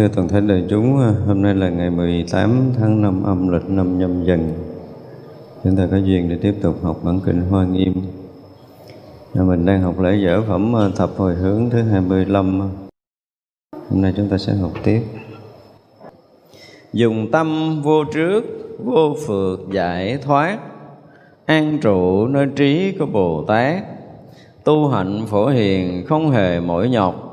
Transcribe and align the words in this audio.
thưa 0.00 0.08
toàn 0.08 0.28
thể 0.28 0.40
đại 0.40 0.64
chúng, 0.70 0.96
hôm 1.26 1.42
nay 1.42 1.54
là 1.54 1.68
ngày 1.68 1.90
18 1.90 2.72
tháng 2.78 3.02
5 3.02 3.22
âm 3.22 3.48
lịch 3.48 3.68
năm 3.68 3.98
nhâm 3.98 4.24
dần. 4.24 4.52
Chúng 5.64 5.76
ta 5.76 5.88
có 5.90 5.96
duyên 5.96 6.28
để 6.28 6.38
tiếp 6.42 6.54
tục 6.62 6.76
học 6.82 7.00
bản 7.02 7.20
kinh 7.24 7.40
Hoa 7.40 7.64
Nghiêm. 7.64 7.94
À, 9.34 9.42
mình 9.42 9.66
đang 9.66 9.82
học 9.82 10.00
lễ 10.00 10.16
dở 10.24 10.42
phẩm 10.48 10.72
ờ, 10.72 10.90
thập 10.96 11.10
hồi 11.16 11.34
hướng 11.34 11.70
thứ 11.70 11.82
25. 11.82 12.60
Hôm 13.90 14.02
nay 14.02 14.14
chúng 14.16 14.28
ta 14.28 14.38
sẽ 14.38 14.54
học 14.54 14.72
tiếp. 14.84 15.02
Dùng 16.92 17.30
tâm 17.30 17.80
vô 17.82 18.04
trước, 18.04 18.44
vô 18.84 19.16
phượt 19.26 19.60
giải 19.72 20.18
thoát, 20.22 20.58
an 21.46 21.78
trụ 21.82 22.26
nơi 22.26 22.46
trí 22.56 22.92
của 22.98 23.06
Bồ 23.06 23.44
Tát, 23.44 23.82
tu 24.64 24.88
hạnh 24.88 25.26
phổ 25.26 25.46
hiền 25.46 26.06
không 26.06 26.30
hề 26.30 26.60
mỏi 26.60 26.88
nhọc, 26.88 27.29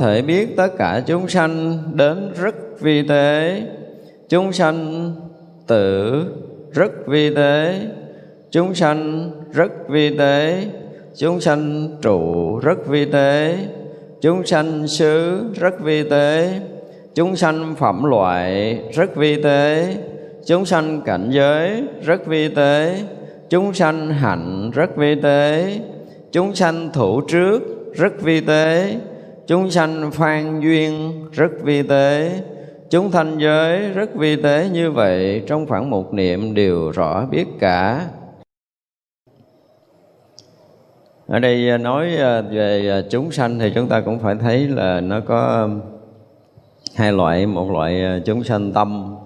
thể 0.00 0.22
biết 0.22 0.56
tất 0.56 0.68
cả 0.78 1.02
chúng 1.06 1.28
sanh 1.28 1.78
đến 1.94 2.32
rất 2.40 2.80
vi 2.80 3.08
tế, 3.08 3.62
chúng 4.28 4.52
sanh 4.52 5.12
tử 5.66 6.24
rất 6.72 7.06
vi 7.06 7.34
tế, 7.34 7.80
chúng 8.50 8.74
sanh 8.74 9.30
rất 9.52 9.88
vi 9.88 10.18
tế, 10.18 10.64
chúng 11.16 11.40
sanh 11.40 11.88
trụ 12.02 12.58
rất 12.58 12.86
vi 12.86 13.04
tế, 13.04 13.58
chúng 14.20 14.46
sanh 14.46 14.86
xứ 14.88 15.44
rất 15.60 15.80
vi 15.80 16.08
tế, 16.10 16.60
chúng 17.14 17.36
sanh 17.36 17.74
phẩm 17.78 18.04
loại 18.04 18.78
rất 18.92 19.16
vi 19.16 19.42
tế, 19.42 19.96
chúng 20.46 20.66
sanh 20.66 21.02
cảnh 21.02 21.30
giới 21.30 21.82
rất 22.02 22.26
vi 22.26 22.48
tế, 22.48 23.00
chúng 23.50 23.74
sanh 23.74 24.10
hạnh 24.10 24.70
rất 24.74 24.96
vi 24.96 25.14
tế, 25.14 25.74
chúng 26.32 26.54
sanh 26.54 26.90
thủ 26.92 27.20
trước 27.20 27.60
rất 27.94 28.22
vi 28.22 28.40
tế, 28.40 28.94
chúng 29.50 29.70
sanh 29.70 30.10
phan 30.10 30.60
duyên 30.60 31.12
rất 31.32 31.50
vi 31.62 31.82
tế, 31.82 32.40
chúng 32.90 33.10
thanh 33.10 33.38
giới 33.38 33.90
rất 33.90 34.14
vi 34.14 34.42
tế 34.42 34.68
như 34.72 34.90
vậy 34.90 35.42
trong 35.46 35.66
khoảng 35.66 35.90
một 35.90 36.14
niệm 36.14 36.54
đều 36.54 36.90
rõ 36.90 37.26
biết 37.26 37.46
cả. 37.58 38.06
Ở 41.26 41.38
đây 41.38 41.70
à, 41.70 41.78
nói 41.78 42.16
à, 42.16 42.40
về 42.40 42.90
à, 42.90 43.02
chúng 43.10 43.32
sanh 43.32 43.58
thì 43.58 43.72
chúng 43.74 43.88
ta 43.88 44.00
cũng 44.00 44.18
phải 44.18 44.34
thấy 44.34 44.68
là 44.68 45.00
nó 45.00 45.20
có 45.20 45.68
hai 46.96 47.12
loại, 47.12 47.46
một 47.46 47.70
loại 47.70 48.22
chúng 48.24 48.44
sanh 48.44 48.72
tâm 48.72 49.16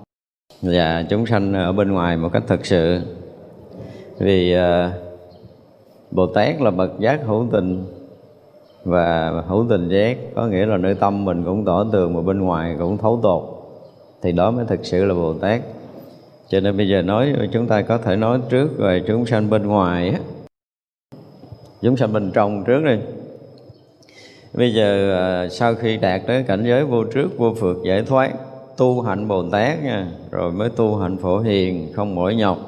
và 0.62 1.04
chúng 1.10 1.26
sanh 1.26 1.52
ở 1.52 1.72
bên 1.72 1.92
ngoài 1.92 2.16
một 2.16 2.28
cách 2.32 2.42
thực 2.46 2.66
sự. 2.66 3.00
Vì 4.18 4.56
Bồ 6.10 6.26
Tát 6.26 6.60
là 6.60 6.70
bậc 6.70 6.90
giác 7.00 7.20
hữu 7.26 7.48
tình 7.52 7.84
và 8.84 9.30
hữu 9.48 9.66
tình 9.68 9.88
giác, 9.88 10.16
có 10.34 10.46
nghĩa 10.46 10.66
là 10.66 10.76
nơi 10.76 10.94
tâm 10.94 11.24
mình 11.24 11.44
cũng 11.44 11.64
tỏ 11.64 11.84
tường 11.92 12.14
mà 12.14 12.20
bên 12.20 12.40
ngoài 12.40 12.76
cũng 12.78 12.98
thấu 12.98 13.20
tột. 13.22 13.42
Thì 14.22 14.32
đó 14.32 14.50
mới 14.50 14.64
thực 14.68 14.86
sự 14.86 15.04
là 15.04 15.14
Bồ 15.14 15.34
Tát 15.34 15.60
cho 16.48 16.60
nên 16.60 16.76
bây 16.76 16.88
giờ 16.88 17.02
nói, 17.02 17.34
chúng 17.52 17.66
ta 17.66 17.82
có 17.82 17.98
thể 17.98 18.16
nói 18.16 18.40
trước 18.48 18.68
về 18.78 19.02
chúng 19.06 19.26
sanh 19.26 19.50
bên 19.50 19.66
ngoài 19.66 20.08
á. 20.08 20.18
Chúng 21.82 21.96
sanh 21.96 22.12
bên 22.12 22.30
trong 22.34 22.64
trước 22.64 22.84
đi. 22.84 22.96
Bây 24.54 24.74
giờ 24.74 25.16
à, 25.18 25.48
sau 25.48 25.74
khi 25.74 25.96
đạt 25.96 26.20
tới 26.26 26.42
cảnh 26.42 26.64
giới 26.64 26.84
vô 26.84 27.04
trước, 27.04 27.28
vô 27.38 27.54
phượt 27.54 27.76
giải 27.84 28.02
thoát, 28.02 28.32
tu 28.76 29.00
hạnh 29.00 29.28
Bồ 29.28 29.50
Tát 29.50 29.82
nha, 29.82 30.06
rồi 30.30 30.52
mới 30.52 30.70
tu 30.70 30.96
hạnh 30.96 31.16
phổ 31.16 31.38
hiền, 31.38 31.92
không 31.92 32.14
mỏi 32.14 32.34
nhọc. 32.34 32.58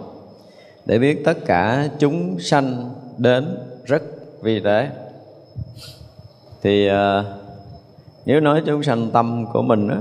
Để 0.86 0.98
biết 0.98 1.24
tất 1.24 1.38
cả 1.46 1.88
chúng 1.98 2.38
sanh 2.38 2.90
đến 3.18 3.58
rất 3.84 4.02
vi 4.42 4.60
tế 4.60 4.88
thì 6.66 6.86
à, 6.86 7.24
nếu 8.24 8.40
nói 8.40 8.62
chúng 8.66 8.82
sanh 8.82 9.10
tâm 9.10 9.46
của 9.52 9.62
mình 9.62 9.88
á 9.88 9.98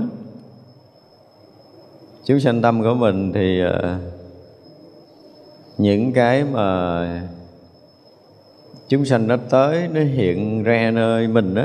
chúng 2.24 2.40
sanh 2.40 2.62
tâm 2.62 2.82
của 2.82 2.94
mình 2.94 3.32
thì 3.32 3.60
à, 3.60 3.98
những 5.78 6.12
cái 6.12 6.44
mà 6.44 7.28
chúng 8.88 9.04
sanh 9.04 9.28
nó 9.28 9.36
tới 9.50 9.88
nó 9.94 10.00
hiện 10.00 10.62
ra 10.62 10.90
nơi 10.90 11.28
mình 11.28 11.54
đó 11.54 11.64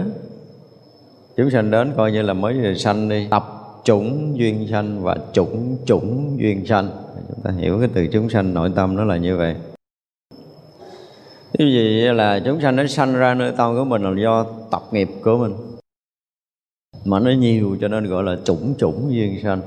chúng 1.37 1.49
sanh 1.49 1.71
đến 1.71 1.93
coi 1.97 2.11
như 2.11 2.21
là 2.21 2.33
mới 2.33 2.53
vừa 2.53 2.73
sanh 2.73 3.09
đi. 3.09 3.27
Tập 3.29 3.45
chủng 3.83 4.37
duyên 4.37 4.67
sanh 4.71 5.03
và 5.03 5.17
chủng 5.33 5.77
chủng 5.85 6.35
duyên 6.39 6.65
sanh. 6.65 6.89
Chúng 7.27 7.39
ta 7.43 7.51
hiểu 7.51 7.79
cái 7.79 7.89
từ 7.93 8.07
chúng 8.07 8.29
sanh 8.29 8.53
nội 8.53 8.71
tâm 8.75 8.95
nó 8.95 9.03
là 9.03 9.17
như 9.17 9.37
vậy. 9.37 9.55
Cái 11.57 11.67
gì 11.67 12.01
là 12.01 12.39
chúng 12.45 12.61
sanh 12.61 12.75
nó 12.75 12.87
sanh 12.87 13.13
ra 13.13 13.33
nơi 13.33 13.53
tâm 13.57 13.75
của 13.75 13.83
mình 13.83 14.03
là 14.03 14.21
do 14.23 14.45
tập 14.71 14.81
nghiệp 14.91 15.09
của 15.23 15.37
mình. 15.37 15.53
Mà 17.05 17.19
nó 17.19 17.31
nhiều 17.31 17.77
cho 17.81 17.87
nên 17.87 18.07
gọi 18.07 18.23
là 18.23 18.37
chủng 18.43 18.73
chủng 18.77 19.13
duyên 19.13 19.39
sanh. 19.43 19.61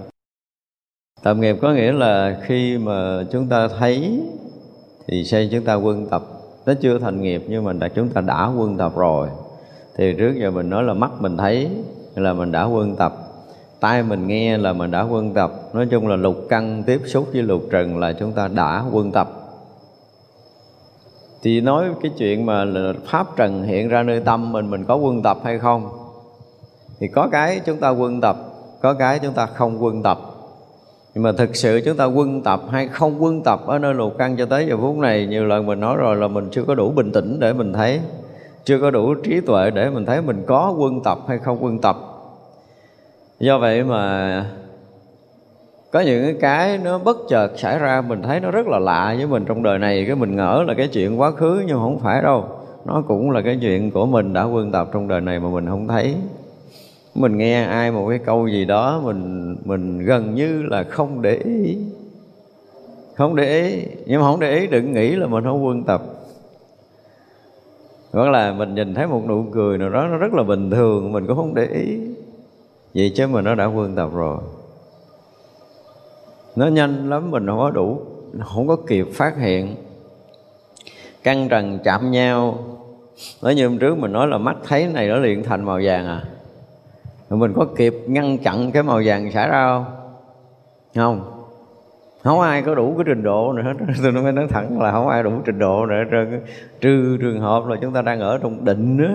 Tập 1.22 1.34
nghiệp 1.34 1.56
có 1.62 1.72
nghĩa 1.72 1.92
là 1.92 2.40
khi 2.46 2.78
mà 2.78 3.24
chúng 3.32 3.48
ta 3.48 3.68
thấy 3.68 4.20
thì 5.06 5.24
xây 5.24 5.48
chúng 5.52 5.64
ta 5.64 5.74
quân 5.74 6.06
tập. 6.06 6.22
Nó 6.66 6.74
chưa 6.82 6.98
thành 6.98 7.22
nghiệp 7.22 7.42
nhưng 7.48 7.64
mà 7.64 7.72
đã, 7.72 7.88
chúng 7.88 8.08
ta 8.08 8.20
đã 8.20 8.52
quân 8.56 8.76
tập 8.76 8.92
rồi. 8.96 9.28
Thì 9.96 10.14
trước 10.18 10.34
giờ 10.40 10.50
mình 10.50 10.70
nói 10.70 10.84
là 10.84 10.94
mắt 10.94 11.10
mình 11.20 11.36
thấy 11.36 11.68
là 12.14 12.32
mình 12.32 12.52
đã 12.52 12.64
quân 12.64 12.96
tập. 12.96 13.14
Tai 13.80 14.02
mình 14.02 14.26
nghe 14.26 14.58
là 14.58 14.72
mình 14.72 14.90
đã 14.90 15.02
quân 15.02 15.34
tập. 15.34 15.52
Nói 15.72 15.86
chung 15.90 16.08
là 16.08 16.16
lục 16.16 16.36
căn 16.48 16.82
tiếp 16.86 17.00
xúc 17.04 17.28
với 17.32 17.42
lục 17.42 17.62
trần 17.70 17.98
là 17.98 18.12
chúng 18.12 18.32
ta 18.32 18.48
đã 18.48 18.84
quân 18.92 19.12
tập 19.12 19.43
thì 21.44 21.60
nói 21.60 21.84
cái 22.02 22.12
chuyện 22.18 22.46
mà 22.46 22.64
pháp 23.06 23.36
trần 23.36 23.62
hiện 23.62 23.88
ra 23.88 24.02
nơi 24.02 24.20
tâm 24.20 24.52
mình 24.52 24.70
mình 24.70 24.84
có 24.84 24.96
quân 24.96 25.22
tập 25.22 25.38
hay 25.44 25.58
không? 25.58 25.88
Thì 27.00 27.08
có 27.08 27.28
cái 27.32 27.60
chúng 27.66 27.76
ta 27.76 27.90
quân 27.90 28.20
tập, 28.20 28.36
có 28.82 28.94
cái 28.94 29.18
chúng 29.18 29.32
ta 29.32 29.46
không 29.46 29.84
quân 29.84 30.02
tập. 30.02 30.18
Nhưng 31.14 31.22
mà 31.24 31.32
thực 31.32 31.56
sự 31.56 31.80
chúng 31.84 31.96
ta 31.96 32.04
quân 32.04 32.42
tập 32.42 32.60
hay 32.70 32.88
không 32.88 33.22
quân 33.22 33.42
tập 33.42 33.60
ở 33.66 33.78
nơi 33.78 33.94
lục 33.94 34.14
căn 34.18 34.36
cho 34.36 34.46
tới 34.46 34.66
giờ 34.66 34.76
phút 34.76 34.96
này 34.96 35.26
nhiều 35.26 35.44
lần 35.44 35.66
mình 35.66 35.80
nói 35.80 35.96
rồi 35.96 36.16
là 36.16 36.28
mình 36.28 36.48
chưa 36.50 36.64
có 36.64 36.74
đủ 36.74 36.90
bình 36.90 37.12
tĩnh 37.12 37.40
để 37.40 37.52
mình 37.52 37.72
thấy, 37.72 38.00
chưa 38.64 38.80
có 38.80 38.90
đủ 38.90 39.14
trí 39.14 39.40
tuệ 39.40 39.70
để 39.70 39.90
mình 39.90 40.06
thấy 40.06 40.22
mình 40.22 40.42
có 40.46 40.74
quân 40.78 41.00
tập 41.04 41.18
hay 41.28 41.38
không 41.38 41.64
quân 41.64 41.78
tập. 41.78 41.96
Do 43.40 43.58
vậy 43.58 43.84
mà 43.84 44.44
có 45.94 46.00
những 46.00 46.38
cái 46.40 46.78
nó 46.78 46.98
bất 46.98 47.16
chợt 47.28 47.52
xảy 47.56 47.78
ra, 47.78 48.00
mình 48.00 48.22
thấy 48.22 48.40
nó 48.40 48.50
rất 48.50 48.66
là 48.66 48.78
lạ 48.78 49.14
với 49.16 49.26
mình 49.26 49.44
trong 49.44 49.62
đời 49.62 49.78
này. 49.78 50.04
Cái 50.06 50.16
mình 50.16 50.36
ngỡ 50.36 50.64
là 50.66 50.74
cái 50.74 50.88
chuyện 50.88 51.20
quá 51.20 51.30
khứ 51.30 51.62
nhưng 51.66 51.78
không 51.78 51.98
phải 51.98 52.22
đâu. 52.22 52.44
Nó 52.84 53.02
cũng 53.08 53.30
là 53.30 53.42
cái 53.42 53.58
chuyện 53.60 53.90
của 53.90 54.06
mình 54.06 54.32
đã 54.32 54.44
quân 54.44 54.72
tập 54.72 54.88
trong 54.92 55.08
đời 55.08 55.20
này 55.20 55.40
mà 55.40 55.48
mình 55.48 55.66
không 55.66 55.88
thấy. 55.88 56.14
Mình 57.14 57.38
nghe 57.38 57.64
ai 57.64 57.92
một 57.92 58.08
cái 58.08 58.18
câu 58.18 58.48
gì 58.48 58.64
đó, 58.64 59.00
mình 59.04 59.56
mình 59.64 59.98
gần 59.98 60.34
như 60.34 60.62
là 60.62 60.82
không 60.82 61.22
để 61.22 61.36
ý. 61.44 61.78
Không 63.14 63.36
để 63.36 63.62
ý. 63.62 63.82
Nhưng 64.06 64.20
mà 64.20 64.26
không 64.26 64.40
để 64.40 64.58
ý 64.58 64.66
đừng 64.66 64.92
nghĩ 64.92 65.16
là 65.16 65.26
mình 65.26 65.44
không 65.44 65.66
quân 65.66 65.82
tập. 65.82 66.02
Hoặc 68.12 68.28
là 68.28 68.52
mình 68.52 68.74
nhìn 68.74 68.94
thấy 68.94 69.06
một 69.06 69.22
nụ 69.28 69.44
cười 69.52 69.78
nào 69.78 69.90
đó, 69.90 70.06
nó 70.10 70.16
rất 70.16 70.34
là 70.34 70.42
bình 70.42 70.70
thường, 70.70 71.12
mình 71.12 71.26
cũng 71.26 71.36
không 71.36 71.54
để 71.54 71.66
ý. 71.66 71.98
Vậy 72.94 73.12
chứ 73.14 73.26
mà 73.26 73.40
nó 73.40 73.54
đã 73.54 73.66
quân 73.66 73.94
tập 73.94 74.10
rồi 74.14 74.38
nó 76.56 76.66
nhanh 76.66 77.10
lắm 77.10 77.30
mình 77.30 77.46
không 77.46 77.58
có 77.58 77.70
đủ 77.70 78.00
không 78.40 78.68
có 78.68 78.76
kịp 78.76 79.06
phát 79.12 79.38
hiện. 79.38 79.74
Căng 81.22 81.48
trần 81.48 81.78
chạm 81.84 82.10
nhau. 82.10 82.58
Nói 83.42 83.54
như 83.54 83.68
hôm 83.68 83.78
trước 83.78 83.98
mình 83.98 84.12
nói 84.12 84.26
là 84.26 84.38
mắt 84.38 84.56
thấy 84.68 84.86
này 84.86 85.08
nó 85.08 85.16
liền 85.16 85.42
thành 85.42 85.64
màu 85.64 85.80
vàng 85.84 86.06
à. 86.06 86.22
Rồi 87.30 87.38
mình 87.38 87.52
có 87.56 87.66
kịp 87.76 87.94
ngăn 88.06 88.38
chặn 88.38 88.70
cái 88.72 88.82
màu 88.82 89.00
vàng 89.04 89.32
xảy 89.32 89.48
ra 89.48 89.66
không? 89.66 89.84
Không. 90.94 91.30
Không 92.22 92.40
ai 92.40 92.62
có 92.62 92.74
đủ 92.74 92.94
cái 92.96 93.04
trình 93.06 93.22
độ 93.22 93.52
nữa 93.52 93.62
hết. 93.62 93.72
Tôi 94.02 94.12
nói 94.12 94.32
nói 94.32 94.46
thẳng 94.50 94.80
là 94.80 94.92
không 94.92 95.08
ai 95.08 95.22
đủ 95.22 95.32
trình 95.44 95.58
độ 95.58 95.86
nữa 95.86 96.02
trơn 96.10 96.40
trừ 96.80 97.16
trường 97.20 97.40
hợp 97.40 97.66
là 97.66 97.76
chúng 97.82 97.92
ta 97.92 98.02
đang 98.02 98.20
ở 98.20 98.38
trong 98.38 98.64
định 98.64 98.96
nữa 98.96 99.14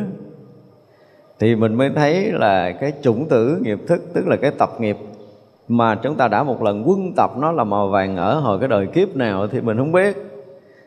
thì 1.40 1.56
mình 1.56 1.74
mới 1.74 1.90
thấy 1.90 2.32
là 2.32 2.72
cái 2.72 2.94
chủng 3.02 3.30
tử 3.30 3.60
nghiệp 3.62 3.80
thức, 3.88 4.02
tức 4.14 4.28
là 4.28 4.36
cái 4.36 4.52
tập 4.52 4.70
nghiệp 4.80 4.98
mà 5.70 5.96
chúng 5.96 6.16
ta 6.16 6.28
đã 6.28 6.44
một 6.44 6.64
lần 6.64 6.84
quân 6.90 7.14
tập 7.16 7.32
nó 7.38 7.52
là 7.52 7.64
màu 7.64 7.88
vàng 7.88 8.18
ở 8.18 8.40
hồi 8.40 8.60
cái 8.60 8.68
đời 8.68 8.88
kiếp 8.88 9.16
nào 9.16 9.48
thì 9.48 9.62
mình 9.62 9.78
không 9.78 9.92
biết. 9.92 10.18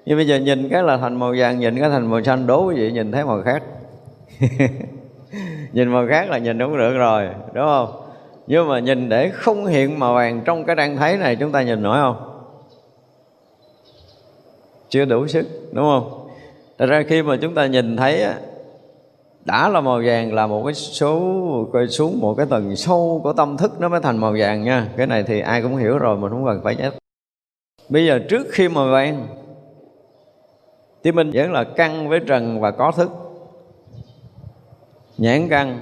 Nhưng 0.06 0.16
bây 0.16 0.26
giờ 0.26 0.36
nhìn 0.36 0.68
cái 0.68 0.82
là 0.82 0.96
thành 0.96 1.18
màu 1.18 1.34
vàng, 1.38 1.58
nhìn 1.58 1.80
cái 1.80 1.90
thành 1.90 2.10
màu 2.10 2.22
xanh, 2.22 2.46
đố 2.46 2.66
quý 2.66 2.74
vị 2.74 2.92
nhìn 2.92 3.12
thấy 3.12 3.24
màu 3.24 3.42
khác. 3.42 3.62
Nhìn 5.72 5.88
màu 5.88 6.06
khác 6.08 6.30
là 6.30 6.38
nhìn 6.38 6.58
đúng 6.58 6.78
được 6.78 6.94
rồi, 6.94 7.28
đúng 7.52 7.64
không? 7.64 7.88
Nhưng 8.46 8.68
mà 8.68 8.78
nhìn 8.78 9.08
để 9.08 9.28
không 9.28 9.66
hiện 9.66 9.98
màu 9.98 10.14
vàng 10.14 10.40
trong 10.44 10.64
cái 10.64 10.76
đang 10.76 10.96
thấy 10.96 11.16
này, 11.16 11.36
chúng 11.36 11.52
ta 11.52 11.62
nhìn 11.62 11.82
nổi 11.82 11.98
không? 12.00 12.16
Chưa 14.88 15.04
đủ 15.04 15.26
sức, 15.26 15.46
đúng 15.72 15.84
không? 15.84 16.28
Thật 16.78 16.86
ra 16.86 17.02
khi 17.08 17.22
mà 17.22 17.36
chúng 17.36 17.54
ta 17.54 17.66
nhìn 17.66 17.96
thấy 17.96 18.24
đã 19.44 19.68
là 19.68 19.80
màu 19.80 20.00
vàng 20.04 20.34
là 20.34 20.46
một 20.46 20.62
cái 20.64 20.74
số, 20.74 21.20
coi 21.72 21.88
xuống 21.88 22.20
một 22.20 22.34
cái 22.34 22.46
tầng 22.50 22.76
sâu 22.76 23.20
của 23.24 23.32
tâm 23.32 23.56
thức 23.56 23.80
nó 23.80 23.88
mới 23.88 24.00
thành 24.00 24.18
màu 24.18 24.34
vàng 24.38 24.64
nha. 24.64 24.88
Cái 24.96 25.06
này 25.06 25.22
thì 25.22 25.40
ai 25.40 25.62
cũng 25.62 25.76
hiểu 25.76 25.98
rồi, 25.98 26.16
mình 26.16 26.30
không 26.30 26.46
cần 26.46 26.60
phải 26.64 26.76
nhắc. 26.76 26.94
Bây 27.88 28.06
giờ 28.06 28.18
trước 28.28 28.46
khi 28.50 28.68
màu 28.68 28.88
vàng, 28.88 29.26
thì 31.04 31.12
mình 31.12 31.30
vẫn 31.34 31.52
là 31.52 31.64
căng 31.64 32.08
với 32.08 32.20
trần 32.20 32.60
và 32.60 32.70
có 32.70 32.92
thức. 32.92 33.10
Nhãn 35.18 35.48
căn 35.48 35.80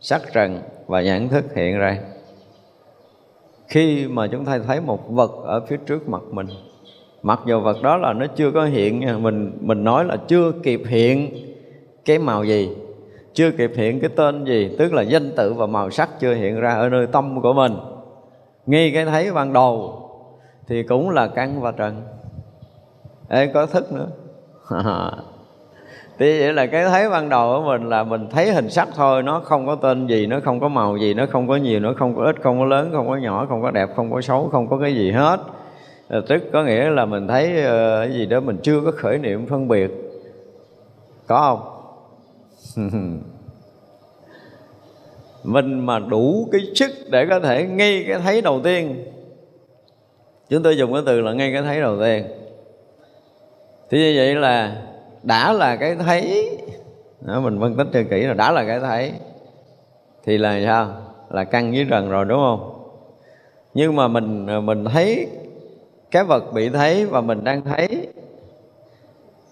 sắc 0.00 0.22
trần 0.32 0.62
và 0.86 1.02
nhãn 1.02 1.28
thức 1.28 1.44
hiện 1.54 1.78
ra. 1.78 1.98
Khi 3.68 4.06
mà 4.08 4.26
chúng 4.26 4.44
ta 4.44 4.58
thấy 4.66 4.80
một 4.80 5.10
vật 5.10 5.30
ở 5.44 5.66
phía 5.66 5.76
trước 5.86 6.08
mặt 6.08 6.22
mình, 6.30 6.46
mặc 7.22 7.40
dù 7.46 7.60
vật 7.60 7.82
đó 7.82 7.96
là 7.96 8.12
nó 8.12 8.26
chưa 8.26 8.50
có 8.50 8.64
hiện 8.64 9.00
nha, 9.00 9.18
mình 9.18 9.58
mình 9.60 9.84
nói 9.84 10.04
là 10.04 10.16
chưa 10.28 10.52
kịp 10.62 10.82
hiện 10.88 11.47
cái 12.08 12.18
màu 12.18 12.44
gì? 12.44 12.70
Chưa 13.34 13.50
kịp 13.50 13.72
hiện 13.76 14.00
cái 14.00 14.10
tên 14.16 14.44
gì 14.44 14.76
tức 14.78 14.92
là 14.92 15.02
danh 15.02 15.32
tự 15.36 15.54
và 15.54 15.66
màu 15.66 15.90
sắc 15.90 16.20
chưa 16.20 16.34
hiện 16.34 16.60
ra 16.60 16.74
ở 16.74 16.88
nơi 16.88 17.06
tâm 17.06 17.42
của 17.42 17.52
mình. 17.52 17.76
Ngay 18.66 18.90
cái 18.94 19.04
thấy 19.04 19.32
ban 19.32 19.52
đầu 19.52 20.02
thì 20.68 20.82
cũng 20.82 21.10
là 21.10 21.26
căn 21.26 21.60
và 21.60 21.72
trần. 21.72 22.02
Ê, 23.28 23.46
có 23.46 23.66
thức 23.66 23.92
nữa. 23.92 24.08
Thì 26.18 26.40
vậy 26.40 26.52
là 26.52 26.66
cái 26.66 26.84
thấy 26.84 27.10
ban 27.10 27.28
đầu 27.28 27.52
của 27.52 27.66
mình 27.66 27.88
là 27.88 28.04
mình 28.04 28.28
thấy 28.30 28.52
hình 28.52 28.70
sắc 28.70 28.88
thôi 28.94 29.22
nó 29.22 29.40
không 29.40 29.66
có 29.66 29.74
tên 29.74 30.06
gì 30.06 30.26
nó 30.26 30.40
không 30.44 30.60
có 30.60 30.68
màu 30.68 30.96
gì 30.96 31.14
nó 31.14 31.26
không 31.32 31.48
có 31.48 31.56
nhiều 31.56 31.80
nó 31.80 31.92
không 31.98 32.16
có 32.16 32.24
ít 32.24 32.36
không 32.42 32.58
có 32.58 32.64
lớn 32.64 32.90
không 32.92 33.08
có 33.08 33.16
nhỏ 33.16 33.46
không 33.48 33.62
có 33.62 33.70
đẹp 33.70 33.88
không 33.96 34.12
có 34.12 34.20
xấu 34.20 34.48
không 34.52 34.68
có 34.68 34.78
cái 34.78 34.94
gì 34.94 35.10
hết. 35.10 35.40
Ờ, 36.08 36.20
tức 36.28 36.42
có 36.52 36.64
nghĩa 36.64 36.90
là 36.90 37.04
mình 37.04 37.28
thấy 37.28 37.50
uh, 37.50 38.08
cái 38.08 38.12
gì 38.12 38.26
đó 38.26 38.40
mình 38.40 38.58
chưa 38.62 38.80
có 38.84 38.92
khởi 38.96 39.18
niệm 39.18 39.46
phân 39.46 39.68
biệt. 39.68 39.90
Có 41.26 41.40
không? 41.40 41.77
mình 45.44 45.86
mà 45.86 45.98
đủ 45.98 46.48
cái 46.52 46.60
sức 46.74 46.90
để 47.10 47.26
có 47.26 47.40
thể 47.40 47.66
ngay 47.66 48.04
cái 48.08 48.18
thấy 48.18 48.40
đầu 48.40 48.60
tiên. 48.64 49.04
Chúng 50.48 50.62
tôi 50.62 50.76
dùng 50.76 50.92
cái 50.92 51.02
từ 51.06 51.20
là 51.20 51.32
ngay 51.32 51.52
cái 51.52 51.62
thấy 51.62 51.80
đầu 51.80 52.00
tiên. 52.00 52.24
Thì 53.90 53.98
như 53.98 54.12
vậy 54.16 54.34
là 54.34 54.82
đã 55.22 55.52
là 55.52 55.76
cái 55.76 55.96
thấy 55.96 56.50
đó, 57.20 57.40
mình 57.40 57.60
phân 57.60 57.76
tích 57.76 57.86
cho 57.92 58.00
kỹ 58.10 58.22
là 58.22 58.34
đã 58.34 58.52
là 58.52 58.64
cái 58.64 58.80
thấy 58.80 59.12
thì 60.24 60.38
là 60.38 60.60
sao? 60.64 60.94
Là 61.30 61.44
căn 61.44 61.72
với 61.72 61.86
trần 61.90 62.10
rồi 62.10 62.24
đúng 62.24 62.38
không? 62.38 62.74
Nhưng 63.74 63.96
mà 63.96 64.08
mình 64.08 64.46
mình 64.66 64.84
thấy 64.84 65.28
cái 66.10 66.24
vật 66.24 66.52
bị 66.52 66.68
thấy 66.68 67.06
và 67.06 67.20
mình 67.20 67.44
đang 67.44 67.62
thấy 67.62 68.08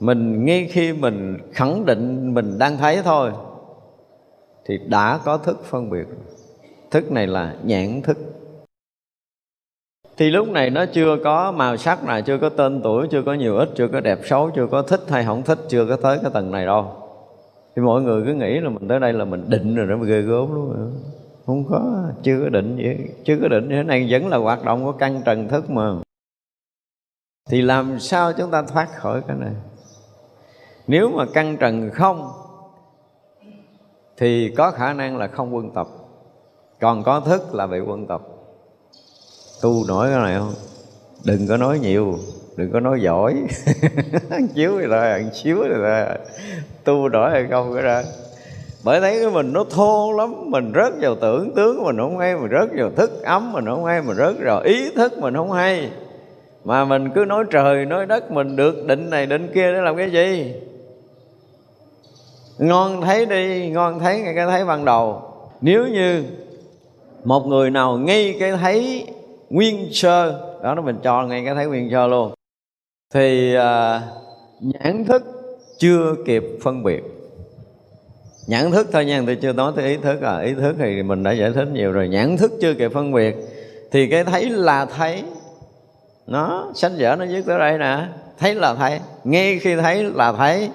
mình 0.00 0.45
ngay 0.45 0.69
khi 0.71 0.93
mình 0.93 1.37
khẳng 1.53 1.85
định 1.85 2.35
mình 2.35 2.59
đang 2.59 2.76
thấy 2.76 3.03
thôi, 3.03 3.33
thì 4.65 4.79
đã 4.88 5.21
có 5.25 5.38
thức 5.38 5.65
phân 5.65 5.91
biệt. 5.91 6.07
Thức 6.91 7.12
này 7.12 7.26
là 7.26 7.57
nhãn 7.65 8.03
thức. 8.03 8.19
Thì 10.17 10.31
lúc 10.31 10.49
này 10.49 10.71
nó 10.71 10.87
chưa 10.87 11.17
có 11.25 11.53
màu 11.53 11.76
sắc 11.76 12.05
nào, 12.05 12.21
chưa 12.23 12.38
có 12.38 12.49
tên 12.49 12.81
tuổi, 12.83 13.09
chưa 13.11 13.23
có 13.23 13.35
nhiều 13.35 13.57
ít, 13.57 13.69
chưa 13.75 13.88
có 13.88 14.00
đẹp 14.00 14.19
xấu, 14.25 14.50
chưa 14.50 14.67
có 14.67 14.83
thích 14.83 15.00
hay 15.09 15.25
không 15.25 15.43
thích, 15.43 15.59
chưa 15.69 15.87
có 15.87 15.97
tới 15.97 16.19
cái 16.23 16.31
tầng 16.35 16.50
này 16.50 16.67
đâu. 16.67 16.93
Thì 17.76 17.83
mọi 17.83 18.03
người 18.03 18.23
cứ 18.26 18.35
nghĩ 18.35 18.61
là 18.61 18.69
mình 18.69 18.88
tới 18.88 19.00
đây 19.00 19.12
là 19.12 19.25
mình 19.25 19.45
định 19.49 19.75
rồi, 19.75 19.87
nó 19.87 19.97
ghê 19.97 20.21
gớm 20.21 20.55
luôn. 20.55 20.93
Không 21.47 21.65
có, 21.71 22.11
chưa 22.23 22.41
có 22.45 22.49
định 22.49 22.76
gì 22.76 23.07
chưa 23.25 23.38
có 23.43 23.49
định. 23.49 23.69
Như 23.69 23.75
thế 23.75 23.83
này 23.83 24.07
vẫn 24.11 24.29
là 24.29 24.37
hoạt 24.37 24.65
động 24.65 24.85
của 24.85 24.93
căn 24.93 25.23
trần 25.25 25.49
thức 25.49 25.71
mà. 25.71 25.95
Thì 27.50 27.62
làm 27.62 28.00
sao 28.00 28.33
chúng 28.33 28.50
ta 28.50 28.62
thoát 28.62 28.88
khỏi 28.95 29.23
cái 29.29 29.37
này? 29.37 29.53
Nếu 30.87 31.09
mà 31.09 31.25
căn 31.35 31.57
trần 31.57 31.90
không, 31.90 32.33
thì 34.16 34.55
có 34.57 34.71
khả 34.71 34.93
năng 34.93 35.16
là 35.16 35.26
không 35.26 35.55
quân 35.55 35.71
tập. 35.75 35.87
Còn 36.81 37.02
có 37.02 37.21
thức 37.21 37.55
là 37.55 37.66
bị 37.66 37.81
quân 37.81 38.07
tập. 38.07 38.21
Tu 39.62 39.85
nổi 39.88 40.09
cái 40.11 40.19
này 40.19 40.38
không? 40.38 40.55
Đừng 41.25 41.47
có 41.49 41.57
nói 41.57 41.78
nhiều, 41.78 42.14
đừng 42.57 42.73
có 42.73 42.81
nói 42.81 43.00
giỏi. 43.00 43.35
Ăn 44.31 44.49
chiếu 44.55 44.73
thì 44.81 44.87
thôi 44.90 45.11
ăn 45.11 45.31
chiếu 45.33 45.57
thì 45.62 45.75
thôi. 45.75 46.19
Tu 46.85 47.09
nổi 47.09 47.31
hay 47.31 47.47
không 47.50 47.75
cái 47.75 47.83
ra 47.83 48.05
bởi 48.87 49.00
thấy 49.00 49.21
cái 49.21 49.31
mình 49.31 49.52
nó 49.52 49.64
thô 49.71 50.12
lắm, 50.12 50.50
mình 50.50 50.73
rớt 50.75 50.93
vào 51.00 51.14
tưởng 51.14 51.55
tướng 51.55 51.85
mình 51.85 51.97
không 51.97 52.19
hay, 52.19 52.37
mình 52.37 52.50
rớt 52.50 52.69
vào 52.78 52.90
thức 52.90 53.23
ấm 53.23 53.52
mình 53.52 53.66
không 53.66 53.85
hay, 53.85 54.02
mình 54.02 54.16
rớt 54.16 54.35
vào 54.38 54.61
ý 54.61 54.90
thức 54.97 55.19
mình 55.19 55.35
không 55.35 55.52
hay. 55.52 55.90
Mà 56.64 56.85
mình 56.85 57.11
cứ 57.14 57.25
nói 57.25 57.45
trời, 57.50 57.85
nói 57.85 58.07
đất, 58.07 58.31
mình 58.31 58.57
được 58.57 58.87
định 58.87 59.11
này, 59.11 59.26
định 59.26 59.49
kia 59.55 59.73
để 59.73 59.81
làm 59.81 59.97
cái 59.97 60.11
gì? 60.11 60.55
Ngon 62.58 63.00
thấy 63.00 63.26
đi 63.26 63.70
ngon 63.70 63.98
thấy 63.98 64.20
ngay 64.20 64.34
cái 64.34 64.46
thấy 64.46 64.64
ban 64.64 64.84
đầu. 64.84 65.22
Nếu 65.60 65.86
như 65.86 66.25
một 67.25 67.46
người 67.46 67.70
nào 67.70 67.98
ngay 67.98 68.36
cái 68.40 68.52
thấy 68.52 69.06
nguyên 69.50 69.88
sơ 69.92 70.40
đó 70.62 70.75
nó 70.75 70.82
mình 70.82 70.98
cho 71.02 71.22
ngay 71.22 71.42
cái 71.44 71.54
thấy 71.54 71.66
nguyên 71.66 71.90
sơ 71.90 72.06
luôn. 72.06 72.32
Thì 73.14 73.54
à, 73.54 74.02
nhãn 74.60 75.04
thức 75.04 75.22
chưa 75.78 76.14
kịp 76.26 76.44
phân 76.62 76.82
biệt. 76.82 77.02
Nhãn 78.46 78.70
thức 78.70 78.86
thôi 78.92 79.04
nha 79.04 79.22
tôi 79.26 79.36
chưa 79.36 79.52
nói 79.52 79.72
tới 79.76 79.84
ý 79.88 79.96
thức 79.96 80.22
à. 80.22 80.38
Ý 80.38 80.54
thức 80.54 80.76
thì 80.78 81.02
mình 81.02 81.22
đã 81.22 81.32
giải 81.32 81.52
thích 81.52 81.68
nhiều 81.72 81.92
rồi. 81.92 82.08
Nhãn 82.08 82.36
thức 82.36 82.52
chưa 82.60 82.75
kịp 82.75 82.90
phân 82.94 83.12
biệt 83.12 83.36
thì 83.90 84.06
cái 84.06 84.25
thấy 84.25 84.50
là 84.50 84.86
thấy 84.86 85.22
nó 86.26 86.72
sách 86.75 86.92
vở 86.98 87.16
nó 87.16 87.26
viết 87.26 87.42
tới 87.46 87.58
đây 87.58 87.78
nè. 87.78 88.06
Thấy 88.38 88.54
là 88.54 88.75
thấy 88.75 89.00
nghe 89.25 89.58
khi 89.62 89.76
thấy 89.76 90.04
là 90.04 90.32
thấy 90.32 90.70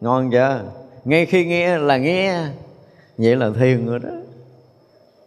ngon 0.00 0.30
chưa? 0.30 0.60
Ngay 1.04 1.26
khi 1.26 1.44
nghe 1.44 1.78
là 1.78 1.96
nghe 1.96 2.46
vậy 3.18 3.36
là 3.36 3.50
thiền 3.58 3.86
rồi 3.86 3.98
đó 3.98 4.10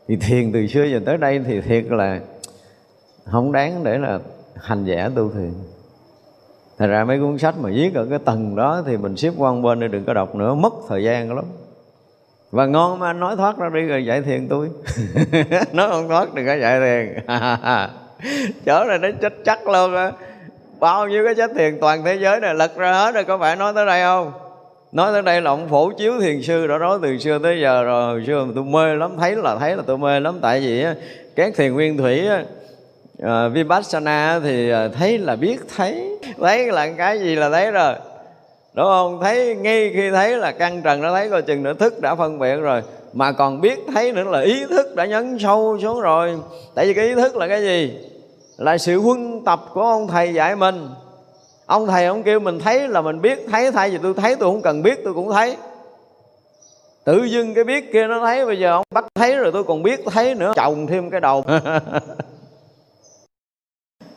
thì 0.08 0.16
thiền 0.16 0.52
từ 0.52 0.68
xưa 0.68 0.84
giờ 0.84 1.00
tới 1.06 1.18
đây 1.18 1.42
thì 1.48 1.62
thiệt 1.62 1.86
là 1.90 2.20
không 3.26 3.52
đáng 3.52 3.84
để 3.84 3.98
là 3.98 4.20
hành 4.56 4.86
giả 4.86 5.10
tu 5.16 5.32
thiền 5.32 5.54
Thật 6.78 6.88
ra 6.88 7.04
mấy 7.04 7.20
cuốn 7.20 7.38
sách 7.38 7.56
mà 7.58 7.70
viết 7.74 7.96
ở 7.96 8.08
cái 8.10 8.20
tầng 8.26 8.56
đó 8.56 8.84
thì 8.86 8.98
mình 8.98 9.18
xếp 9.18 9.32
quan 9.38 9.62
bên 9.62 9.80
để 9.80 9.88
đừng 9.88 10.06
có 10.06 10.14
đọc 10.14 10.36
nữa, 10.36 10.54
mất 10.54 10.74
thời 10.90 11.04
gian 11.04 11.36
lắm. 11.36 11.46
Và 12.52 12.66
ngon 12.66 13.00
mà 13.00 13.08
anh 13.08 13.20
nói 13.20 13.36
thoát 13.36 13.58
ra 13.58 13.70
đi 13.74 13.82
rồi 13.82 14.06
dạy 14.06 14.22
thiền 14.22 14.48
tôi. 14.50 14.70
nói 15.74 15.90
không 15.90 16.08
thoát 16.08 16.34
đừng 16.34 16.46
có 16.46 16.54
dạy 16.54 16.80
thiền. 16.80 17.26
Chỗ 18.66 18.84
này 18.84 18.98
nó 18.98 19.08
chết 19.22 19.34
chắc 19.46 19.68
luôn 19.68 19.96
á. 19.96 20.12
Bao 20.80 21.08
nhiêu 21.08 21.26
cái 21.26 21.36
sách 21.36 21.52
thiền 21.56 21.80
toàn 21.82 22.04
thế 22.04 22.16
giới 22.16 22.40
này 22.40 22.56
lật 22.56 22.76
ra 22.76 22.94
hết 22.94 23.16
rồi 23.16 23.24
có 23.24 23.38
phải 23.38 23.56
nói 23.56 23.74
tới 23.76 23.86
đây 23.86 24.02
không? 24.04 24.32
Nói 24.92 25.14
tới 25.14 25.22
đây 25.22 25.42
là 25.42 25.52
ông 25.52 25.70
phổ 25.70 25.92
chiếu 25.92 26.14
thiền 26.22 26.42
sư 26.42 26.68
đã 26.68 26.78
nói 26.78 27.00
từ 27.02 27.18
xưa 27.18 27.40
tới 27.40 27.62
giờ 27.62 27.84
rồi. 27.84 28.06
Hồi 28.06 28.24
xưa 28.28 28.48
tôi 28.56 28.64
mê 28.64 28.96
lắm 28.96 29.12
thấy 29.20 29.36
là 29.36 29.56
thấy 29.60 29.76
là 29.76 29.84
tôi 29.88 29.98
mê 29.98 30.20
lắm. 30.20 30.40
Tại 30.42 30.60
vì 30.60 30.86
các 31.36 31.54
thiền 31.56 31.74
nguyên 31.74 31.98
thủy 31.98 32.28
uh, 33.24 33.28
vipassana 33.54 34.40
thì 34.44 34.72
à, 34.72 34.88
thấy 34.88 35.18
là 35.18 35.36
biết 35.36 35.58
thấy. 35.76 36.10
Thấy 36.40 36.72
là 36.72 36.90
cái 36.98 37.20
gì 37.20 37.36
là 37.36 37.50
thấy 37.50 37.72
rồi. 37.72 37.94
Đúng 38.74 38.86
không? 38.86 39.20
Thấy 39.22 39.56
ngay 39.56 39.92
khi 39.94 40.12
thấy 40.12 40.38
là 40.38 40.52
căn 40.52 40.82
trần 40.82 41.02
nó 41.02 41.14
thấy 41.14 41.30
coi 41.30 41.42
chừng 41.42 41.64
nữa 41.64 41.74
thức 41.74 42.02
đã 42.02 42.16
phân 42.16 42.40
biệt 42.40 42.56
rồi. 42.56 42.82
Mà 43.14 43.32
còn 43.32 43.62
biết 43.62 43.80
thấy 43.94 44.12
nữa 44.12 44.24
là 44.24 44.42
ý 44.42 44.66
thức 44.66 44.96
đã 44.96 45.06
nhấn 45.06 45.38
sâu 45.40 45.78
xuống 45.82 46.02
rồi. 46.02 46.38
Tại 46.76 46.86
vì 46.86 46.94
cái 46.94 47.06
ý 47.08 47.16
thức 47.16 47.36
là 47.36 47.48
cái 47.48 47.62
gì? 47.62 47.94
Là 48.58 48.78
sự 48.78 49.00
huân 49.00 49.42
tập 49.46 49.60
của 49.74 49.82
ông 49.82 50.08
thầy 50.08 50.34
dạy 50.34 50.56
mình 50.56 50.88
ông 51.66 51.88
thầy 51.88 52.06
ông 52.06 52.24
kêu 52.24 52.40
mình 52.40 52.60
thấy 52.60 52.88
là 52.88 53.02
mình 53.02 53.22
biết, 53.22 53.40
thấy, 53.52 53.72
thay 53.72 53.90
vì 53.90 53.98
tôi 54.04 54.14
thấy, 54.14 54.36
tôi 54.36 54.52
không 54.52 54.62
cần 54.62 54.84
biết, 54.84 55.00
tôi 55.04 55.14
cũng 55.14 55.32
thấy. 55.32 55.58
Tự 57.04 57.24
dưng 57.24 57.54
cái 57.54 57.64
biết 57.64 57.94
kia 57.94 58.08
nó 58.08 58.20
thấy, 58.20 58.46
bây 58.46 58.60
giờ 58.60 58.72
ông 58.72 58.84
bắt 58.94 59.06
thấy 59.16 59.38
rồi 59.38 59.52
tôi 59.52 59.64
còn 59.64 59.84
biết 59.84 60.00
thấy 60.06 60.36
nữa. 60.36 60.54
Chồng 60.56 60.88
thêm 60.88 61.10
cái 61.10 61.22
đầu. 61.22 61.44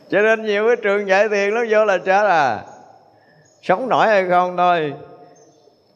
Cho 0.09 0.21
nên 0.21 0.45
nhiều 0.45 0.67
cái 0.67 0.75
trường 0.83 1.07
dạy 1.07 1.29
thiền 1.29 1.53
nó 1.53 1.61
vô 1.69 1.85
là 1.85 1.97
chết 1.97 2.25
à 2.27 2.63
sống 3.61 3.89
nổi 3.89 4.07
hay 4.07 4.25
không 4.29 4.57
thôi. 4.57 4.93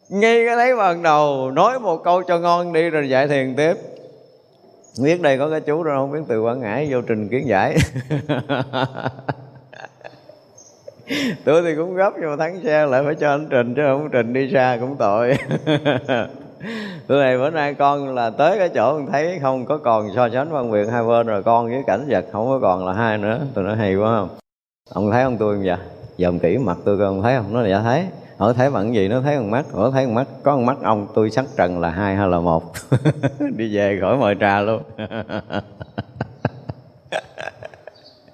Ngay 0.10 0.46
cái 0.46 0.56
thấy 0.56 0.76
ban 0.76 1.04
đầu, 1.04 1.52
nói 1.52 1.80
một 1.80 2.04
câu 2.04 2.24
cho 2.24 2.40
ngon 2.40 2.74
đi 2.74 2.90
rồi 2.90 3.10
dạy 3.10 3.28
thiền 3.28 3.56
tiếp. 3.56 3.74
Biết 5.04 5.22
đây 5.22 5.38
có 5.38 5.50
cái 5.50 5.62
chú 5.62 5.84
đâu 5.84 5.96
không 5.96 6.12
biết 6.12 6.20
từ 6.28 6.42
quảng 6.42 6.60
ngãi 6.60 6.88
vô 6.92 7.02
trình 7.02 7.30
kiến 7.30 7.48
giải. 7.48 7.78
tôi 11.46 11.62
thì 11.62 11.76
cũng 11.76 11.96
gấp 11.96 12.14
nhưng 12.22 12.30
mà 12.30 12.36
thắng 12.36 12.62
xe 12.64 12.86
lại 12.86 13.04
phải 13.06 13.16
cho 13.16 13.30
anh 13.30 13.48
trình, 13.50 13.76
chứ 13.76 13.82
không 13.88 14.10
trình 14.12 14.34
đi 14.34 14.50
xa 14.54 14.78
cũng 14.82 14.96
tội. 15.00 15.38
Tôi 17.08 17.24
này 17.24 17.38
bữa 17.38 17.50
nay 17.50 17.74
con 17.74 18.16
là 18.16 18.30
tới 18.30 18.58
cái 18.58 18.70
chỗ 18.70 19.02
thấy 19.12 19.40
không 19.42 19.66
có 19.66 19.78
còn 19.78 20.08
so 20.16 20.30
sánh 20.30 20.50
phân 20.52 20.72
biệt 20.72 20.86
hai 20.92 21.04
bên 21.04 21.28
rồi 21.28 21.44
con 21.44 21.68
với 21.70 21.84
cảnh 21.88 22.06
vật 22.08 22.26
không 22.32 22.48
có 22.48 22.60
còn 22.62 22.86
là 22.86 22.94
hai 22.94 23.18
nữa. 23.18 23.40
Tôi 23.54 23.64
nói 23.64 23.76
hay 23.76 23.96
quá 23.96 24.20
không? 24.20 24.30
Ông 24.94 25.12
thấy 25.12 25.24
không 25.24 25.38
tôi 25.38 25.56
không 25.56 25.64
vậy 25.66 25.78
dòm 26.18 26.40
kỹ 26.40 26.58
mặt 26.58 26.78
tôi 26.86 26.98
coi 26.98 27.08
ông 27.08 27.22
thấy 27.22 27.36
không? 27.38 27.54
Nó 27.54 27.62
là 27.62 27.70
dạ 27.70 27.82
thấy. 27.82 28.06
Ở 28.38 28.54
thấy 28.54 28.72
bằng 28.72 28.94
gì? 28.94 29.08
Nó 29.08 29.22
thấy 29.22 29.36
con 29.38 29.52
mắt. 29.52 29.66
Ở 29.74 29.92
thấy 29.92 30.06
con 30.06 30.16
mắt. 30.16 30.28
Có 30.44 30.52
con 30.52 30.66
mắt 30.66 30.78
ông 30.84 31.08
tôi 31.16 31.30
sắc 31.30 31.46
trần 31.58 31.80
là 31.80 31.90
hai 31.90 32.16
hay 32.16 32.28
là 32.28 32.40
một. 32.40 32.64
Đi 33.58 33.76
về 33.76 33.98
khỏi 34.02 34.18
mời 34.18 34.36
trà 34.40 34.62
luôn. 34.62 34.82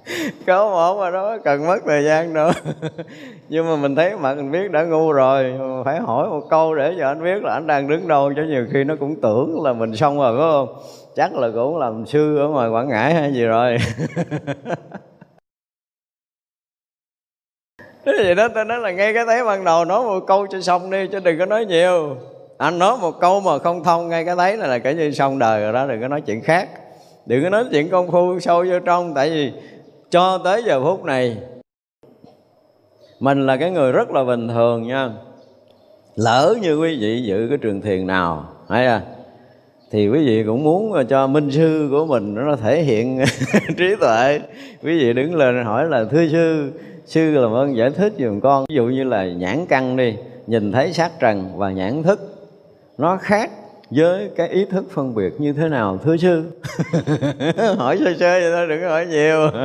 có 0.47 0.69
một 0.69 0.99
mà 0.99 1.09
đó, 1.09 1.37
cần 1.43 1.67
mất 1.67 1.79
thời 1.85 2.03
gian 2.03 2.33
nữa. 2.33 2.51
Nhưng 3.49 3.65
mà 3.69 3.75
mình 3.75 3.95
thấy 3.95 4.17
mặt 4.17 4.35
mình 4.35 4.51
biết 4.51 4.71
đã 4.71 4.83
ngu 4.83 5.11
rồi. 5.11 5.53
Phải 5.85 5.99
hỏi 5.99 6.29
một 6.29 6.41
câu 6.49 6.75
để 6.75 6.95
cho 6.99 7.07
anh 7.07 7.23
biết 7.23 7.43
là 7.43 7.53
anh 7.53 7.67
đang 7.67 7.87
đứng 7.87 8.07
đâu 8.07 8.33
cho 8.35 8.41
nhiều 8.41 8.65
khi 8.73 8.83
nó 8.83 8.95
cũng 8.99 9.21
tưởng 9.21 9.63
là 9.63 9.73
mình 9.73 9.95
xong 9.95 10.17
rồi, 10.17 10.37
phải 10.37 10.47
không? 10.51 10.67
Chắc 11.15 11.33
là 11.33 11.49
cũng 11.53 11.77
làm 11.77 12.05
sư 12.05 12.37
ở 12.37 12.47
ngoài 12.47 12.69
quảng 12.69 12.89
ngãi 12.89 13.13
hay 13.13 13.33
gì 13.33 13.45
rồi. 13.45 13.77
Thế 18.05 18.13
vậy 18.17 18.35
đó 18.35 18.47
tôi 18.55 18.65
nói 18.65 18.79
là 18.79 18.91
ngay 18.91 19.13
cái 19.13 19.25
thấy 19.25 19.43
ban 19.43 19.63
đầu 19.63 19.85
nói 19.85 20.03
một 20.03 20.19
câu 20.27 20.47
cho 20.47 20.61
xong 20.61 20.89
đi, 20.91 21.07
chứ 21.11 21.19
đừng 21.19 21.39
có 21.39 21.45
nói 21.45 21.65
nhiều. 21.65 22.17
Anh 22.57 22.79
nói 22.79 22.97
một 23.01 23.19
câu 23.19 23.39
mà 23.39 23.57
không 23.59 23.83
thông, 23.83 24.09
ngay 24.09 24.25
cái 24.25 24.35
thấy 24.35 24.57
này 24.57 24.67
là 24.69 24.79
kể 24.79 24.93
như 24.93 25.11
xong 25.11 25.39
đời 25.39 25.61
rồi 25.61 25.73
đó, 25.73 25.87
đừng 25.87 26.01
có 26.01 26.07
nói 26.07 26.21
chuyện 26.21 26.41
khác. 26.41 26.69
Đừng 27.25 27.43
có 27.43 27.49
nói 27.49 27.65
chuyện 27.71 27.89
công 27.89 28.11
phu 28.11 28.39
sâu 28.39 28.65
vô 28.69 28.79
trong, 28.79 29.13
tại 29.13 29.29
vì 29.29 29.53
cho 30.09 30.37
tới 30.37 30.63
giờ 30.63 30.83
phút 30.83 31.03
này, 31.03 31.37
mình 33.19 33.45
là 33.45 33.57
cái 33.57 33.71
người 33.71 33.91
rất 33.91 34.11
là 34.11 34.23
bình 34.23 34.47
thường 34.47 34.87
nha. 34.87 35.09
Lỡ 36.15 36.55
như 36.61 36.79
quý 36.79 36.97
vị 37.01 37.23
dự 37.23 37.45
cái 37.49 37.57
trường 37.57 37.81
thiền 37.81 38.07
nào, 38.07 38.45
hay 38.69 38.85
à 38.85 39.01
thì 39.91 40.09
quý 40.09 40.25
vị 40.25 40.43
cũng 40.43 40.63
muốn 40.63 41.05
cho 41.09 41.27
minh 41.27 41.51
sư 41.51 41.87
của 41.91 42.05
mình 42.05 42.35
nó 42.35 42.55
thể 42.55 42.83
hiện 42.83 43.19
trí 43.77 43.95
tuệ. 43.99 44.39
Quý 44.83 44.99
vị 44.99 45.13
đứng 45.13 45.35
lên 45.35 45.65
hỏi 45.65 45.87
là, 45.87 46.05
thưa 46.11 46.27
sư 46.27 46.71
sư 47.05 47.31
làm 47.31 47.43
ơn 47.43 47.51
vâng, 47.51 47.77
giải 47.77 47.89
thích 47.89 48.13
giùm 48.19 48.39
con. 48.39 48.65
Ví 48.69 48.75
dụ 48.75 48.85
như 48.85 49.03
là 49.03 49.25
nhãn 49.25 49.65
căn 49.69 49.97
đi, 49.97 50.15
nhìn 50.47 50.71
thấy 50.71 50.93
sát 50.93 51.11
trần 51.19 51.51
và 51.55 51.71
nhãn 51.71 52.03
thức, 52.03 52.19
nó 52.97 53.17
khác 53.17 53.51
với 53.89 54.31
cái 54.35 54.49
ý 54.49 54.65
thức 54.65 54.85
phân 54.91 55.15
biệt 55.15 55.41
như 55.41 55.53
thế 55.53 55.69
nào 55.69 55.97
thưa 56.03 56.17
sư? 56.17 56.43
Hỏi 57.77 57.97
sơ 57.97 58.13
sơ 58.19 58.39
vậy 58.39 58.51
thôi 58.53 58.67
đừng 58.67 58.81
có 58.81 58.89
hỏi 58.89 59.05
nhiều. 59.05 59.49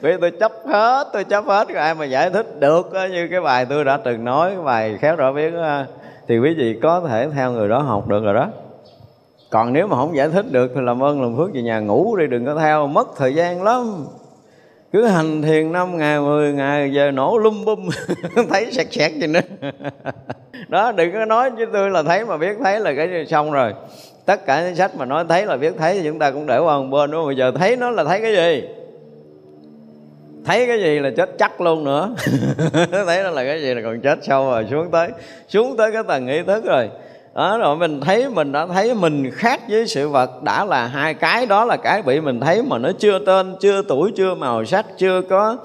Vì 0.00 0.12
tôi 0.20 0.30
chấp 0.30 0.52
hết 0.66 1.06
tôi 1.12 1.24
chấp 1.24 1.44
hết 1.44 1.68
rồi 1.68 1.78
ai 1.78 1.94
mà 1.94 2.04
giải 2.04 2.30
thích 2.30 2.60
được 2.60 2.92
như 3.10 3.28
cái 3.30 3.40
bài 3.40 3.66
tôi 3.66 3.84
đã 3.84 3.96
từng 3.96 4.24
nói 4.24 4.50
cái 4.50 4.64
bài 4.64 4.98
khéo 5.00 5.16
rõ 5.16 5.32
biết 5.32 5.52
thì 6.28 6.38
quý 6.38 6.54
vị 6.54 6.78
có 6.82 7.00
thể 7.08 7.28
theo 7.34 7.52
người 7.52 7.68
đó 7.68 7.78
học 7.78 8.08
được 8.08 8.24
rồi 8.24 8.34
đó. 8.34 8.48
Còn 9.50 9.72
nếu 9.72 9.86
mà 9.86 9.96
không 9.96 10.16
giải 10.16 10.28
thích 10.28 10.52
được 10.52 10.72
thì 10.74 10.80
làm 10.80 11.02
ơn 11.02 11.22
làm 11.22 11.36
phước 11.36 11.54
về 11.54 11.62
nhà 11.62 11.80
ngủ 11.80 12.16
đi 12.16 12.26
đừng 12.26 12.46
có 12.46 12.54
theo 12.54 12.86
mất 12.86 13.08
thời 13.16 13.34
gian 13.34 13.62
lắm 13.62 14.06
cứ 14.94 15.06
hành 15.06 15.42
thiền 15.42 15.72
năm 15.72 15.98
ngày, 15.98 16.20
mười 16.20 16.52
ngày, 16.52 16.92
giờ 16.92 17.10
nổ 17.10 17.38
lum 17.38 17.64
bum, 17.64 17.88
thấy 18.50 18.72
sẹt 18.72 18.86
sẹt 18.90 19.12
gì 19.12 19.26
nữa. 19.26 19.40
Đó, 20.68 20.92
đừng 20.92 21.12
có 21.12 21.24
nói 21.24 21.50
với 21.50 21.66
tôi 21.72 21.90
là 21.90 22.02
thấy 22.02 22.24
mà 22.24 22.36
biết 22.36 22.56
thấy 22.64 22.80
là 22.80 22.94
cái 22.94 23.26
xong 23.26 23.52
rồi. 23.52 23.72
Tất 24.26 24.46
cả 24.46 24.64
những 24.64 24.76
sách 24.76 24.96
mà 24.96 25.04
nói 25.04 25.24
thấy 25.28 25.46
là 25.46 25.56
biết 25.56 25.74
thấy 25.78 25.94
thì 25.94 26.08
chúng 26.08 26.18
ta 26.18 26.30
cũng 26.30 26.46
để 26.46 26.58
qua 26.58 26.78
một 26.78 26.86
bên, 26.90 27.10
đúng 27.10 27.20
không? 27.20 27.26
Bây 27.26 27.36
giờ 27.36 27.52
thấy 27.58 27.76
nó 27.76 27.90
là 27.90 28.04
thấy 28.04 28.20
cái 28.20 28.36
gì? 28.36 28.68
Thấy 30.44 30.66
cái 30.66 30.80
gì 30.80 30.98
là 30.98 31.10
chết 31.16 31.30
chắc 31.38 31.60
luôn 31.60 31.84
nữa. 31.84 32.14
Thấy 33.06 33.22
nó 33.22 33.30
là 33.30 33.44
cái 33.44 33.62
gì 33.62 33.74
là 33.74 33.82
còn 33.84 34.00
chết 34.00 34.18
sâu 34.22 34.50
rồi 34.50 34.66
xuống 34.70 34.90
tới. 34.90 35.08
Xuống 35.48 35.76
tới 35.76 35.92
cái 35.92 36.02
tầng 36.08 36.28
ý 36.28 36.42
thức 36.42 36.64
rồi 36.64 36.88
đó 37.34 37.58
rồi 37.58 37.76
mình 37.76 38.00
thấy 38.00 38.28
mình 38.28 38.52
đã 38.52 38.66
thấy 38.66 38.94
mình 38.94 39.30
khác 39.30 39.60
với 39.68 39.86
sự 39.86 40.08
vật 40.08 40.42
đã 40.42 40.64
là 40.64 40.86
hai 40.86 41.14
cái 41.14 41.46
đó 41.46 41.64
là 41.64 41.76
cái 41.76 42.02
bị 42.02 42.20
mình 42.20 42.40
thấy 42.40 42.62
mà 42.62 42.78
nó 42.78 42.90
chưa 42.98 43.18
tên 43.18 43.56
chưa 43.60 43.82
tuổi 43.82 44.12
chưa 44.16 44.34
màu 44.34 44.64
sắc 44.64 44.86
chưa 44.98 45.22
có 45.22 45.56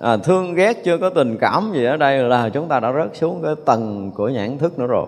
à, 0.00 0.16
thương 0.16 0.54
ghét 0.54 0.84
chưa 0.84 0.98
có 0.98 1.10
tình 1.10 1.36
cảm 1.40 1.72
gì 1.74 1.84
ở 1.84 1.96
đây 1.96 2.18
là 2.18 2.48
chúng 2.48 2.68
ta 2.68 2.80
đã 2.80 2.92
rớt 2.92 3.16
xuống 3.16 3.42
cái 3.44 3.54
tầng 3.64 4.10
của 4.14 4.28
nhãn 4.28 4.58
thức 4.58 4.78
nữa 4.78 4.86
rồi. 4.86 5.06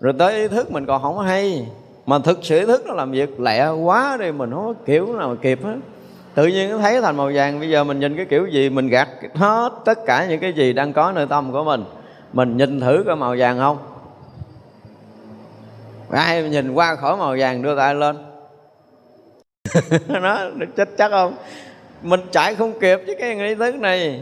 Rồi 0.00 0.12
tới 0.18 0.34
ý 0.34 0.48
thức 0.48 0.72
mình 0.72 0.86
còn 0.86 1.02
không 1.02 1.18
hay 1.18 1.66
mà 2.06 2.18
thực 2.18 2.38
sự 2.42 2.58
ý 2.58 2.66
thức 2.66 2.86
nó 2.86 2.94
làm 2.94 3.10
việc 3.10 3.40
lẹ 3.40 3.68
quá 3.68 4.16
đi 4.20 4.32
mình 4.32 4.50
không 4.50 4.66
có 4.66 4.74
kiểu 4.86 5.14
nào 5.16 5.28
mà 5.28 5.34
kịp 5.42 5.64
hết. 5.64 5.76
Tự 6.34 6.46
nhiên 6.46 6.70
nó 6.70 6.78
thấy 6.78 7.00
thành 7.00 7.16
màu 7.16 7.30
vàng 7.34 7.60
bây 7.60 7.70
giờ 7.70 7.84
mình 7.84 8.00
nhìn 8.00 8.16
cái 8.16 8.26
kiểu 8.26 8.46
gì 8.46 8.70
mình 8.70 8.88
gạt 8.88 9.08
hết 9.34 9.70
tất 9.84 9.98
cả 10.06 10.26
những 10.28 10.40
cái 10.40 10.52
gì 10.52 10.72
đang 10.72 10.92
có 10.92 11.12
nơi 11.12 11.26
tâm 11.26 11.52
của 11.52 11.64
mình. 11.64 11.84
Mình 12.32 12.56
nhìn 12.56 12.80
thử 12.80 13.02
cái 13.06 13.16
màu 13.16 13.34
vàng 13.38 13.58
không? 13.58 13.78
Ai 16.10 16.42
nhìn 16.42 16.72
qua 16.72 16.96
khỏi 16.96 17.16
màu 17.16 17.36
vàng 17.38 17.62
đưa 17.62 17.76
tay 17.76 17.94
lên. 17.94 18.16
Nó 20.08 20.38
chết 20.76 20.88
chắc 20.98 21.10
không? 21.10 21.34
Mình 22.02 22.20
chạy 22.32 22.54
không 22.54 22.80
kịp 22.80 23.00
với 23.06 23.16
cái 23.20 23.36
nghi 23.36 23.54
thức 23.54 23.74
này. 23.74 24.20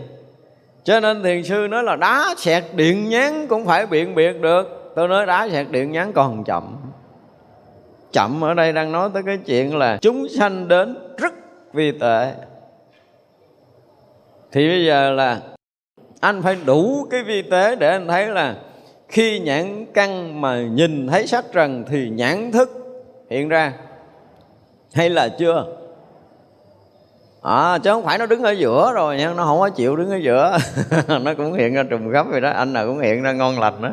Cho 0.84 1.00
nên 1.00 1.22
thiền 1.22 1.44
sư 1.44 1.66
nói 1.70 1.82
là 1.82 1.96
đá 1.96 2.34
xẹt 2.36 2.64
điện 2.74 3.08
nhán 3.08 3.46
cũng 3.46 3.66
phải 3.66 3.86
biện 3.86 4.14
biệt 4.14 4.40
được. 4.40 4.92
Tôi 4.96 5.08
nói 5.08 5.26
đá 5.26 5.48
xẹt 5.48 5.66
điện 5.70 5.92
nhán 5.92 6.12
còn 6.12 6.44
chậm. 6.44 6.76
Chậm 8.12 8.44
ở 8.44 8.54
đây 8.54 8.72
đang 8.72 8.92
nói 8.92 9.10
tới 9.14 9.22
cái 9.26 9.38
chuyện 9.46 9.76
là 9.76 9.98
chúng 10.00 10.28
sanh 10.28 10.68
đến 10.68 10.98
rất 11.18 11.32
vi 11.72 11.92
tệ. 11.92 12.32
Thì 14.52 14.68
bây 14.68 14.84
giờ 14.84 15.10
là 15.10 15.40
anh 16.20 16.42
phải 16.42 16.56
đủ 16.66 17.06
cái 17.10 17.22
vi 17.22 17.42
tế 17.42 17.76
để 17.76 17.90
anh 17.90 18.08
thấy 18.08 18.26
là 18.26 18.54
khi 19.08 19.38
nhãn 19.38 19.86
căn 19.94 20.40
mà 20.40 20.62
nhìn 20.62 21.06
thấy 21.06 21.26
sắc 21.26 21.44
trần 21.52 21.84
thì 21.88 22.08
nhãn 22.08 22.52
thức 22.52 22.70
hiện 23.30 23.48
ra. 23.48 23.72
Hay 24.94 25.10
là 25.10 25.28
chưa? 25.28 25.66
À, 27.42 27.78
chứ 27.78 27.90
không 27.90 28.04
phải 28.04 28.18
nó 28.18 28.26
đứng 28.26 28.42
ở 28.42 28.50
giữa 28.50 28.92
rồi 28.94 29.16
nha 29.16 29.32
nó 29.36 29.45
không 29.45 29.60
có 29.60 29.69
chịu 29.69 29.97
đứng 29.97 30.10
ở 30.10 30.16
giữa. 30.16 30.58
Nó 31.23 31.34
cũng 31.34 31.52
hiện 31.52 31.75
ra 31.75 31.82
trùng 31.82 32.12
khắp 32.12 32.26
vậy 32.30 32.40
đó 32.40 32.50
anh 32.50 32.73
nào 32.73 32.86
cũng 32.86 32.99
hiện 32.99 33.23
ra 33.23 33.32
ngon 33.32 33.58
lành 33.58 33.82
đó. 33.82 33.90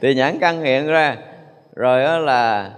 Thì 0.00 0.14
nhãn 0.14 0.38
căn 0.38 0.60
hiện 0.62 0.86
ra 0.86 1.16
rồi 1.76 2.04
đó 2.04 2.18
là 2.18 2.70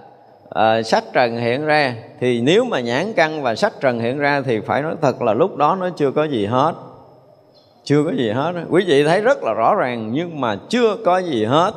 ờ, 0.48 0.78
à, 0.78 0.82
sắc 0.82 1.04
trần 1.12 1.36
hiện 1.36 1.64
ra. 1.64 1.94
Thì 2.20 2.40
nếu 2.40 2.64
mà 2.64 2.80
nhãn 2.80 3.12
căn 3.12 3.42
và 3.42 3.54
sắc 3.54 3.72
trần 3.80 4.00
hiện 4.00 4.18
ra 4.18 4.42
thì 4.44 4.60
phải 4.60 4.82
nói 4.82 4.94
thật 5.02 5.22
là 5.22 5.34
lúc 5.34 5.56
đó 5.56 5.76
nó 5.80 5.90
chưa 5.96 6.10
có 6.10 6.24
gì 6.24 6.46
hết 6.46 6.74
chưa 7.84 8.04
có 8.04 8.10
gì 8.10 8.30
hết 8.30 8.52
quý 8.70 8.84
vị 8.86 9.04
thấy 9.04 9.20
rất 9.20 9.42
là 9.42 9.52
rõ 9.52 9.74
ràng, 9.74 10.10
nhưng 10.12 10.40
mà 10.40 10.56
chưa 10.68 10.96
có 11.04 11.18
gì 11.18 11.44
hết. 11.44 11.72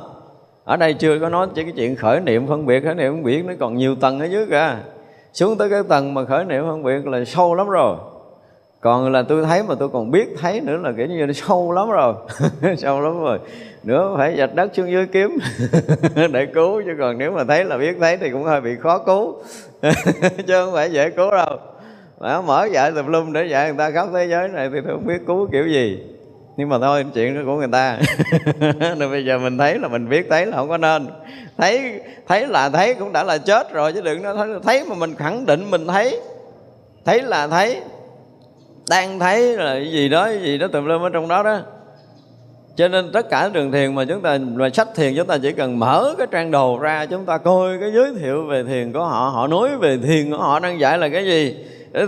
Ở 0.64 0.78
đây 0.78 0.94
chưa 0.94 1.20
có 1.20 1.30
nói 1.30 1.48
chỉ 1.56 1.64
cái 1.64 1.74
chuyện 1.76 1.96
khởi 1.96 2.20
niệm 2.20 2.48
phân 2.48 2.66
biệt. 2.66 2.84
Khởi 2.84 2.96
niệm 2.96 3.14
phân 3.14 3.24
biệt 3.24 3.46
nó 3.46 3.54
còn 3.60 3.76
nhiều 3.76 3.96
tầng 3.96 4.20
ở 4.20 4.26
dưới 4.26 4.46
kìa. 4.46 4.76
Xuống 5.34 5.58
tới 5.58 5.70
cái 5.70 5.82
tầng 5.90 6.14
mà 6.14 6.26
khởi 6.26 6.46
niệm 6.46 6.64
phân 6.64 6.84
biệt 6.84 7.08
là 7.08 7.26
sâu 7.26 7.56
lắm 7.56 7.70
rồi. 7.70 7.98
Còn 8.82 9.12
là 9.12 9.24
tôi 9.24 9.44
thấy 9.44 9.64
mà 9.64 9.76
tôi 9.76 9.90
còn 9.90 10.12
biết 10.12 10.28
thấy 10.42 10.62
nữa 10.62 10.78
là 10.78 10.92
kiểu 10.98 11.06
như 11.06 11.26
là 11.26 11.34
sâu 11.34 11.72
lắm 11.72 11.90
rồi. 11.90 12.14
Sâu 12.78 13.02
lắm 13.02 13.20
rồi. 13.20 13.40
Nữa 13.84 14.14
phải 14.18 14.38
dạch 14.38 14.56
đất 14.56 14.72
xuống 14.74 14.92
dưới 14.92 15.08
kiếm 15.08 15.38
để 16.32 16.46
cứu. 16.46 16.82
Chứ 16.86 16.92
còn 17.00 17.18
nếu 17.18 17.32
mà 17.32 17.44
thấy 17.44 17.66
là 17.66 17.78
biết 17.78 17.98
thấy 18.00 18.18
thì 18.18 18.30
cũng 18.30 18.44
hơi 18.44 18.62
bị 18.62 18.76
khó 18.76 18.98
cứu. 18.98 19.36
Chứ 20.48 20.66
không 20.66 20.74
phải 20.74 20.92
dễ 20.92 21.10
cứu 21.10 21.32
đâu 21.32 21.58
đó, 22.22 22.42
mở 22.42 22.68
dạy 22.72 22.92
tùm 22.92 23.08
lum 23.08 23.34
để 23.34 23.46
dạy 23.46 23.68
người 23.68 23.78
ta 23.78 23.92
khắp 23.92 24.08
thế 24.14 24.26
giới 24.26 24.48
này 24.48 24.70
thì 24.74 24.80
tôi 24.84 24.94
không 24.94 25.08
biết 25.08 25.20
cứu 25.28 25.50
kiểu 25.52 25.68
gì. 25.68 26.00
Nhưng 26.58 26.70
mà 26.70 26.80
thôi 26.80 27.06
chuyện 27.14 27.36
đó 27.36 27.42
của 27.46 27.56
người 27.56 27.68
ta. 27.72 28.00
Nên 28.80 29.12
bây 29.12 29.26
giờ 29.26 29.38
mình 29.38 29.58
thấy 29.58 29.80
là 29.80 29.88
mình 29.88 30.10
biết 30.10 30.28
thấy 30.30 30.46
là 30.46 30.58
không 30.58 30.70
có 30.70 30.78
nên. 30.78 31.08
Thấy 31.58 32.02
thấy 32.28 32.48
là 32.48 32.70
thấy 32.70 32.94
cũng 32.94 33.14
đã 33.14 33.24
là 33.24 33.38
chết 33.38 33.74
rồi 33.74 33.94
chứ 33.94 34.02
đừng 34.02 34.24
nói 34.24 34.36
thấy, 34.38 34.48
thấy 34.64 34.86
mà 34.90 34.96
mình 34.96 35.16
khẳng 35.16 35.46
định 35.46 35.72
mình 35.72 35.88
thấy. 35.88 36.20
Thấy 37.06 37.22
là 37.22 37.48
thấy. 37.48 37.82
Đang 38.90 39.20
thấy 39.20 39.58
là 39.58 39.74
cái 39.74 39.92
gì 39.92 40.10
đó 40.10 40.26
cái 40.26 40.40
gì 40.40 40.58
đó 40.58 40.68
tùm 40.68 40.86
lum 40.86 41.02
ở 41.02 41.10
trong 41.10 41.28
đó 41.28 41.44
đó. 41.44 41.60
Cho 42.76 42.88
nên 42.88 43.12
tất 43.12 43.30
cả 43.30 43.50
đường 43.50 43.72
thiền 43.72 43.96
mà 43.96 44.06
chúng 44.06 44.22
ta 44.22 44.38
mà 44.56 44.70
sách 44.70 44.88
thiền 44.96 45.16
chúng 45.16 45.28
ta 45.28 45.38
chỉ 45.38 45.52
cần 45.52 45.80
mở 45.80 46.16
cái 46.18 46.28
trang 46.32 46.52
đồ 46.52 46.80
ra 46.80 47.06
chúng 47.06 47.26
ta 47.26 47.38
coi 47.38 47.78
cái 47.80 47.92
giới 47.94 48.14
thiệu 48.20 48.46
về 48.46 48.64
thiền 48.64 48.94
của 48.94 49.04
họ 49.04 49.30
họ 49.30 49.48
nói 49.48 49.70
về 49.80 49.98
thiền 49.98 50.32
của 50.32 50.38
họ 50.38 50.60
đang 50.60 50.80
dạy 50.80 50.98
là 50.98 51.10
cái 51.10 51.26
gì 51.26 51.56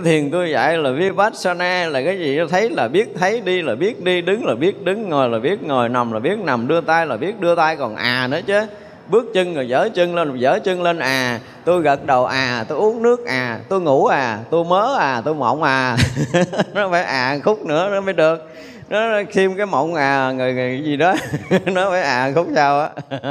thiền 0.04 0.30
tôi 0.30 0.50
dạy 0.50 0.78
là 0.78 0.90
vipassana 0.90 1.86
là 1.86 2.02
cái 2.04 2.18
gì? 2.18 2.40
Thấy 2.50 2.70
là 2.70 2.88
biết 2.88 3.08
thấy 3.18 3.40
đi 3.40 3.62
là 3.62 3.74
biết 3.74 4.04
đi 4.04 4.20
đứng 4.20 4.46
là 4.46 4.54
biết 4.54 4.84
đứng 4.84 5.08
ngồi 5.08 5.28
là 5.28 5.38
biết 5.38 5.62
ngồi 5.62 5.88
nằm 5.88 6.12
là 6.12 6.18
biết 6.18 6.38
nằm 6.38 6.68
đưa 6.68 6.80
tay 6.80 7.06
là 7.06 7.16
biết 7.16 7.40
đưa 7.40 7.54
tay 7.54 7.76
còn 7.76 7.96
à 7.96 8.26
nữa 8.30 8.40
chứ. 8.46 8.60
Bước 9.08 9.26
chân 9.34 9.54
rồi 9.54 9.68
dở 9.68 9.88
chân 9.94 10.14
lên 10.14 10.38
dở 10.38 10.58
chân 10.64 10.82
lên 10.82 10.98
à. 10.98 11.40
Tôi 11.64 11.82
gật 11.82 12.06
đầu 12.06 12.26
à 12.26 12.64
tôi 12.68 12.78
uống 12.78 13.02
nước 13.02 13.26
à 13.26 13.58
tôi 13.68 13.80
ngủ 13.80 14.06
à 14.06 14.38
tôi 14.50 14.64
mớ 14.64 14.96
à 14.98 15.22
tôi 15.24 15.34
mộng 15.34 15.62
à. 15.62 15.96
Nó 16.74 16.88
phải 16.90 17.04
à 17.04 17.38
khúc 17.44 17.66
nữa 17.66 17.88
nó 17.92 18.00
mới 18.00 18.14
được. 18.14 18.50
Nó 18.88 18.98
thêm 19.32 19.56
cái 19.56 19.66
mộng 19.66 19.94
à 19.94 20.32
người, 20.32 20.54
người 20.54 20.82
gì 20.84 20.96
đó. 20.96 21.14
Nó 21.66 21.90
phải 21.90 22.02
à 22.02 22.32
khúc 22.34 22.46
sao 22.54 22.80
á. 22.80 22.90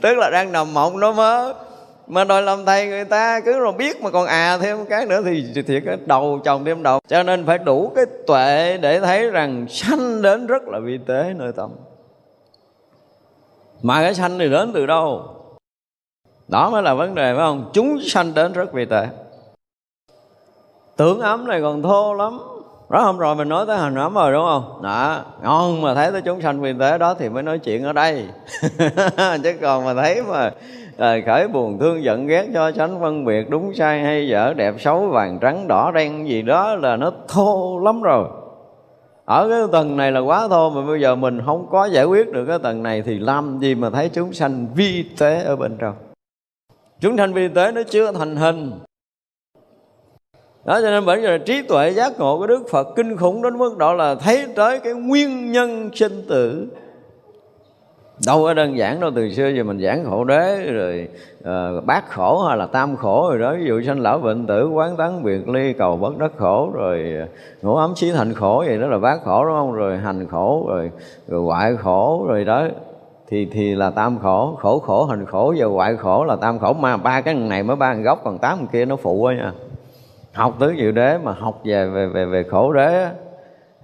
Tức 0.00 0.18
là 0.18 0.30
đang 0.30 0.52
nằm 0.52 0.74
mộng 0.74 1.00
nó 1.00 1.12
mơ 1.12 1.54
mà 2.06 2.24
đòi 2.24 2.42
làm 2.42 2.64
thầy 2.64 2.86
người 2.86 3.04
ta 3.04 3.40
cứ 3.40 3.58
rồi 3.58 3.72
biết 3.72 4.02
mà 4.02 4.10
còn 4.10 4.26
à 4.26 4.58
thêm 4.58 4.86
cái 4.86 5.06
nữa 5.06 5.22
thì 5.24 5.62
thiệt 5.66 5.82
cái 5.86 5.96
đầu 6.06 6.40
chồng 6.44 6.64
thêm 6.64 6.82
đầu. 6.82 7.00
Cho 7.08 7.22
nên 7.22 7.46
phải 7.46 7.58
đủ 7.58 7.92
cái 7.96 8.04
tuệ 8.26 8.78
để 8.78 9.00
thấy 9.00 9.30
rằng 9.30 9.66
sanh 9.68 10.22
đến 10.22 10.46
rất 10.46 10.62
là 10.68 10.78
vi 10.78 10.98
tế 11.06 11.34
nơi 11.36 11.52
tâm. 11.52 11.70
Mà 13.82 14.02
cái 14.02 14.14
sanh 14.14 14.38
thì 14.38 14.50
đến 14.50 14.72
từ 14.74 14.86
đâu? 14.86 15.36
Đó 16.48 16.70
mới 16.70 16.82
là 16.82 16.94
vấn 16.94 17.14
đề, 17.14 17.34
phải 17.34 17.44
không? 17.44 17.70
Chúng 17.72 17.98
sanh 18.00 18.34
đến 18.34 18.52
rất 18.52 18.72
vi 18.72 18.84
tế. 18.84 19.08
Tưởng 20.96 21.20
ấm 21.20 21.48
này 21.48 21.60
còn 21.62 21.82
thô 21.82 22.14
lắm. 22.14 22.38
Đó, 22.90 23.00
hôm 23.00 23.18
rồi 23.18 23.34
mình 23.34 23.48
nói 23.48 23.66
tới 23.66 23.78
hành 23.78 23.94
ấm 23.94 24.14
rồi, 24.14 24.32
đúng 24.32 24.44
không? 24.46 24.82
Đó, 24.82 25.20
ngon 25.42 25.82
mà 25.82 25.94
thấy 25.94 26.12
tới 26.12 26.22
chúng 26.22 26.42
sanh 26.42 26.60
vi 26.60 26.72
tế 26.80 26.98
đó 26.98 27.14
thì 27.14 27.28
mới 27.28 27.42
nói 27.42 27.58
chuyện 27.58 27.84
ở 27.84 27.92
đây. 27.92 28.26
Chứ 29.42 29.52
còn 29.60 29.84
mà 29.84 29.94
thấy 29.94 30.22
mà 30.22 30.50
à, 30.98 31.16
khởi 31.26 31.48
buồn 31.48 31.78
thương 31.78 32.04
giận 32.04 32.26
ghét 32.26 32.46
cho 32.54 32.72
sánh 32.72 33.00
phân 33.00 33.24
biệt 33.24 33.50
đúng 33.50 33.74
sai 33.74 34.00
hay 34.00 34.28
dở 34.28 34.54
đẹp 34.56 34.74
xấu 34.78 35.08
vàng 35.08 35.38
trắng 35.40 35.68
đỏ 35.68 35.92
đen 35.94 36.28
gì 36.28 36.42
đó 36.42 36.74
là 36.74 36.96
nó 36.96 37.12
thô 37.28 37.80
lắm 37.84 38.02
rồi. 38.02 38.28
Ở 39.24 39.48
cái 39.48 39.60
tầng 39.72 39.96
này 39.96 40.12
là 40.12 40.20
quá 40.20 40.48
thô 40.48 40.70
mà 40.70 40.86
bây 40.86 41.00
giờ 41.00 41.14
mình 41.14 41.40
không 41.46 41.66
có 41.70 41.84
giải 41.84 42.04
quyết 42.04 42.32
được 42.32 42.44
cái 42.46 42.58
tầng 42.58 42.82
này 42.82 43.02
thì 43.02 43.18
làm 43.18 43.58
gì 43.60 43.74
mà 43.74 43.90
thấy 43.90 44.08
chúng 44.08 44.32
sanh 44.32 44.66
vi 44.74 45.04
tế 45.18 45.42
ở 45.42 45.56
bên 45.56 45.76
trong? 45.78 45.94
Chúng 47.00 47.16
sanh 47.16 47.32
vi 47.32 47.48
tế 47.48 47.72
nó 47.72 47.82
chưa 47.82 48.12
thành 48.12 48.36
hình. 48.36 48.72
Đó 50.64 50.80
cho 50.80 50.90
nên 50.90 51.04
bởi 51.06 51.20
vì 51.20 51.44
trí 51.46 51.62
tuệ 51.62 51.90
giác 51.90 52.18
ngộ 52.18 52.38
của 52.38 52.46
đức 52.46 52.62
phật 52.70 52.88
kinh 52.96 53.16
khủng 53.16 53.42
đến 53.42 53.58
mức 53.58 53.76
độ 53.78 53.94
là 53.94 54.14
thấy 54.14 54.46
tới 54.56 54.78
cái 54.78 54.92
nguyên 54.92 55.52
nhân 55.52 55.90
sinh 55.94 56.24
tử 56.28 56.68
đâu 58.26 58.42
có 58.42 58.54
đơn 58.54 58.76
giản 58.76 59.00
đâu 59.00 59.10
từ 59.14 59.30
xưa 59.30 59.48
giờ 59.48 59.64
mình 59.64 59.80
giảng 59.80 60.04
khổ 60.04 60.24
đế 60.24 60.70
rồi 60.72 61.08
ờ, 61.44 61.76
uh, 61.78 61.84
bát 61.84 62.08
khổ 62.08 62.42
hay 62.48 62.56
là 62.56 62.66
tam 62.66 62.96
khổ 62.96 63.28
rồi 63.30 63.38
đó. 63.38 63.54
Ví 63.58 63.64
dụ 63.66 63.82
sanh 63.82 64.00
lão 64.00 64.18
bệnh 64.18 64.46
tử 64.46 64.68
quán 64.68 64.96
tán 64.96 65.22
biệt 65.22 65.48
ly 65.48 65.72
cầu 65.72 65.96
bất 65.96 66.18
đắc 66.18 66.32
khổ 66.36 66.70
rồi 66.74 67.14
ờ, 67.20 67.26
ngũ 67.62 67.76
ấm 67.76 67.96
xí 67.96 68.12
thành 68.12 68.34
khổ 68.34 68.64
vậy 68.66 68.78
đó 68.78 68.86
là 68.86 68.98
bát 68.98 69.18
khổ 69.24 69.44
đúng 69.44 69.54
không? 69.54 69.72
Rồi 69.72 69.98
hành 69.98 70.26
khổ 70.28 70.66
rồi 70.68 70.90
rồi 71.28 71.42
hoại 71.42 71.76
khổ 71.76 72.26
rồi 72.28 72.44
đó. 72.44 72.66
Thì 73.28 73.48
thì 73.52 73.74
là 73.74 73.90
tam 73.90 74.18
khổ 74.18 74.56
khổ 74.58 74.78
khổ 74.78 75.04
hành 75.04 75.26
khổ. 75.26 75.54
Và 75.58 75.66
hoại 75.66 75.96
khổ 75.96 76.24
là 76.24 76.36
tam 76.36 76.58
khổ. 76.58 76.72
Mà 76.72 76.96
ba 76.96 77.20
cái 77.20 77.34
này 77.34 77.62
mới 77.62 77.76
ba 77.76 77.94
gốc 77.94 78.20
còn 78.24 78.38
tám 78.38 78.66
kia 78.72 78.84
nó 78.84 78.96
phụ 78.96 79.14
quá 79.14 79.34
nha. 79.34 79.52
Học 80.32 80.56
tứ 80.58 80.74
diệu 80.78 80.92
đế 80.92 81.18
mà 81.18 81.32
học 81.32 81.60
về 81.64 81.86
về 81.86 82.06
về 82.06 82.24
về 82.24 82.42
khổ 82.42 82.72
đế 82.72 83.08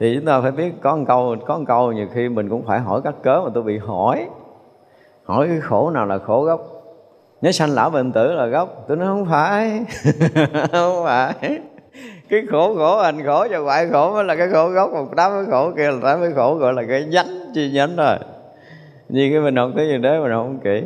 thì 0.03 0.15
chúng 0.15 0.25
ta 0.25 0.41
phải 0.41 0.51
biết 0.51 0.73
có 0.81 0.97
một 0.97 1.05
câu, 1.09 1.37
có 1.47 1.59
một 1.59 1.65
câu 1.67 1.93
nhiều 1.93 2.07
khi 2.15 2.29
mình 2.29 2.49
cũng 2.49 2.67
phải 2.67 2.81
hỏi 2.81 3.01
các 3.05 3.15
cớ 3.23 3.41
mà 3.45 3.51
tôi 3.55 3.62
bị 3.62 3.79
hỏi. 3.79 4.27
Hỏi 5.25 5.49
cái 5.49 5.61
khổ 5.61 5.91
nào 5.91 6.07
là 6.07 6.19
khổ 6.19 6.43
gốc? 6.43 6.61
Nhớ 7.43 7.53
sanh 7.53 7.71
lão 7.71 7.91
bệnh 7.91 8.12
tử 8.12 8.33
là 8.33 8.47
gốc. 8.47 8.85
Tôi 8.88 8.97
nói 8.97 9.07
không 9.07 9.27
phải 9.31 9.85
không 10.73 11.05
phải. 11.05 11.35
Cái 12.29 12.43
khổ 12.51 12.75
khổ 12.75 13.03
hành 13.03 13.25
khổ 13.25 13.47
và 13.51 13.59
ngoại 13.59 13.88
khổ 13.93 14.12
mới 14.12 14.25
là 14.25 14.37
cái 14.37 14.49
khổ 14.53 14.69
gốc. 14.69 14.91
Một 14.91 15.07
tám 15.17 15.33
cái 15.33 15.45
khổ 15.51 15.73
kia 15.77 15.91
là 15.91 15.99
tám 16.03 16.21
cái 16.21 16.31
khổ 16.35 16.55
gọi 16.55 16.73
là 16.73 16.83
cái 16.88 17.05
nhánh 17.05 17.51
chi 17.55 17.71
nhánh 17.75 17.97
rồi. 17.97 18.17
Như 19.09 19.31
cái 19.33 19.41
mình 19.41 19.57
học 19.57 19.71
cái 19.77 19.88
gì 19.88 19.99
đấy 19.99 20.21
mình 20.21 20.33
không 20.33 20.59
kỹ. 20.65 20.83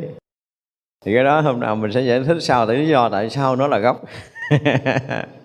Thì 1.05 1.13
cái 1.13 1.23
đó 1.23 1.41
hôm 1.41 1.59
nào 1.59 1.75
mình 1.75 1.91
sẽ 1.91 2.01
giải 2.01 2.23
thích 2.23 2.37
sao 2.39 2.65
tại 2.65 2.75
lý 2.75 2.87
do 2.87 3.09
tại 3.09 3.29
sao 3.29 3.55
nó 3.55 3.67
là 3.67 3.77
gốc. 3.77 4.01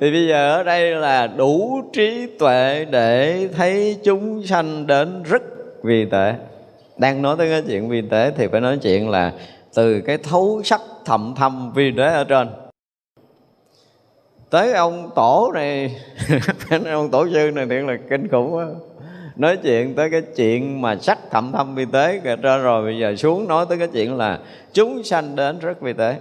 thì 0.00 0.10
bây 0.10 0.26
giờ 0.26 0.56
ở 0.56 0.62
đây 0.62 0.94
là 0.94 1.26
đủ 1.26 1.82
trí 1.92 2.26
tuệ 2.38 2.86
để 2.90 3.48
thấy 3.56 3.96
chúng 4.04 4.42
sanh 4.42 4.86
đến 4.86 5.22
rất 5.22 5.42
vi 5.82 6.04
tế. 6.04 6.34
Đang 6.98 7.22
nói 7.22 7.36
tới 7.38 7.50
cái 7.50 7.62
chuyện 7.66 7.88
vi 7.88 8.02
tế 8.10 8.32
thì 8.36 8.46
phải 8.46 8.60
nói 8.60 8.78
chuyện 8.82 9.08
là 9.08 9.32
từ 9.74 10.00
cái 10.00 10.18
thấu 10.18 10.60
sắc 10.64 10.80
thầm 11.04 11.34
thâm 11.36 11.72
vi 11.74 11.92
tế 11.96 12.06
ở 12.06 12.24
trên. 12.24 12.48
Tới 14.50 14.72
ông 14.72 15.10
tổ 15.14 15.52
này 15.54 15.96
ông 16.92 17.10
tổ 17.10 17.26
sư 17.32 17.50
này 17.54 17.66
thiệt 17.66 17.84
là 17.84 17.96
kinh 18.10 18.28
khủng 18.28 18.54
quá. 18.54 18.66
Nói 19.36 19.56
chuyện 19.56 19.94
tới 19.94 20.10
cái 20.10 20.22
chuyện 20.36 20.82
mà 20.82 20.96
sắc 20.96 21.18
thậm 21.30 21.52
thâm 21.52 21.74
vi 21.74 21.84
tế 21.92 22.20
ra 22.42 22.56
rồi 22.56 22.84
bây 22.84 22.98
giờ 22.98 23.16
xuống 23.16 23.48
nói 23.48 23.66
tới 23.68 23.78
cái 23.78 23.88
chuyện 23.88 24.16
là 24.16 24.38
chúng 24.72 25.02
sanh 25.02 25.36
đến 25.36 25.58
rất 25.58 25.80
vi 25.80 25.92
tế 25.92 26.16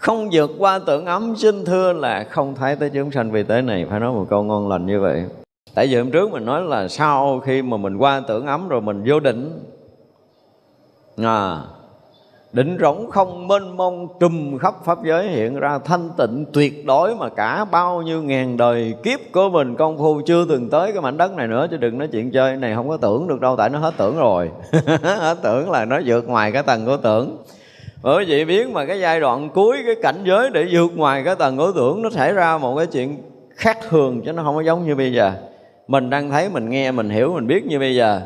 không 0.00 0.28
vượt 0.32 0.50
qua 0.58 0.78
tưởng 0.78 1.06
ấm, 1.06 1.36
xin 1.36 1.64
thưa 1.64 1.92
là 1.92 2.24
không 2.30 2.54
thấy 2.54 2.76
tới 2.76 2.90
chúng 2.90 3.10
sanh 3.10 3.30
vì 3.30 3.42
tế 3.42 3.62
này. 3.62 3.86
Phải 3.90 4.00
nói 4.00 4.12
một 4.12 4.26
câu 4.30 4.42
ngon 4.42 4.68
lành 4.68 4.86
như 4.86 5.00
vậy. 5.00 5.24
Tại 5.74 5.86
vì 5.86 5.96
hôm 5.96 6.10
trước 6.10 6.32
mình 6.32 6.44
nói 6.44 6.62
là 6.62 6.88
sau 6.88 7.40
khi 7.40 7.62
mà 7.62 7.76
mình 7.76 7.96
qua 7.96 8.22
tưởng 8.28 8.46
ấm 8.46 8.68
rồi 8.68 8.80
mình 8.80 9.02
vô 9.06 9.20
định. 9.20 9.60
À 11.16 11.60
định 12.52 12.78
rỗng 12.80 13.10
không 13.10 13.48
mênh 13.48 13.76
mông, 13.76 14.08
trùm 14.20 14.58
khắp 14.58 14.74
pháp 14.84 14.98
giới 15.04 15.28
hiện 15.28 15.60
ra 15.60 15.78
thanh 15.78 16.10
tịnh, 16.18 16.44
tuyệt 16.52 16.86
đối 16.86 17.14
mà 17.14 17.28
cả 17.28 17.64
bao 17.64 18.02
nhiêu 18.02 18.22
ngàn 18.22 18.56
đời 18.56 18.94
kiếp 19.02 19.20
của 19.32 19.48
mình. 19.48 19.76
Công 19.76 19.98
phu 19.98 20.20
chưa 20.26 20.44
từng 20.48 20.70
tới 20.70 20.92
cái 20.92 21.02
mảnh 21.02 21.16
đất 21.16 21.32
này 21.32 21.46
nữa, 21.46 21.66
chứ 21.70 21.76
đừng 21.76 21.98
nói 21.98 22.08
chuyện 22.12 22.30
chơi. 22.30 22.56
Này, 22.56 22.74
không 22.74 22.88
có 22.88 22.96
tưởng 22.96 23.28
được 23.28 23.40
đâu, 23.40 23.56
tại 23.56 23.70
nó 23.70 23.78
hết 23.78 23.94
tưởng 23.96 24.16
rồi. 24.16 24.50
Hết 25.02 25.38
tưởng 25.42 25.70
là 25.70 25.84
nó 25.84 26.00
vượt 26.04 26.28
ngoài 26.28 26.52
cái 26.52 26.62
tầng 26.62 26.86
của 26.86 26.96
tưởng 26.96 27.36
bởi 28.02 28.24
vậy 28.28 28.44
biến 28.44 28.72
mà 28.72 28.86
cái 28.86 29.00
giai 29.00 29.20
đoạn 29.20 29.50
cuối, 29.54 29.78
cái 29.86 29.94
cảnh 30.02 30.20
giới 30.24 30.50
để 30.50 30.66
vượt 30.70 30.96
ngoài 30.96 31.22
cái 31.24 31.34
tầng 31.34 31.56
của 31.56 31.72
tưởng, 31.72 32.02
nó 32.02 32.10
xảy 32.10 32.32
ra 32.32 32.58
một 32.58 32.76
cái 32.76 32.86
chuyện 32.86 33.22
khác 33.50 33.78
thường 33.88 34.22
chứ 34.24 34.32
nó 34.32 34.42
không 34.42 34.54
có 34.54 34.60
giống 34.60 34.86
như 34.86 34.96
bây 34.96 35.12
giờ. 35.12 35.32
Mình 35.88 36.10
đang 36.10 36.30
thấy, 36.30 36.48
mình 36.48 36.68
nghe, 36.68 36.90
mình 36.90 37.10
hiểu, 37.10 37.32
mình 37.34 37.46
biết 37.46 37.66
như 37.66 37.78
bây 37.78 37.94
giờ. 37.96 38.20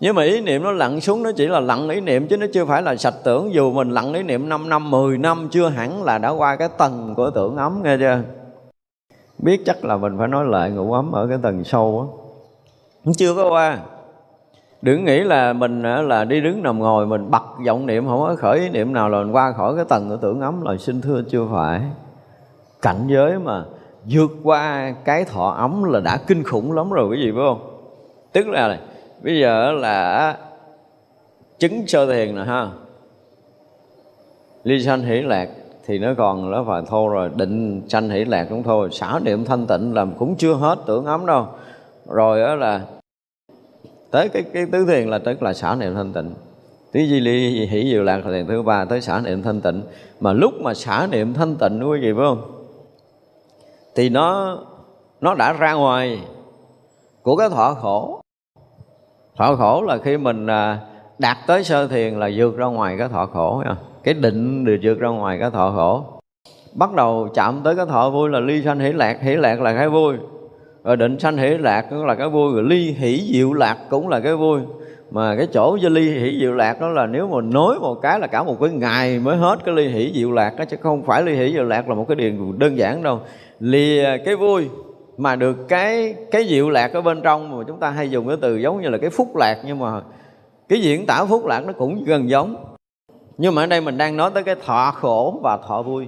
Nhưng 0.00 0.14
mà 0.14 0.22
ý 0.22 0.40
niệm 0.40 0.62
nó 0.62 0.72
lặn 0.72 1.00
xuống, 1.00 1.22
nó 1.22 1.32
chỉ 1.36 1.46
là 1.46 1.60
lặn 1.60 1.88
ý 1.88 2.00
niệm 2.00 2.26
chứ 2.26 2.36
nó 2.36 2.46
chưa 2.54 2.64
phải 2.64 2.82
là 2.82 2.96
sạch 2.96 3.14
tưởng. 3.24 3.54
Dù 3.54 3.72
mình 3.72 3.90
lặn 3.90 4.14
ý 4.14 4.22
niệm 4.22 4.48
5 4.48 4.68
năm 4.68 4.90
10 4.90 5.18
năm, 5.18 5.48
chưa 5.50 5.68
hẳn 5.68 6.02
là 6.02 6.18
đã 6.18 6.28
qua 6.28 6.56
cái 6.56 6.68
tầng 6.78 7.14
của 7.16 7.30
tưởng 7.30 7.56
ấm, 7.56 7.80
nghe 7.84 7.96
chưa? 7.98 8.20
Biết 9.38 9.62
chắc 9.66 9.84
là 9.84 9.96
mình 9.96 10.18
phải 10.18 10.28
nói 10.28 10.44
lại 10.48 10.70
ngủ 10.70 10.92
ấm 10.92 11.12
ở 11.12 11.26
cái 11.26 11.38
tầng 11.42 11.64
sâu 11.64 12.08
á. 13.04 13.12
Chưa 13.16 13.34
có 13.34 13.50
qua 13.50 13.78
đừng 14.82 15.04
nghĩ 15.04 15.20
là 15.20 15.52
mình 15.52 15.82
là 15.82 16.24
đi 16.24 16.40
đứng 16.40 16.62
nằm 16.62 16.78
ngồi 16.78 17.06
mình 17.06 17.30
bật 17.30 17.42
vọng 17.66 17.86
niệm, 17.86 18.06
không 18.06 18.20
có 18.20 18.36
khởi 18.38 18.58
ý 18.58 18.68
niệm 18.68 18.92
nào 18.92 19.08
là 19.08 19.18
mình 19.18 19.32
qua 19.32 19.52
khỏi 19.52 19.76
cái 19.76 19.84
tầng 19.84 20.08
của 20.08 20.16
tưởng 20.16 20.40
ấm 20.40 20.62
là 20.62 20.76
xin 20.76 21.00
thưa 21.00 21.22
chưa 21.30 21.46
phải. 21.52 21.80
Cảnh 22.82 23.06
giới 23.06 23.38
mà 23.38 23.64
vượt 24.10 24.30
qua 24.42 24.94
cái 25.04 25.24
thọ 25.24 25.50
ấm 25.50 25.84
là 25.84 26.00
đã 26.00 26.18
kinh 26.26 26.44
khủng 26.44 26.72
lắm 26.72 26.90
rồi 26.90 27.08
cái 27.10 27.20
gì 27.20 27.32
phải 27.32 27.42
không? 27.46 27.60
Tức 28.32 28.48
là 28.48 28.68
này, 28.68 28.78
bây 29.22 29.40
giờ 29.40 29.72
là 29.72 30.36
chứng 31.58 31.86
sơ 31.86 32.12
thiền 32.12 32.34
nè, 32.36 32.42
ha. 32.42 32.68
Ly 34.64 34.82
sanh 34.82 35.02
hỷ 35.02 35.22
lạc 35.22 35.48
thì 35.86 35.98
nó 35.98 36.08
còn 36.18 36.50
nó 36.50 36.64
phải 36.68 36.82
thô 36.88 37.08
rồi, 37.08 37.30
định 37.34 37.82
sanh 37.88 38.10
hỷ 38.10 38.24
lạc 38.24 38.46
cũng 38.50 38.62
thôi. 38.62 38.88
Xả 38.92 39.18
niệm 39.22 39.44
thanh 39.44 39.66
tịnh 39.66 39.94
làm 39.94 40.12
cũng 40.12 40.36
chưa 40.36 40.54
hết 40.54 40.78
tưởng 40.86 41.04
ấm 41.04 41.26
đâu. 41.26 41.46
Rồi 42.06 42.40
đó 42.40 42.54
là 42.54 42.80
tới 44.10 44.28
cái 44.28 44.42
cái 44.42 44.66
tứ 44.72 44.86
thiền 44.86 45.08
là 45.08 45.18
tức 45.18 45.42
là 45.42 45.52
xả 45.52 45.74
niệm 45.74 45.94
thanh 45.94 46.12
tịnh. 46.12 46.34
Tứ 46.92 47.00
di 47.00 47.20
ly 47.20 47.66
hỷ, 47.66 47.90
diệu 47.90 48.02
lạc 48.02 48.26
là 48.26 48.32
thiền 48.32 48.46
thứ 48.46 48.62
ba, 48.62 48.84
tới 48.84 49.00
xả 49.00 49.20
niệm 49.20 49.42
thanh 49.42 49.60
tịnh. 49.60 49.82
Mà 50.20 50.32
lúc 50.32 50.54
mà 50.60 50.74
xả 50.74 51.06
niệm 51.10 51.34
thanh 51.34 51.56
tịnh, 51.56 51.90
quý 51.90 52.00
vị 52.00 52.12
phải 52.16 52.24
không? 52.24 52.42
Thì 53.94 54.08
nó 54.08 54.58
nó 55.20 55.34
đã 55.34 55.52
ra 55.52 55.72
ngoài 55.72 56.20
của 57.22 57.36
cái 57.36 57.48
thọ 57.48 57.74
khổ. 57.74 58.20
Thọ 59.36 59.56
khổ 59.56 59.82
là 59.82 59.98
khi 59.98 60.16
mình 60.16 60.46
à, 60.46 60.78
đạt 61.18 61.36
tới 61.46 61.64
sơ 61.64 61.86
thiền 61.86 62.14
là 62.14 62.30
vượt 62.36 62.56
ra 62.56 62.66
ngoài 62.66 62.96
cái 62.98 63.08
thọ 63.08 63.26
khổ 63.26 63.62
cái 64.08 64.14
định 64.14 64.64
được 64.64 64.76
vượt 64.82 64.98
ra 64.98 65.08
ngoài 65.08 65.38
cái 65.40 65.50
thọ 65.50 65.72
khổ. 65.76 66.04
Bắt 66.74 66.94
đầu 66.94 67.28
chạm 67.34 67.60
tới 67.64 67.76
cái 67.76 67.86
thọ 67.86 68.10
vui 68.10 68.30
là 68.30 68.40
ly 68.40 68.62
sanh, 68.62 68.80
hỷ 68.80 68.92
lạc. 68.92 69.18
Hỷ 69.20 69.34
lạc 69.36 69.60
là 69.60 69.74
cái 69.74 69.88
vui 69.88 70.16
rồi 70.88 70.96
định 70.96 71.18
sanh 71.18 71.36
hỷ 71.36 71.48
lạc 71.48 71.86
cũng 71.90 72.06
là 72.06 72.14
cái 72.14 72.28
vui 72.28 72.54
rồi 72.54 72.62
ly 72.62 72.92
hỷ 72.98 73.30
diệu 73.32 73.52
lạc 73.52 73.76
cũng 73.90 74.08
là 74.08 74.20
cái 74.20 74.34
vui 74.34 74.60
mà 75.10 75.36
cái 75.36 75.46
chỗ 75.52 75.78
cho 75.82 75.88
ly 75.88 76.10
hỷ 76.10 76.38
diệu 76.40 76.52
lạc 76.52 76.80
đó 76.80 76.88
là 76.88 77.06
nếu 77.06 77.28
mà 77.28 77.40
nối 77.40 77.78
một 77.78 77.94
cái 77.94 78.20
là 78.20 78.26
cả 78.26 78.42
một 78.42 78.56
cái 78.60 78.70
ngày 78.70 79.18
mới 79.18 79.36
hết 79.36 79.58
cái 79.64 79.74
ly 79.74 79.88
hỷ 79.88 80.12
diệu 80.14 80.32
lạc 80.32 80.56
đó, 80.58 80.64
chứ 80.64 80.76
không 80.80 81.02
phải 81.02 81.22
ly 81.22 81.34
hỷ 81.34 81.52
diệu 81.52 81.64
lạc 81.64 81.88
là 81.88 81.94
một 81.94 82.04
cái 82.08 82.16
điền 82.16 82.58
đơn 82.58 82.78
giản 82.78 83.02
đâu. 83.02 83.20
Lìa 83.60 84.04
à, 84.04 84.16
cái 84.24 84.36
vui 84.36 84.68
mà 85.16 85.36
được 85.36 85.68
cái 85.68 86.14
cái 86.30 86.44
diệu 86.44 86.70
lạc 86.70 86.92
ở 86.92 87.00
bên 87.00 87.20
trong 87.22 87.58
mà 87.58 87.64
chúng 87.66 87.80
ta 87.80 87.90
hay 87.90 88.10
dùng 88.10 88.28
cái 88.28 88.36
từ 88.40 88.56
giống 88.56 88.82
như 88.82 88.88
là 88.88 88.98
cái 88.98 89.10
phúc 89.10 89.36
lạc, 89.36 89.58
nhưng 89.66 89.78
mà 89.78 90.00
cái 90.68 90.80
diễn 90.80 91.06
tả 91.06 91.24
phúc 91.24 91.46
lạc 91.46 91.60
nó 91.66 91.72
cũng 91.72 92.04
gần 92.04 92.30
giống. 92.30 92.56
Nhưng 93.38 93.54
mà 93.54 93.62
ở 93.62 93.66
đây 93.66 93.80
mình 93.80 93.98
đang 93.98 94.16
nói 94.16 94.30
tới 94.34 94.42
cái 94.42 94.54
thọ 94.66 94.90
khổ 94.90 95.40
và 95.42 95.58
thọ 95.68 95.82
vui. 95.82 96.06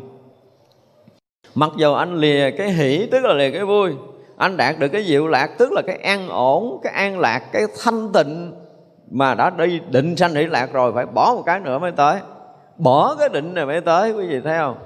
Mặc 1.55 1.71
dù 1.77 1.95
anh 1.95 2.17
lìa 2.17 2.51
cái 2.51 2.73
hỷ, 2.73 3.07
tức 3.07 3.25
là 3.25 3.35
lìa 3.35 3.51
cái 3.51 3.65
vui 3.65 3.93
anh 4.41 4.57
đạt 4.57 4.79
được 4.79 4.89
cái 4.89 5.05
diệu 5.05 5.27
lạc, 5.27 5.51
tức 5.59 5.73
là 5.73 5.83
cái 5.87 5.97
an 5.97 6.29
ổn, 6.29 6.81
cái 6.83 6.93
an 6.93 7.19
lạc, 7.19 7.43
cái 7.53 7.63
thanh 7.83 8.13
tịnh 8.13 8.53
mà 9.11 9.35
đã 9.35 9.51
đi 9.51 9.81
định 9.91 10.17
sanh 10.17 10.35
hỷ 10.35 10.47
lạc 10.47 10.73
rồi, 10.73 10.93
phải 10.93 11.07
bỏ 11.07 11.33
một 11.37 11.43
cái 11.47 11.61
nữa 11.61 11.79
mới 11.79 11.93
tới. 11.93 12.21
Bỏ 12.77 13.17
cái 13.19 13.29
định 13.29 13.55
này 13.55 13.67
mới 13.67 13.81
tới, 13.81 14.13
quý 14.13 14.27
vị 14.27 14.41
thấy 14.45 14.59
không? 14.59 14.77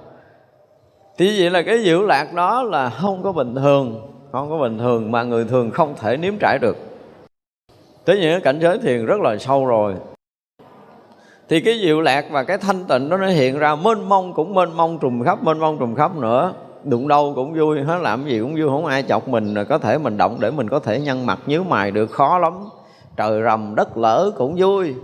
Thì 1.19 1.41
vậy 1.41 1.51
là 1.51 1.63
cái 1.63 1.85
diệu 1.85 2.03
lạc 2.03 2.35
đó 2.35 2.63
là 2.63 2.91
không 2.91 3.23
có 3.23 3.33
bình 3.33 3.55
thường, 3.55 4.13
không 4.33 4.51
có 4.51 4.59
bình 4.59 4.79
thường 4.79 5.11
mà 5.11 5.23
người 5.23 5.45
thường 5.45 5.71
không 5.71 5.95
thể 6.01 6.17
nếm 6.17 6.35
trải 6.41 6.59
được. 6.59 6.77
Tới 8.05 8.19
những 8.19 8.41
cảnh 8.41 8.59
giới 8.61 8.79
thiền 8.79 9.07
rất 9.07 9.21
là 9.21 9.37
sâu 9.37 9.67
rồi. 9.67 9.95
Thì 11.49 11.61
cái 11.61 11.79
diệu 11.83 12.01
lạc 12.01 12.25
và 12.31 12.45
cái 12.45 12.59
thanh 12.59 12.85
tịnh 12.85 13.09
đó 13.09 13.17
nó 13.17 13.27
hiện 13.27 13.59
ra, 13.59 13.75
mênh 13.75 14.09
mông 14.09 14.35
cũng 14.35 14.55
mênh 14.55 14.77
mông 14.77 14.99
trùng 14.99 15.25
khắp, 15.25 15.43
mênh 15.43 15.59
mông 15.59 15.79
trùng 15.79 15.95
khắp 15.95 16.17
nữa 16.17 16.53
đụng 16.85 17.09
đâu 17.09 17.33
cũng 17.35 17.55
vui, 17.55 17.83
hết 17.83 17.99
làm 18.03 18.25
gì 18.25 18.41
cũng 18.41 18.55
vui, 18.55 18.69
không 18.69 18.87
ai 18.87 19.03
chọc 19.03 19.29
mình 19.29 19.55
có 19.69 19.79
thể 19.79 19.99
mình 19.99 20.17
động 20.17 20.37
để 20.41 20.51
mình 20.51 20.69
có 20.69 20.79
thể 20.79 21.01
nhăn 21.01 21.27
mặt 21.27 21.39
nhíu 21.47 21.65
mày 21.65 21.91
được, 21.91 22.11
khó 22.11 22.39
lắm. 22.39 22.53
Trời 23.17 23.43
rầm 23.43 23.75
đất 23.75 23.97
lỡ 23.97 24.33
cũng 24.37 24.55
vui, 24.59 24.95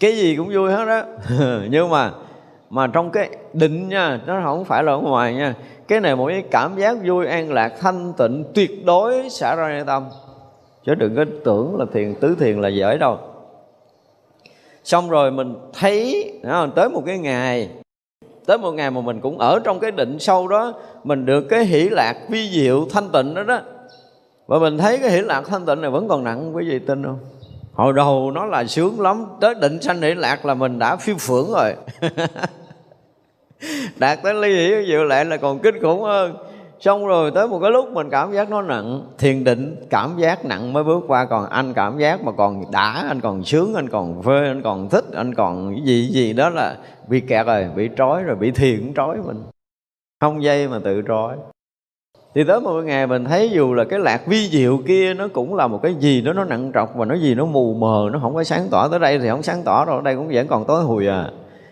cái 0.00 0.12
gì 0.12 0.36
cũng 0.36 0.50
vui 0.54 0.72
hết 0.72 0.84
đó 0.86 1.02
nhưng 1.70 1.90
mà 1.90 2.10
mà 2.70 2.86
trong 2.86 3.10
cái 3.10 3.30
định 3.52 3.88
nha, 3.88 4.20
nó 4.26 4.40
không 4.44 4.64
phải 4.64 4.82
là 4.82 4.92
ở 4.92 4.98
ngoài 4.98 5.34
nha, 5.34 5.54
cái 5.88 6.00
này 6.00 6.16
một 6.16 6.26
cái 6.28 6.42
cảm 6.50 6.76
giác 6.76 6.96
vui, 7.04 7.26
an 7.26 7.52
lạc, 7.52 7.72
thanh 7.80 8.12
tịnh, 8.18 8.44
tuyệt 8.54 8.84
đối 8.84 9.30
xả 9.30 9.54
ra 9.54 9.68
nơi 9.68 9.84
tâm. 9.86 10.08
Chứ 10.86 10.94
đừng 10.94 11.16
có 11.16 11.24
tưởng 11.44 11.76
là 11.78 11.84
thiền, 11.92 12.14
tứ 12.14 12.36
thiền 12.40 12.60
là 12.60 12.68
dễ 12.68 12.98
đâu. 12.98 13.18
Xong 14.84 15.10
rồi 15.10 15.30
mình 15.30 15.54
thấy 15.72 16.32
tới 16.74 16.88
một 16.88 17.02
cái 17.06 17.18
ngày 17.18 17.68
tới 18.50 18.58
một 18.58 18.72
ngày 18.72 18.90
mà 18.90 19.00
mình 19.00 19.20
cũng 19.20 19.38
ở 19.38 19.60
trong 19.64 19.80
cái 19.80 19.90
định 19.90 20.18
sâu 20.18 20.48
đó, 20.48 20.72
mình 21.04 21.26
được 21.26 21.40
cái 21.40 21.64
hỷ 21.64 21.88
lạc 21.88 22.16
vi 22.28 22.50
diệu 22.50 22.86
thanh 22.90 23.08
tịnh 23.12 23.34
đó 23.34 23.42
đó. 23.42 23.60
Và 24.46 24.58
mình 24.58 24.78
thấy 24.78 24.98
cái 24.98 25.10
hỷ 25.10 25.20
lạc 25.20 25.42
thanh 25.46 25.66
tịnh 25.66 25.80
này 25.80 25.90
vẫn 25.90 26.08
còn 26.08 26.24
nặng, 26.24 26.56
quý 26.56 26.64
vị 26.68 26.78
tin 26.78 27.04
không? 27.04 27.18
Hồi 27.72 27.92
đầu 27.92 28.30
nó 28.30 28.46
là 28.46 28.64
sướng 28.64 29.00
lắm. 29.00 29.26
Tới 29.40 29.54
định 29.54 29.82
sanh 29.82 30.02
hỷ 30.02 30.14
lạc 30.14 30.46
là 30.46 30.54
mình 30.54 30.78
đã 30.78 30.96
phiêu 30.96 31.16
phưởng 31.18 31.52
rồi. 31.52 31.74
Đạt 33.96 34.22
tới 34.22 34.34
ly 34.34 34.54
hỷ 34.54 34.86
diệu 34.86 35.04
lại 35.04 35.24
là 35.24 35.36
còn 35.36 35.58
kinh 35.58 35.82
khủng 35.82 36.02
hơn 36.02 36.36
xong 36.80 37.06
rồi 37.06 37.30
tới 37.30 37.48
một 37.48 37.58
cái 37.62 37.70
lúc 37.70 37.92
mình 37.92 38.10
cảm 38.10 38.32
giác 38.32 38.50
nó 38.50 38.62
nặng. 38.62 39.02
Thiền 39.18 39.44
định 39.44 39.76
cảm 39.90 40.16
giác 40.18 40.44
nặng 40.44 40.72
mới 40.72 40.84
bước 40.84 41.04
qua. 41.06 41.24
Còn 41.24 41.48
anh 41.50 41.74
cảm 41.74 41.98
giác 41.98 42.24
mà 42.24 42.32
còn 42.32 42.70
đã, 42.70 43.04
anh 43.08 43.20
còn 43.20 43.44
sướng, 43.44 43.74
anh 43.74 43.88
còn 43.88 44.22
phê, 44.22 44.46
anh 44.46 44.62
còn 44.62 44.88
thích, 44.88 45.04
anh 45.14 45.34
còn 45.34 45.74
cái 45.74 45.84
gì 45.84 46.08
gì 46.12 46.32
đó 46.32 46.48
là 46.48 46.76
bị 47.08 47.20
kẹt 47.20 47.46
rồi, 47.46 47.68
bị 47.76 47.88
trói 47.96 48.22
rồi, 48.22 48.36
bị 48.36 48.50
thiền 48.50 48.92
trói 48.96 49.16
mình. 49.26 49.42
Không 50.20 50.42
dây 50.42 50.68
mà 50.68 50.78
tự 50.84 51.02
trói. 51.08 51.36
Thì 52.34 52.44
tới 52.44 52.60
một 52.60 52.82
ngày 52.84 53.06
mình 53.06 53.24
thấy 53.24 53.50
dù 53.50 53.74
là 53.74 53.84
cái 53.84 53.98
lạc 53.98 54.26
vi 54.26 54.48
diệu 54.48 54.78
kia 54.86 55.14
nó 55.14 55.28
cũng 55.28 55.54
là 55.54 55.66
một 55.66 55.80
cái 55.82 55.94
gì 55.94 56.20
đó 56.20 56.32
nó 56.32 56.44
nặng 56.44 56.70
trọc 56.74 56.94
và 56.94 57.04
nó 57.04 57.14
gì 57.14 57.34
nó 57.34 57.44
mù 57.44 57.74
mờ, 57.74 58.08
nó 58.12 58.18
không 58.22 58.34
có 58.34 58.44
sáng 58.44 58.68
tỏ. 58.70 58.88
Tới 58.88 58.98
đây 58.98 59.18
thì 59.18 59.28
không 59.28 59.42
sáng 59.42 59.62
tỏ 59.64 59.84
rồi 59.84 59.96
ở 59.96 60.02
đây 60.02 60.16
cũng 60.16 60.28
vẫn 60.32 60.46
còn 60.46 60.64
tối 60.64 60.82
hùi 60.82 61.06
à 61.06 61.30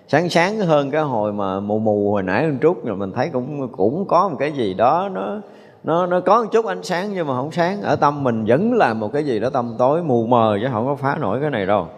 sáng 0.09 0.29
sáng 0.29 0.59
hơn 0.59 0.91
cái 0.91 1.03
hồi 1.03 1.33
mà 1.33 1.61
mù 1.61 1.79
mù 1.79 2.13
hồi 2.13 2.23
nãy 2.23 2.45
hôm 2.45 2.59
trước, 2.59 2.85
rồi 2.85 2.97
mình 2.97 3.13
thấy 3.13 3.31
cũng 3.33 3.69
cũng 3.73 4.05
có 4.09 4.29
một 4.29 4.37
cái 4.39 4.53
gì 4.53 4.75
đó, 4.75 5.09
nó 5.13 5.41
nó 5.85 6.07
nó 6.07 6.21
có 6.21 6.43
một 6.43 6.49
chút 6.53 6.67
ánh 6.67 6.83
sáng 6.83 7.15
nhưng 7.15 7.27
mà 7.27 7.35
không 7.35 7.53
sáng. 7.53 7.83
Ở 7.83 7.97
tâm 7.97 8.25
mình 8.25 8.45
vẫn 8.45 8.73
là 8.73 8.95
một 8.95 9.13
cái 9.13 9.25
gì 9.25 9.41
đó 9.41 9.51
tâm 9.51 9.75
tối, 9.79 10.03
mù 10.03 10.27
mờ 10.27 10.59
chứ 10.61 10.69
không 10.73 10.87
có 10.87 10.95
phá 10.95 11.17
nổi 11.21 11.39
cái 11.41 11.51
này 11.51 11.67
đâu. 11.67 11.89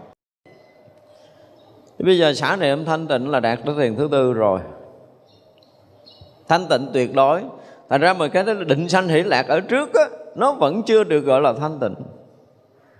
Thì 1.98 2.04
bây 2.04 2.18
giờ 2.18 2.34
xả 2.34 2.56
niệm 2.56 2.84
thanh 2.84 3.06
tịnh 3.06 3.28
là 3.30 3.40
đạt 3.40 3.58
tới 3.66 3.74
thiền 3.78 3.96
thứ 3.96 4.08
tư 4.10 4.32
rồi. 4.32 4.60
Thanh 6.48 6.66
tịnh 6.70 6.86
tuyệt 6.94 7.14
đối. 7.14 7.42
Thành 7.88 8.00
ra 8.00 8.12
mà 8.12 8.28
cái 8.28 8.44
đó 8.44 8.54
định 8.54 8.88
sanh 8.88 9.08
hỷ 9.08 9.22
lạc 9.22 9.48
ở 9.48 9.60
trước 9.60 9.94
á, 9.94 10.04
nó 10.36 10.52
vẫn 10.52 10.82
chưa 10.82 11.04
được 11.04 11.20
gọi 11.20 11.40
là 11.40 11.52
thanh 11.52 11.78
tịnh. 11.80 11.94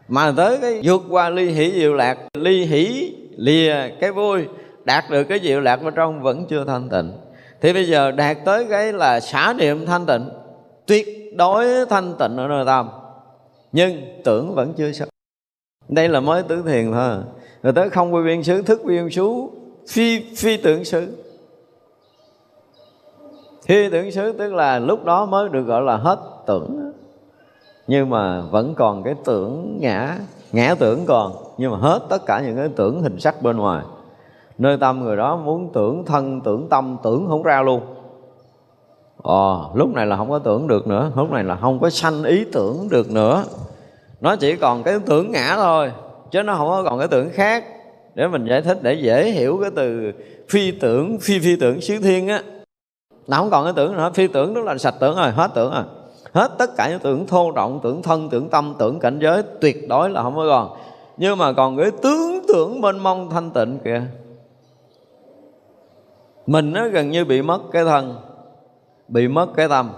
Mà 0.08 0.32
tới 0.36 0.58
cái 0.60 0.80
vượt 0.84 1.02
qua 1.10 1.28
ly 1.28 1.50
hỷ 1.50 1.72
diệu 1.72 1.94
lạc, 1.94 2.18
ly 2.34 2.64
hỷ 2.64 3.14
lìa 3.36 3.74
cái 4.00 4.12
vui 4.12 4.44
đạt 4.84 5.04
được 5.10 5.24
cái 5.24 5.40
diệu 5.42 5.60
lạc 5.60 5.76
bên 5.76 5.94
trong 5.94 6.22
vẫn 6.22 6.46
chưa 6.46 6.64
thanh 6.64 6.88
tịnh. 6.88 7.12
Thì 7.60 7.72
bây 7.72 7.88
giờ 7.88 8.10
đạt 8.10 8.36
tới 8.44 8.66
cái 8.70 8.92
là 8.92 9.20
xả 9.20 9.54
niệm 9.58 9.86
thanh 9.86 10.06
tịnh, 10.06 10.28
tuyệt 10.86 11.36
đối 11.36 11.86
thanh 11.86 12.14
tịnh 12.18 12.36
ở 12.36 12.48
nơi 12.48 12.64
tâm. 12.66 12.88
Nhưng 13.72 14.22
tưởng 14.24 14.54
vẫn 14.54 14.72
chưa 14.76 14.92
xong 14.92 15.08
đây 15.90 16.08
là 16.08 16.20
mới 16.20 16.42
tứ 16.42 16.62
thiền 16.66 16.92
thôi. 16.92 17.16
Rồi 17.62 17.72
tới 17.72 17.90
không 17.90 18.14
quy 18.14 18.22
viên 18.22 18.44
xứ, 18.44 18.62
thức 18.62 18.84
viên 18.84 19.10
xứ, 19.10 19.32
phi 19.88 20.34
phi 20.36 20.56
tưởng 20.56 20.84
xứ. 20.84 21.16
Phi 23.66 23.90
tưởng 23.90 24.10
xứ 24.10 24.32
tức 24.32 24.54
là 24.54 24.78
lúc 24.78 25.04
đó 25.04 25.26
mới 25.26 25.48
được 25.48 25.62
gọi 25.62 25.82
là 25.82 25.96
hết 25.96 26.18
tưởng. 26.46 26.92
Nhưng 27.86 28.10
mà 28.10 28.40
vẫn 28.40 28.74
còn 28.74 29.02
cái 29.02 29.14
tưởng 29.24 29.78
ngã 29.80 30.18
ngã 30.52 30.74
tưởng 30.78 31.06
còn. 31.06 31.32
Nhưng 31.58 31.70
mà 31.70 31.78
hết 31.78 32.00
tất 32.08 32.26
cả 32.26 32.40
những 32.40 32.56
cái 32.56 32.68
tưởng 32.76 33.02
hình 33.02 33.20
sắc 33.20 33.42
bên 33.42 33.56
ngoài 33.56 33.84
nơi 34.60 34.76
tâm 34.76 35.04
người 35.04 35.16
đó 35.16 35.36
muốn 35.36 35.70
tưởng 35.72 36.04
thân 36.04 36.40
tưởng 36.40 36.68
tâm 36.68 36.96
tưởng 37.02 37.26
không 37.28 37.42
ra 37.42 37.62
luôn. 37.62 37.80
Ồ, 39.22 39.70
lúc 39.74 39.94
này 39.94 40.06
là 40.06 40.16
không 40.16 40.30
có 40.30 40.38
tưởng 40.38 40.66
được 40.66 40.86
nữa. 40.86 41.10
Lúc 41.16 41.30
này 41.30 41.44
là 41.44 41.56
không 41.56 41.80
có 41.80 41.90
sanh 41.90 42.22
ý 42.24 42.44
tưởng 42.52 42.88
được 42.90 43.10
nữa. 43.10 43.44
Nó 44.20 44.36
chỉ 44.36 44.56
còn 44.56 44.82
cái 44.82 44.98
tưởng 45.06 45.30
ngã 45.30 45.56
thôi 45.56 45.92
chứ 46.30 46.42
nó 46.42 46.54
không 46.54 46.68
có 46.68 46.82
còn 46.82 46.98
cái 46.98 47.08
tưởng 47.08 47.28
khác. 47.32 47.64
Để 48.14 48.28
mình 48.28 48.46
giải 48.46 48.62
thích 48.62 48.78
để 48.82 48.94
dễ 48.94 49.30
hiểu 49.30 49.58
cái 49.62 49.70
từ 49.76 50.12
phi 50.48 50.70
tưởng 50.70 51.18
phi 51.20 51.38
phi 51.38 51.56
tưởng 51.56 51.80
xứ 51.80 51.98
thiên 51.98 52.28
á. 52.28 52.42
Nó 53.28 53.36
không 53.36 53.50
còn 53.50 53.64
cái 53.64 53.72
tưởng 53.76 53.96
nữa. 53.96 54.10
Phi 54.14 54.26
tưởng 54.26 54.54
đó 54.54 54.60
là 54.60 54.78
sạch 54.78 54.94
tưởng 55.00 55.16
rồi 55.16 55.30
hết 55.30 55.50
tưởng 55.54 55.72
rồi. 55.72 55.84
Hết 56.32 56.50
tất 56.58 56.76
cả 56.76 56.90
những 56.90 56.98
tưởng 56.98 57.26
thô 57.26 57.52
động 57.52 57.80
tưởng 57.82 58.02
thân 58.02 58.28
tưởng 58.30 58.48
tâm 58.48 58.74
tưởng 58.78 58.98
cảnh 58.98 59.18
giới 59.22 59.42
tuyệt 59.60 59.88
đối 59.88 60.10
là 60.10 60.22
không 60.22 60.36
có 60.36 60.46
còn. 60.48 60.76
Nhưng 61.16 61.38
mà 61.38 61.52
còn 61.52 61.76
cái 61.76 61.90
tướng 62.02 62.40
tưởng 62.48 62.80
mênh 62.80 62.98
mông 62.98 63.30
thanh 63.30 63.50
tịnh 63.50 63.78
kìa 63.84 64.02
mình 66.46 66.72
nó 66.72 66.88
gần 66.88 67.10
như 67.10 67.24
bị 67.24 67.42
mất 67.42 67.60
cái 67.72 67.84
thân, 67.84 68.14
bị 69.08 69.28
mất 69.28 69.46
cái 69.56 69.68
tâm. 69.68 69.90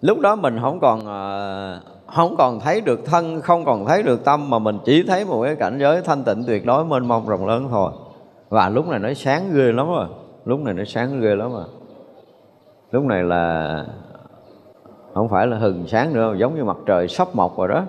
Lúc 0.00 0.20
đó 0.20 0.36
mình 0.36 0.58
không 0.60 0.80
còn 0.80 1.06
ờ, 1.06 1.80
không 2.06 2.36
còn 2.38 2.60
thấy 2.60 2.80
được 2.80 3.00
thân, 3.04 3.40
không 3.40 3.64
còn 3.64 3.86
thấy 3.86 4.02
được 4.02 4.24
tâm, 4.24 4.50
mà 4.50 4.58
mình 4.58 4.78
chỉ 4.84 5.02
thấy 5.02 5.24
một 5.24 5.42
cái 5.44 5.56
cảnh 5.56 5.78
giới 5.78 6.02
thanh 6.02 6.24
tịnh 6.24 6.44
tuyệt 6.46 6.66
đối 6.66 6.84
mênh 6.84 7.08
mông 7.08 7.28
rộng 7.28 7.46
lớn 7.46 7.68
thôi. 7.70 7.92
Và 8.48 8.68
lúc 8.68 8.88
này 8.88 8.98
nó 8.98 9.14
sáng 9.14 9.50
ghê 9.54 9.72
lắm 9.72 9.86
rồi, 9.88 10.06
lúc 10.44 10.60
này 10.60 10.74
nó 10.74 10.84
sáng 10.84 11.20
ghê 11.20 11.34
lắm 11.34 11.52
rồi. 11.52 11.64
Lúc 12.90 13.04
này 13.04 13.22
là, 13.22 13.84
không 15.14 15.28
phải 15.28 15.46
là 15.46 15.58
hừng 15.58 15.86
sáng 15.86 16.14
nữa, 16.14 16.34
giống 16.38 16.54
như 16.54 16.64
mặt 16.64 16.76
trời 16.86 17.08
sắp 17.08 17.28
mọc 17.34 17.58
rồi 17.58 17.68
đó. 17.68 17.84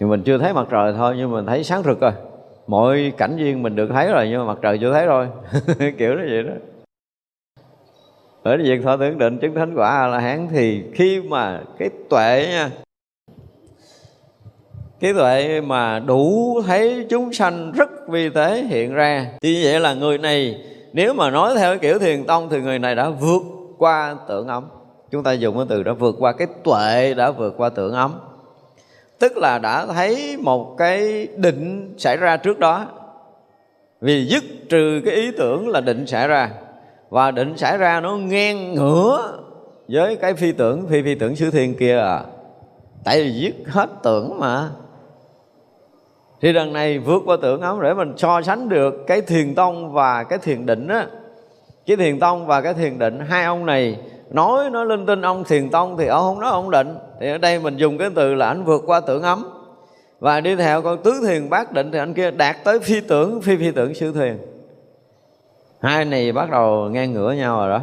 Thì 0.00 0.06
mình 0.06 0.22
chưa 0.22 0.38
thấy 0.38 0.52
mặt 0.52 0.66
trời 0.70 0.94
thôi, 0.96 1.14
nhưng 1.16 1.30
mình 1.30 1.46
thấy 1.46 1.64
sáng 1.64 1.82
rực 1.82 2.00
rồi 2.00 2.12
mọi 2.66 3.12
cảnh 3.16 3.36
viên 3.36 3.62
mình 3.62 3.76
được 3.76 3.88
thấy 3.92 4.08
rồi, 4.08 4.28
nhưng 4.30 4.46
mà 4.46 4.54
mặt 4.54 4.58
trời 4.62 4.78
chưa 4.80 4.92
thấy 4.92 5.06
rồi 5.06 5.28
kiểu 5.98 6.14
nó 6.14 6.22
vậy 6.28 6.42
đó. 6.42 6.52
Ở 8.42 8.56
việc 8.56 8.82
thọ 8.82 8.96
tưởng 8.96 9.18
định 9.18 9.38
chứng 9.38 9.54
thánh 9.54 9.74
quả 9.74 10.06
là 10.06 10.18
hán 10.18 10.48
thì 10.50 10.82
khi 10.94 11.20
mà 11.20 11.60
cái 11.78 11.90
tuệ 12.10 12.46
nha, 12.50 12.70
cái 15.00 15.12
tuệ 15.12 15.60
mà 15.60 15.98
đủ 15.98 16.54
thấy 16.66 17.06
chúng 17.10 17.32
sanh 17.32 17.72
rất 17.72 18.08
vi 18.08 18.28
tế 18.28 18.62
hiện 18.62 18.94
ra, 18.94 19.26
thì 19.42 19.54
như 19.54 19.60
vậy 19.64 19.80
là 19.80 19.94
người 19.94 20.18
này, 20.18 20.64
nếu 20.92 21.14
mà 21.14 21.30
nói 21.30 21.54
theo 21.56 21.70
cái 21.70 21.78
kiểu 21.78 21.98
thiền 21.98 22.24
tông 22.24 22.48
thì 22.48 22.60
người 22.60 22.78
này 22.78 22.94
đã 22.94 23.08
vượt 23.08 23.42
qua 23.78 24.16
tưởng 24.28 24.48
ấm. 24.48 24.64
Chúng 25.10 25.22
ta 25.22 25.32
dùng 25.32 25.56
cái 25.56 25.66
từ 25.68 25.82
đã 25.82 25.92
vượt 25.92 26.16
qua 26.18 26.32
cái 26.32 26.48
tuệ 26.64 27.14
đã 27.14 27.30
vượt 27.30 27.54
qua 27.56 27.68
tưởng 27.68 27.92
ấm 27.94 28.12
tức 29.18 29.36
là 29.36 29.58
đã 29.58 29.86
thấy 29.86 30.36
một 30.36 30.74
cái 30.78 31.28
định 31.36 31.94
xảy 31.98 32.16
ra 32.16 32.36
trước 32.36 32.58
đó. 32.58 32.86
Vì 34.00 34.26
dứt 34.26 34.44
trừ 34.68 35.00
cái 35.04 35.14
ý 35.14 35.30
tưởng 35.38 35.68
là 35.68 35.80
định 35.80 36.06
xảy 36.06 36.28
ra. 36.28 36.50
Và 37.10 37.30
định 37.30 37.56
xảy 37.56 37.78
ra 37.78 38.00
nó 38.00 38.16
ngang 38.16 38.74
ngửa 38.74 39.38
với 39.88 40.16
cái 40.16 40.34
phi 40.34 40.52
tưởng, 40.52 40.86
phi 40.88 41.02
phi 41.02 41.14
tưởng 41.14 41.36
xứ 41.36 41.50
thiên 41.50 41.74
kia 41.74 41.98
à. 41.98 42.20
Tại 43.04 43.22
vì 43.22 43.32
dứt 43.32 43.54
hết 43.66 43.90
tưởng 44.02 44.38
mà. 44.38 44.68
Thì 46.40 46.52
đằng 46.52 46.72
này 46.72 46.98
vượt 46.98 47.22
qua 47.26 47.36
tưởng 47.42 47.60
ấm 47.60 47.80
để 47.82 47.94
mình 47.94 48.12
so 48.16 48.42
sánh 48.42 48.68
được 48.68 48.94
cái 49.06 49.20
thiền 49.20 49.54
tông 49.54 49.92
và 49.92 50.24
cái 50.24 50.38
thiền 50.38 50.66
định 50.66 50.88
á. 50.88 51.06
Cái 51.86 51.96
thiền 51.96 52.18
tông 52.20 52.46
và 52.46 52.60
cái 52.60 52.74
thiền 52.74 52.98
định, 52.98 53.20
hai 53.28 53.44
ông 53.44 53.66
này 53.66 53.98
nói 54.30 54.70
nó 54.70 54.84
linh 54.84 55.06
tinh, 55.06 55.22
ông 55.22 55.44
thiền 55.44 55.70
tông 55.70 55.96
thì 55.96 56.06
ông 56.06 56.24
không 56.24 56.40
nói 56.40 56.50
ông 56.50 56.70
định. 56.70 56.98
Thì 57.20 57.30
ở 57.30 57.38
đây 57.38 57.58
mình 57.58 57.76
dùng 57.76 57.98
cái 57.98 58.10
từ 58.14 58.34
là 58.34 58.46
anh 58.46 58.64
vượt 58.64 58.82
qua 58.86 59.00
tưởng 59.00 59.22
ấm. 59.22 59.46
Và 60.20 60.40
đi 60.40 60.56
theo 60.56 60.82
con 60.82 61.02
tứ 61.02 61.20
thiền 61.26 61.50
bát 61.50 61.72
định 61.72 61.92
thì 61.92 61.98
anh 61.98 62.14
kia 62.14 62.30
đạt 62.30 62.56
tới 62.64 62.80
phi 62.80 63.00
tưởng, 63.00 63.40
phi 63.40 63.56
phi 63.56 63.70
tưởng 63.70 63.94
siêu 63.94 64.12
thiền. 64.12 64.38
Hai 65.80 66.04
này 66.04 66.32
bắt 66.32 66.50
đầu 66.50 66.88
ngang 66.90 67.12
ngửa 67.12 67.32
nhau 67.32 67.56
rồi 67.58 67.68
đó. 67.68 67.80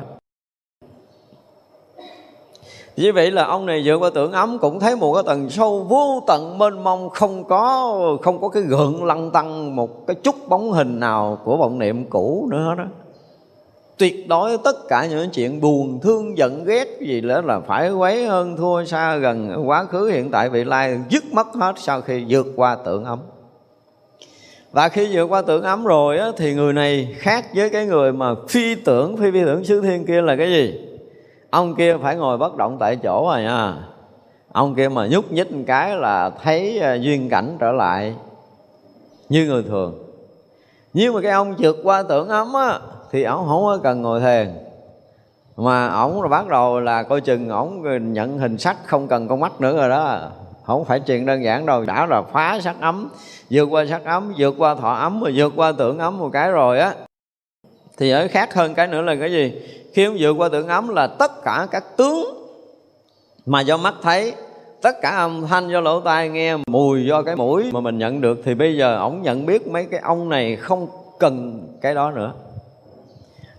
Như 2.96 3.14
vậy 3.14 3.32
là 3.32 3.46
ông 3.46 3.66
này 3.66 3.82
vượt 3.86 3.98
qua 3.98 4.10
tưởng 4.14 4.32
ấm, 4.32 4.58
cũng 4.62 4.80
thấy 4.80 4.96
một 4.96 5.14
cái 5.14 5.24
tầng 5.26 5.50
sâu 5.50 5.86
vô 5.90 6.24
tận 6.28 6.58
mênh 6.58 6.84
mông, 6.84 7.10
không 7.10 7.44
có 7.44 8.18
không 8.22 8.42
có 8.42 8.50
cái 8.50 8.64
gượng 8.64 9.04
lăng 9.04 9.32
tăng 9.32 9.76
một 9.76 10.08
cái 10.08 10.16
chút 10.24 10.36
bóng 10.50 10.72
hình 10.72 11.00
nào 11.00 11.38
của 11.44 11.58
vọng 11.58 11.80
niệm 11.80 12.06
cũ 12.10 12.48
nữa 12.52 12.76
đó 12.78 12.84
tuyệt 13.98 14.28
đối 14.28 14.58
tất 14.58 14.76
cả 14.90 15.06
những 15.06 15.30
chuyện 15.30 15.62
buồn 15.62 16.00
thương 16.00 16.38
giận 16.38 16.66
ghét 16.66 16.88
gì 17.02 17.22
đó 17.22 17.42
là 17.42 17.60
phải 17.60 17.92
quấy 17.92 18.26
hơn 18.26 18.58
thua 18.58 18.86
xa 18.86 19.16
gần 19.16 19.64
quá 19.66 19.86
khứ 19.86 20.10
hiện 20.14 20.32
tại 20.32 20.50
vị 20.50 20.64
lai 20.64 21.00
dứt 21.10 21.24
mất 21.32 21.48
hết 21.54 21.74
sau 21.78 22.02
khi 22.02 22.26
vượt 22.30 22.48
qua 22.56 22.78
tưởng 22.86 23.06
ấm. 23.06 23.20
Và 24.72 24.90
khi 24.90 25.10
vượt 25.16 25.26
qua 25.26 25.42
tưởng 25.42 25.64
ấm 25.64 25.84
rồi 25.86 26.18
á, 26.18 26.28
thì 26.38 26.54
người 26.54 26.74
này 26.74 27.16
khác 27.18 27.46
với 27.56 27.70
cái 27.70 27.86
người 27.86 28.14
mà 28.14 28.36
phi 28.50 28.76
tưởng 28.76 29.18
phi 29.18 29.32
phi 29.32 29.42
tưởng 29.46 29.64
xứ 29.66 29.82
thiên 29.82 30.06
kia 30.06 30.22
là 30.22 30.36
cái 30.36 30.52
gì? 30.52 30.80
Ông 31.50 31.76
kia 31.76 31.98
phải 32.02 32.16
ngồi 32.16 32.38
bất 32.38 32.56
động 32.56 32.78
tại 32.80 32.96
chỗ 32.96 33.30
rồi 33.32 33.42
nha. 33.42 33.76
Ông 34.52 34.76
kia 34.76 34.90
mà 34.90 35.08
nhúc 35.08 35.32
nhích 35.32 35.52
một 35.52 35.64
cái 35.68 35.96
là 35.96 36.30
thấy 36.30 36.80
à, 36.80 36.94
duyên 36.94 37.30
cảnh 37.30 37.58
trở 37.60 37.72
lại 37.72 38.16
như 39.30 39.46
người 39.46 39.64
thường. 39.64 40.04
Nhưng 40.94 41.14
mà 41.14 41.22
cái 41.22 41.32
ông 41.32 41.56
vượt 41.60 41.78
qua 41.84 42.04
tưởng 42.04 42.30
ấm 42.30 42.54
á 42.54 42.80
thì 43.14 43.24
ổng 43.24 43.46
không 43.48 43.64
có 43.64 43.80
cần 43.84 44.02
ngồi 44.02 44.20
thiền. 44.20 44.50
Mà 45.58 45.88
ổng 45.88 46.22
là 46.22 46.28
bắt 46.28 46.48
đầu 46.48 46.80
là 46.80 47.04
coi 47.04 47.22
chừng 47.22 47.50
ổng 47.50 47.84
nhận 48.14 48.38
hình 48.38 48.58
sắc 48.58 48.78
không 48.86 49.08
cần 49.08 49.28
con 49.28 49.40
mắt 49.40 49.62
nữa 49.62 49.78
rồi 49.78 49.90
đó. 49.90 50.20
Không 50.64 50.86
phải 50.86 51.00
chuyện 51.00 51.26
đơn 51.26 51.44
giản 51.44 51.66
đâu. 51.66 51.84
Đã 51.86 52.06
là 52.06 52.22
phá 52.22 52.60
sắc 52.64 52.76
ấm, 52.82 53.10
vượt 53.50 53.66
qua 53.72 53.86
sắc 53.90 54.06
ấm, 54.06 54.34
vượt 54.38 54.56
qua 54.58 54.76
thọ 54.76 54.94
ấm 54.94 55.22
rồi 55.22 55.34
vượt 55.36 55.54
qua 55.56 55.72
tưởng 55.78 56.00
ấm 56.00 56.20
một 56.20 56.30
cái 56.34 56.52
rồi 56.52 56.80
á. 56.80 56.94
Thì 57.98 58.10
ở 58.10 58.28
khác 58.32 58.54
hơn 58.54 58.74
cái 58.74 58.88
nữa 58.88 59.02
là 59.02 59.16
cái 59.20 59.32
gì? 59.32 59.54
Khi 59.94 60.06
ông 60.06 60.16
vượt 60.20 60.34
qua 60.34 60.50
tưởng 60.50 60.68
ấm 60.68 60.88
là 60.88 61.08
tất 61.08 61.44
cả 61.44 61.68
các 61.72 61.84
tướng 61.98 62.26
mà 63.46 63.62
do 63.62 63.78
mắt 63.78 63.94
thấy, 64.02 64.34
tất 64.82 65.02
cả 65.02 65.10
âm 65.10 65.48
thanh 65.48 65.70
do 65.70 65.82
lỗ 65.82 66.00
tai 66.00 66.30
nghe, 66.30 66.58
mùi 66.68 67.06
do 67.06 67.22
cái 67.22 67.36
mũi 67.36 67.70
mà 67.74 67.80
mình 67.80 67.98
nhận 67.98 68.22
được, 68.22 68.42
thì 68.46 68.54
bây 68.54 68.78
giờ 68.78 68.98
ổng 68.98 69.22
nhận 69.22 69.46
biết 69.46 69.68
mấy 69.68 69.86
cái 69.86 70.00
ông 70.00 70.30
này 70.30 70.56
không 70.56 70.88
cần 71.20 71.68
cái 71.82 71.96
đó 71.96 72.12
nữa 72.12 72.34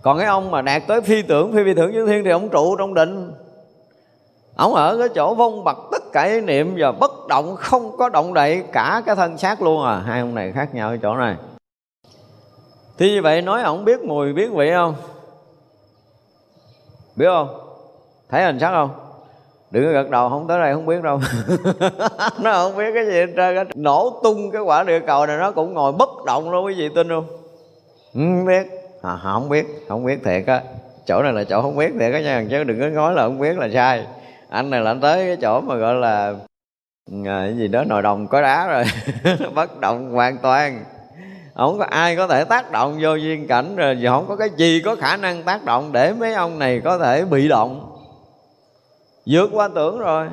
còn 0.05 0.17
cái 0.17 0.27
ông 0.27 0.51
mà 0.51 0.61
đạt 0.61 0.83
tới 0.87 1.01
phi 1.01 1.21
tưởng, 1.21 1.53
phi 1.53 1.63
vi 1.63 1.73
tưởng 1.73 1.91
như 1.91 2.05
thiên 2.05 2.23
thì 2.23 2.29
ông 2.29 2.49
trụ 2.49 2.75
trong 2.75 2.93
định. 2.93 3.33
Ông 4.55 4.73
ở 4.73 4.97
cái 4.97 5.09
chỗ 5.15 5.35
vong 5.35 5.63
bật 5.63 5.77
tất 5.91 6.03
cả 6.13 6.23
ý 6.23 6.41
niệm 6.41 6.75
và 6.77 6.91
bất 6.91 7.11
động, 7.29 7.55
không 7.55 7.97
có 7.97 8.09
động 8.09 8.33
đậy 8.33 8.63
cả 8.71 9.01
cái 9.05 9.15
thân 9.15 9.37
xác 9.37 9.61
luôn 9.61 9.85
à. 9.85 10.03
Hai 10.05 10.19
ông 10.19 10.35
này 10.35 10.51
khác 10.51 10.75
nhau 10.75 10.89
ở 10.89 10.97
chỗ 11.01 11.15
này. 11.15 11.35
Thì 12.97 13.11
như 13.11 13.21
vậy 13.21 13.41
nói 13.41 13.61
ông 13.61 13.85
biết 13.85 14.03
mùi, 14.03 14.33
biết 14.33 14.51
vị 14.53 14.71
không? 14.73 14.95
Biết 17.15 17.27
không? 17.27 17.59
Thấy 18.29 18.43
hình 18.43 18.59
sắc 18.59 18.71
không? 18.71 18.89
Đừng 19.71 19.85
có 19.85 19.91
gật 19.91 20.09
đầu, 20.09 20.29
không 20.29 20.47
tới 20.47 20.59
đây 20.59 20.73
không 20.73 20.85
biết 20.85 21.03
đâu. 21.03 21.19
Nó 22.41 22.53
không 22.53 22.77
biết 22.77 22.91
cái 22.93 23.05
gì 23.05 23.13
hết 23.13 23.27
trơn 23.35 23.67
nổ 23.75 24.19
tung 24.23 24.51
cái 24.51 24.61
quả 24.61 24.83
địa 24.83 24.99
cầu 24.99 25.25
này, 25.25 25.37
nó 25.37 25.51
cũng 25.51 25.73
ngồi 25.73 25.91
bất 25.91 26.09
động 26.25 26.51
luôn, 26.51 26.65
quý 26.65 26.73
vị 26.77 26.89
tin 26.95 27.09
không? 27.09 27.27
Không 28.13 28.45
biết 28.45 28.74
à, 29.05 29.19
không 29.23 29.49
biết 29.49 29.65
không 29.87 30.05
biết 30.05 30.23
thiệt 30.23 30.45
á. 30.47 30.61
Chỗ 31.05 31.21
này 31.23 31.33
là 31.33 31.43
chỗ 31.43 31.61
không 31.61 31.77
biết 31.77 31.93
thiệt 31.99 32.13
á 32.13 32.19
nha 32.19 32.45
chứ 32.49 32.63
đừng 32.63 32.79
có 32.79 32.87
nói 32.87 33.13
là 33.13 33.23
không 33.23 33.39
biết 33.39 33.57
là 33.57 33.69
sai. 33.73 34.05
Anh 34.49 34.69
này 34.69 34.81
là 34.81 34.91
anh 34.91 35.01
tới 35.01 35.27
cái 35.27 35.37
chỗ 35.41 35.61
mà 35.61 35.75
gọi 35.75 35.95
là 35.95 36.33
ừ, 37.11 37.17
à, 37.25 37.41
cái 37.45 37.57
gì 37.57 37.67
đó 37.67 37.83
nồi 37.83 38.01
đồng 38.01 38.27
có 38.27 38.41
đá 38.41 38.67
rồi. 38.67 38.83
Bất 39.55 39.79
động 39.79 40.11
hoàn 40.11 40.37
toàn. 40.37 40.83
Không 41.55 41.79
có 41.79 41.85
ai 41.89 42.15
có 42.15 42.27
thể 42.27 42.43
tác 42.43 42.71
động 42.71 42.97
vô 43.01 43.15
duyên 43.15 43.47
cảnh 43.47 43.75
rồi 43.75 43.97
không 44.07 44.25
có 44.27 44.35
cái 44.35 44.49
gì 44.57 44.81
có 44.85 44.95
khả 44.95 45.17
năng 45.17 45.43
tác 45.43 45.65
động 45.65 45.91
để 45.91 46.13
mấy 46.13 46.33
ông 46.33 46.59
này 46.59 46.81
có 46.83 46.97
thể 46.97 47.25
bị 47.25 47.47
động. 47.47 47.91
Vượt 49.25 49.49
qua 49.53 49.69
tưởng 49.75 49.99
rồi. 49.99 50.27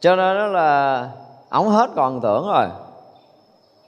Cho 0.00 0.16
nên 0.16 0.36
đó 0.36 0.46
là 0.46 1.08
ổng 1.50 1.68
hết 1.68 1.90
còn 1.96 2.20
tưởng 2.20 2.46
rồi 2.46 2.66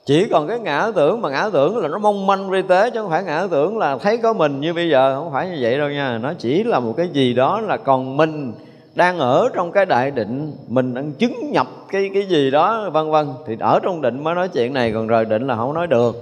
chỉ 0.05 0.27
còn 0.31 0.47
cái 0.47 0.59
ngã 0.59 0.91
tưởng 0.95 1.21
mà 1.21 1.29
ngã 1.29 1.49
tưởng 1.53 1.77
là 1.77 1.87
nó 1.87 1.97
mong 1.97 2.27
manh 2.27 2.49
vi 2.49 2.61
tế 2.61 2.89
chứ 2.89 3.01
không 3.01 3.09
phải 3.09 3.23
ngã 3.23 3.47
tưởng 3.51 3.77
là 3.77 3.97
thấy 3.97 4.17
có 4.17 4.33
mình 4.33 4.61
như 4.61 4.73
bây 4.73 4.89
giờ 4.89 5.15
không 5.15 5.31
phải 5.31 5.49
như 5.49 5.57
vậy 5.61 5.77
đâu 5.77 5.89
nha. 5.89 6.17
Nó 6.17 6.33
chỉ 6.33 6.63
là 6.63 6.79
một 6.79 6.93
cái 6.97 7.07
gì 7.07 7.33
đó 7.33 7.61
là 7.61 7.77
còn 7.77 8.17
mình 8.17 8.53
đang 8.95 9.19
ở 9.19 9.49
trong 9.53 9.71
cái 9.71 9.85
đại 9.85 10.11
định 10.11 10.53
mình 10.67 10.93
đang 10.93 11.11
chứng 11.11 11.51
nhập 11.51 11.67
cái 11.89 12.09
cái 12.13 12.23
gì 12.23 12.51
đó 12.51 12.89
vân 12.89 13.11
vân. 13.11 13.27
Thì 13.47 13.57
ở 13.59 13.79
trong 13.83 14.01
định 14.01 14.23
mới 14.23 14.35
nói 14.35 14.47
chuyện 14.47 14.73
này 14.73 14.91
còn 14.91 15.07
rời 15.07 15.25
định 15.25 15.47
là 15.47 15.55
không 15.55 15.73
nói 15.73 15.87
được. 15.87 16.15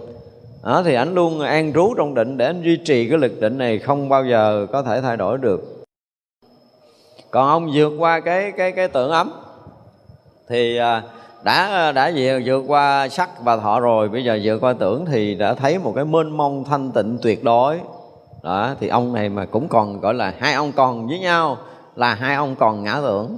Đó, 0.64 0.82
thì 0.86 0.94
anh 0.94 1.16
luôn 1.16 1.40
an 1.40 1.74
trú 1.74 1.94
trong 1.98 2.14
định 2.14 2.38
để 2.38 2.46
anh 2.46 2.62
duy 2.64 2.78
trì 2.78 3.10
cái 3.10 3.18
lực 3.18 3.42
định 3.42 3.58
này 3.58 3.80
không 3.80 4.10
bao 4.10 4.26
giờ 4.26 4.68
có 4.72 4.82
thể 4.84 5.02
thay 5.02 5.18
đổi 5.18 5.38
được. 5.38 5.86
Còn 7.32 7.48
ông 7.48 7.72
vượt 7.74 7.92
qua 7.98 8.20
cái 8.20 8.52
cái 8.52 8.72
cái 8.72 8.88
tưởng 8.88 9.12
ấm 9.12 9.32
thì 10.50 10.78
à, 10.78 11.04
đã 11.44 11.92
đã 11.92 12.12
vượt, 12.46 12.64
qua 12.68 13.08
sắc 13.10 13.30
và 13.44 13.58
thọ 13.58 13.80
rồi. 13.80 14.10
Bây 14.10 14.24
giờ 14.24 14.40
vượt 14.44 14.58
qua 14.62 14.74
tưởng 14.74 15.06
thì 15.06 15.36
đã 15.36 15.54
thấy 15.54 15.80
một 15.80 15.94
cái 15.96 16.06
mênh 16.06 16.38
mông 16.38 16.64
thanh 16.64 16.92
tịnh 16.92 17.18
tuyệt 17.22 17.44
đối. 17.44 17.80
Đó 18.44 18.76
thì 18.80 18.88
ông 18.88 19.14
này 19.14 19.30
mà 19.30 19.46
cũng 19.46 19.68
còn 19.68 20.00
gọi 20.02 20.14
là 20.14 20.34
hai 20.40 20.54
ông 20.54 20.72
còn 20.72 21.08
với 21.08 21.20
nhau 21.20 21.58
là 21.96 22.14
hai 22.14 22.36
ông 22.36 22.56
còn 22.56 22.84
ngã 22.84 23.00
tưởng. 23.02 23.38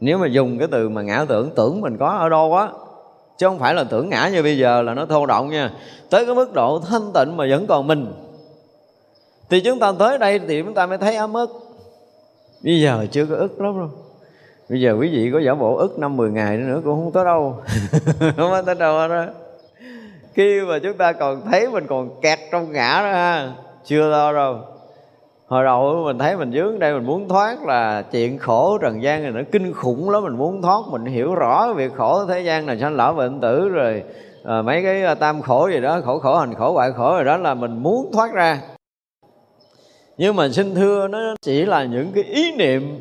Nếu 0.00 0.18
mà 0.18 0.26
dùng 0.26 0.58
cái 0.58 0.68
từ 0.70 0.88
mà 0.88 1.02
ngã 1.02 1.24
tưởng 1.28 1.50
tưởng 1.56 1.80
mình 1.80 1.96
có 1.98 2.08
ở 2.08 2.28
đâu 2.28 2.56
á 2.56 2.68
chứ 3.38 3.46
không 3.46 3.58
phải 3.58 3.74
là 3.74 3.84
tưởng 3.84 4.08
ngã 4.08 4.28
như 4.28 4.42
bây 4.42 4.58
giờ 4.58 4.82
là 4.82 4.94
nó 4.94 5.06
thô 5.06 5.26
động 5.26 5.50
nha. 5.50 5.70
Tới 6.10 6.26
cái 6.26 6.34
mức 6.34 6.52
độ 6.52 6.80
thanh 6.80 7.12
tịnh 7.14 7.36
mà 7.36 7.44
vẫn 7.50 7.66
còn 7.66 7.86
mình. 7.86 8.12
Thì 9.50 9.60
chúng 9.60 9.78
ta 9.78 9.92
tới 9.98 10.18
đây 10.18 10.38
thì 10.38 10.62
chúng 10.62 10.74
ta 10.74 10.86
mới 10.86 10.98
thấy 10.98 11.16
ấm 11.16 11.34
ức. 11.34 11.50
Bây 12.64 12.80
giờ 12.80 13.06
chưa 13.10 13.26
có 13.26 13.36
ức 13.36 13.60
lắm 13.60 13.78
đâu 13.78 13.88
bây 14.68 14.80
giờ 14.80 14.96
quý 15.00 15.08
vị 15.12 15.30
có 15.32 15.38
giả 15.38 15.54
bộ 15.54 15.76
ức 15.76 15.98
năm 15.98 16.16
mười 16.16 16.30
ngày 16.30 16.56
nữa 16.56 16.80
cũng 16.84 17.04
không 17.04 17.12
tới 17.12 17.24
đâu. 17.24 17.56
Không 18.20 18.50
có 18.50 18.62
tới 18.62 18.74
đâu 18.74 19.08
đó 19.08 19.24
khi 20.34 20.60
mà 20.60 20.78
chúng 20.78 20.96
ta 20.96 21.12
còn 21.12 21.42
thấy 21.50 21.68
mình 21.70 21.86
còn 21.88 22.20
kẹt 22.20 22.38
trong 22.52 22.72
ngã 22.72 23.00
đó 23.02 23.12
ha 23.12 23.52
chưa 23.84 24.08
lo 24.08 24.32
đâu. 24.32 24.58
Hồi 25.46 25.64
đầu 25.64 26.02
mình 26.04 26.18
thấy 26.18 26.36
mình 26.36 26.52
dướng 26.52 26.78
đây 26.78 26.94
mình 26.94 27.06
muốn 27.06 27.28
thoát 27.28 27.62
là 27.62 28.02
chuyện 28.02 28.38
khổ 28.38 28.78
trần 28.78 29.02
gian 29.02 29.22
này 29.22 29.32
nó 29.32 29.40
kinh 29.52 29.72
khủng 29.72 30.10
lắm 30.10 30.22
mình 30.24 30.36
muốn 30.36 30.62
thoát 30.62 30.80
mình 30.90 31.04
hiểu 31.04 31.34
rõ 31.34 31.72
việc 31.76 31.92
khổ 31.94 32.24
thế 32.26 32.40
gian 32.40 32.66
này 32.66 32.78
sanh 32.80 32.96
lão 32.96 33.14
bệnh 33.14 33.40
tử 33.40 33.68
rồi 33.68 34.02
à, 34.44 34.62
mấy 34.62 34.82
cái 34.82 35.02
à, 35.02 35.14
tam 35.14 35.42
khổ 35.42 35.68
gì 35.68 35.80
đó 35.80 36.00
khổ 36.04 36.18
khổ 36.18 36.36
hành 36.36 36.54
khổ 36.54 36.72
hoại 36.72 36.92
khổ 36.92 37.14
rồi 37.14 37.24
đó 37.24 37.36
là 37.36 37.54
mình 37.54 37.82
muốn 37.82 38.10
thoát 38.12 38.32
ra. 38.32 38.60
Nhưng 40.18 40.36
mà 40.36 40.48
xin 40.48 40.74
thưa 40.74 41.08
nó 41.08 41.18
chỉ 41.42 41.64
là 41.64 41.84
những 41.84 42.12
cái 42.14 42.24
ý 42.24 42.56
niệm 42.56 43.00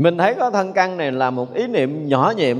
mình 0.00 0.18
thấy 0.18 0.34
có 0.34 0.50
thân 0.50 0.72
căn 0.72 0.96
này 0.96 1.12
là 1.12 1.30
một 1.30 1.54
ý 1.54 1.66
niệm 1.66 2.08
nhỏ 2.08 2.32
nhiệm. 2.36 2.56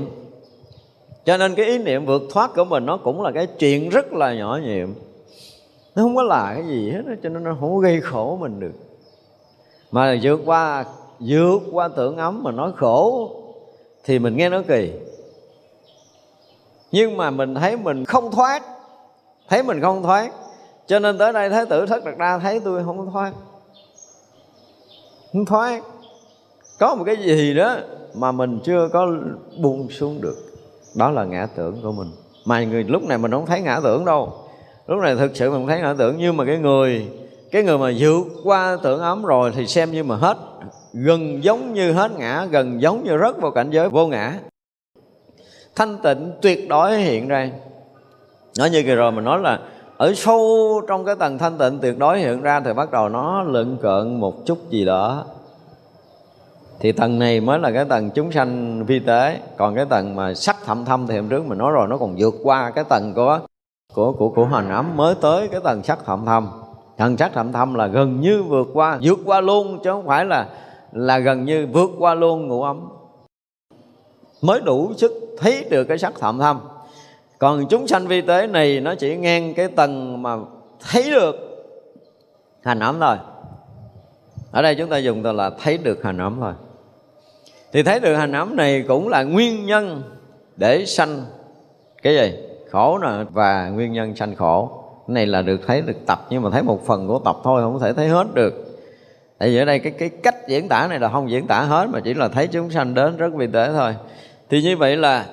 Cho 1.25 1.37
nên 1.37 1.55
cái 1.55 1.65
ý 1.65 1.77
niệm 1.77 2.05
vượt 2.05 2.21
thoát 2.31 2.51
của 2.55 2.63
mình 2.63 2.85
nó 2.85 2.97
cũng 2.97 3.21
là 3.21 3.31
cái 3.31 3.47
chuyện 3.47 3.89
rất 3.89 4.13
là 4.13 4.33
nhỏ 4.33 4.59
nhiệm. 4.63 4.93
Nó 5.95 6.03
không 6.03 6.15
có 6.15 6.23
là 6.23 6.53
cái 6.55 6.67
gì 6.67 6.91
hết 6.91 7.01
cho 7.23 7.29
nên 7.29 7.43
nó 7.43 7.57
không 7.59 7.75
có 7.75 7.79
gây 7.79 8.01
khổ 8.01 8.37
mình 8.41 8.59
được. 8.59 8.71
Mà 9.91 10.19
vượt 10.21 10.39
qua 10.45 10.85
vượt 11.19 11.59
qua 11.71 11.87
tưởng 11.87 12.17
ấm 12.17 12.43
mà 12.43 12.51
nói 12.51 12.71
khổ 12.77 13.31
thì 14.03 14.19
mình 14.19 14.37
nghe 14.37 14.49
nó 14.49 14.61
kỳ. 14.67 14.91
Nhưng 16.91 17.17
mà 17.17 17.29
mình 17.29 17.55
thấy 17.55 17.77
mình 17.77 18.05
không 18.05 18.31
thoát, 18.31 18.63
thấy 19.49 19.63
mình 19.63 19.81
không 19.81 20.03
thoát. 20.03 20.31
Cho 20.87 20.99
nên 20.99 21.17
tới 21.17 21.33
đây 21.33 21.49
thái 21.49 21.65
tử 21.65 21.85
thất 21.85 22.05
đặt 22.05 22.17
ra 22.17 22.39
thấy 22.39 22.59
tôi 22.59 22.83
không 22.83 23.11
thoát. 23.11 23.31
Không 25.33 25.45
thoát 25.45 25.81
có 26.81 26.95
một 26.95 27.03
cái 27.03 27.17
gì 27.17 27.53
đó 27.53 27.75
mà 28.13 28.31
mình 28.31 28.59
chưa 28.63 28.89
có 28.93 29.07
buông 29.61 29.89
xuống 29.89 30.21
được, 30.21 30.35
đó 30.95 31.09
là 31.09 31.23
ngã 31.23 31.47
tưởng 31.55 31.81
của 31.83 31.91
mình. 31.91 32.07
Mà 32.45 32.63
người, 32.63 32.83
lúc 32.83 33.03
này 33.03 33.17
mình 33.17 33.31
không 33.31 33.45
thấy 33.45 33.61
ngã 33.61 33.79
tưởng 33.83 34.05
đâu. 34.05 34.33
Lúc 34.87 34.99
này 34.99 35.15
thực 35.15 35.35
sự 35.35 35.51
mình 35.51 35.67
thấy 35.67 35.79
ngã 35.79 35.95
tưởng, 35.97 36.15
nhưng 36.17 36.37
mà 36.37 36.45
cái 36.45 36.57
người 36.57 37.07
cái 37.51 37.63
người 37.63 37.77
mà 37.77 37.91
vượt 37.97 38.23
qua 38.43 38.77
tưởng 38.83 38.99
ấm 38.99 39.23
rồi 39.23 39.51
thì 39.55 39.67
xem 39.67 39.91
như 39.91 40.03
mà 40.03 40.15
hết, 40.15 40.37
gần 40.93 41.43
giống 41.43 41.73
như 41.73 41.91
hết 41.91 42.11
ngã, 42.17 42.45
gần 42.51 42.81
giống 42.81 43.03
như 43.03 43.17
rất 43.17 43.41
vào 43.41 43.51
cảnh 43.51 43.69
giới 43.69 43.89
vô 43.89 44.07
ngã. 44.07 44.39
Thanh 45.75 45.97
tịnh 46.03 46.31
tuyệt 46.41 46.69
đối 46.69 46.97
hiện 46.97 47.27
ra. 47.27 47.49
Nói 48.57 48.69
như 48.69 48.83
kỳ 48.83 48.95
rồi 48.95 49.11
mình 49.11 49.23
nói 49.23 49.39
là 49.39 49.59
ở 49.97 50.13
sâu 50.13 50.81
trong 50.87 51.05
cái 51.05 51.15
tầng 51.15 51.37
thanh 51.37 51.57
tịnh 51.57 51.79
tuyệt 51.81 51.99
đối 51.99 52.19
hiện 52.19 52.41
ra 52.41 52.59
thì 52.59 52.73
bắt 52.73 52.91
đầu 52.91 53.09
nó 53.09 53.43
lượn 53.43 53.77
cợn 53.81 54.19
một 54.19 54.45
chút 54.45 54.69
gì 54.69 54.85
đó 54.85 55.25
thì 56.81 56.91
tầng 56.91 57.19
này 57.19 57.41
mới 57.41 57.59
là 57.59 57.71
cái 57.71 57.85
tầng 57.85 58.09
chúng 58.09 58.31
sanh 58.31 58.83
vi 58.85 58.99
tế. 58.99 59.39
Còn 59.57 59.75
cái 59.75 59.85
tầng 59.85 60.15
mà 60.15 60.33
sắc 60.33 60.57
thậm 60.65 60.85
thâm 60.85 61.07
thì 61.07 61.15
hôm 61.15 61.29
trước 61.29 61.45
mình 61.45 61.57
nói 61.57 61.71
rồi, 61.71 61.87
nó 61.87 61.97
còn 61.97 62.15
vượt 62.17 62.35
qua 62.43 62.71
cái 62.75 62.83
tầng 62.89 63.13
của 63.15 63.39
của 63.93 64.11
của 64.11 64.29
của 64.29 64.45
hành 64.45 64.69
ấm 64.69 64.97
mới 64.97 65.15
tới 65.21 65.47
cái 65.47 65.61
tầng 65.63 65.83
sắc 65.83 65.99
thậm 66.05 66.25
thâm. 66.25 66.49
Tầng 66.97 67.17
sắc 67.17 67.31
thậm 67.33 67.51
thâm 67.51 67.73
là 67.73 67.87
gần 67.87 68.21
như 68.21 68.43
vượt 68.43 68.67
qua 68.73 68.99
vượt 69.01 69.19
qua 69.25 69.41
luôn, 69.41 69.79
chứ 69.83 69.91
không 69.91 70.05
phải 70.05 70.25
là 70.25 70.47
là 70.91 71.19
gần 71.19 71.45
như 71.45 71.67
vượt 71.73 71.89
qua 71.99 72.13
luôn 72.13 72.47
ngũ 72.47 72.63
ấm. 72.63 72.89
Mới 74.41 74.61
đủ 74.61 74.93
sức 74.97 75.11
thấy 75.39 75.65
được 75.69 75.83
cái 75.83 75.97
sắc 75.97 76.13
thậm 76.19 76.39
thâm. 76.39 76.59
Còn 77.39 77.65
chúng 77.69 77.87
sanh 77.87 78.07
vi 78.07 78.21
tế 78.21 78.47
này 78.47 78.79
nó 78.79 78.95
chỉ 78.95 79.17
ngang 79.17 79.53
cái 79.53 79.67
tầng 79.67 80.21
mà 80.21 80.37
thấy 80.91 81.11
được 81.11 81.35
hành 82.63 82.79
ấm 82.79 82.99
thôi. 82.99 83.15
Ở 84.51 84.61
đây 84.61 84.75
chúng 84.75 84.89
ta 84.89 84.97
dùng 84.97 85.23
từ 85.23 85.31
là 85.31 85.51
thấy 85.61 85.77
được 85.77 86.03
hành 86.03 86.17
ấm 86.17 86.37
thôi 86.39 86.53
thì 87.73 87.83
thấy 87.83 87.99
được 87.99 88.15
hành 88.15 88.31
ấm 88.31 88.55
này 88.55 88.85
cũng 88.87 89.07
là 89.07 89.23
nguyên 89.23 89.65
nhân 89.65 90.03
để 90.57 90.85
sanh 90.85 91.25
cái 92.01 92.15
gì? 92.15 92.33
Khổ 92.69 92.99
nè, 93.01 93.07
và 93.31 93.69
nguyên 93.69 93.93
nhân 93.93 94.15
sanh 94.15 94.35
khổ. 94.35 94.69
Cái 95.07 95.13
này 95.13 95.25
là 95.25 95.41
được 95.41 95.61
thấy, 95.67 95.81
được 95.81 96.05
tập, 96.05 96.27
nhưng 96.29 96.41
mà 96.41 96.49
thấy 96.49 96.63
một 96.63 96.85
phần 96.85 97.07
của 97.07 97.19
tập 97.19 97.35
thôi, 97.43 97.61
không 97.61 97.79
thể 97.79 97.93
thấy 97.93 98.07
hết 98.07 98.27
được. 98.33 98.53
Tại 99.37 99.49
vì 99.49 99.57
ở 99.57 99.65
đây 99.65 99.79
cái 99.79 99.91
cái 99.91 100.09
cách 100.09 100.35
diễn 100.47 100.67
tả 100.67 100.87
này 100.87 100.99
là 100.99 101.09
không 101.09 101.29
diễn 101.31 101.47
tả 101.47 101.61
hết, 101.61 101.87
mà 101.89 101.99
chỉ 102.03 102.13
là 102.13 102.27
thấy 102.27 102.47
chúng 102.47 102.69
sanh 102.69 102.93
đến 102.93 103.17
rất 103.17 103.33
vi 103.33 103.47
tế 103.47 103.69
thôi. 103.73 103.95
Thì 104.49 104.61
như 104.61 104.77
vậy 104.77 104.97
là 104.97 105.25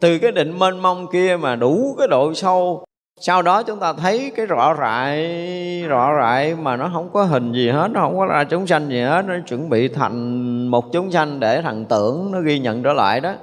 từ 0.00 0.18
cái 0.18 0.32
định 0.32 0.58
mênh 0.58 0.78
mông 0.78 1.06
kia 1.12 1.36
mà 1.40 1.56
đủ 1.56 1.94
cái 1.98 2.08
độ 2.08 2.34
sâu 2.34 2.84
sau 3.20 3.42
đó 3.42 3.62
chúng 3.62 3.78
ta 3.78 3.92
thấy 3.92 4.32
cái 4.36 4.46
rõ 4.46 4.74
rại 4.80 5.82
rõ 5.88 6.16
rại 6.20 6.54
mà 6.54 6.76
nó 6.76 6.90
không 6.92 7.10
có 7.12 7.24
hình 7.24 7.52
gì 7.52 7.70
hết, 7.70 7.88
nó 7.90 8.00
không 8.00 8.18
có 8.18 8.26
ra 8.26 8.44
chúng 8.44 8.66
sanh 8.66 8.88
gì 8.88 9.00
hết, 9.00 9.22
nó 9.22 9.34
chuẩn 9.46 9.68
bị 9.68 9.88
thành 9.88 10.68
một 10.68 10.92
chúng 10.92 11.10
sanh 11.10 11.40
để 11.40 11.62
thằng 11.62 11.84
tưởng 11.84 12.32
nó 12.32 12.40
ghi 12.40 12.58
nhận 12.58 12.82
trở 12.82 12.92
lại 12.92 13.20
đó. 13.20 13.34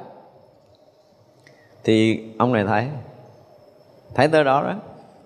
Thì 1.83 2.23
ông 2.37 2.53
này 2.53 2.63
thấy 2.63 2.87
thấy 4.15 4.27
tới 4.27 4.43
đó 4.43 4.63
đó. 4.63 4.73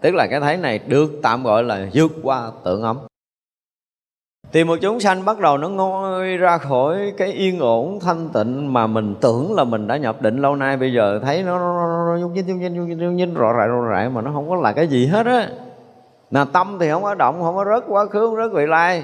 Tức 0.02 0.16
là 0.16 0.28
cái 0.28 0.40
thấy 0.40 0.58
này 0.58 0.80
được 0.88 1.12
tạm 1.24 1.44
gọi 1.44 1.64
là 1.64 1.88
vượt 1.94 2.12
qua 2.24 2.52
tưởng 2.64 2.82
ấm 2.82 2.98
thì 4.54 4.64
một 4.64 4.78
chúng 4.82 5.00
sanh 5.00 5.26
bắt 5.26 5.40
đầu 5.40 5.58
nó 5.58 5.70
ngôi 5.70 6.38
ra 6.38 6.58
khỏi 6.58 7.14
cái 7.18 7.32
yên 7.32 7.60
ổn 7.60 8.00
thanh 8.00 8.30
tịnh 8.34 8.74
mà 8.74 8.88
mình 8.88 9.16
tưởng 9.22 9.56
là 9.56 9.64
mình 9.64 9.88
đã 9.88 9.98
nhập 9.98 10.22
định 10.22 10.38
lâu 10.38 10.56
nay. 10.56 10.78
Bây 10.78 10.94
giờ 10.94 11.20
thấy 11.24 11.44
nó 11.44 11.60
nó 11.60 12.18
nhung 12.20 12.34
nhinh 12.34 12.48
nhung 12.48 12.60
nhinh 12.60 12.74
nhung 12.74 12.88
nhinh, 12.88 13.16
nhinh 13.16 13.34
rõ 13.34 13.54
rại 13.58 13.68
rõ 13.68 13.82
rải 13.90 14.10
mà 14.10 14.22
nó 14.22 14.32
không 14.34 14.50
có 14.50 14.56
là 14.56 14.72
cái 14.72 14.88
gì 14.88 15.08
hết 15.08 15.26
á. 15.26 15.50
Là 16.32 16.46
tâm 16.46 16.78
thì 16.80 16.90
không 16.90 17.04
có 17.04 17.16
động 17.16 17.42
không 17.42 17.56
có 17.56 17.66
rớt 17.66 17.84
quá 17.88 18.06
khứ 18.06 18.28
không 18.28 18.36
rớt 18.36 18.52
vị 18.54 18.66
lai. 18.66 19.04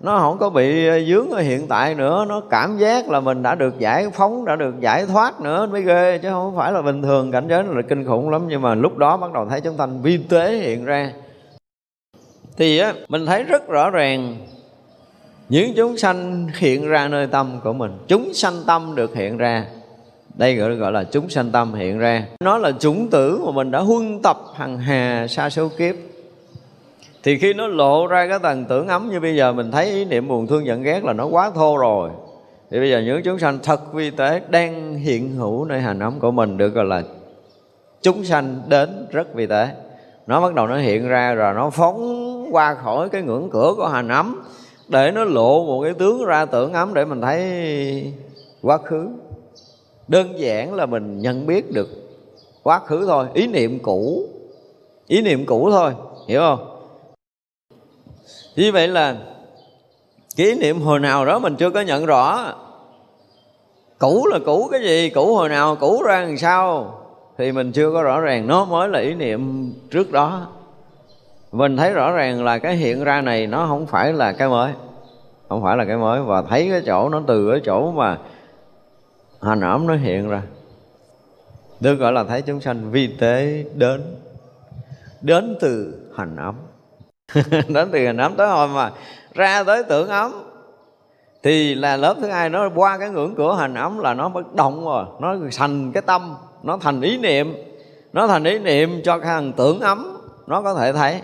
Nó 0.00 0.18
không 0.18 0.38
có 0.38 0.50
bị 0.50 0.88
dướng 1.08 1.30
ở 1.30 1.40
hiện 1.40 1.68
tại 1.68 1.94
nữa. 1.94 2.24
Nó 2.28 2.40
cảm 2.50 2.76
giác 2.78 3.10
là 3.10 3.20
mình 3.20 3.42
đã 3.42 3.54
được 3.54 3.78
giải 3.78 4.06
phóng 4.12 4.44
đã 4.44 4.56
được 4.56 4.80
giải 4.80 5.06
thoát 5.06 5.40
nữa 5.40 5.66
mới 5.72 5.82
ghê 5.82 6.18
chứ 6.22 6.28
không 6.30 6.56
phải 6.56 6.72
là 6.72 6.82
bình 6.82 7.02
thường. 7.02 7.32
Cảnh 7.32 7.46
giới 7.48 7.64
là 7.64 7.82
kinh 7.82 8.04
khủng 8.04 8.30
lắm 8.30 8.42
nhưng 8.48 8.62
mà 8.62 8.74
lúc 8.74 8.98
đó 8.98 9.16
bắt 9.16 9.32
đầu 9.32 9.46
thấy 9.50 9.60
chúng 9.60 9.76
sanh 9.76 10.02
vi 10.02 10.18
tế 10.18 10.52
hiện 10.52 10.84
ra. 10.84 11.12
Thì 12.56 12.78
á 12.78 12.92
mình 13.08 13.26
thấy 13.26 13.42
rất 13.42 13.68
rõ 13.68 13.90
ràng 13.90 14.36
những 15.48 15.74
chúng 15.76 15.96
sanh 15.96 16.48
hiện 16.58 16.88
ra 16.88 17.08
nơi 17.08 17.26
tâm 17.26 17.60
của 17.64 17.72
mình 17.72 17.92
chúng 18.08 18.34
sanh 18.34 18.54
tâm 18.66 18.94
được 18.94 19.14
hiện 19.14 19.36
ra. 19.36 19.64
Đây 20.34 20.56
gọi, 20.56 20.74
gọi 20.74 20.92
là 20.92 21.04
chúng 21.04 21.28
sanh 21.28 21.50
tâm 21.50 21.74
hiện 21.74 21.98
ra. 21.98 22.26
Nó 22.40 22.58
là 22.58 22.72
chủng 22.72 23.10
tử 23.10 23.40
mà 23.44 23.52
mình 23.52 23.70
đã 23.70 23.80
huân 23.80 24.22
tập 24.22 24.36
hằng 24.54 24.78
hà 24.78 25.26
xa 25.28 25.50
số 25.50 25.68
kiếp. 25.78 25.94
Thì 27.22 27.38
khi 27.38 27.54
nó 27.54 27.66
lộ 27.66 28.06
ra 28.06 28.26
cái 28.28 28.38
tầng 28.38 28.64
tưởng 28.64 28.88
ấm 28.88 29.10
như 29.10 29.20
bây 29.20 29.36
giờ 29.36 29.52
mình 29.52 29.70
thấy 29.70 29.90
ý 29.90 30.04
niệm 30.04 30.28
buồn 30.28 30.46
thương 30.46 30.66
giận 30.66 30.82
ghét 30.82 31.04
là 31.04 31.12
nó 31.12 31.26
quá 31.26 31.50
thô 31.54 31.76
rồi. 31.76 32.10
Thì 32.70 32.78
bây 32.78 32.90
giờ 32.90 33.00
những 33.00 33.22
chúng 33.22 33.38
sanh 33.38 33.58
thật 33.62 33.94
vi 33.94 34.10
tế 34.10 34.40
đang 34.48 34.94
hiện 34.94 35.34
hữu 35.34 35.64
nơi 35.64 35.80
hành 35.80 35.98
ấm 35.98 36.20
của 36.20 36.30
mình 36.30 36.56
được 36.56 36.74
gọi 36.74 36.84
là 36.84 37.02
chúng 38.02 38.24
sanh 38.24 38.62
đến 38.68 39.06
rất 39.10 39.34
vi 39.34 39.46
tế. 39.46 39.68
Nó 40.26 40.40
bắt 40.40 40.54
đầu 40.54 40.66
nó 40.66 40.76
hiện 40.76 41.08
ra 41.08 41.34
rồi 41.34 41.54
nó 41.54 41.70
phóng 41.70 42.54
qua 42.54 42.74
khỏi 42.74 43.08
cái 43.08 43.22
ngưỡng 43.22 43.48
cửa 43.52 43.74
của 43.76 43.88
hành 43.88 44.08
ấm 44.08 44.44
để 44.94 45.10
nó 45.10 45.24
lộ 45.24 45.64
một 45.64 45.82
cái 45.82 45.94
tướng 45.94 46.24
ra 46.24 46.44
tưởng 46.44 46.72
ấm 46.72 46.94
để 46.94 47.04
mình 47.04 47.20
thấy 47.20 48.12
quá 48.62 48.78
khứ. 48.78 49.08
Đơn 50.08 50.38
giản 50.38 50.74
là 50.74 50.86
mình 50.86 51.20
nhận 51.20 51.46
biết 51.46 51.72
được 51.72 51.88
quá 52.62 52.78
khứ 52.78 53.06
thôi, 53.06 53.26
ý 53.34 53.46
niệm 53.46 53.78
cũ, 53.82 54.28
ý 55.06 55.20
niệm 55.20 55.46
cũ 55.46 55.70
thôi, 55.70 55.92
hiểu 56.28 56.40
không? 56.40 56.80
Như 58.56 58.72
vậy 58.72 58.88
là 58.88 59.16
kỷ 60.36 60.54
niệm 60.54 60.80
hồi 60.80 61.00
nào 61.00 61.26
đó 61.26 61.38
mình 61.38 61.56
chưa 61.56 61.70
có 61.70 61.80
nhận 61.80 62.06
rõ. 62.06 62.54
Cũ 63.98 64.26
là 64.26 64.38
cũ 64.46 64.68
cái 64.72 64.80
gì, 64.82 65.10
cũ 65.10 65.36
hồi 65.36 65.48
nào, 65.48 65.76
cũ 65.76 66.02
ra 66.02 66.22
làm 66.22 66.36
sao 66.36 66.94
thì 67.38 67.52
mình 67.52 67.72
chưa 67.72 67.92
có 67.92 68.02
rõ 68.02 68.20
ràng. 68.20 68.46
Nó 68.46 68.64
mới 68.64 68.88
là 68.88 68.98
ý 68.98 69.14
niệm 69.14 69.72
trước 69.90 70.12
đó 70.12 70.46
mình 71.54 71.76
thấy 71.76 71.92
rõ 71.92 72.12
ràng 72.12 72.44
là 72.44 72.58
cái 72.58 72.76
hiện 72.76 73.04
ra 73.04 73.20
này 73.20 73.46
nó 73.46 73.66
không 73.66 73.86
phải 73.86 74.12
là 74.12 74.32
cái 74.32 74.48
mới. 74.48 74.72
Không 75.48 75.62
phải 75.62 75.76
là 75.76 75.84
cái 75.84 75.96
mới 75.96 76.22
và 76.22 76.42
thấy 76.42 76.68
cái 76.70 76.82
chỗ, 76.86 77.08
nó 77.08 77.22
từ 77.26 77.50
cái 77.50 77.60
chỗ 77.64 77.92
mà 77.92 78.18
hành 79.42 79.60
ẩm 79.60 79.86
nó 79.86 79.94
hiện 79.94 80.28
ra. 80.28 80.42
Được 81.80 81.94
gọi 81.94 82.12
là 82.12 82.24
thấy 82.24 82.42
chúng 82.42 82.60
sanh 82.60 82.90
vi 82.90 83.06
tế 83.06 83.64
đến 83.74 84.16
đến 85.20 85.56
từ 85.60 86.00
hành 86.16 86.36
ấm. 86.36 86.54
Đến 87.68 87.88
từ 87.92 88.06
hành 88.06 88.16
ấm 88.16 88.34
tới 88.36 88.48
hồi 88.48 88.68
mà 88.68 88.90
ra 89.34 89.64
tới 89.64 89.82
tưởng 89.84 90.08
ấm. 90.08 90.32
Thì 91.42 91.74
là 91.74 91.96
lớp 91.96 92.14
thứ 92.20 92.28
hai 92.28 92.50
nó 92.50 92.68
qua 92.74 92.98
cái 92.98 93.10
ngưỡng 93.10 93.34
cửa 93.34 93.56
hành 93.58 93.74
ấm 93.74 93.98
là 93.98 94.14
nó 94.14 94.28
bất 94.28 94.54
động 94.54 94.84
rồi. 94.84 95.04
Nó 95.20 95.36
thành 95.58 95.92
cái 95.92 96.02
tâm, 96.06 96.36
nó 96.62 96.78
thành 96.80 97.00
ý 97.00 97.18
niệm. 97.18 97.54
Nó 98.12 98.26
thành 98.26 98.44
ý 98.44 98.58
niệm 98.58 99.00
cho 99.04 99.18
cái 99.18 99.26
thằng 99.26 99.52
tưởng 99.52 99.80
ấm, 99.80 100.16
nó 100.46 100.62
có 100.62 100.74
thể 100.74 100.92
thấy 100.92 101.20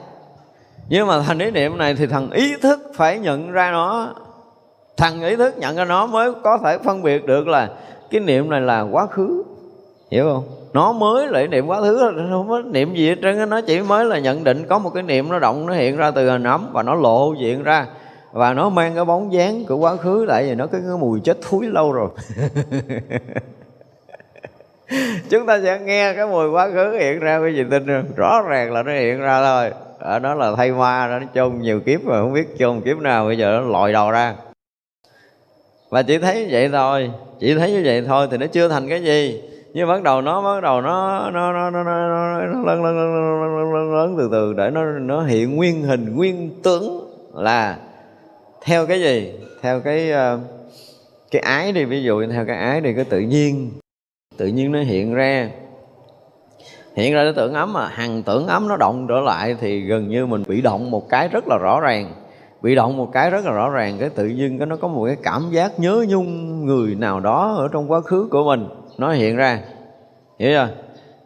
nhưng 0.90 1.06
mà 1.06 1.22
thành 1.22 1.38
ý 1.38 1.50
niệm 1.50 1.78
này 1.78 1.94
thì 1.94 2.06
thằng 2.06 2.30
ý 2.30 2.56
thức 2.56 2.80
phải 2.94 3.18
nhận 3.18 3.52
ra 3.52 3.70
nó. 3.70 4.14
Thằng 4.96 5.22
ý 5.22 5.36
thức 5.36 5.58
nhận 5.58 5.76
ra 5.76 5.84
nó 5.84 6.06
mới 6.06 6.32
có 6.42 6.58
thể 6.64 6.78
phân 6.78 7.02
biệt 7.02 7.26
được 7.26 7.48
là 7.48 7.68
cái 8.10 8.20
niệm 8.20 8.50
này 8.50 8.60
là 8.60 8.80
quá 8.80 9.06
khứ. 9.06 9.42
Hiểu 10.10 10.24
không? 10.24 10.44
Nó 10.72 10.92
mới 10.92 11.28
là 11.28 11.46
niệm 11.46 11.66
quá 11.66 11.80
khứ 11.80 11.98
không 12.30 12.48
có 12.48 12.62
niệm 12.62 12.94
gì 12.94 13.08
hết 13.08 13.14
trơn 13.22 13.50
nó 13.50 13.60
chỉ 13.60 13.80
mới 13.80 14.04
là 14.04 14.18
nhận 14.18 14.44
định 14.44 14.66
có 14.68 14.78
một 14.78 14.90
cái 14.94 15.02
niệm 15.02 15.28
nó 15.28 15.38
động, 15.38 15.66
nó 15.66 15.72
hiện 15.72 15.96
ra 15.96 16.10
từ 16.10 16.30
hình 16.30 16.44
ấm 16.44 16.70
và 16.72 16.82
nó 16.82 16.94
lộ 16.94 17.34
diện 17.40 17.62
ra. 17.62 17.86
Và 18.32 18.52
nó 18.52 18.68
mang 18.68 18.94
cái 18.94 19.04
bóng 19.04 19.32
dáng 19.32 19.64
của 19.68 19.76
quá 19.76 19.96
khứ 19.96 20.24
lại 20.24 20.44
vì 20.44 20.54
nó 20.54 20.66
có 20.66 20.78
cái 20.78 20.98
mùi 21.00 21.20
chết 21.20 21.38
thúi 21.42 21.66
lâu 21.66 21.92
rồi. 21.92 22.08
Chúng 25.30 25.46
ta 25.46 25.60
sẽ 25.62 25.78
nghe 25.78 26.14
cái 26.14 26.26
mùi 26.26 26.50
quá 26.50 26.68
khứ 26.74 26.96
hiện 27.00 27.20
ra 27.20 27.40
cái 27.40 27.54
gì 27.54 27.64
tin 27.70 27.86
không? 27.86 28.04
rõ 28.16 28.42
ràng 28.48 28.72
là 28.72 28.82
nó 28.82 28.92
hiện 28.92 29.20
ra 29.20 29.42
thôi 29.42 29.70
ở 30.00 30.18
đó 30.18 30.34
là 30.34 30.52
thay 30.56 30.72
ma 30.72 31.06
nó 31.20 31.26
chôn 31.34 31.60
nhiều 31.60 31.80
kiếp 31.80 32.04
mà 32.04 32.20
không 32.20 32.32
biết 32.32 32.58
chôn 32.58 32.80
kiếp 32.80 32.98
nào 32.98 33.26
bây 33.26 33.38
giờ 33.38 33.50
nó 33.50 33.60
lòi 33.60 33.92
đầu 33.92 34.10
ra. 34.10 34.34
Và 35.90 36.02
chỉ 36.02 36.18
thấy 36.18 36.48
vậy 36.50 36.68
thôi 36.68 37.10
chỉ 37.40 37.54
thấy 37.54 37.72
như 37.72 37.82
vậy 37.84 38.04
thôi 38.06 38.28
thì 38.30 38.36
nó 38.36 38.46
chưa 38.46 38.68
thành 38.68 38.88
cái 38.88 39.02
gì. 39.02 39.42
Nhưng 39.74 39.88
bắt 39.88 40.02
đầu 40.02 40.22
nó 40.22 40.42
bắt 40.42 40.60
đầu 40.62 40.80
nó 40.80 41.30
nó 41.30 41.52
nó 41.52 41.70
nó 41.70 41.82
nó, 41.84 42.08
nó, 42.08 42.46
nó 42.46 42.62
lớn, 42.64 42.84
lớn, 42.84 42.94
lớn, 42.94 42.94
lớn, 43.40 43.74
lớn, 43.74 43.94
lớn 43.94 44.14
từ 44.18 44.28
từ 44.32 44.52
để 44.52 44.70
nó 44.70 44.84
nó 44.84 45.22
hiện 45.22 45.56
nguyên 45.56 45.82
hình 45.82 46.16
nguyên 46.16 46.50
tướng 46.62 47.10
là 47.34 47.78
theo 48.62 48.86
cái 48.86 49.00
gì? 49.00 49.32
Theo 49.62 49.80
cái 49.80 50.10
ờ, 50.10 50.38
cái 51.30 51.42
ái 51.42 51.72
đi 51.72 51.84
ví 51.84 52.02
dụ 52.02 52.26
theo 52.26 52.46
cái 52.46 52.56
ái 52.56 52.80
đi 52.80 52.94
cái 52.94 53.04
tự 53.04 53.20
nhiên. 53.20 53.70
Tự 54.36 54.46
nhiên 54.46 54.72
nó 54.72 54.80
hiện 54.80 55.14
ra 55.14 55.50
hiện 56.94 57.14
ra 57.14 57.24
cái 57.24 57.32
tưởng 57.36 57.54
ấm 57.54 57.72
mà 57.72 57.88
hằng 57.88 58.22
tưởng 58.22 58.46
ấm 58.46 58.68
nó 58.68 58.76
động 58.76 59.06
trở 59.08 59.20
lại 59.20 59.56
thì 59.60 59.80
gần 59.80 60.08
như 60.08 60.26
mình 60.26 60.42
bị 60.48 60.60
động 60.60 60.90
một 60.90 61.08
cái 61.08 61.28
rất 61.28 61.48
là 61.48 61.58
rõ 61.58 61.80
ràng. 61.80 62.12
Bị 62.62 62.74
động 62.74 62.96
một 62.96 63.12
cái 63.12 63.30
rất 63.30 63.44
là 63.44 63.52
rõ 63.52 63.70
ràng 63.70 63.96
cái 64.00 64.08
tự 64.08 64.26
nhiên 64.26 64.58
cái 64.58 64.66
nó 64.66 64.76
có 64.76 64.88
một 64.88 65.06
cái 65.06 65.16
cảm 65.22 65.50
giác 65.50 65.80
nhớ 65.80 66.04
nhung 66.08 66.64
người 66.66 66.94
nào 66.94 67.20
đó 67.20 67.54
ở 67.58 67.68
trong 67.72 67.90
quá 67.90 68.00
khứ 68.00 68.28
của 68.30 68.44
mình. 68.44 68.68
Nó 68.98 69.12
hiện 69.12 69.36
ra. 69.36 69.60
Hiểu 70.38 70.50
chưa? 70.50 70.68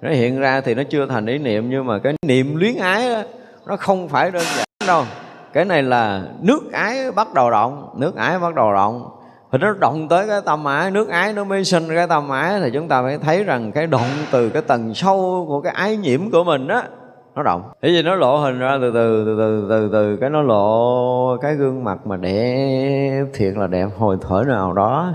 Nó 0.03 0.11
hiện 0.11 0.41
ra 0.41 0.61
thì 0.61 0.75
nó 0.75 0.83
chưa 0.83 1.07
thành 1.07 1.27
ý 1.27 1.39
niệm 1.39 1.71
nhưng 1.71 1.87
mà 1.87 1.99
cái 1.99 2.15
niệm 2.27 2.57
luyến 2.57 2.77
ái 2.77 3.09
đó, 3.09 3.23
nó 3.67 3.77
không 3.77 4.09
phải 4.09 4.31
đơn 4.31 4.43
giản 4.57 4.67
đâu. 4.87 5.05
Cái 5.53 5.65
này 5.65 5.83
là 5.83 6.23
nước 6.41 6.73
ái 6.73 7.11
bắt 7.11 7.35
đầu 7.35 7.51
động 7.51 7.89
nước 7.97 8.17
ái 8.17 8.39
bắt 8.39 8.55
đầu 8.55 8.73
động 8.73 9.11
thì 9.55 9.59
nó 9.61 9.75
động 9.81 10.09
tới 10.09 10.27
cái 10.29 10.41
tâm 10.45 10.65
ái, 10.65 10.91
nước 10.91 11.09
ái 11.09 11.33
nó 11.33 11.45
mới 11.45 11.65
sinh 11.65 11.89
cái 11.95 12.07
tâm 12.07 12.29
ái 12.29 12.61
thì 12.61 12.71
chúng 12.71 12.89
ta 12.89 13.03
phải 13.03 13.19
thấy 13.19 13.45
rằng 13.45 13.73
cái 13.73 13.87
động 13.87 14.07
từ 14.31 14.51
cái 14.51 14.63
tầng 14.63 14.95
sâu 14.95 15.45
của 15.49 15.61
cái 15.61 15.73
ái 15.73 15.97
nhiễm 15.97 16.31
của 16.31 16.45
mình 16.45 16.69
á, 16.69 16.83
nó 17.35 17.43
động. 17.43 17.63
Thế 17.83 17.89
gì 17.89 18.03
nó 18.03 18.15
lộ 18.15 18.37
hình 18.37 18.59
ra 18.59 18.79
từ 18.81 18.91
từ 18.95 19.25
từ 19.25 19.37
từ 19.39 19.67
từ 19.69 19.89
từ, 19.93 20.17
cái 20.17 20.31
nó 20.31 20.43
lộ 20.43 21.37
cái 21.37 21.55
gương 21.55 21.85
mặt 21.85 22.07
mà 22.07 22.17
đẹp, 22.17 23.25
thiệt 23.35 23.57
là 23.57 23.67
đẹp, 23.67 23.87
hồi 23.99 24.17
thở 24.29 24.45
nào 24.47 24.73
đó. 24.73 25.13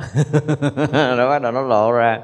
Rồi 1.18 1.30
bắt 1.30 1.42
đầu 1.42 1.52
nó 1.52 1.62
lộ 1.62 1.92
ra. 1.92 2.20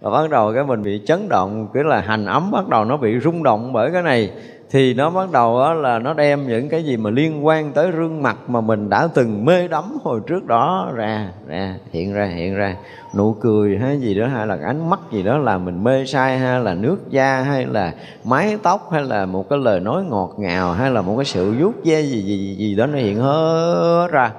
Và 0.00 0.10
bắt 0.10 0.30
đầu 0.30 0.52
cái 0.54 0.64
mình 0.64 0.82
bị 0.82 1.02
chấn 1.06 1.28
động, 1.28 1.68
cái 1.74 1.84
là 1.84 2.00
hành 2.00 2.26
ấm 2.26 2.50
bắt 2.50 2.68
đầu 2.68 2.84
nó 2.84 2.96
bị 2.96 3.20
rung 3.20 3.42
động 3.42 3.72
bởi 3.72 3.90
cái 3.92 4.02
này 4.02 4.30
thì 4.70 4.94
nó 4.94 5.10
bắt 5.10 5.32
đầu 5.32 5.58
đó 5.58 5.74
là 5.74 5.98
nó 5.98 6.14
đem 6.14 6.48
những 6.48 6.68
cái 6.68 6.84
gì 6.84 6.96
mà 6.96 7.10
liên 7.10 7.46
quan 7.46 7.72
tới 7.72 7.90
gương 7.90 8.22
mặt 8.22 8.36
mà 8.48 8.60
mình 8.60 8.90
đã 8.90 9.08
từng 9.14 9.44
mê 9.44 9.68
đắm 9.68 9.84
hồi 10.04 10.20
trước 10.26 10.46
đó 10.46 10.90
ra 10.94 11.28
ra, 11.46 11.76
hiện 11.92 12.12
ra 12.12 12.24
hiện 12.24 12.54
ra. 12.54 12.76
Nụ 13.16 13.32
cười 13.40 13.78
hay 13.78 14.00
gì 14.00 14.14
đó, 14.14 14.26
hay 14.26 14.46
là 14.46 14.58
ánh 14.64 14.90
mắt 14.90 15.00
gì 15.12 15.22
đó 15.22 15.38
là 15.38 15.58
mình 15.58 15.84
mê 15.84 16.04
sai 16.06 16.38
hay 16.38 16.60
là 16.60 16.74
nước 16.74 16.96
da, 17.10 17.42
hay 17.42 17.66
là 17.66 17.92
mái 18.24 18.56
tóc, 18.62 18.88
hay 18.92 19.02
là 19.02 19.26
một 19.26 19.48
cái 19.48 19.58
lời 19.58 19.80
nói 19.80 20.04
ngọt 20.04 20.34
ngào, 20.38 20.72
hay 20.72 20.90
là 20.90 21.02
một 21.02 21.16
cái 21.16 21.24
sự 21.24 21.54
vuốt 21.58 21.72
ve 21.84 22.00
gì 22.00 22.22
gì 22.22 22.56
gì 22.58 22.74
đó, 22.74 22.86
nó 22.86 22.98
hiện 22.98 23.16
hết 23.16 24.08
ra. 24.12 24.32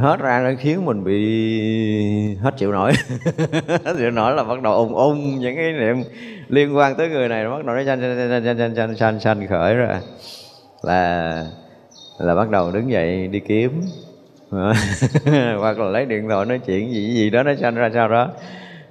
Hết 0.00 0.16
ra 0.20 0.40
nó 0.40 0.50
khiến 0.58 0.84
mình 0.84 1.04
bị 1.04 2.36
hết 2.36 2.56
chịu 2.56 2.72
nổi. 2.72 2.92
Hết 3.84 3.94
chịu 3.98 4.10
nổi 4.10 4.34
là 4.34 4.44
bắt 4.44 4.62
đầu 4.62 4.72
ung 4.72 4.94
ung 4.94 5.38
những 5.38 5.56
cái 5.56 5.72
niệm 5.72 6.02
liên 6.48 6.76
quan 6.76 6.94
tới 6.94 7.08
người 7.08 7.28
này, 7.28 7.48
bắt 7.48 7.64
đầu 7.66 7.76
nó 7.76 7.84
xanh 7.84 8.00
xanh 8.00 8.44
xanh 8.44 8.58
xanh 8.58 8.74
xanh 8.76 8.96
sanh 8.96 9.20
sanh 9.20 9.46
khởi 9.46 9.74
ra 9.74 10.00
là 10.82 11.44
là 12.18 12.34
bắt 12.34 12.50
đầu 12.50 12.70
đứng 12.70 12.90
dậy 12.90 13.28
đi 13.28 13.40
kiếm. 13.40 13.82
Hoặc 15.58 15.78
là 15.78 15.84
lấy 15.84 16.06
điện 16.06 16.28
thoại 16.28 16.46
nói 16.46 16.60
chuyện 16.66 16.92
gì 16.92 17.14
gì 17.14 17.30
đó, 17.30 17.42
nó 17.42 17.54
sanh 17.60 17.74
ra 17.74 17.90
sao 17.94 18.08
đó. 18.08 18.28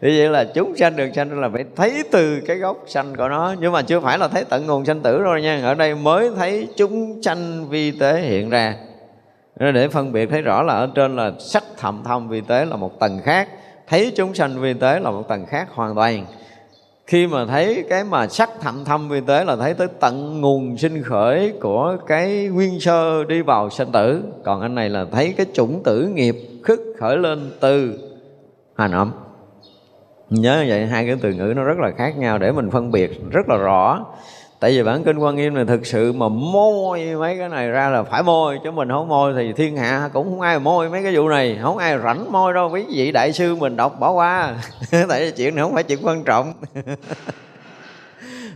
Như 0.01 0.13
vậy 0.17 0.29
là 0.29 0.43
chúng 0.43 0.75
sanh 0.75 0.95
được 0.95 1.09
sanh 1.15 1.41
là 1.41 1.49
phải 1.49 1.65
thấy 1.75 2.03
từ 2.11 2.41
cái 2.47 2.57
gốc 2.57 2.83
sanh 2.87 3.15
của 3.15 3.29
nó. 3.29 3.55
Nhưng 3.59 3.71
mà 3.71 3.81
chưa 3.81 3.99
phải 3.99 4.17
là 4.17 4.27
thấy 4.27 4.43
tận 4.49 4.65
nguồn 4.65 4.85
sanh 4.85 4.99
tử 4.99 5.21
rồi 5.21 5.41
nha. 5.41 5.61
Ở 5.63 5.73
đây 5.73 5.95
mới 5.95 6.31
thấy 6.35 6.67
chúng 6.77 7.23
sanh 7.23 7.69
vi 7.69 7.91
tế 7.91 8.21
hiện 8.21 8.49
ra. 8.49 8.75
Để 9.59 9.87
phân 9.87 10.11
biệt 10.11 10.29
thấy 10.29 10.41
rõ 10.41 10.63
là 10.63 10.73
ở 10.73 10.89
trên 10.95 11.15
là 11.15 11.31
sắc 11.39 11.63
thầm 11.77 12.03
thâm 12.05 12.29
vi 12.29 12.41
tế 12.41 12.65
là 12.65 12.75
một 12.75 12.99
tầng 12.99 13.19
khác. 13.23 13.49
Thấy 13.87 14.11
chúng 14.15 14.33
sanh 14.33 14.59
vi 14.59 14.73
tế 14.73 14.99
là 14.99 15.11
một 15.11 15.27
tầng 15.27 15.45
khác 15.45 15.67
hoàn 15.71 15.95
toàn 15.95 16.25
khi 17.07 17.27
mà 17.27 17.45
thấy 17.45 17.85
cái 17.89 18.03
mà 18.03 18.27
sắc 18.27 18.49
thậm 18.61 18.85
thâm 18.85 19.09
vi 19.09 19.21
tế 19.21 19.45
là 19.45 19.55
thấy 19.55 19.73
tới 19.73 19.87
tận 19.99 20.41
nguồn 20.41 20.77
sinh 20.77 21.03
khởi 21.03 21.53
của 21.61 21.97
cái 22.07 22.47
nguyên 22.47 22.79
sơ 22.79 23.23
đi 23.23 23.41
vào 23.41 23.69
sinh 23.69 23.91
tử. 23.91 24.23
Còn 24.43 24.61
anh 24.61 24.75
này 24.75 24.89
là 24.89 25.05
thấy 25.11 25.33
cái 25.37 25.45
chủng 25.53 25.83
tử 25.83 26.07
nghiệp 26.13 26.35
khức 26.63 26.79
khởi 26.99 27.17
lên 27.17 27.51
từ 27.59 27.99
hành 28.75 28.91
ẩm 28.91 29.11
nhớ 30.29 30.65
vậy 30.67 30.85
hai 30.85 31.05
cái 31.05 31.15
từ 31.21 31.33
ngữ 31.33 31.53
nó 31.55 31.63
rất 31.63 31.77
là 31.77 31.91
khác 31.97 32.17
nhau 32.17 32.37
để 32.37 32.51
mình 32.51 32.71
phân 32.71 32.91
biệt 32.91 33.11
rất 33.31 33.49
là 33.49 33.57
rõ 33.57 34.05
tại 34.66 34.72
vì 34.72 34.84
bản 34.84 35.03
kinh 35.03 35.18
quan 35.18 35.36
nghiêm 35.36 35.53
này 35.53 35.66
thực 35.66 35.86
sự 35.86 36.13
mà 36.13 36.30
môi 36.30 37.16
mấy 37.20 37.38
cái 37.38 37.49
này 37.49 37.70
ra 37.70 37.89
là 37.89 38.03
phải 38.03 38.24
môi, 38.24 38.59
chứ 38.63 38.72
mình 38.72 38.89
không 38.89 39.07
môi 39.07 39.34
thì 39.38 39.53
thiên 39.53 39.78
hạ 39.78 40.09
cũng 40.13 40.30
không 40.30 40.41
ai 40.41 40.59
môi 40.59 40.89
mấy 40.89 41.03
cái 41.03 41.16
vụ 41.16 41.30
này. 41.30 41.59
Không 41.61 41.78
ai 41.78 41.97
rảnh 42.03 42.32
môi 42.32 42.53
đâu, 42.53 42.70
quý 42.74 42.86
vị 42.89 43.11
đại 43.11 43.34
sư 43.34 43.55
mình 43.55 43.76
đọc 43.76 43.99
bỏ 43.99 44.11
qua. 44.11 44.55
Tại 44.91 45.22
vì 45.22 45.32
chuyện 45.32 45.55
này 45.55 45.63
không 45.63 45.74
phải 45.74 45.84
chuyện 45.84 45.99
quan 46.01 46.24
trọng. 46.24 46.53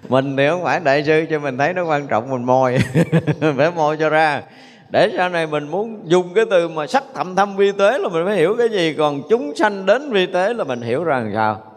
Mình 0.10 0.38
thì 0.38 0.48
không 0.50 0.64
phải 0.64 0.80
đại 0.80 1.04
sư 1.04 1.26
cho 1.30 1.40
mình 1.40 1.58
thấy 1.58 1.74
nó 1.74 1.86
quan 1.86 2.08
trọng, 2.08 2.30
mình 2.30 2.44
môi. 2.44 2.78
Phải 3.58 3.72
môi 3.72 3.98
cho 3.98 4.10
ra. 4.10 4.42
Để 4.90 5.12
sau 5.18 5.30
này 5.30 5.48
mình 5.48 5.68
muốn 5.68 6.02
dùng 6.06 6.34
cái 6.34 6.46
từ 6.50 6.68
mà 6.68 6.88
sắc 6.88 7.04
thậm 7.16 7.36
thâm 7.36 7.56
vi 7.56 7.72
tế 7.72 7.98
là 7.98 8.10
mình 8.10 8.26
phải 8.26 8.36
hiểu 8.36 8.56
cái 8.58 8.70
gì. 8.70 8.94
Còn 8.98 9.22
chúng 9.30 9.56
sanh 9.56 9.86
đến 9.86 10.12
vi 10.12 10.26
tế 10.26 10.54
là 10.54 10.64
mình 10.64 10.82
hiểu 10.82 11.04
ra 11.04 11.20
làm 11.20 11.32
sao? 11.34 11.69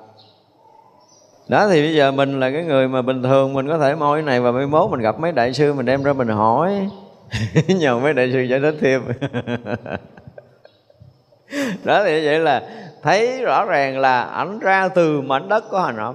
Đó 1.52 1.68
thì 1.68 1.82
bây 1.82 1.94
giờ 1.94 2.12
mình 2.12 2.40
là 2.40 2.50
cái 2.50 2.64
người 2.64 2.88
mà 2.88 3.02
bình 3.02 3.22
thường 3.22 3.52
mình 3.52 3.68
có 3.68 3.78
thể 3.78 3.94
môi 3.94 4.18
cái 4.18 4.22
này 4.22 4.40
và 4.40 4.52
mai 4.52 4.66
mốt 4.66 4.90
mình 4.90 5.00
gặp 5.00 5.20
mấy 5.20 5.32
đại 5.32 5.52
sư 5.52 5.72
mình 5.72 5.86
đem 5.86 6.02
ra 6.02 6.12
mình 6.12 6.28
hỏi. 6.28 6.88
Nhờ 7.66 7.98
mấy 7.98 8.12
đại 8.12 8.32
sư 8.32 8.40
giải 8.40 8.60
thích 8.60 8.74
thêm. 8.80 9.02
Đó 11.84 12.04
thì 12.04 12.26
vậy 12.26 12.38
là 12.38 12.62
thấy 13.02 13.42
rõ 13.42 13.64
ràng 13.64 13.98
là 13.98 14.22
ảnh 14.22 14.58
ra 14.58 14.88
từ 14.88 15.20
mảnh 15.20 15.48
đất 15.48 15.64
của 15.70 15.78
hành 15.78 15.96
ẩm 15.96 16.14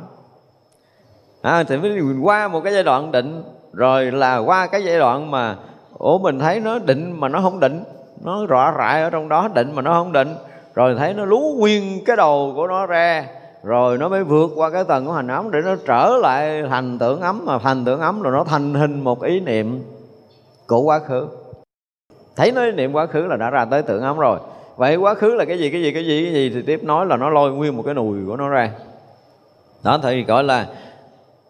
à, 1.42 1.64
thì 1.64 1.78
mới 1.78 2.02
qua 2.22 2.48
một 2.48 2.62
cái 2.62 2.74
giai 2.74 2.84
đoạn 2.84 3.12
định 3.12 3.44
rồi 3.74 4.12
là 4.12 4.38
qua 4.38 4.68
cái 4.68 4.84
giai 4.84 5.00
đoạn 5.00 5.32
mà 5.32 5.56
ủa 5.98 6.18
mình 6.18 6.40
thấy 6.40 6.60
nó 6.60 6.80
định 6.80 7.20
mà 7.20 7.28
nó 7.28 7.42
không 7.42 7.60
định. 7.60 7.84
Nó 8.24 8.46
rõ 8.46 8.74
rại 8.78 9.02
ở 9.02 9.10
trong 9.10 9.30
đó 9.30 9.50
định 9.54 9.76
mà 9.76 9.82
nó 9.82 9.94
không 9.94 10.12
định. 10.12 10.36
Rồi 10.76 10.96
thấy 10.98 11.14
nó 11.14 11.26
lú 11.26 11.56
nguyên 11.58 12.06
cái 12.06 12.16
đầu 12.16 12.54
của 12.56 12.68
nó 12.68 12.86
ra 12.86 13.26
rồi 13.64 13.98
nó 13.98 14.10
mới 14.10 14.24
vượt 14.24 14.52
qua 14.56 14.70
cái 14.70 14.84
tầng 14.84 15.06
của 15.06 15.12
hành 15.12 15.28
ấm 15.28 15.52
để 15.52 15.60
nó 15.66 15.76
trở 15.86 16.18
lại 16.22 16.64
thành 16.70 17.00
tưởng 17.00 17.22
ấm, 17.22 17.46
mà 17.46 17.60
thành 17.60 17.86
tưởng 17.86 18.00
ấm 18.00 18.22
rồi 18.22 18.34
nó 18.34 18.44
thành 18.44 18.74
hình 18.74 19.04
một 19.04 19.24
ý 19.24 19.40
niệm 19.40 19.84
của 20.68 20.82
quá 20.82 21.00
khứ. 21.00 21.28
Thấy 22.36 22.52
nó 22.52 22.64
ý 22.64 22.72
niệm 22.72 22.94
quá 22.94 23.06
khứ 23.06 23.22
là 23.22 23.36
đã 23.36 23.50
ra 23.50 23.66
tới 23.66 23.82
tưởng 23.82 24.02
ấm 24.02 24.18
rồi. 24.18 24.40
Vậy 24.76 24.96
quá 24.96 25.14
khứ 25.14 25.36
là 25.36 25.46
cái 25.46 25.60
gì 25.60 25.70
cái 25.70 25.82
gì 25.82 25.92
cái 25.94 26.06
gì 26.06 26.24
cái 26.24 26.34
gì 26.34 26.50
thì 26.50 26.62
tiếp 26.62 26.84
nói 26.84 27.06
là 27.06 27.18
nó 27.18 27.30
lôi 27.30 27.52
nguyên 27.52 27.78
một 27.78 27.84
cái 27.86 27.94
nùi 27.94 28.26
của 28.28 28.36
nó 28.36 28.50
ra. 28.50 28.72
Đó, 29.84 30.00
thì 30.04 30.24
gọi 30.24 30.44
là 30.44 30.68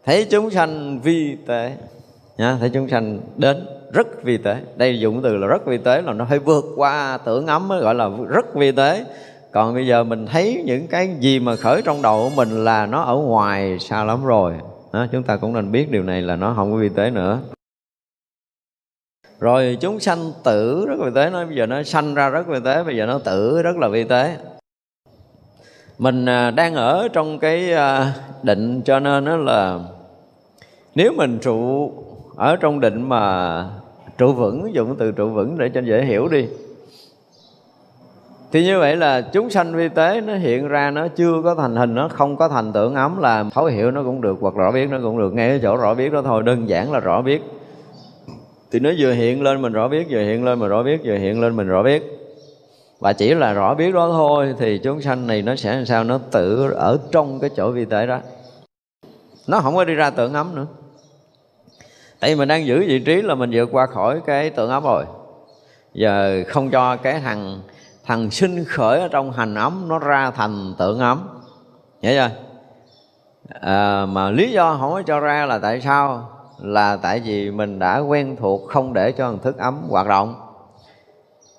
thấy 0.06 0.28
chúng 0.30 0.50
sanh 0.50 1.00
vi 1.00 1.38
tế. 1.48 1.72
Nha 2.38 2.58
thấy 2.60 2.70
chúng 2.74 2.90
sanh 2.90 3.20
đến 3.36 3.68
rất 3.94 4.24
vi 4.24 4.38
tế. 4.38 4.58
Đây 4.76 5.00
dùng 5.00 5.22
từ 5.22 5.38
là 5.38 5.48
rất 5.48 5.66
vi 5.66 5.78
tế 5.78 6.02
là 6.02 6.14
nó 6.14 6.26
hơi 6.26 6.40
vượt 6.40 6.66
qua 6.76 7.20
tưởng 7.26 7.48
ấm 7.48 7.68
mới 7.68 7.82
gọi 7.82 7.96
là 7.96 8.10
rất 8.30 8.56
vi 8.56 8.72
tế 8.72 9.06
còn 9.58 9.74
bây 9.74 9.88
giờ 9.88 10.04
mình 10.04 10.26
thấy 10.26 10.64
những 10.66 10.88
cái 10.88 11.16
gì 11.20 11.40
mà 11.40 11.56
khởi 11.56 11.82
trong 11.82 12.02
đầu 12.02 12.30
của 12.30 12.36
mình 12.36 12.64
là 12.64 12.86
nó 12.86 13.02
ở 13.02 13.16
ngoài 13.16 13.80
xa 13.80 14.04
lắm 14.04 14.26
rồi. 14.26 14.54
Đó, 14.94 15.06
chúng 15.12 15.24
ta 15.24 15.38
cũng 15.38 15.54
nên 15.54 15.72
biết 15.72 15.92
điều 15.92 16.04
này 16.04 16.22
là 16.22 16.36
nó 16.36 16.54
không 16.56 16.72
có 16.72 16.78
vi 16.78 16.90
tế 16.90 17.10
nữa. 17.10 17.40
Rồi 19.40 19.78
chúng 19.82 20.00
sanh 20.00 20.32
tử 20.44 20.86
rất 20.88 20.96
vi 21.06 21.12
tế 21.16 21.30
nó 21.30 21.46
bây 21.46 21.56
giờ 21.56 21.66
nó 21.66 21.84
sanh 21.84 22.14
ra 22.14 22.30
rất 22.30 22.48
vi 22.48 22.60
tế 22.66 22.84
bây 22.84 22.98
giờ 22.98 23.06
nó 23.06 23.20
tử 23.20 23.62
rất 23.62 23.78
là 23.78 23.88
vi 23.88 24.04
tế. 24.04 24.38
Mình 25.98 26.26
à, 26.26 26.52
đang 26.52 26.76
ở 26.76 27.08
trong 27.14 27.40
cái 27.40 27.74
à, 27.74 28.14
định 28.44 28.82
cho 28.86 29.00
nên 29.00 29.26
nó 29.26 29.38
là 29.38 29.80
nếu 30.96 31.14
mình 31.18 31.40
trụ 31.42 31.92
ở 32.36 32.56
trong 32.56 32.80
định 32.80 33.10
mà 33.10 33.66
trụ 34.18 34.34
vững 34.34 34.74
dùng 34.74 34.96
từ 35.00 35.12
trụ 35.12 35.30
vững 35.30 35.58
để 35.58 35.70
cho 35.74 35.82
dễ 35.82 36.06
hiểu 36.06 36.28
đi 36.28 36.48
thì 38.52 38.64
như 38.64 38.80
vậy 38.80 38.96
là 38.96 39.22
chúng 39.22 39.50
sanh 39.50 39.76
vi 39.76 39.90
tế 39.90 40.22
nó 40.22 40.36
hiện 40.36 40.68
ra, 40.68 40.92
nó 40.92 41.08
chưa 41.08 41.42
có 41.44 41.56
thành 41.56 41.76
hình, 41.76 41.96
nó 41.96 42.08
không 42.08 42.38
có 42.38 42.50
thành 42.50 42.74
tượng 42.74 42.96
ấm 42.96 43.20
là 43.20 43.46
thấu 43.54 43.66
hiểu 43.66 43.92
nó 43.92 44.04
cũng 44.04 44.22
được 44.22 44.38
hoặc 44.42 44.56
rõ 44.56 44.72
biết 44.72 44.90
nó 44.90 44.98
cũng 45.04 45.20
được. 45.20 45.34
Ngay 45.34 45.50
cái 45.50 45.60
chỗ 45.64 45.78
rõ 45.78 45.94
biết 45.94 46.12
đó 46.14 46.22
thôi, 46.26 46.44
đơn 46.44 46.70
giản 46.70 46.92
là 46.92 47.00
rõ 47.00 47.22
biết. 47.22 47.42
Thì 48.72 48.80
nó 48.80 48.90
vừa 48.98 49.12
hiện 49.12 49.42
lên 49.44 49.62
mình 49.62 49.74
rõ 49.74 49.88
biết, 49.88 50.08
vừa 50.10 50.22
hiện 50.22 50.46
lên 50.46 50.60
mình 50.60 50.70
rõ 50.70 50.84
biết, 50.84 51.02
vừa 51.04 51.18
hiện 51.18 51.42
lên 51.42 51.56
mình 51.56 51.68
rõ 51.68 51.84
biết. 51.84 52.04
Và 53.00 53.14
chỉ 53.14 53.34
là 53.34 53.54
rõ 53.54 53.76
biết 53.76 53.94
đó 53.94 54.10
thôi 54.12 54.56
thì 54.60 54.78
chúng 54.78 55.02
sanh 55.02 55.28
này 55.28 55.42
nó 55.42 55.56
sẽ 55.56 55.76
làm 55.76 55.86
sao? 55.86 56.04
Nó 56.04 56.20
tự 56.32 56.72
ở 56.72 57.00
trong 57.12 57.40
cái 57.40 57.50
chỗ 57.56 57.72
vi 57.72 57.86
tế 57.86 58.08
đó. 58.08 58.20
Nó 59.48 59.60
không 59.60 59.76
có 59.76 59.86
đi 59.86 59.94
ra 59.94 60.10
tượng 60.10 60.34
ấm 60.34 60.56
nữa. 60.56 60.68
Tại 62.20 62.30
vì 62.30 62.36
mình 62.36 62.48
đang 62.48 62.66
giữ 62.66 62.80
vị 62.88 63.00
trí 63.00 63.22
là 63.22 63.36
mình 63.36 63.50
vượt 63.54 63.70
qua 63.72 63.86
khỏi 63.86 64.22
cái 64.26 64.50
tượng 64.50 64.70
ấm 64.70 64.84
rồi. 64.84 65.04
Giờ 65.94 66.44
không 66.48 66.70
cho 66.70 66.96
cái 66.96 67.20
thằng 67.20 67.60
thằng 68.08 68.32
sinh 68.32 68.66
khởi 68.66 69.00
ở 69.00 69.08
trong 69.08 69.32
hành 69.32 69.56
ấm 69.56 69.86
nó 69.88 70.00
ra 70.00 70.32
thành 70.32 70.74
tượng 70.78 71.00
ấm. 71.00 71.42
Hiểu 72.02 72.14
chưa 72.14 72.30
à, 73.62 74.06
mà 74.06 74.32
lý 74.32 74.52
do 74.52 74.78
không 74.80 74.92
có 74.92 75.02
cho 75.02 75.20
ra 75.20 75.46
là 75.46 75.60
tại 75.60 75.82
sao? 75.82 76.30
Là 76.62 76.98
tại 77.02 77.20
vì 77.20 77.52
mình 77.52 77.80
đã 77.80 77.98
quen 77.98 78.36
thuộc 78.40 78.62
không 78.68 78.94
để 78.94 79.12
cho 79.12 79.28
hình 79.28 79.40
thức 79.40 79.58
ấm 79.58 79.82
hoạt 79.90 80.08
động. 80.08 80.36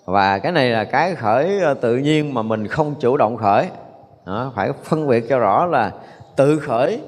Và 0.05 0.39
cái 0.39 0.53
này 0.53 0.71
là 0.71 0.85
cái 0.85 1.15
khởi 1.15 1.61
ờ, 1.61 1.75
tự 1.75 1.97
nhiên 1.97 2.35
mà 2.35 2.43
mình 2.43 2.67
không 2.67 2.95
chủ 3.01 3.17
động 3.17 3.37
khởi. 3.37 3.67
Đó, 4.27 4.53
phải 4.55 4.71
phân 4.85 5.09
biệt 5.09 5.25
cho 5.29 5.39
rõ 5.39 5.67
là 5.67 5.93
tự 6.37 6.59
khởi 6.59 7.01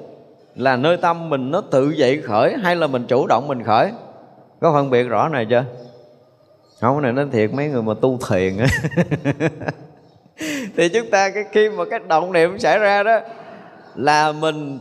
là 0.55 0.77
nơi 0.77 0.97
tâm 0.97 1.29
mình 1.29 1.51
nó 1.51 1.61
tự 1.61 1.91
dậy 1.91 2.23
khởi 2.25 2.57
hay 2.63 2.77
là 2.77 2.87
mình 2.87 3.07
chủ 3.07 3.27
động 3.27 3.49
mình 3.49 3.63
khởi. 3.63 3.93
Có 4.61 4.73
phân 4.73 4.91
biệt 4.91 5.03
rõ 5.03 5.29
này 5.29 5.47
chưa? 5.51 5.65
Không 6.81 7.03
này 7.03 7.13
nói 7.13 7.27
thiệt, 7.33 7.53
mấy 7.53 7.69
người 7.69 7.83
mà 7.83 7.95
tu 8.01 8.19
thiền 8.29 8.59
á. 8.59 8.67
Thì 10.77 10.89
chúng 10.89 11.11
ta 11.11 11.31
cái 11.31 11.45
khi 11.53 11.71
mà 11.71 11.85
cái 11.91 12.01
động 12.09 12.33
niệm 12.33 12.59
xảy 12.59 12.79
ra 12.79 13.03
đó, 13.03 13.21
là 13.95 14.33
mình, 14.33 14.79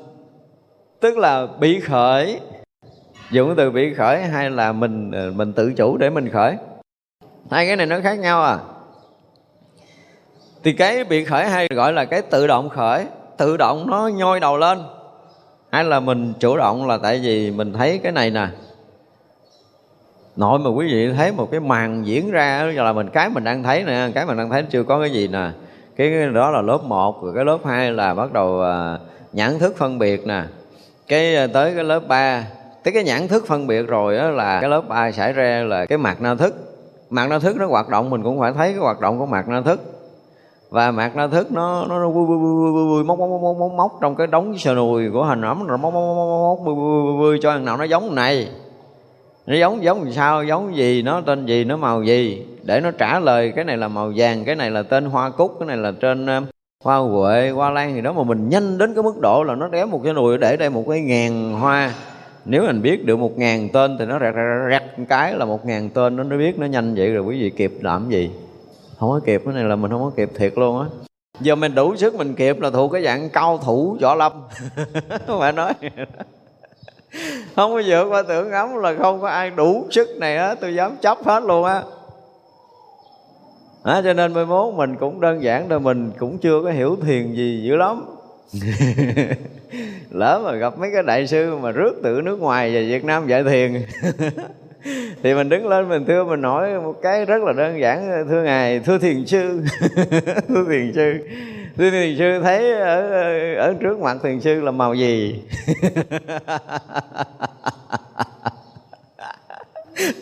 tức 0.99 1.17
là 1.17 1.47
bị 1.59 1.79
khởi. 1.79 2.39
Dùng 3.31 3.53
từ 3.57 3.71
bị 3.71 3.93
khởi 3.93 4.21
hay 4.21 4.49
là 4.49 4.71
mình 4.71 5.11
ờ, 5.11 5.31
mình 5.31 5.53
tự 5.53 5.73
chủ 5.73 5.97
để 5.97 6.09
mình 6.09 6.29
khởi? 6.29 6.55
Hai 7.51 7.67
cái 7.67 7.75
này 7.75 7.85
nó 7.85 7.99
khác 8.03 8.19
nhau 8.19 8.43
à. 8.43 8.57
Thì 10.63 10.73
cái 10.73 11.03
bị 11.03 11.25
khởi 11.25 11.45
hay 11.45 11.67
gọi 11.75 11.93
là 11.93 12.05
cái 12.05 12.21
tự 12.21 12.47
động 12.47 12.69
khởi, 12.69 13.05
tự 13.37 13.57
động 13.57 13.85
nó 13.89 14.07
nhoi 14.07 14.39
đầu 14.39 14.57
lên. 14.57 14.79
Hay 15.71 15.83
là 15.83 15.99
mình 15.99 16.33
chủ 16.39 16.57
động 16.57 16.87
là 16.87 16.97
tại 16.97 17.19
vì 17.23 17.51
mình 17.51 17.73
thấy 17.73 17.99
cái 18.03 18.11
này 18.11 18.31
nè 18.31 18.47
nội 20.39 20.59
mà 20.59 20.69
quý 20.69 20.93
vị 20.93 21.13
thấy 21.13 21.31
một 21.31 21.51
cái 21.51 21.59
màn 21.59 22.05
diễn 22.05 22.31
ra 22.31 22.71
là 22.75 22.93
mình 22.93 23.09
cái 23.09 23.29
mình 23.29 23.43
đang 23.43 23.63
thấy 23.63 23.83
nè 23.83 24.09
cái 24.15 24.25
mình 24.25 24.37
đang 24.37 24.49
thấy 24.49 24.63
chưa 24.63 24.83
có 24.83 24.99
cái 24.99 25.11
gì 25.11 25.27
nè. 25.27 25.49
Cái 25.95 26.27
đó 26.33 26.51
là 26.51 26.61
lớp 26.61 26.83
1 26.83 27.23
rồi 27.23 27.33
cái 27.35 27.45
lớp 27.45 27.57
2 27.65 27.91
là 27.91 28.13
bắt 28.13 28.33
đầu 28.33 28.61
à, 28.61 28.99
nhãn 29.33 29.59
thức 29.59 29.77
phân 29.77 29.99
biệt 29.99 30.27
nè. 30.27 30.43
Cái 31.07 31.35
à, 31.35 31.47
tới 31.53 31.75
cái 31.75 31.83
lớp 31.83 31.99
3 32.07 32.43
tới 32.83 32.93
cái 32.93 33.03
nhãn 33.03 33.27
thức 33.27 33.47
phân 33.47 33.67
biệt 33.67 33.81
rồi 33.81 34.17
đó 34.17 34.29
là 34.29 34.61
cái 34.61 34.69
lớp 34.69 34.81
3 34.87 35.11
xảy 35.11 35.33
ra 35.33 35.63
là 35.63 35.85
cái 35.85 35.97
mặt 35.97 36.21
na 36.21 36.35
thức. 36.35 36.55
Mặt 37.09 37.29
na 37.29 37.39
thức 37.39 37.57
nó 37.57 37.65
hoạt 37.65 37.89
động 37.89 38.09
mình 38.09 38.23
cũng 38.23 38.39
phải 38.39 38.53
thấy 38.53 38.71
cái 38.71 38.79
hoạt 38.79 38.99
động 38.99 39.19
của 39.19 39.25
mặt 39.25 39.47
na 39.47 39.61
thức. 39.61 39.81
Và 40.69 40.91
mặt 40.91 41.15
na 41.15 41.27
thức 41.27 41.51
nó 41.51 41.85
nó, 41.89 41.99
nó 41.99 42.09
vui 42.09 42.25
vui 42.27 42.37
vui 42.37 42.71
vui 42.71 42.87
vui 42.87 43.03
móc 43.03 43.19
móc 43.19 43.29
móc 43.29 43.57
móc 43.57 43.71
móc 43.71 43.91
trong 44.01 44.15
cái 44.15 44.27
đống 44.27 44.57
sờ 44.57 44.75
nùi 44.75 45.09
của 45.11 45.25
hình 45.25 45.41
ẩm 45.41 45.67
rồi 45.67 45.77
móc 45.77 45.93
móc 45.93 46.03
móc 46.03 46.27
móc 46.27 46.65
vui 46.65 46.75
vui 46.75 47.17
vui 47.17 47.39
cho 47.41 47.51
thằng 47.51 47.65
nào 47.65 47.77
nó 47.77 47.83
giống 47.83 48.15
này 48.15 48.47
nó 49.49 49.55
giống 49.55 49.83
giống 49.83 50.11
sao 50.11 50.43
giống 50.43 50.75
gì 50.75 51.01
nó 51.01 51.21
tên 51.21 51.45
gì 51.45 51.63
nó 51.63 51.77
màu 51.77 52.03
gì? 52.03 52.45
Để 52.63 52.81
nó 52.81 52.91
trả 52.91 53.19
lời 53.19 53.53
cái 53.55 53.65
này 53.65 53.77
là 53.77 53.87
màu 53.87 54.13
vàng 54.15 54.45
cái 54.45 54.55
này 54.55 54.71
là 54.71 54.83
tên 54.83 55.05
hoa 55.05 55.29
cúc 55.29 55.55
cái 55.59 55.67
này 55.67 55.77
là 55.77 55.91
trên 55.91 56.25
um, 56.25 56.45
hoa 56.83 56.97
huệ 56.97 57.49
hoa 57.49 57.69
lan 57.69 57.95
gì 57.95 58.01
đó. 58.01 58.13
Mà 58.13 58.23
mình 58.23 58.49
nhanh 58.49 58.77
đến 58.77 58.93
cái 58.93 59.03
mức 59.03 59.19
độ 59.21 59.43
là 59.43 59.55
nó 59.55 59.67
đéo 59.67 59.87
một 59.87 60.01
cái 60.03 60.13
nồi 60.13 60.37
để 60.37 60.57
đây 60.57 60.69
một 60.69 60.85
cái 60.89 61.01
ngàn 61.01 61.53
hoa. 61.53 61.93
Nếu 62.45 62.63
mình 62.63 62.81
biết 62.81 63.05
được 63.05 63.19
một 63.19 63.37
ngàn 63.37 63.69
tên 63.69 63.97
thì 63.99 64.05
nó 64.05 64.19
rẹt 64.19 64.33
rẹt, 64.35 64.81
rẹt 64.97 65.07
cái 65.09 65.33
là 65.33 65.45
một 65.45 65.65
ngàn 65.65 65.89
tên 65.89 66.15
nó 66.15 66.23
nó 66.23 66.37
biết 66.37 66.59
nó 66.59 66.65
nhanh 66.65 66.95
vậy 66.95 67.13
rồi 67.13 67.23
quý 67.23 67.41
vị 67.41 67.49
kịp 67.49 67.73
làm 67.81 68.09
gì? 68.09 68.31
Không 68.97 69.09
có 69.09 69.19
kịp 69.25 69.41
cái 69.45 69.53
này 69.53 69.63
là 69.63 69.75
mình 69.75 69.91
không 69.91 70.01
có 70.01 70.11
kịp 70.15 70.29
thiệt 70.35 70.53
luôn 70.57 70.79
á. 70.79 70.85
Giờ 71.39 71.55
mình 71.55 71.75
đủ 71.75 71.95
sức 71.95 72.15
mình 72.15 72.33
kịp 72.33 72.59
là 72.59 72.69
thuộc 72.69 72.91
cái 72.91 73.03
dạng 73.03 73.29
cao 73.29 73.57
thủ 73.57 73.97
võ 74.01 74.15
lâm. 74.15 74.31
Không 75.27 75.39
phải 75.39 75.51
nói 75.51 75.73
không 77.59 77.73
có 77.73 77.81
vượt 77.85 78.05
qua 78.09 78.21
tưởng 78.21 78.51
ấm 78.51 78.75
là 78.75 78.95
không 78.99 79.21
có 79.21 79.27
ai 79.27 79.49
đủ 79.49 79.87
sức 79.91 80.09
này 80.17 80.37
á 80.37 80.55
tôi 80.55 80.75
dám 80.75 80.95
chấp 81.01 81.17
hết 81.23 81.43
luôn 81.43 81.65
á. 81.65 81.81
À, 83.83 84.01
cho 84.03 84.13
nên 84.13 84.33
mai 84.33 84.45
mốt 84.45 84.73
mình 84.73 84.95
cũng 84.95 85.21
đơn 85.21 85.43
giản 85.43 85.69
thôi 85.69 85.79
mình 85.79 86.11
cũng 86.19 86.37
chưa 86.37 86.61
có 86.63 86.71
hiểu 86.71 86.97
thiền 87.05 87.33
gì 87.33 87.61
dữ 87.63 87.75
lắm. 87.75 88.05
Lỡ 90.09 90.41
mà 90.45 90.51
gặp 90.51 90.77
mấy 90.77 90.89
cái 90.93 91.03
đại 91.03 91.27
sư 91.27 91.55
mà 91.55 91.71
rước 91.71 91.93
từ 92.03 92.21
nước 92.23 92.39
ngoài 92.39 92.73
về 92.73 92.85
Việt 92.85 93.05
Nam 93.05 93.27
dạy 93.27 93.43
thiền. 93.43 93.73
Thì 95.23 95.33
mình 95.33 95.49
đứng 95.49 95.67
lên 95.67 95.89
mình 95.89 96.05
thưa 96.05 96.23
mình 96.23 96.41
nói 96.41 96.79
một 96.79 96.95
cái 97.01 97.25
rất 97.25 97.43
là 97.43 97.53
đơn 97.53 97.79
giản 97.79 98.25
thưa 98.29 98.43
ngài 98.43 98.79
thưa 98.79 98.97
thiền 98.97 99.25
sư. 99.25 99.63
Thưa 100.47 100.65
thiền 100.69 100.91
sư 100.95 101.13
thì 101.77 101.91
thiền 101.91 102.17
sư 102.17 102.39
thấy 102.43 102.73
ở, 102.73 103.01
ở 103.55 103.73
trước 103.79 103.99
mặt 103.99 104.17
thiền 104.23 104.39
sư 104.39 104.61
là 104.61 104.71
màu 104.71 104.93
gì? 104.93 105.43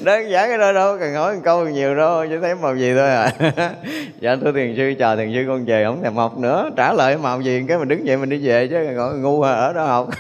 Đơn 0.04 0.30
giản 0.30 0.50
cái 0.50 0.58
đó 0.58 0.72
đâu 0.72 0.98
cần 1.00 1.14
hỏi 1.14 1.36
một 1.36 1.42
câu 1.44 1.70
nhiều 1.70 1.96
đâu 1.96 2.26
chỉ 2.30 2.36
thấy 2.42 2.56
màu 2.56 2.76
gì 2.76 2.94
thôi 2.96 3.10
à. 3.10 3.32
Dạ 4.20 4.36
thưa 4.36 4.52
thiền 4.52 4.76
sư 4.78 4.94
chờ 5.00 5.16
thiền 5.16 5.34
sư 5.34 5.44
con 5.48 5.66
về 5.66 5.86
không 5.86 6.04
thèm 6.04 6.16
học 6.16 6.38
nữa. 6.38 6.70
Trả 6.78 6.94
lời 6.94 7.18
màu 7.18 7.42
gì 7.42 7.64
cái 7.68 7.78
mình 7.78 7.88
đứng 7.88 8.08
dậy 8.08 8.18
mình 8.18 8.30
đi 8.30 8.48
về 8.48 8.68
chứ 8.68 8.94
còn 8.98 9.22
ngu 9.22 9.42
à, 9.42 9.52
ở 9.52 9.74
đó 9.74 9.86
học. 9.86 10.10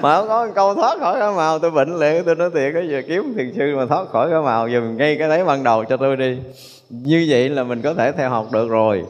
Mà 0.00 0.16
không 0.16 0.28
có 0.28 0.48
câu 0.54 0.74
thoát 0.74 0.98
khỏi 0.98 1.20
cái 1.20 1.32
màu 1.32 1.58
tôi 1.58 1.70
bệnh 1.70 1.98
liền 1.98 2.24
tôi 2.24 2.34
nói 2.34 2.50
thiệt 2.54 2.74
cái 2.74 2.88
giờ 2.88 3.02
kiếm 3.08 3.34
thiền 3.36 3.52
sư 3.56 3.76
mà 3.76 3.86
thoát 3.86 4.08
khỏi 4.08 4.30
cái 4.30 4.40
màu 4.40 4.70
dùm 4.70 4.96
ngay 4.96 5.16
cái 5.18 5.28
thấy 5.28 5.44
ban 5.44 5.62
đầu 5.62 5.84
cho 5.84 5.96
tôi 5.96 6.16
đi 6.16 6.38
như 6.90 7.26
vậy 7.28 7.48
là 7.48 7.64
mình 7.64 7.82
có 7.82 7.94
thể 7.94 8.12
theo 8.12 8.30
học 8.30 8.46
được 8.52 8.68
rồi. 8.68 9.04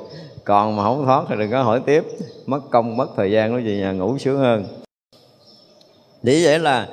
Còn 0.45 0.77
mà 0.77 0.83
không 0.83 1.05
thoát 1.05 1.25
thì 1.29 1.37
đừng 1.39 1.51
có 1.51 1.63
hỏi 1.63 1.81
tiếp. 1.87 2.05
Mất 2.47 2.61
công, 2.71 2.97
mất 2.97 3.07
thời 3.17 3.31
gian 3.31 3.53
nó 3.53 3.61
về 3.65 3.77
nhà 3.77 3.93
ngủ 3.93 4.19
sướng 4.19 4.39
hơn. 4.39 4.65
Vì 6.23 6.45
vậy 6.45 6.59
là 6.59 6.89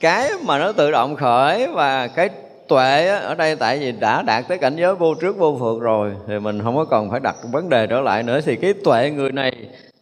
cái 0.00 0.30
mà 0.44 0.58
nó 0.58 0.72
tự 0.72 0.90
động 0.90 1.16
khởi 1.16 1.66
và 1.66 2.06
cái 2.06 2.28
tuệ 2.68 3.08
ở 3.08 3.34
đây 3.34 3.56
tại 3.56 3.78
vì 3.78 3.92
đã 3.92 4.22
đạt 4.22 4.48
tới 4.48 4.58
cảnh 4.58 4.76
giới 4.76 4.94
vô 4.94 5.14
trước 5.14 5.38
vô 5.38 5.56
phượt 5.60 5.80
rồi, 5.80 6.12
thì 6.28 6.38
mình 6.38 6.62
không 6.62 6.76
có 6.76 6.84
còn 6.84 7.10
phải 7.10 7.20
đặt 7.20 7.36
vấn 7.52 7.68
đề 7.68 7.86
trở 7.86 8.00
lại 8.00 8.22
nữa. 8.22 8.40
Thì 8.44 8.56
cái 8.56 8.74
tuệ 8.84 9.10
người 9.10 9.32
này 9.32 9.52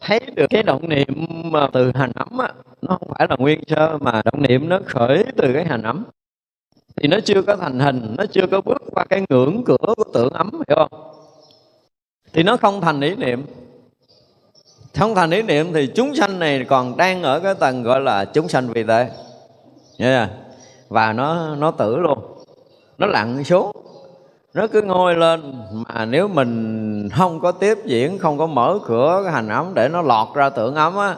thấy 0.01 0.19
được 0.35 0.45
cái 0.49 0.63
động 0.63 0.89
niệm 0.89 1.25
mà 1.43 1.67
từ 1.73 1.91
hành 1.95 2.11
ấm 2.15 2.37
á, 2.37 2.47
nó 2.81 2.97
không 2.99 3.09
phải 3.17 3.27
là 3.29 3.35
nguyên 3.39 3.59
sơ 3.67 3.97
mà 4.01 4.21
động 4.25 4.41
niệm 4.41 4.69
nó 4.69 4.79
khởi 4.85 5.25
từ 5.37 5.53
cái 5.53 5.65
hành 5.65 5.83
ấm 5.83 6.05
thì 7.01 7.07
nó 7.07 7.17
chưa 7.25 7.41
có 7.41 7.55
thành 7.55 7.79
hình, 7.79 8.15
nó 8.17 8.25
chưa 8.31 8.47
có 8.51 8.61
bước 8.61 8.81
qua 8.91 9.05
cái 9.09 9.21
ngưỡng 9.29 9.63
cửa 9.65 9.93
của 9.97 10.03
tưởng 10.13 10.29
ấm, 10.33 10.51
hiểu 10.67 10.77
không? 10.77 11.11
Thì 12.33 12.43
nó 12.43 12.57
không 12.57 12.81
thành 12.81 13.01
ý 13.01 13.15
niệm. 13.15 13.45
Không 14.99 15.15
thành 15.15 15.31
ý 15.31 15.41
niệm 15.41 15.73
thì 15.73 15.87
chúng 15.95 16.15
sanh 16.15 16.39
này 16.39 16.65
còn 16.69 16.97
đang 16.97 17.23
ở 17.23 17.39
cái 17.39 17.55
tầng 17.55 17.83
gọi 17.83 18.01
là 18.01 18.25
chúng 18.25 18.47
sanh 18.47 18.67
vì 18.67 18.83
tế 18.83 19.09
yeah. 19.97 20.29
và 20.89 21.13
nó 21.13 21.55
nó 21.55 21.71
tử 21.71 21.97
luôn. 21.97 22.19
Nó 22.97 23.07
lặn 23.07 23.43
xuống. 23.43 23.71
Nó 24.53 24.67
cứ 24.67 24.81
ngôi 24.81 25.15
lên 25.15 25.53
mà 25.71 26.05
nếu 26.05 26.27
mình 26.27 27.09
không 27.09 27.39
có 27.39 27.51
tiếp 27.51 27.77
diễn, 27.85 28.19
không 28.19 28.37
có 28.37 28.47
mở 28.47 28.79
cửa 28.87 29.21
cái 29.23 29.33
hành 29.33 29.49
ấm 29.49 29.73
để 29.73 29.89
nó 29.89 30.01
lọt 30.01 30.27
ra 30.35 30.49
tưởng 30.49 30.75
ấm 30.75 30.97
á, 30.97 31.15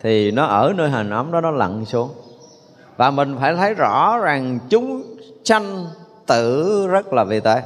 thì 0.00 0.30
nó 0.30 0.44
ở 0.44 0.72
nơi 0.76 0.90
hành 0.90 1.10
ấm 1.10 1.32
đó 1.32 1.40
nó 1.40 1.50
lặn 1.50 1.84
xuống. 1.84 2.08
Và 2.96 3.10
mình 3.10 3.36
phải 3.40 3.54
thấy 3.54 3.74
rõ 3.74 4.18
rằng 4.18 4.58
chúng 4.68 5.15
sanh 5.46 5.86
tử 6.26 6.86
rất 6.90 7.12
là 7.12 7.24
vi 7.24 7.40
tế 7.40 7.62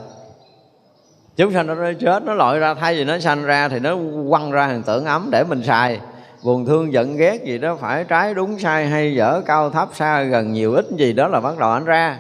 chúng 1.37 1.53
sanh 1.53 1.66
nó 1.66 1.74
chết, 2.01 2.22
nó 2.24 2.35
lội 2.35 2.59
ra, 2.59 2.74
thay 2.74 2.95
vì 2.95 3.05
nó 3.05 3.18
sanh 3.18 3.43
ra 3.43 3.68
thì 3.68 3.78
nó 3.78 3.97
quăng 4.31 4.51
ra 4.51 4.66
hình 4.66 4.83
tưởng 4.83 5.05
ấm 5.05 5.28
để 5.33 5.45
mình 5.45 5.62
xài. 5.62 6.01
Buồn 6.45 6.66
thương 6.66 6.93
giận 6.93 7.16
ghét 7.16 7.45
gì 7.45 7.59
đó 7.59 7.76
phải 7.81 8.05
trái 8.05 8.35
đúng 8.35 8.59
sai 8.59 8.87
hay 8.87 9.14
dở 9.14 9.43
cao 9.47 9.70
thấp 9.70 9.89
xa 9.95 10.22
gần 10.22 10.53
nhiều 10.53 10.72
ít 10.72 10.87
gì 10.97 11.12
đó 11.12 11.28
là 11.28 11.41
bắt 11.41 11.59
đầu 11.59 11.70
anh 11.70 11.85
ra. 11.85 12.18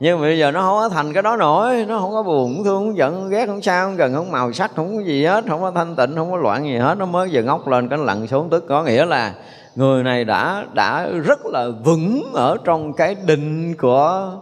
Nhưng 0.00 0.18
mà 0.18 0.22
bây 0.22 0.38
giờ 0.38 0.50
nó 0.50 0.60
không 0.60 0.78
có 0.78 0.88
thành 0.88 1.12
cái 1.12 1.22
đó 1.22 1.36
nổi, 1.36 1.84
nó 1.88 1.98
không 1.98 2.12
có 2.12 2.22
buồn, 2.22 2.54
không 2.54 2.64
thương, 2.64 2.84
không 2.84 2.96
giận 2.96 3.30
ghét, 3.30 3.46
không 3.46 3.62
sao, 3.62 3.86
không 3.86 3.96
gần, 3.96 4.14
không 4.14 4.32
màu 4.32 4.52
sắc, 4.52 4.70
không 4.76 4.96
có 4.96 5.02
gì 5.02 5.24
hết, 5.24 5.44
không 5.48 5.60
có 5.60 5.70
thanh 5.70 5.96
tịnh, 5.96 6.16
không 6.16 6.30
có 6.30 6.36
loạn 6.36 6.64
gì 6.64 6.76
hết, 6.76 6.98
nó 6.98 7.06
mới 7.06 7.30
giờ 7.30 7.42
ngóc 7.42 7.68
lên 7.68 7.88
cái 7.88 7.98
lặn 7.98 8.26
xuống 8.26 8.50
tức. 8.50 8.64
Có 8.68 8.82
nghĩa 8.82 9.04
là 9.04 9.32
người 9.74 10.02
này 10.02 10.24
đã 10.24 10.64
đã 10.72 11.08
rất 11.24 11.46
là 11.46 11.68
vững 11.84 12.30
ở 12.34 12.56
trong 12.64 12.92
cái 12.92 13.16
định 13.26 13.74
của 13.74 14.32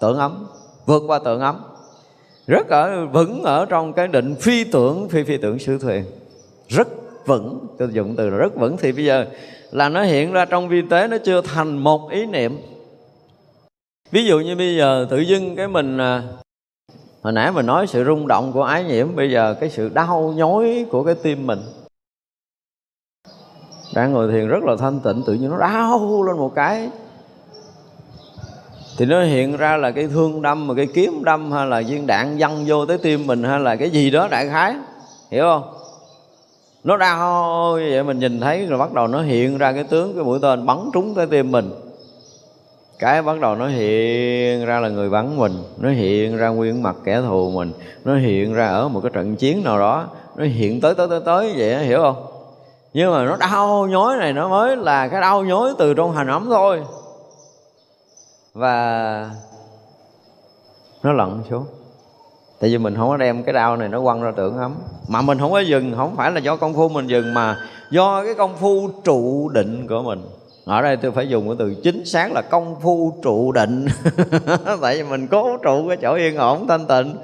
tượng 0.00 0.18
ấm, 0.18 0.46
vượt 0.86 1.02
qua 1.06 1.18
tượng 1.18 1.40
ấm. 1.40 1.60
Rất 2.46 2.68
ở, 2.68 3.06
vững 3.06 3.42
ở 3.42 3.66
trong 3.66 3.92
cái 3.92 4.08
định 4.08 4.34
phi 4.40 4.64
tưởng, 4.64 5.08
phi 5.08 5.24
phi 5.24 5.36
tưởng 5.36 5.58
sư 5.58 5.78
thuyền. 5.78 6.04
Rất 6.68 6.88
vững, 7.26 7.66
tôi 7.78 7.88
dùng 7.92 8.14
từ 8.16 8.30
là 8.30 8.36
rất 8.36 8.56
vững. 8.56 8.76
Thì 8.76 8.92
bây 8.92 9.04
giờ 9.04 9.26
là 9.70 9.88
nó 9.88 10.02
hiện 10.02 10.32
ra 10.32 10.44
trong 10.44 10.68
vi 10.68 10.82
tế, 10.90 11.08
nó 11.08 11.16
chưa 11.24 11.40
thành 11.40 11.78
một 11.78 12.10
ý 12.10 12.26
niệm. 12.26 12.58
Ví 14.10 14.24
dụ 14.26 14.40
như 14.40 14.56
bây 14.56 14.76
giờ 14.76 15.06
tự 15.10 15.18
dưng 15.18 15.56
cái 15.56 15.68
mình 15.68 15.98
à, 15.98 16.22
hồi 17.22 17.32
nãy 17.32 17.52
mình 17.52 17.66
nói 17.66 17.86
sự 17.86 18.04
rung 18.04 18.26
động 18.26 18.52
của 18.52 18.62
ái 18.62 18.84
nhiễm, 18.84 19.16
bây 19.16 19.30
giờ 19.30 19.54
cái 19.60 19.70
sự 19.70 19.88
đau 19.88 20.34
nhói 20.36 20.86
của 20.90 21.04
cái 21.04 21.14
tim 21.14 21.46
mình. 21.46 21.58
Đang 23.94 24.12
ngồi 24.12 24.32
thiền 24.32 24.48
rất 24.48 24.62
là 24.64 24.76
thanh 24.78 25.00
tịnh, 25.00 25.22
tự 25.26 25.34
nhiên 25.34 25.50
nó 25.50 25.58
đau 25.58 26.22
lên 26.22 26.36
một 26.36 26.52
cái 26.54 26.90
thì 28.98 29.06
nó 29.06 29.22
hiện 29.22 29.56
ra 29.56 29.76
là 29.76 29.90
cái 29.90 30.06
thương 30.06 30.42
đâm 30.42 30.66
mà 30.66 30.74
cái 30.74 30.86
kiếm 30.86 31.24
đâm 31.24 31.52
hay 31.52 31.66
là 31.66 31.82
viên 31.88 32.06
đạn 32.06 32.36
văng 32.38 32.64
vô 32.66 32.86
tới 32.86 32.98
tim 32.98 33.26
mình 33.26 33.42
hay 33.42 33.60
là 33.60 33.76
cái 33.76 33.90
gì 33.90 34.10
đó 34.10 34.28
đại 34.30 34.48
khái. 34.48 34.74
Hiểu 35.30 35.44
không? 35.44 35.62
Nó 36.84 36.96
đau 36.96 37.76
như 37.78 37.88
vậy 37.90 38.04
mình 38.04 38.18
nhìn 38.18 38.40
thấy 38.40 38.66
rồi 38.66 38.78
bắt 38.78 38.92
đầu 38.92 39.06
nó 39.06 39.22
hiện 39.22 39.58
ra 39.58 39.72
cái 39.72 39.84
tướng, 39.84 40.14
cái 40.14 40.24
mũi 40.24 40.38
tên 40.42 40.66
bắn 40.66 40.76
trúng 40.92 41.14
tới 41.14 41.26
tim 41.26 41.52
mình. 41.52 41.70
Cái 42.98 43.22
bắt 43.22 43.40
đầu 43.40 43.54
nó 43.54 43.68
hiện 43.68 44.66
ra 44.66 44.80
là 44.80 44.88
người 44.88 45.10
bắn 45.10 45.36
mình, 45.36 45.52
nó 45.78 45.90
hiện 45.90 46.36
ra 46.36 46.48
nguyên 46.48 46.82
mặt 46.82 46.96
kẻ 47.04 47.20
thù 47.20 47.50
mình, 47.50 47.72
nó 48.04 48.16
hiện 48.16 48.54
ra 48.54 48.66
ở 48.66 48.88
một 48.88 49.00
cái 49.00 49.10
trận 49.14 49.36
chiến 49.36 49.64
nào 49.64 49.78
đó, 49.78 50.06
nó 50.36 50.44
hiện 50.44 50.80
tới 50.80 50.94
tới 50.94 51.06
tới 51.10 51.20
tới 51.24 51.54
vậy 51.56 51.84
hiểu 51.84 51.98
không? 52.02 52.26
Nhưng 52.94 53.12
mà 53.12 53.24
nó 53.24 53.36
đau 53.36 53.86
nhói 53.86 54.16
này 54.16 54.32
nó 54.32 54.48
mới 54.48 54.76
là 54.76 55.08
cái 55.08 55.20
đau 55.20 55.44
nhói 55.44 55.70
từ 55.78 55.94
trong 55.94 56.12
hành 56.12 56.26
ấm 56.26 56.46
thôi 56.48 56.80
và 58.56 59.30
nó 61.02 61.12
lận 61.12 61.42
xuống. 61.50 61.64
Tại 62.60 62.70
vì 62.70 62.78
mình 62.78 62.94
không 62.96 63.08
có 63.08 63.16
đem 63.16 63.42
cái 63.42 63.52
đau 63.52 63.76
này 63.76 63.88
nó 63.88 64.02
quăng 64.02 64.22
ra 64.22 64.32
tưởng 64.36 64.58
ấm 64.58 64.74
mà 65.08 65.22
mình 65.22 65.38
không 65.38 65.52
có 65.52 65.60
dừng, 65.60 65.94
không 65.96 66.16
phải 66.16 66.32
là 66.32 66.40
do 66.40 66.56
công 66.56 66.74
phu 66.74 66.88
mình 66.88 67.06
dừng, 67.06 67.34
mà 67.34 67.58
do 67.90 68.24
cái 68.24 68.34
công 68.34 68.56
phu 68.56 68.90
trụ 69.04 69.48
định 69.48 69.86
của 69.88 70.02
mình. 70.02 70.22
Ở 70.64 70.82
đây 70.82 70.96
tôi 70.96 71.12
phải 71.12 71.28
dùng 71.28 71.48
cái 71.48 71.56
từ 71.58 71.74
chính 71.82 72.04
xác 72.04 72.32
là 72.32 72.42
công 72.42 72.80
phu 72.80 73.12
trụ 73.22 73.52
định. 73.52 73.86
Tại 74.82 74.96
vì 74.96 75.02
mình 75.02 75.26
cố 75.26 75.56
trụ 75.56 75.88
cái 75.88 75.96
chỗ 75.96 76.14
yên 76.14 76.36
ổn, 76.36 76.66
thanh 76.68 76.86
tịnh. 76.86 77.16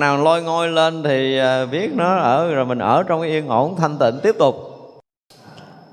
Nào 0.00 0.18
lôi 0.18 0.42
ngôi 0.42 0.68
lên 0.68 1.02
thì 1.02 1.38
à, 1.38 1.66
biết 1.66 1.90
nó 1.94 2.16
ở, 2.16 2.54
rồi 2.54 2.64
mình 2.64 2.78
ở 2.78 3.02
trong 3.02 3.20
cái 3.20 3.30
yên 3.30 3.48
ổn, 3.48 3.76
thanh 3.76 3.98
tịnh, 3.98 4.20
tiếp 4.22 4.34
tục 4.38 4.69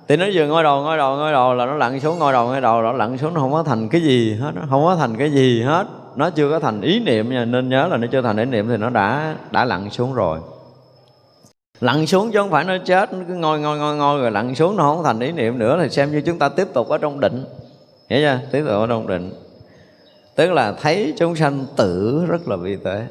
thì 0.07 0.17
nó 0.17 0.25
vừa 0.33 0.47
ngôi 0.47 0.63
đầu 0.63 0.83
ngôi 0.83 0.97
đầu 0.97 1.15
ngôi 1.15 1.31
đầu 1.31 1.53
là 1.53 1.65
nó 1.65 1.73
lặn 1.73 1.99
xuống 1.99 2.19
ngôi 2.19 2.33
đầu 2.33 2.47
ngôi 2.47 2.61
đầu 2.61 2.81
nó 2.81 2.91
lặn 2.91 3.17
xuống, 3.17 3.33
nó 3.33 3.41
không 3.41 3.51
có 3.51 3.63
thành 3.63 3.89
cái 3.89 4.01
gì 4.01 4.33
hết, 4.33 4.51
nó 4.55 4.61
không 4.69 4.85
có 4.85 4.95
thành 4.95 5.17
cái 5.17 5.31
gì 5.31 5.61
hết. 5.61 5.87
Nó 6.15 6.29
chưa 6.29 6.49
có 6.49 6.59
thành 6.59 6.81
ý 6.81 6.99
niệm 6.99 7.29
nha, 7.29 7.45
nên 7.45 7.69
nhớ 7.69 7.87
là 7.87 7.97
nó 7.97 8.07
chưa 8.11 8.21
thành 8.21 8.37
ý 8.37 8.45
niệm 8.45 8.67
thì 8.69 8.77
nó 8.77 8.89
đã 8.89 9.35
đã 9.51 9.65
lặn 9.65 9.89
xuống 9.89 10.13
rồi. 10.13 10.39
Lặn 11.79 12.07
xuống 12.07 12.31
chứ 12.31 12.39
không 12.39 12.51
phải 12.51 12.63
nó 12.63 12.77
chết, 12.85 13.13
nó 13.13 13.19
cứ 13.27 13.33
ngồi 13.33 13.59
ngồi 13.59 13.77
ngồi 13.77 13.95
ngồi 13.95 14.21
rồi 14.21 14.31
lặn 14.31 14.55
xuống, 14.55 14.77
nó 14.77 14.83
không 14.83 15.03
thành 15.03 15.19
ý 15.19 15.31
niệm 15.31 15.59
nữa 15.59 15.77
thì 15.81 15.89
xem 15.89 16.11
như 16.11 16.21
chúng 16.21 16.39
ta 16.39 16.49
tiếp 16.49 16.67
tục 16.73 16.89
ở 16.89 16.97
trong 16.97 17.19
định. 17.19 17.45
Hiểu 18.09 18.19
chưa? 18.19 18.39
Tiếp 18.51 18.63
tục 18.67 18.81
ở 18.81 18.87
trong 18.87 19.07
định. 19.07 19.31
Tức 20.35 20.51
là 20.51 20.71
thấy 20.81 21.13
chúng 21.17 21.35
sanh 21.35 21.65
tử 21.75 22.25
rất 22.27 22.47
là 22.47 22.55
vi 22.55 22.75
tế 22.75 23.05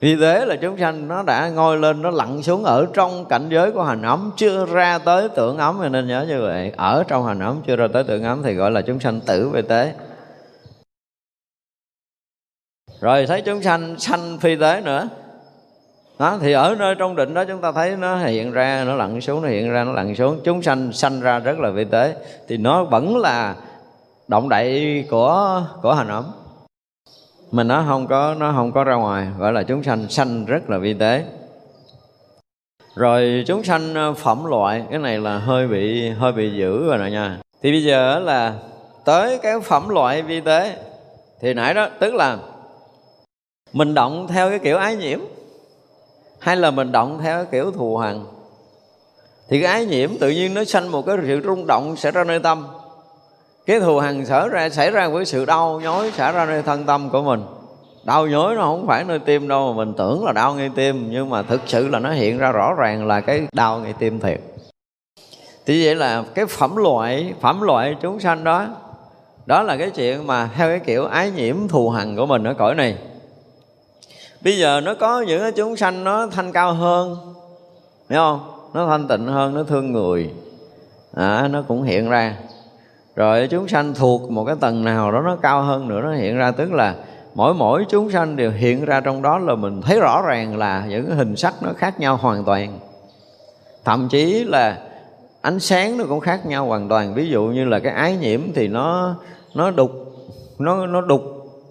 vì 0.00 0.16
thế 0.16 0.46
là 0.46 0.56
chúng 0.56 0.78
sanh 0.78 1.08
nó 1.08 1.22
đã 1.22 1.48
ngôi 1.48 1.78
lên 1.78 2.02
nó 2.02 2.10
lặn 2.10 2.42
xuống 2.42 2.64
ở 2.64 2.86
trong 2.92 3.24
cảnh 3.24 3.48
giới 3.48 3.72
của 3.72 3.82
hành 3.82 4.02
ấm 4.02 4.32
chưa 4.36 4.66
ra 4.66 4.98
tới 4.98 5.28
tưởng 5.28 5.58
ấm. 5.58 5.92
Nên 5.92 6.06
nhớ 6.06 6.24
như 6.28 6.42
vậy 6.42 6.72
ở 6.76 7.04
trong 7.08 7.26
hành 7.26 7.40
ấm 7.40 7.60
chưa 7.66 7.76
ra 7.76 7.88
tới 7.92 8.04
tưởng 8.04 8.24
ấm 8.24 8.42
thì 8.42 8.54
gọi 8.54 8.70
là 8.70 8.82
chúng 8.82 9.00
sanh 9.00 9.20
tử 9.20 9.48
về 9.48 9.62
tế. 9.62 9.92
Rồi 13.00 13.26
thấy 13.26 13.42
chúng 13.42 13.62
sanh 13.62 13.98
sanh 13.98 14.38
phi 14.38 14.56
tế 14.56 14.80
nữa. 14.80 15.08
Đó, 16.18 16.38
thì 16.40 16.52
ở 16.52 16.76
nơi 16.78 16.94
trong 16.98 17.16
định 17.16 17.34
đó 17.34 17.44
chúng 17.44 17.60
ta 17.60 17.72
thấy 17.72 17.96
nó 17.96 18.16
hiện 18.16 18.52
ra 18.52 18.84
nó 18.86 18.94
lặn 18.94 19.20
xuống 19.20 19.42
nó 19.42 19.48
hiện 19.48 19.70
ra 19.70 19.84
nó 19.84 19.92
lặn 19.92 20.14
xuống. 20.14 20.40
Chúng 20.44 20.62
sanh 20.62 20.92
sanh 20.92 21.20
ra 21.20 21.38
rất 21.38 21.58
là 21.58 21.70
vi 21.70 21.84
tế. 21.84 22.16
Thì 22.48 22.56
nó 22.56 22.84
vẫn 22.84 23.16
là 23.16 23.54
động 24.28 24.48
đậy 24.48 25.04
của 25.10 25.62
của 25.82 25.94
hành 25.94 26.08
ấm 26.08 26.24
mà 27.50 27.62
nó 27.62 27.84
không 27.88 28.06
có, 28.06 28.34
nó 28.34 28.52
không 28.52 28.72
có 28.72 28.84
ra 28.84 28.94
ngoài, 28.94 29.28
gọi 29.38 29.52
là 29.52 29.62
chúng 29.62 29.82
sanh 29.82 30.08
sanh 30.08 30.44
rất 30.44 30.70
là 30.70 30.78
vi 30.78 30.94
tế. 30.94 31.24
Rồi 32.94 33.44
chúng 33.46 33.64
sanh 33.64 33.94
ờ, 33.94 34.14
phẩm 34.14 34.44
loại, 34.44 34.84
cái 34.90 34.98
này 34.98 35.18
là 35.18 35.38
hơi 35.38 35.68
bị 35.68 36.08
hơi 36.08 36.32
bị 36.32 36.56
dữ 36.58 36.86
rồi 36.86 36.98
nè 36.98 37.10
nha. 37.10 37.38
Thì 37.62 37.72
bây 37.72 37.84
giờ 37.84 38.18
là 38.18 38.54
tới 39.04 39.38
cái 39.42 39.60
phẩm 39.60 39.88
loại 39.88 40.22
vi 40.22 40.40
tế. 40.40 40.76
Thì 41.40 41.54
nãy 41.54 41.74
đó, 41.74 41.88
tức 41.98 42.14
là 42.14 42.38
mình 43.72 43.94
động 43.94 44.26
theo 44.28 44.50
cái 44.50 44.58
kiểu 44.58 44.76
ái 44.76 44.96
nhiễm, 44.96 45.18
hay 46.38 46.56
là 46.56 46.70
mình 46.70 46.92
động 46.92 47.18
theo 47.22 47.36
cái 47.36 47.52
kiểu 47.52 47.70
thù 47.70 47.96
hằn? 47.96 48.20
Thì 49.48 49.60
cái 49.60 49.72
ái 49.72 49.86
nhiễm 49.86 50.10
tự 50.20 50.30
nhiên 50.30 50.54
nó 50.54 50.64
sanh 50.64 50.92
một 50.92 51.06
cái 51.06 51.16
sự 51.26 51.40
rung 51.44 51.66
động 51.66 51.96
sẽ 51.96 52.10
ra 52.10 52.24
nơi 52.24 52.38
tâm 52.38 52.66
cái 53.68 53.80
thù 53.80 53.98
hằn 53.98 54.26
sở 54.26 54.48
ra 54.48 54.68
xảy 54.68 54.90
ra 54.90 55.08
với 55.08 55.24
sự 55.24 55.44
đau 55.44 55.80
nhói 55.80 56.10
xảy 56.10 56.32
ra 56.32 56.46
nơi 56.46 56.62
thân 56.62 56.84
tâm 56.84 57.10
của 57.10 57.22
mình. 57.22 57.42
Đau 58.04 58.26
nhói 58.26 58.54
nó 58.54 58.62
không 58.62 58.86
phải 58.86 59.04
nơi 59.04 59.18
tim 59.18 59.48
đâu 59.48 59.72
mà 59.72 59.76
mình 59.76 59.94
tưởng 59.98 60.24
là 60.24 60.32
đau 60.32 60.54
ngay 60.54 60.70
tim 60.74 61.10
nhưng 61.10 61.30
mà 61.30 61.42
thực 61.42 61.60
sự 61.66 61.88
là 61.88 61.98
nó 61.98 62.10
hiện 62.12 62.38
ra 62.38 62.52
rõ 62.52 62.74
ràng 62.74 63.06
là 63.06 63.20
cái 63.20 63.46
đau 63.52 63.80
ngay 63.80 63.94
tim 63.98 64.20
thiệt. 64.20 64.40
Thì 65.66 65.84
vậy 65.84 65.94
là 65.94 66.24
cái 66.34 66.46
phẩm 66.46 66.76
loại 66.76 67.34
phẩm 67.40 67.60
loại 67.60 67.96
chúng 68.02 68.20
sanh 68.20 68.44
đó 68.44 68.66
đó 69.46 69.62
là 69.62 69.76
cái 69.76 69.90
chuyện 69.90 70.26
mà 70.26 70.50
theo 70.56 70.68
cái 70.68 70.78
kiểu 70.78 71.06
ái 71.06 71.30
nhiễm 71.30 71.68
thù 71.68 71.90
hằn 71.90 72.16
của 72.16 72.26
mình 72.26 72.44
ở 72.44 72.54
cõi 72.54 72.74
này. 72.74 72.96
Bây 74.40 74.58
giờ 74.58 74.80
nó 74.80 74.94
có 74.94 75.20
những 75.20 75.40
cái 75.40 75.52
chúng 75.52 75.76
sanh 75.76 76.04
nó 76.04 76.26
thanh 76.26 76.52
cao 76.52 76.72
hơn 76.72 77.16
hiểu 78.10 78.20
không? 78.20 78.40
Nó 78.74 78.86
thanh 78.86 79.08
tịnh 79.08 79.26
hơn 79.26 79.54
nó 79.54 79.62
thương 79.62 79.92
người. 79.92 80.30
À, 81.14 81.48
nó 81.50 81.62
cũng 81.68 81.82
hiện 81.82 82.08
ra 82.08 82.36
rồi 83.18 83.48
chúng 83.50 83.68
sanh 83.68 83.94
thuộc 83.94 84.30
một 84.30 84.44
cái 84.44 84.56
tầng 84.60 84.84
nào 84.84 85.12
đó 85.12 85.20
nó 85.20 85.36
cao 85.36 85.62
hơn 85.62 85.88
nữa, 85.88 86.00
nó 86.02 86.12
hiện 86.12 86.36
ra, 86.36 86.50
tức 86.50 86.72
là 86.72 86.94
mỗi 87.34 87.54
mỗi 87.54 87.84
chúng 87.88 88.10
sanh 88.10 88.36
đều 88.36 88.50
hiện 88.50 88.84
ra 88.84 89.00
trong 89.00 89.22
đó 89.22 89.38
là 89.38 89.54
mình 89.54 89.82
thấy 89.82 90.00
rõ 90.00 90.22
ràng 90.26 90.58
là 90.58 90.86
những 90.88 91.06
cái 91.06 91.16
hình 91.16 91.36
sắc 91.36 91.54
nó 91.62 91.70
khác 91.76 92.00
nhau 92.00 92.16
hoàn 92.16 92.44
toàn. 92.44 92.78
Thậm 93.84 94.08
chí 94.08 94.44
là 94.44 94.78
ánh 95.40 95.60
sáng 95.60 95.98
nó 95.98 96.04
cũng 96.08 96.20
khác 96.20 96.46
nhau 96.46 96.66
hoàn 96.66 96.88
toàn. 96.88 97.14
Ví 97.14 97.28
dụ 97.28 97.44
như 97.44 97.64
là 97.64 97.78
cái 97.78 97.92
ái 97.92 98.16
nhiễm 98.16 98.40
thì 98.54 98.68
nó 98.68 99.14
nó 99.54 99.70
đục, 99.70 99.90
nó 100.58 100.86
nó 100.86 101.00
đục 101.00 101.22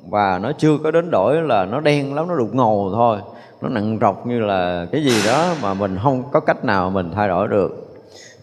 và 0.09 0.39
nó 0.39 0.51
chưa 0.51 0.77
có 0.83 0.91
đến 0.91 1.11
đổi 1.11 1.41
là 1.41 1.65
nó 1.65 1.79
đen 1.79 2.13
lắm, 2.13 2.27
nó 2.27 2.35
đục 2.35 2.53
ngầu 2.53 2.91
thôi. 2.93 3.17
Nó 3.61 3.69
nặng 3.69 3.97
rọc 4.01 4.27
như 4.27 4.39
là 4.39 4.85
cái 4.91 5.03
gì 5.03 5.27
đó 5.27 5.45
mà 5.61 5.73
mình 5.73 5.97
không 6.03 6.23
có 6.31 6.39
cách 6.39 6.65
nào 6.65 6.89
mình 6.89 7.11
thay 7.15 7.27
đổi 7.27 7.47
được 7.47 7.86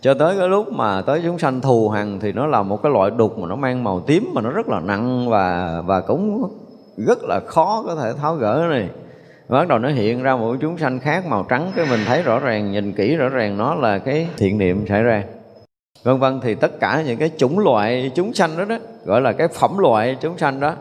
cho 0.04 0.14
tới 0.14 0.38
cái 0.38 0.48
lúc 0.48 0.72
mà 0.72 1.02
tới 1.02 1.20
chúng 1.24 1.38
sanh 1.38 1.60
thù 1.60 1.88
hằn 1.88 2.20
thì 2.20 2.32
nó 2.32 2.46
là 2.46 2.62
một 2.62 2.82
cái 2.82 2.92
loại 2.92 3.10
đục 3.10 3.38
mà 3.38 3.48
nó 3.48 3.56
mang 3.56 3.84
màu 3.84 4.00
tím 4.00 4.30
mà 4.34 4.40
nó 4.40 4.50
rất 4.50 4.68
là 4.68 4.80
nặng 4.80 5.28
và 5.28 5.82
và 5.86 6.00
cũng 6.00 6.48
rất 6.96 7.24
là 7.24 7.40
khó 7.46 7.82
có 7.86 7.94
thể 7.94 8.12
tháo 8.22 8.34
gỡ 8.34 8.66
này. 8.70 8.88
Và 9.48 9.58
bắt 9.58 9.68
đầu 9.68 9.78
nó 9.78 9.88
hiện 9.88 10.22
ra 10.22 10.36
một 10.36 10.56
chúng 10.60 10.78
sanh 10.78 11.00
khác 11.00 11.26
màu 11.26 11.46
trắng, 11.48 11.72
cái 11.76 11.86
mình 11.90 12.00
thấy 12.06 12.22
rõ 12.22 12.38
ràng, 12.38 12.72
nhìn 12.72 12.92
kỹ 12.92 13.16
rõ 13.16 13.28
ràng 13.28 13.58
nó 13.58 13.74
là 13.74 13.98
cái 13.98 14.28
thiện 14.36 14.58
niệm 14.58 14.86
xảy 14.86 15.02
ra. 15.02 15.24
Vân 16.02 16.18
vân, 16.18 16.40
thì 16.40 16.54
tất 16.54 16.80
cả 16.80 17.02
những 17.06 17.18
cái 17.18 17.30
chủng 17.36 17.58
loại 17.58 18.10
chúng 18.14 18.34
sanh 18.34 18.50
đó 18.58 18.64
đó, 18.64 18.76
gọi 19.04 19.20
là 19.20 19.32
cái 19.32 19.48
phẩm 19.48 19.78
loại 19.78 20.16
chúng 20.20 20.38
sanh 20.38 20.60
đó, 20.60 20.74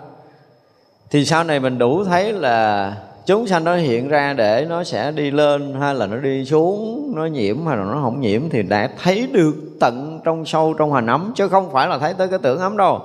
thì 1.11 1.25
sau 1.25 1.43
này 1.43 1.59
mình 1.59 1.77
đủ 1.77 2.03
thấy 2.03 2.33
là 2.33 2.93
chúng 3.25 3.47
sanh 3.47 3.63
nó 3.63 3.75
hiện 3.75 4.07
ra 4.07 4.33
để 4.33 4.65
nó 4.69 4.83
sẽ 4.83 5.11
đi 5.11 5.31
lên 5.31 5.73
hay 5.79 5.95
là 5.95 6.07
nó 6.07 6.17
đi 6.17 6.45
xuống, 6.45 7.11
nó 7.15 7.25
nhiễm 7.25 7.65
hay 7.65 7.77
là 7.77 7.83
nó 7.83 7.99
không 8.03 8.21
nhiễm 8.21 8.49
thì 8.49 8.63
đã 8.63 8.89
thấy 9.03 9.27
được 9.31 9.53
tận 9.79 10.19
trong 10.23 10.45
sâu 10.45 10.73
trong 10.73 10.93
hành 10.93 11.07
ấm, 11.07 11.31
chứ 11.35 11.47
không 11.47 11.71
phải 11.71 11.87
là 11.87 11.97
thấy 11.97 12.13
tới 12.13 12.27
cái 12.27 12.39
tưởng 12.39 12.59
ấm 12.59 12.77
đâu. 12.77 13.01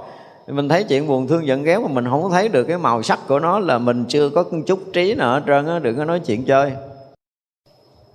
Mình 0.46 0.68
thấy 0.68 0.84
chuyện 0.84 1.06
buồn 1.06 1.26
thương 1.26 1.46
giận 1.46 1.64
ghét 1.64 1.78
mà 1.78 1.88
mình 1.88 2.04
không 2.10 2.30
thấy 2.30 2.48
được 2.48 2.64
cái 2.64 2.78
màu 2.78 3.02
sắc 3.02 3.18
của 3.28 3.38
nó 3.38 3.58
là 3.58 3.78
mình 3.78 4.04
chưa 4.08 4.30
có 4.30 4.44
chút 4.66 4.80
trí 4.92 5.14
nào 5.14 5.34
hết 5.34 5.42
trơn 5.46 5.66
á, 5.66 5.78
đừng 5.78 5.96
có 5.96 6.04
nói 6.04 6.20
chuyện 6.20 6.44
chơi. 6.44 6.72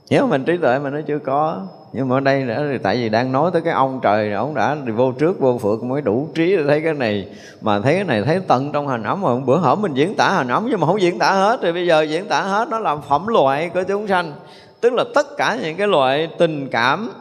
Nếu 0.10 0.28
mình 0.28 0.44
trí 0.46 0.58
tuệ 0.58 0.80
mà 0.80 0.90
nó 0.90 1.02
chưa 1.08 1.20
có 1.20 1.62
nhưng 1.94 2.10
mà 2.10 2.18
ở 2.18 2.20
đây 2.20 2.44
nữa 2.44 2.68
thì 2.72 2.78
tại 2.78 2.96
vì 2.96 3.10
đang 3.10 3.32
nói 3.32 3.52
tới 3.54 3.62
cái 3.62 3.74
ông 3.74 4.00
trời, 4.04 4.32
ông 4.32 4.56
đã 4.56 4.76
vô 4.96 5.12
trước, 5.12 5.40
vô 5.40 5.58
phượt 5.58 5.84
mới 5.84 6.02
đủ 6.02 6.28
trí 6.36 6.58
để 6.58 6.64
thấy 6.68 6.82
cái 6.82 6.94
này. 6.94 7.28
Mà 7.62 7.80
thấy 7.80 7.96
cái 7.96 8.04
này, 8.04 8.24
thấy 8.24 8.40
tận 8.48 8.72
trong 8.72 8.88
hành 8.88 9.04
ấm 9.04 9.22
mà 9.22 9.30
bữa 9.46 9.58
hổm 9.58 9.82
mình 9.82 9.94
diễn 9.94 10.16
tả 10.16 10.30
hành 10.30 10.48
ấm, 10.48 10.68
nhưng 10.70 10.80
mà 10.80 10.88
không 10.88 11.02
diễn 11.02 11.20
tả 11.20 11.32
hết. 11.32 11.60
Thì 11.62 11.72
bây 11.72 11.88
giờ 11.88 12.02
diễn 12.02 12.26
tả 12.26 12.42
hết, 12.42 12.68
nó 12.70 12.80
làm 12.80 13.02
phẩm 13.10 13.28
loại 13.28 13.70
của 13.74 13.84
chúng 13.88 14.08
sanh. 14.08 14.34
Tức 14.82 14.94
là 14.94 15.04
tất 15.16 15.38
cả 15.38 15.58
những 15.62 15.78
cái 15.78 15.88
loại 15.88 16.30
tình 16.38 16.68
cảm, 16.70 17.12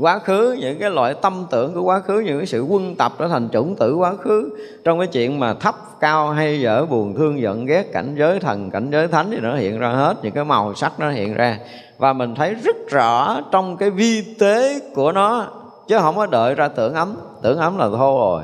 quá 0.00 0.18
khứ, 0.18 0.56
những 0.60 0.78
cái 0.78 0.90
loại 0.90 1.14
tâm 1.22 1.46
tưởng 1.50 1.74
của 1.74 1.82
quá 1.82 2.00
khứ, 2.00 2.20
những 2.20 2.38
cái 2.38 2.46
sự 2.46 2.62
quân 2.62 2.96
tập 2.96 3.12
trở 3.18 3.28
thành 3.28 3.48
chủng 3.52 3.76
tử 3.76 3.94
quá 3.94 4.14
khứ. 4.16 4.50
Trong 4.84 4.98
cái 4.98 5.08
chuyện 5.08 5.40
mà 5.40 5.54
thấp, 5.54 5.74
cao, 6.00 6.30
hay 6.30 6.60
dở, 6.60 6.86
buồn, 6.86 7.14
thương, 7.14 7.40
giận, 7.40 7.66
ghét, 7.66 7.92
cảnh 7.92 8.14
giới 8.18 8.40
thần, 8.40 8.70
cảnh 8.70 8.88
giới 8.92 9.08
thánh 9.08 9.30
thì 9.30 9.38
nó 9.40 9.54
hiện 9.54 9.78
ra 9.78 9.88
hết. 9.88 10.16
Những 10.22 10.32
cái 10.32 10.44
màu 10.44 10.74
sắc 10.74 11.00
nó 11.00 11.10
hiện 11.10 11.34
ra 11.34 11.58
và 11.98 12.12
mình 12.12 12.34
thấy 12.34 12.54
rất 12.54 12.76
rõ 12.88 13.40
trong 13.52 13.76
cái 13.76 13.90
vi 13.90 14.34
tế 14.38 14.80
của 14.94 15.12
nó, 15.12 15.46
chứ 15.88 15.98
không 15.98 16.16
có 16.16 16.26
đợi 16.26 16.54
ra 16.54 16.68
tưởng 16.68 16.94
ấm. 16.94 17.16
Tưởng 17.42 17.58
ấm 17.58 17.78
là 17.78 17.88
thô 17.88 18.18
rồi. 18.18 18.42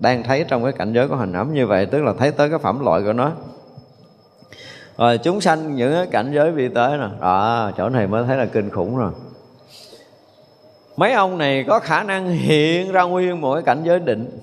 Đang 0.00 0.22
thấy 0.22 0.44
trong 0.48 0.62
cái 0.64 0.72
cảnh 0.72 0.92
giới 0.92 1.08
của 1.08 1.16
hình 1.16 1.32
ấm 1.32 1.54
như 1.54 1.66
vậy, 1.66 1.86
tức 1.86 2.02
là 2.02 2.12
thấy 2.18 2.30
tới 2.30 2.50
cái 2.50 2.58
phẩm 2.58 2.84
loại 2.84 3.02
của 3.02 3.12
nó. 3.12 3.30
Rồi 4.98 5.18
chúng 5.18 5.40
sanh 5.40 5.74
những 5.74 5.92
cái 5.92 6.06
cảnh 6.06 6.32
giới 6.34 6.50
vi 6.50 6.68
tế 6.68 6.96
nè. 7.00 7.08
Đó, 7.20 7.70
chỗ 7.76 7.88
này 7.88 8.06
mới 8.06 8.24
thấy 8.24 8.36
là 8.36 8.46
kinh 8.46 8.70
khủng 8.70 8.96
rồi. 8.96 9.10
Mấy 10.96 11.12
ông 11.12 11.38
này 11.38 11.64
có 11.68 11.78
khả 11.78 12.02
năng 12.02 12.28
hiện 12.30 12.92
ra 12.92 13.02
nguyên 13.02 13.40
một 13.40 13.54
cái 13.54 13.62
cảnh 13.62 13.82
giới 13.84 13.98
định 13.98 14.38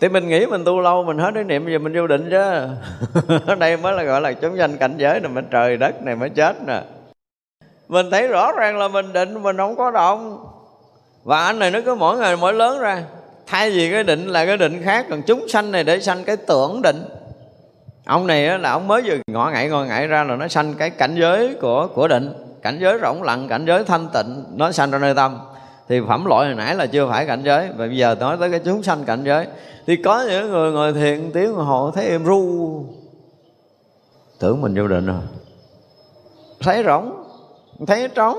thì 0.00 0.08
mình 0.08 0.28
nghĩ 0.28 0.46
mình 0.46 0.64
tu 0.64 0.80
lâu, 0.80 1.04
mình 1.04 1.18
hết 1.18 1.30
cái 1.34 1.44
niệm 1.44 1.66
giờ 1.70 1.78
mình 1.78 1.92
vô 1.96 2.06
định 2.06 2.28
chứ. 2.30 2.42
Ở 3.46 3.54
đây 3.58 3.76
mới 3.76 3.92
là 3.92 4.02
gọi 4.02 4.20
là 4.20 4.32
chúng 4.32 4.56
danh 4.56 4.76
cảnh 4.76 4.94
giới 4.96 5.20
này 5.20 5.32
mới 5.32 5.44
trời 5.50 5.76
đất 5.76 6.02
này 6.02 6.16
mới 6.16 6.30
chết 6.30 6.56
nè. 6.66 6.82
Mình 7.88 8.10
thấy 8.10 8.28
rõ 8.28 8.52
ràng 8.52 8.78
là 8.78 8.88
mình 8.88 9.12
định, 9.12 9.42
mình 9.42 9.56
không 9.56 9.76
có 9.76 9.90
động. 9.90 10.44
Và 11.24 11.44
anh 11.44 11.58
này 11.58 11.70
nó 11.70 11.80
cứ 11.84 11.94
mỗi 11.94 12.18
ngày 12.18 12.36
mỗi 12.36 12.54
lớn 12.54 12.80
ra, 12.80 13.02
thay 13.46 13.70
vì 13.70 13.90
cái 13.92 14.04
định 14.04 14.26
là 14.26 14.46
cái 14.46 14.56
định 14.56 14.82
khác, 14.84 15.06
còn 15.10 15.22
chúng 15.22 15.48
sanh 15.48 15.72
này 15.72 15.84
để 15.84 16.00
sanh 16.00 16.24
cái 16.24 16.36
tưởng 16.36 16.82
định. 16.82 17.04
Ông 18.06 18.26
này 18.26 18.58
là 18.58 18.70
ông 18.70 18.88
mới 18.88 19.02
vừa 19.02 19.16
ngõ 19.26 19.50
ngại 19.50 19.68
ngồi 19.68 19.86
ngại 19.86 20.06
ra 20.06 20.24
là 20.24 20.36
nó 20.36 20.48
sanh 20.48 20.74
cái 20.74 20.90
cảnh 20.90 21.14
giới 21.14 21.56
của 21.60 21.88
của 21.94 22.08
định. 22.08 22.32
Cảnh 22.62 22.78
giới 22.80 22.98
rỗng 23.02 23.22
lặng, 23.22 23.48
cảnh 23.48 23.64
giới 23.66 23.84
thanh 23.84 24.08
tịnh, 24.14 24.44
nó 24.56 24.72
sanh 24.72 24.90
ra 24.90 24.98
nơi 24.98 25.14
tâm 25.14 25.38
thì 25.88 26.00
phẩm 26.08 26.24
loại 26.24 26.46
hồi 26.46 26.54
nãy 26.54 26.74
là 26.74 26.86
chưa 26.86 27.08
phải 27.08 27.26
cảnh 27.26 27.42
giới. 27.44 27.68
Và 27.68 27.86
bây 27.86 27.96
giờ 27.96 28.16
nói 28.20 28.36
tới 28.40 28.50
cái 28.50 28.60
chúng 28.64 28.82
sanh 28.82 29.04
cảnh 29.04 29.24
giới. 29.24 29.46
Thì 29.86 29.96
có 29.96 30.24
những 30.28 30.50
người 30.50 30.72
ngồi 30.72 30.92
thiền 30.92 31.30
tiếng 31.32 31.54
họ 31.54 31.90
thấy 31.94 32.06
em 32.06 32.24
ru. 32.24 32.84
Tưởng 34.38 34.60
mình 34.60 34.74
vô 34.74 34.88
định 34.88 35.06
rồi 35.06 35.20
thấy 36.60 36.82
rỗng, 36.84 37.24
thấy 37.86 38.08
trống. 38.08 38.38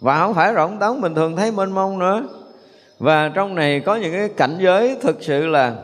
Và 0.00 0.18
không 0.18 0.34
phải 0.34 0.54
rỗng 0.54 0.78
trống 0.80 1.00
bình 1.00 1.14
thường 1.14 1.36
thấy 1.36 1.52
mênh 1.52 1.72
mông 1.72 1.98
nữa. 1.98 2.22
Và 2.98 3.30
trong 3.34 3.54
này 3.54 3.80
có 3.80 3.96
những 3.96 4.12
cái 4.12 4.28
cảnh 4.28 4.56
giới 4.60 4.96
thực 5.02 5.22
sự 5.22 5.46
là 5.46 5.74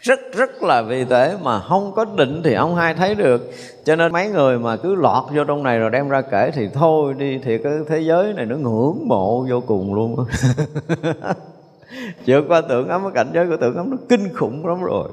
rất 0.00 0.20
rất 0.32 0.62
là 0.62 0.82
vi 0.82 1.04
tế 1.04 1.36
mà 1.42 1.60
không 1.60 1.92
có 1.92 2.04
định 2.04 2.40
thì 2.44 2.54
ông 2.54 2.76
hai 2.76 2.94
thấy 2.94 3.14
được. 3.14 3.50
Cho 3.84 3.96
nên 3.96 4.12
mấy 4.12 4.28
người 4.28 4.58
mà 4.58 4.76
cứ 4.76 4.94
lọt 4.94 5.24
vô 5.34 5.44
trong 5.44 5.62
này 5.62 5.78
rồi 5.78 5.90
đem 5.90 6.08
ra 6.08 6.22
kể 6.22 6.50
thì 6.54 6.68
thôi 6.74 7.14
đi, 7.18 7.38
thì 7.44 7.58
cái 7.58 7.72
thế 7.88 8.00
giới 8.00 8.32
này 8.32 8.46
nó 8.46 8.56
ngưỡng 8.56 9.08
mộ 9.08 9.46
vô 9.50 9.62
cùng 9.66 9.94
luôn. 9.94 10.16
Vượt 12.26 12.44
qua 12.48 12.60
tưởng 12.60 12.88
ấm, 12.88 13.02
cái 13.02 13.12
cảnh 13.14 13.30
giới 13.34 13.46
của 13.46 13.56
tưởng 13.60 13.76
ấm 13.76 13.90
nó 13.90 13.96
kinh 14.08 14.34
khủng 14.34 14.66
lắm 14.66 14.82
rồi 14.82 15.08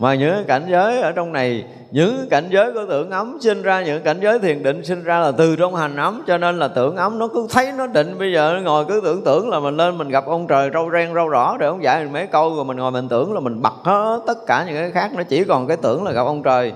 mà 0.00 0.14
những 0.14 0.44
cảnh 0.44 0.62
giới 0.70 1.00
ở 1.00 1.12
trong 1.12 1.32
này, 1.32 1.64
những 1.90 2.28
cảnh 2.30 2.44
giới 2.50 2.72
của 2.72 2.84
tưởng 2.88 3.10
ấm 3.10 3.38
sinh 3.40 3.62
ra, 3.62 3.82
những 3.82 4.02
cảnh 4.02 4.18
giới 4.22 4.38
thiền 4.38 4.62
định 4.62 4.84
sinh 4.84 5.04
ra 5.04 5.18
là 5.18 5.32
từ 5.32 5.56
trong 5.56 5.74
hành 5.74 5.96
ấm, 5.96 6.22
cho 6.26 6.38
nên 6.38 6.58
là 6.58 6.68
tưởng 6.68 6.96
ấm 6.96 7.18
nó 7.18 7.28
cứ 7.28 7.46
thấy 7.50 7.72
nó 7.72 7.86
định. 7.86 8.18
Bây 8.18 8.32
giờ 8.32 8.52
nó 8.54 8.60
ngồi 8.60 8.84
cứ 8.84 9.00
tưởng 9.04 9.24
tưởng 9.24 9.48
là 9.48 9.60
mình 9.60 9.76
lên 9.76 9.98
mình 9.98 10.08
gặp 10.08 10.26
ông 10.26 10.46
trời 10.46 10.70
râu 10.74 10.90
ren, 10.92 11.14
râu 11.14 11.28
rõ 11.28 11.56
rồi 11.58 11.68
ông 11.68 11.82
dạy 11.82 12.02
mình 12.02 12.12
mấy 12.12 12.26
câu, 12.26 12.56
rồi 12.56 12.64
mình 12.64 12.76
ngồi 12.76 12.90
mình 12.90 13.08
tưởng 13.08 13.32
là 13.32 13.40
mình 13.40 13.62
bật 13.62 13.74
hết 13.84 14.20
tất 14.26 14.38
cả 14.46 14.64
những 14.66 14.74
cái 14.76 14.90
khác. 14.90 15.10
Nó 15.16 15.22
chỉ 15.22 15.44
còn 15.44 15.66
cái 15.66 15.76
tưởng 15.76 16.04
là 16.04 16.12
gặp 16.12 16.26
ông 16.26 16.42
trời 16.42 16.72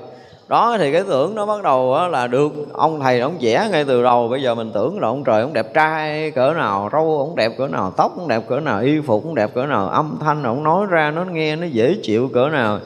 đó, 0.48 0.76
thì 0.78 0.92
cái 0.92 1.02
tưởng 1.08 1.34
nó 1.34 1.46
bắt 1.46 1.62
đầu 1.62 2.08
là 2.08 2.26
được, 2.26 2.52
ông 2.72 3.00
thầy 3.00 3.20
ông 3.20 3.36
vẽ 3.40 3.68
ngay 3.70 3.84
từ 3.84 4.02
đầu. 4.02 4.28
Bây 4.28 4.42
giờ 4.42 4.54
mình 4.54 4.70
tưởng 4.74 5.00
là 5.00 5.08
ông 5.08 5.24
trời 5.24 5.42
ông 5.42 5.52
đẹp 5.52 5.74
trai 5.74 6.30
cỡ 6.30 6.52
nào, 6.52 6.88
râu 6.92 7.18
ông 7.18 7.36
đẹp 7.36 7.52
cỡ 7.58 7.66
nào, 7.66 7.90
tóc 7.96 8.12
ông 8.18 8.28
đẹp 8.28 8.42
cỡ 8.48 8.60
nào, 8.60 8.80
y 8.80 9.00
phục 9.00 9.24
ông 9.24 9.34
đẹp 9.34 9.50
cỡ 9.54 9.66
nào, 9.66 9.88
âm 9.88 10.18
thanh 10.20 10.42
ông 10.42 10.62
nói 10.62 10.86
ra, 10.90 11.10
nó 11.10 11.24
nghe, 11.24 11.56
nó 11.56 11.66
dễ 11.66 11.96
chịu 12.02 12.30
cỡ 12.34 12.48
nào. 12.48 12.78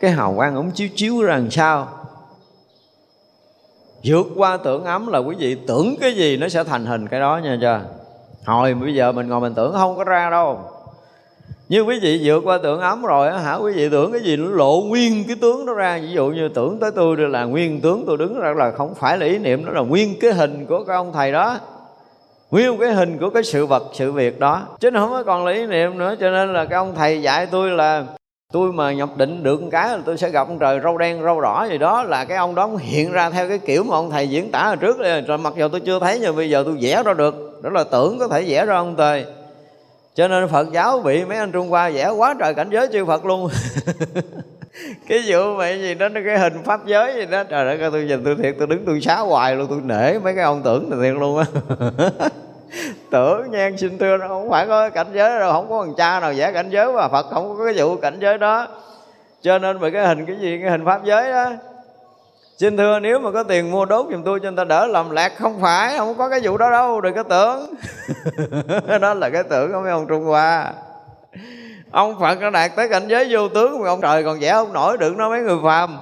Cái 0.00 0.10
hào 0.10 0.34
quang 0.36 0.56
ông 0.56 0.70
chiếu 0.70 0.88
chiếu 0.94 1.22
ra 1.22 1.34
làm 1.34 1.50
sao? 1.50 1.88
Vượt 4.04 4.26
qua 4.36 4.56
tưởng 4.56 4.84
ấm 4.84 5.06
là 5.06 5.18
quý 5.18 5.36
vị 5.38 5.56
tưởng 5.66 5.94
cái 6.00 6.14
gì 6.14 6.36
nó 6.36 6.48
sẽ 6.48 6.64
thành 6.64 6.86
hình 6.86 7.08
cái 7.08 7.20
đó 7.20 7.40
nha 7.44 7.58
chưa? 7.60 7.80
Hồi 8.44 8.74
bây 8.74 8.94
giờ 8.94 9.12
mình 9.12 9.28
ngồi 9.28 9.40
mình 9.40 9.54
tưởng 9.54 9.72
không 9.72 9.96
có 9.96 10.04
ra 10.04 10.30
đâu 10.30 10.60
như 11.68 11.80
quý 11.80 11.98
vị 12.02 12.20
vượt 12.24 12.40
qua 12.44 12.58
tưởng 12.62 12.80
ấm 12.80 13.02
rồi 13.02 13.32
hả, 13.32 13.54
quý 13.54 13.72
vị 13.72 13.88
tưởng 13.88 14.12
cái 14.12 14.20
gì 14.20 14.36
nó 14.36 14.50
lộ 14.50 14.80
nguyên 14.80 15.24
cái 15.26 15.36
tướng 15.40 15.66
đó 15.66 15.72
ra. 15.72 15.98
Ví 16.02 16.08
dụ 16.12 16.26
như 16.26 16.48
tưởng 16.48 16.78
tới 16.80 16.90
tôi 16.90 17.16
là 17.16 17.44
nguyên 17.44 17.80
tướng 17.80 18.04
tôi 18.06 18.16
đứng 18.16 18.40
ra 18.40 18.54
là 18.56 18.70
không 18.70 18.94
phải 18.94 19.18
là 19.18 19.26
ý 19.26 19.38
niệm 19.38 19.64
đó 19.64 19.72
là 19.72 19.80
nguyên 19.80 20.14
cái 20.20 20.32
hình 20.32 20.66
của 20.68 20.84
cái 20.84 20.96
ông 20.96 21.12
thầy 21.12 21.32
đó. 21.32 21.58
Nguyên 22.50 22.78
cái 22.78 22.92
hình 22.92 23.18
của 23.18 23.30
cái 23.30 23.42
sự 23.42 23.66
vật, 23.66 23.82
sự 23.92 24.12
việc 24.12 24.40
đó. 24.40 24.62
Chứ 24.80 24.90
nó 24.90 25.00
không 25.00 25.10
có 25.10 25.22
còn 25.22 25.46
là 25.46 25.52
ý 25.52 25.66
niệm 25.66 25.98
nữa, 25.98 26.14
cho 26.20 26.30
nên 26.30 26.52
là 26.52 26.64
cái 26.64 26.76
ông 26.76 26.94
thầy 26.96 27.22
dạy 27.22 27.46
tôi 27.46 27.70
là 27.70 28.04
tôi 28.52 28.72
mà 28.72 28.92
nhập 28.92 29.08
định 29.16 29.42
được 29.42 29.62
một 29.62 29.68
cái 29.72 29.88
là 29.88 29.98
tôi 30.06 30.16
sẽ 30.16 30.30
gặp 30.30 30.48
ông 30.48 30.58
trời 30.58 30.80
râu 30.84 30.98
đen, 30.98 31.22
râu 31.22 31.40
đỏ 31.40 31.66
gì 31.70 31.78
đó, 31.78 32.02
là 32.02 32.24
cái 32.24 32.38
ông 32.38 32.54
đó 32.54 32.70
hiện 32.78 33.12
ra 33.12 33.30
theo 33.30 33.48
cái 33.48 33.58
kiểu 33.58 33.84
mà 33.84 33.96
ông 33.96 34.10
thầy 34.10 34.28
diễn 34.28 34.50
tả 34.50 34.66
hồi 34.66 34.76
trước 34.76 34.96
rồi 35.26 35.38
mặc 35.38 35.52
dù 35.56 35.68
tôi 35.68 35.80
chưa 35.80 35.98
thấy, 35.98 36.18
nhưng 36.22 36.36
bây 36.36 36.50
giờ 36.50 36.62
tôi 36.66 36.76
vẽ 36.80 37.02
ra 37.02 37.14
được. 37.14 37.60
Đó 37.62 37.70
là 37.70 37.84
tưởng 37.84 38.18
có 38.18 38.28
thể 38.28 38.44
vẽ 38.48 38.66
ra 38.66 38.76
ông 38.76 38.94
trời 38.98 39.24
cho 40.16 40.28
nên 40.28 40.48
phật 40.48 40.72
giáo 40.72 40.98
bị 40.98 41.24
mấy 41.24 41.38
anh 41.38 41.52
trung 41.52 41.68
hoa 41.68 41.90
vẽ 41.90 42.08
quá 42.08 42.34
trời 42.38 42.54
cảnh 42.54 42.70
giới 42.70 42.88
chư 42.92 43.04
phật 43.04 43.24
luôn. 43.24 43.48
Cái 45.08 45.22
vụ 45.26 45.56
vậy 45.56 45.80
gì 45.80 45.94
đó 45.94 46.08
cái 46.26 46.38
hình 46.38 46.62
pháp 46.64 46.86
giới 46.86 47.14
gì 47.14 47.26
đó. 47.26 47.44
Trời 47.44 47.64
đất 47.64 47.84
ơi, 47.84 47.90
tôi 47.92 48.04
nhìn 48.04 48.24
tôi 48.24 48.36
thiệt, 48.42 48.54
tôi 48.58 48.66
đứng 48.66 48.84
tôi 48.86 49.00
xá 49.00 49.18
hoài 49.18 49.56
luôn, 49.56 49.66
tôi 49.70 49.80
nể 49.84 50.18
mấy 50.18 50.34
cái 50.34 50.44
ông 50.44 50.62
tưởng 50.62 50.90
là 50.90 50.96
thiệt 51.02 51.14
luôn 51.20 51.38
á. 51.38 51.44
Tưởng 53.10 53.50
nhan 53.50 53.76
xin 53.76 53.98
thưa 53.98 54.16
nó 54.16 54.28
không 54.28 54.50
phải 54.50 54.66
có 54.66 54.90
cảnh 54.90 55.06
giới 55.12 55.38
đâu, 55.38 55.52
không 55.52 55.68
có 55.70 55.84
thằng 55.84 55.94
cha 55.96 56.20
nào 56.20 56.32
vẽ 56.36 56.52
cảnh 56.52 56.70
giới 56.70 56.92
mà 56.92 57.08
phật 57.08 57.26
không 57.30 57.58
có 57.58 57.64
cái 57.64 57.74
vụ 57.76 57.96
cảnh 57.96 58.16
giới 58.20 58.38
đó. 58.38 58.68
Cho 59.42 59.58
nên 59.58 59.80
bởi 59.80 59.90
cái 59.90 60.06
hình 60.06 60.26
cái 60.26 60.36
gì, 60.36 60.58
cái 60.62 60.70
hình 60.70 60.84
pháp 60.84 61.04
giới 61.04 61.30
đó 61.30 61.52
xin 62.56 62.76
thưa 62.76 62.98
nếu 62.98 63.18
mà 63.18 63.30
có 63.30 63.42
tiền 63.42 63.70
mua 63.70 63.84
đốt 63.84 64.06
giùm 64.10 64.22
tôi 64.22 64.40
cho 64.40 64.50
người 64.50 64.56
ta 64.56 64.64
đỡ 64.64 64.86
làm 64.86 65.10
lạc 65.10 65.32
không 65.38 65.60
phải 65.60 65.98
không 65.98 66.14
có 66.18 66.28
cái 66.28 66.40
vụ 66.42 66.56
đó 66.56 66.70
đâu 66.70 67.00
đừng 67.00 67.14
có 67.14 67.22
tưởng. 67.22 67.74
Đó 69.00 69.14
là 69.14 69.30
cái 69.30 69.42
tưởng 69.42 69.72
của 69.72 69.80
mấy 69.80 69.90
ông 69.90 70.06
trung 70.06 70.24
hoa. 70.24 70.72
Ông 71.90 72.20
phật 72.20 72.40
nó 72.40 72.50
đạt 72.50 72.76
tới 72.76 72.88
cảnh 72.88 73.08
giới 73.08 73.26
vô 73.30 73.48
tướng 73.48 73.82
mà 73.82 73.88
ông 73.88 74.00
trời 74.00 74.24
còn 74.24 74.38
vẽ 74.40 74.48
ông 74.48 74.72
nổi 74.72 74.98
được 74.98 75.16
nó 75.16 75.28
mấy 75.28 75.40
người 75.40 75.58
phàm. 75.64 75.98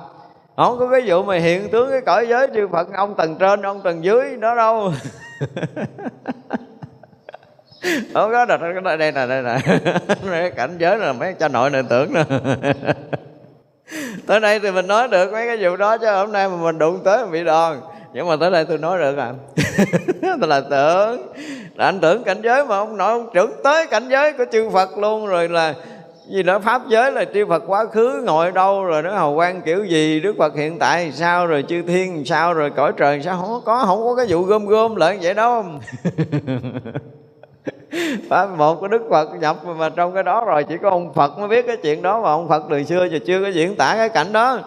Không 0.57 0.78
có 0.78 0.88
cái 0.88 1.02
vụ 1.07 1.22
mà 1.22 1.36
hiện 1.36 1.70
tướng 1.70 1.90
cái 1.90 2.00
cõi 2.00 2.26
giới 2.28 2.48
chư 2.55 2.68
phật 2.68 2.88
ông 2.94 3.14
tầng 3.14 3.36
trên 3.38 3.62
ông 3.62 3.80
tầng 3.82 4.05
dưới 4.05 4.36
đó 4.36 4.55
đâu. 4.55 4.92
Không 8.14 8.32
có 8.32 8.44
đây 8.84 8.96
đây 8.96 9.12
nè 9.12 9.26
đây 9.26 9.42
nè. 9.42 10.50
Cảnh 10.57 10.76
giới 10.78 10.98
là 10.98 11.12
mấy 11.12 11.34
cha 11.34 11.48
nội 11.48 11.70
này 11.70 11.82
tưởng 11.88 12.14
nè 12.14 12.24
tới 14.26 14.41
đây 14.41 14.61
thì 14.61 14.70
mình 14.70 14.87
nói 14.87 15.09
được 15.09 15.32
mấy 15.32 15.47
cái 15.47 15.57
vụ 15.61 15.76
đó 15.76 15.99
chứ 15.99 16.07
hôm 16.07 16.32
nay 16.32 16.49
mà 16.49 16.57
mình 16.57 16.78
đụng 16.78 17.01
tới 17.05 17.22
mình 17.22 17.32
bị 17.32 17.45
đòn. 17.45 17.76
Nhưng 18.12 18.28
mà 18.28 18.37
tới 18.41 18.51
đây 18.51 18.64
tôi 18.64 18.78
nói 18.78 18.99
được 18.99 19.16
à? 19.18 19.32
Tôi 20.41 20.49
là 20.49 20.61
tưởng. 20.61 21.32
Là 21.74 21.85
anh 21.85 22.01
tưởng 22.01 22.24
cảnh 22.24 22.41
giới 22.43 22.64
mà 22.64 22.76
ông 22.76 22.97
nội 22.97 23.11
ông 23.11 23.28
trưởng 23.35 23.53
tới 23.64 23.87
cảnh 23.87 24.09
giới 24.09 24.32
của 24.32 24.45
chư 24.53 24.70
Phật 24.70 24.99
luôn 24.99 25.26
rồi 25.26 25.49
là 25.49 25.74
gì 26.28 26.43
đó, 26.43 26.59
pháp 26.59 26.82
giới 26.89 27.12
là 27.12 27.24
chư 27.35 27.47
Phật 27.47 27.62
quá 27.66 27.85
khứ 27.93 28.22
ngồi 28.26 28.53
đâu 28.53 28.85
rồi 28.85 29.03
nó 29.03 29.11
hầu 29.11 29.32
quan 29.32 29.62
kiểu 29.62 29.85
gì, 29.85 30.20
Đức 30.20 30.35
Phật 30.39 30.57
hiện 30.57 30.78
tại 30.78 31.12
sao 31.12 31.47
rồi, 31.47 31.64
chư 31.68 31.82
thiên 31.82 32.24
sao 32.24 32.55
rồi, 32.55 32.70
cõi 32.70 32.93
trời 32.97 33.22
sao? 33.24 33.37
Không 33.41 33.61
có 33.64 33.85
không 33.87 33.99
có 34.05 34.14
cái 34.14 34.26
vụ 34.28 34.43
gom 34.43 34.66
gom 34.66 34.97
lại 34.97 35.18
vậy 35.22 35.35
đâu. 35.35 35.64
phải 38.30 38.47
một 38.47 38.80
cái 38.80 38.88
đức 38.88 39.03
phật 39.11 39.28
nhập 39.40 39.57
mà 39.64 39.88
trong 39.88 40.14
cái 40.14 40.22
đó 40.22 40.45
rồi, 40.45 40.64
chỉ 40.64 40.76
có 40.82 40.90
ông 40.90 41.14
phật 41.14 41.38
mới 41.38 41.49
biết 41.49 41.66
cái 41.66 41.76
chuyện 41.76 42.03
đó 42.03 42.20
mà 42.22 42.28
ông 42.28 42.49
phật 42.49 42.62
từ 42.70 42.84
xưa 42.84 43.05
giờ 43.05 43.18
chưa 43.26 43.42
có 43.42 43.49
diễn 43.49 43.76
tả 43.76 43.95
cái 43.97 44.09
cảnh 44.09 44.32
đó. 44.32 44.59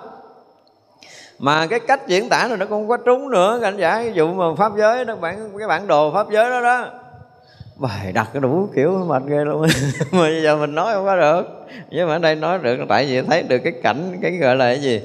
Mà 1.39 1.67
cái 1.67 1.79
cách 1.79 2.07
diễn 2.07 2.29
tả 2.29 2.47
này 2.47 2.57
nó 2.57 2.65
không 2.65 2.87
có 2.87 2.97
trúng 2.97 3.29
nữa 3.29 3.59
cảnh 3.61 3.77
giả. 3.77 4.01
Ví 4.03 4.11
dụ 4.13 4.33
mà 4.33 4.45
pháp 4.57 4.71
giới 4.77 5.05
đó, 5.05 5.15
bản, 5.15 5.49
cái 5.59 5.67
bản 5.67 5.87
đồ 5.87 6.11
pháp 6.13 6.27
giới 6.31 6.49
đó 6.49 6.61
đó. 6.61 6.85
Bài 7.75 8.11
đặt 8.13 8.29
cái 8.33 8.41
đủ 8.41 8.69
kiểu 8.75 9.05
mệt 9.07 9.23
ghê 9.27 9.45
luôn. 9.45 9.61
Mà 10.11 10.19
bây 10.19 10.41
giờ 10.43 10.55
mình 10.55 10.75
nói 10.75 10.93
không 10.93 11.05
có 11.05 11.15
được. 11.15 11.43
Nhưng 11.89 12.07
mà 12.07 12.15
ở 12.15 12.19
đây 12.19 12.35
nói 12.35 12.59
được, 12.59 12.77
tại 12.89 13.05
vì 13.05 13.21
thấy 13.21 13.43
được 13.43 13.57
cái 13.57 13.73
cảnh, 13.83 14.17
cái 14.21 14.31
gọi 14.31 14.55
là 14.55 14.65
cái 14.65 14.81
gì? 14.81 15.01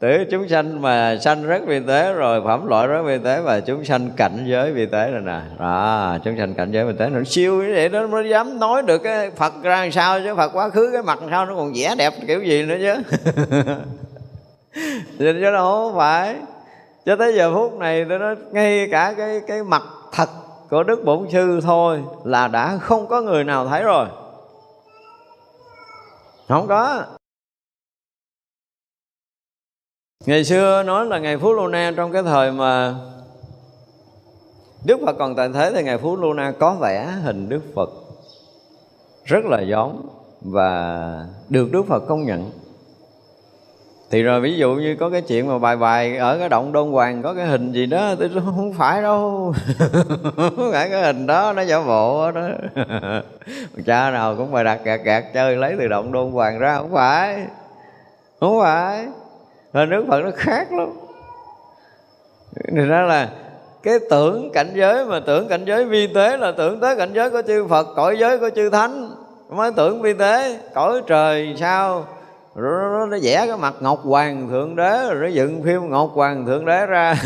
Tử 0.00 0.24
chúng 0.30 0.48
sanh 0.48 0.82
mà 0.82 1.16
sanh 1.20 1.46
rất 1.46 1.62
vi 1.66 1.80
tế 1.80 2.12
rồi, 2.12 2.42
phẩm 2.44 2.66
loại 2.66 2.86
rất 2.86 3.02
vi 3.02 3.18
tế 3.18 3.40
và 3.40 3.60
chúng 3.60 3.84
sanh 3.84 4.10
cảnh 4.16 4.44
giới 4.46 4.72
vi 4.72 4.86
tế 4.86 5.10
rồi 5.10 5.20
nè. 5.20 5.40
Đó, 5.58 6.16
chúng 6.24 6.36
sanh 6.38 6.54
cảnh 6.54 6.72
giới 6.72 6.84
vi 6.84 6.92
tế 6.98 7.08
nó 7.08 7.20
siêu 7.26 7.62
như 7.62 7.72
vậy 7.74 7.88
đó, 7.88 8.06
mới 8.06 8.28
dám 8.28 8.60
nói 8.60 8.82
được 8.82 8.98
cái 8.98 9.30
phật 9.30 9.52
ra 9.62 9.82
làm 9.82 9.92
sao 9.92 10.20
chứ, 10.20 10.34
phật 10.34 10.48
quá 10.48 10.68
khứ 10.68 10.90
cái 10.92 11.02
mặt 11.02 11.18
làm 11.20 11.30
sao 11.30 11.46
nó 11.46 11.54
còn 11.54 11.72
vẽ 11.76 11.94
đẹp 11.98 12.12
kiểu 12.26 12.42
gì 12.42 12.62
nữa 12.62 12.76
chứ. 12.80 13.16
Nhìn 15.18 15.42
cho 15.42 15.50
nó 15.50 15.58
không 15.58 15.96
phải. 15.96 16.36
Cho 17.06 17.16
tới 17.16 17.34
giờ 17.34 17.54
phút 17.54 17.78
này 17.78 18.06
tôi 18.08 18.18
nói, 18.18 18.34
ngay 18.50 18.88
cả 18.90 19.14
cái 19.16 19.40
cái 19.46 19.62
mặt 19.62 19.82
thật 20.12 20.28
của 20.70 20.82
đức 20.82 21.04
bổn 21.04 21.26
sư 21.32 21.60
thôi 21.62 22.02
là 22.24 22.48
đã 22.48 22.78
không 22.80 23.06
có 23.06 23.20
người 23.20 23.44
nào 23.44 23.68
thấy 23.68 23.82
rồi. 23.82 24.06
Không 26.48 26.66
có. 26.66 27.02
Ngày 30.26 30.44
xưa 30.44 30.82
nói 30.82 31.06
là 31.06 31.18
ngày 31.18 31.38
phú 31.38 31.52
Luna 31.52 31.92
trong 31.96 32.12
cái 32.12 32.22
thời 32.22 32.52
mà 32.52 32.94
đức 34.84 35.00
phật 35.06 35.16
còn 35.18 35.34
tại 35.34 35.48
thế 35.54 35.72
thì 35.74 35.82
ngày 35.82 35.98
phú 35.98 36.16
Luna 36.16 36.52
có 36.58 36.74
vẻ 36.74 37.06
hình 37.22 37.48
đức 37.48 37.62
phật 37.74 37.90
rất 39.24 39.44
là 39.44 39.60
giống 39.60 40.08
và 40.40 41.26
được 41.48 41.72
đức 41.72 41.82
phật 41.88 42.06
công 42.08 42.24
nhận. 42.24 42.50
Thì 44.10 44.22
rồi 44.22 44.40
ví 44.40 44.56
dụ 44.56 44.74
như 44.74 44.96
có 45.00 45.10
cái 45.10 45.20
chuyện 45.20 45.48
mà 45.48 45.58
bài 45.58 45.76
bài 45.76 46.16
ở 46.16 46.38
cái 46.38 46.48
động 46.48 46.72
đôn 46.72 46.90
hoàng 46.90 47.22
có 47.22 47.34
cái 47.34 47.46
hình 47.46 47.72
gì 47.72 47.86
đó, 47.86 48.14
tôi 48.18 48.30
không 48.44 48.72
phải 48.72 49.02
đâu. 49.02 49.54
Không 50.36 50.70
phải 50.72 50.90
cái 50.90 51.02
hình 51.02 51.26
đó, 51.26 51.52
nó 51.52 51.62
giả 51.62 51.80
bộ 51.80 52.30
đó. 52.30 52.48
Cha 53.86 54.10
nào 54.10 54.36
cũng 54.36 54.52
bài 54.52 54.64
đặt 54.64 54.80
gạt 54.84 55.00
gạt 55.04 55.24
chơi 55.34 55.56
lấy 55.56 55.76
từ 55.78 55.88
động 55.88 56.12
đôn 56.12 56.30
hoàng 56.30 56.58
ra, 56.58 56.78
không 56.78 56.92
phải. 56.92 57.46
Không 58.40 58.60
phải 58.60 59.06
nên 59.76 59.90
nước 59.90 60.04
phật 60.08 60.20
nó 60.20 60.30
khác 60.34 60.72
lắm. 60.72 60.92
Thì 62.54 62.82
ra 62.86 63.02
là 63.02 63.30
cái 63.82 63.98
tưởng 64.10 64.50
cảnh 64.52 64.72
giới 64.74 65.04
mà 65.04 65.20
tưởng 65.26 65.48
cảnh 65.48 65.64
giới 65.64 65.84
vi 65.84 66.06
tế 66.06 66.36
là 66.36 66.52
tưởng 66.52 66.80
tới 66.80 66.96
cảnh 66.96 67.10
giới 67.12 67.30
của 67.30 67.42
chư 67.46 67.66
Phật 67.66 67.86
cõi 67.96 68.16
giới 68.18 68.38
của 68.38 68.50
chư 68.56 68.70
Thánh. 68.70 69.10
Mới 69.48 69.72
tưởng 69.76 70.02
vi 70.02 70.14
tế 70.14 70.60
cõi 70.74 71.02
trời 71.06 71.56
sao? 71.60 72.06
Rồi 72.54 72.90
nó, 72.92 73.06
nó 73.06 73.16
vẽ 73.22 73.46
cái 73.46 73.56
mặt 73.56 73.74
ngọc 73.80 74.00
hoàng 74.04 74.48
thượng 74.48 74.76
đế 74.76 75.08
rồi 75.08 75.14
nó 75.20 75.26
dựng 75.26 75.62
phim 75.62 75.90
ngọc 75.90 76.10
hoàng 76.14 76.46
thượng 76.46 76.64
đế 76.64 76.86
ra. 76.86 77.14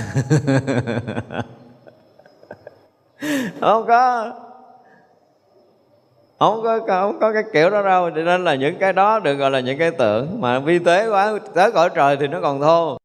Không 3.60 3.86
có 3.86 4.32
không 6.40 6.62
có 6.62 6.80
không 6.86 7.20
có 7.20 7.32
cái 7.32 7.42
kiểu 7.52 7.70
đó 7.70 7.82
đâu. 7.82 8.10
Cho 8.10 8.22
nên 8.22 8.44
là 8.44 8.54
những 8.54 8.78
cái 8.78 8.92
đó 8.92 9.18
được 9.18 9.34
gọi 9.34 9.50
là 9.50 9.60
những 9.60 9.78
cái 9.78 9.90
tưởng 9.90 10.40
mà 10.40 10.58
vi 10.58 10.78
tế 10.78 11.08
quá, 11.08 11.32
tới 11.54 11.72
cõi 11.72 11.90
trời 11.94 12.16
thì 12.16 12.26
nó 12.26 12.40
còn 12.42 12.60
thô. 12.60 12.98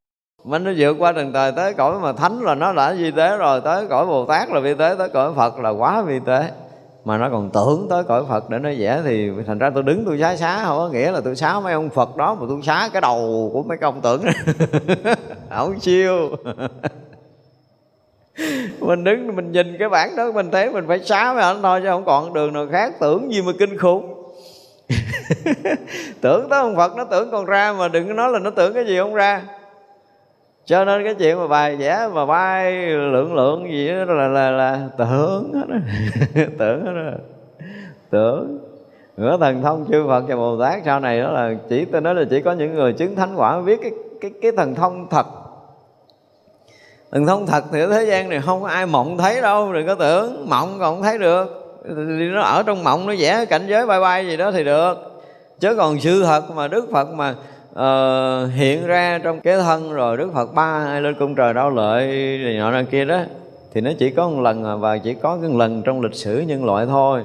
Mà 0.43 0.59
nó 0.59 0.71
vượt 0.77 0.95
qua 0.99 1.11
từng 1.11 1.33
thời 1.33 1.51
tới 1.51 1.73
cõi 1.73 1.99
mà 1.99 2.13
thánh 2.13 2.41
là 2.41 2.55
nó 2.55 2.73
đã 2.73 2.93
vi 2.93 3.11
tế 3.11 3.37
rồi. 3.37 3.61
Tới 3.61 3.87
cõi 3.89 4.05
bồ 4.05 4.25
tát 4.25 4.49
là 4.49 4.59
vi 4.59 4.73
tế, 4.73 4.95
tới 4.97 5.09
cõi 5.09 5.33
phật 5.35 5.59
là 5.59 5.69
quá 5.69 6.01
vi 6.01 6.19
tế. 6.25 6.51
Mà 7.05 7.17
nó 7.17 7.29
còn 7.29 7.49
tưởng 7.49 7.87
tới 7.89 8.03
cõi 8.03 8.23
Phật 8.29 8.49
để 8.49 8.59
nó 8.59 8.69
vẽ 8.77 9.01
thì 9.03 9.31
thành 9.47 9.59
ra 9.59 9.69
tôi 9.69 9.83
đứng 9.83 10.05
tôi 10.05 10.19
xá 10.19 10.35
xá, 10.35 10.63
không 10.65 10.77
có 10.77 10.89
nghĩa 10.89 11.11
là 11.11 11.21
tôi 11.21 11.35
xá 11.35 11.59
mấy 11.59 11.73
ông 11.73 11.89
Phật 11.89 12.17
đó 12.17 12.35
mà 12.35 12.45
tôi 12.49 12.59
xá 12.63 12.89
cái 12.93 13.01
đầu 13.01 13.49
của 13.53 13.63
mấy 13.63 13.77
cái 13.77 13.87
ông 13.87 14.01
tưởng. 14.01 14.23
Không 15.49 15.79
siêu 15.79 16.29
mình 18.79 19.03
đứng, 19.03 19.35
mình 19.35 19.51
nhìn 19.51 19.75
cái 19.79 19.89
bản 19.89 20.15
đó, 20.15 20.31
mình 20.31 20.51
thấy 20.51 20.69
mình 20.69 20.85
phải 20.87 20.99
xá 20.99 21.33
với 21.33 21.43
anh 21.43 21.61
thôi 21.61 21.79
chứ 21.83 21.87
không 21.89 22.05
còn 22.05 22.33
đường 22.33 22.53
nào 22.53 22.67
khác. 22.71 22.93
Tưởng 22.99 23.33
gì 23.33 23.41
mà 23.41 23.51
kinh 23.59 23.77
khủng. 23.77 24.13
Tưởng 26.21 26.49
tới 26.49 26.59
ông 26.59 26.75
Phật, 26.75 26.95
nó 26.97 27.03
tưởng 27.03 27.31
còn 27.31 27.45
ra 27.45 27.73
mà 27.73 27.87
đừng 27.87 28.07
có 28.07 28.13
nói 28.13 28.29
là 28.31 28.39
nó 28.39 28.49
tưởng 28.49 28.73
cái 28.73 28.85
gì 28.85 28.97
không 28.97 29.13
ra. 29.13 29.41
Cho 30.65 30.85
nên 30.85 31.03
cái 31.03 31.15
chuyện 31.15 31.37
mà 31.37 31.47
bài 31.47 31.75
vẽ 31.75 32.07
mà 32.13 32.25
bay 32.25 32.87
lượng 32.87 33.35
lượng 33.35 33.71
gì 33.71 33.87
đó 33.87 34.13
là 34.13 34.27
là 34.27 34.51
là 34.51 34.89
tưởng 34.97 35.53
hết 35.53 35.67
đó. 35.67 35.75
tưởng 36.57 36.85
hết 36.85 36.91
đó. 36.95 37.17
tưởng. 38.09 38.59
Nữa 39.17 39.37
thần 39.39 39.61
thông 39.61 39.85
chư 39.91 40.07
Phật 40.07 40.23
và 40.27 40.35
Bồ 40.35 40.59
Tát, 40.61 40.81
sau 40.85 40.99
này 40.99 41.21
đó 41.21 41.31
là 41.31 41.53
chỉ, 41.69 41.85
tôi 41.85 42.01
nói 42.01 42.15
là 42.15 42.23
chỉ 42.29 42.41
có 42.41 42.51
những 42.51 42.73
người 42.73 42.93
chứng 42.93 43.15
thánh 43.15 43.35
quả 43.35 43.61
biết 43.61 43.79
cái 43.81 43.91
cái 44.21 44.31
cái 44.41 44.51
thần 44.51 44.75
thông 44.75 45.07
thật 45.09 45.25
thần 47.15 47.25
thông 47.25 47.47
thật 47.47 47.63
thì 47.71 47.81
ở 47.81 47.87
thế 47.89 48.05
gian 48.05 48.29
này 48.29 48.41
không 48.41 48.61
có 48.61 48.67
ai 48.67 48.85
mộng 48.85 49.17
thấy 49.17 49.41
đâu 49.41 49.73
đừng 49.73 49.87
có 49.87 49.95
tưởng 49.95 50.49
mộng 50.49 50.77
còn 50.79 50.95
không 50.95 51.03
thấy 51.03 51.17
được. 51.17 51.47
Nó 52.33 52.41
ở 52.41 52.63
trong 52.63 52.83
mộng 52.83 53.07
nó 53.07 53.13
vẽ 53.19 53.45
cảnh 53.45 53.67
giới 53.67 53.85
bay 53.85 53.99
bay 53.99 54.27
gì 54.27 54.37
đó 54.37 54.51
thì 54.51 54.63
được. 54.63 54.93
Chứ 55.59 55.75
còn 55.75 55.99
sự 55.99 56.23
thật 56.23 56.51
mà 56.51 56.67
đức 56.67 56.89
phật 56.91 57.07
mà 57.09 57.35
uh, 57.71 58.53
hiện 58.53 58.87
ra 58.87 59.19
trong 59.23 59.39
cái 59.39 59.57
thân 59.57 59.93
rồi 59.93 60.17
đức 60.17 60.29
phật 60.33 60.53
ba 60.53 60.79
hay 60.79 61.01
lên 61.01 61.15
cung 61.19 61.35
trời 61.35 61.53
đau 61.53 61.69
lợi 61.69 62.07
này 62.43 62.57
nọ 62.57 62.71
này 62.71 62.85
kia 62.91 63.05
đó 63.05 63.19
thì 63.73 63.81
nó 63.81 63.91
chỉ 63.99 64.09
có 64.09 64.29
một 64.29 64.41
lần 64.41 64.63
à, 64.63 64.75
và 64.75 64.97
chỉ 64.97 65.13
có 65.13 65.37
cái 65.41 65.51
lần 65.53 65.81
trong 65.81 66.01
lịch 66.01 66.15
sử 66.15 66.39
nhân 66.39 66.65
loại 66.65 66.85
thôi. 66.85 67.23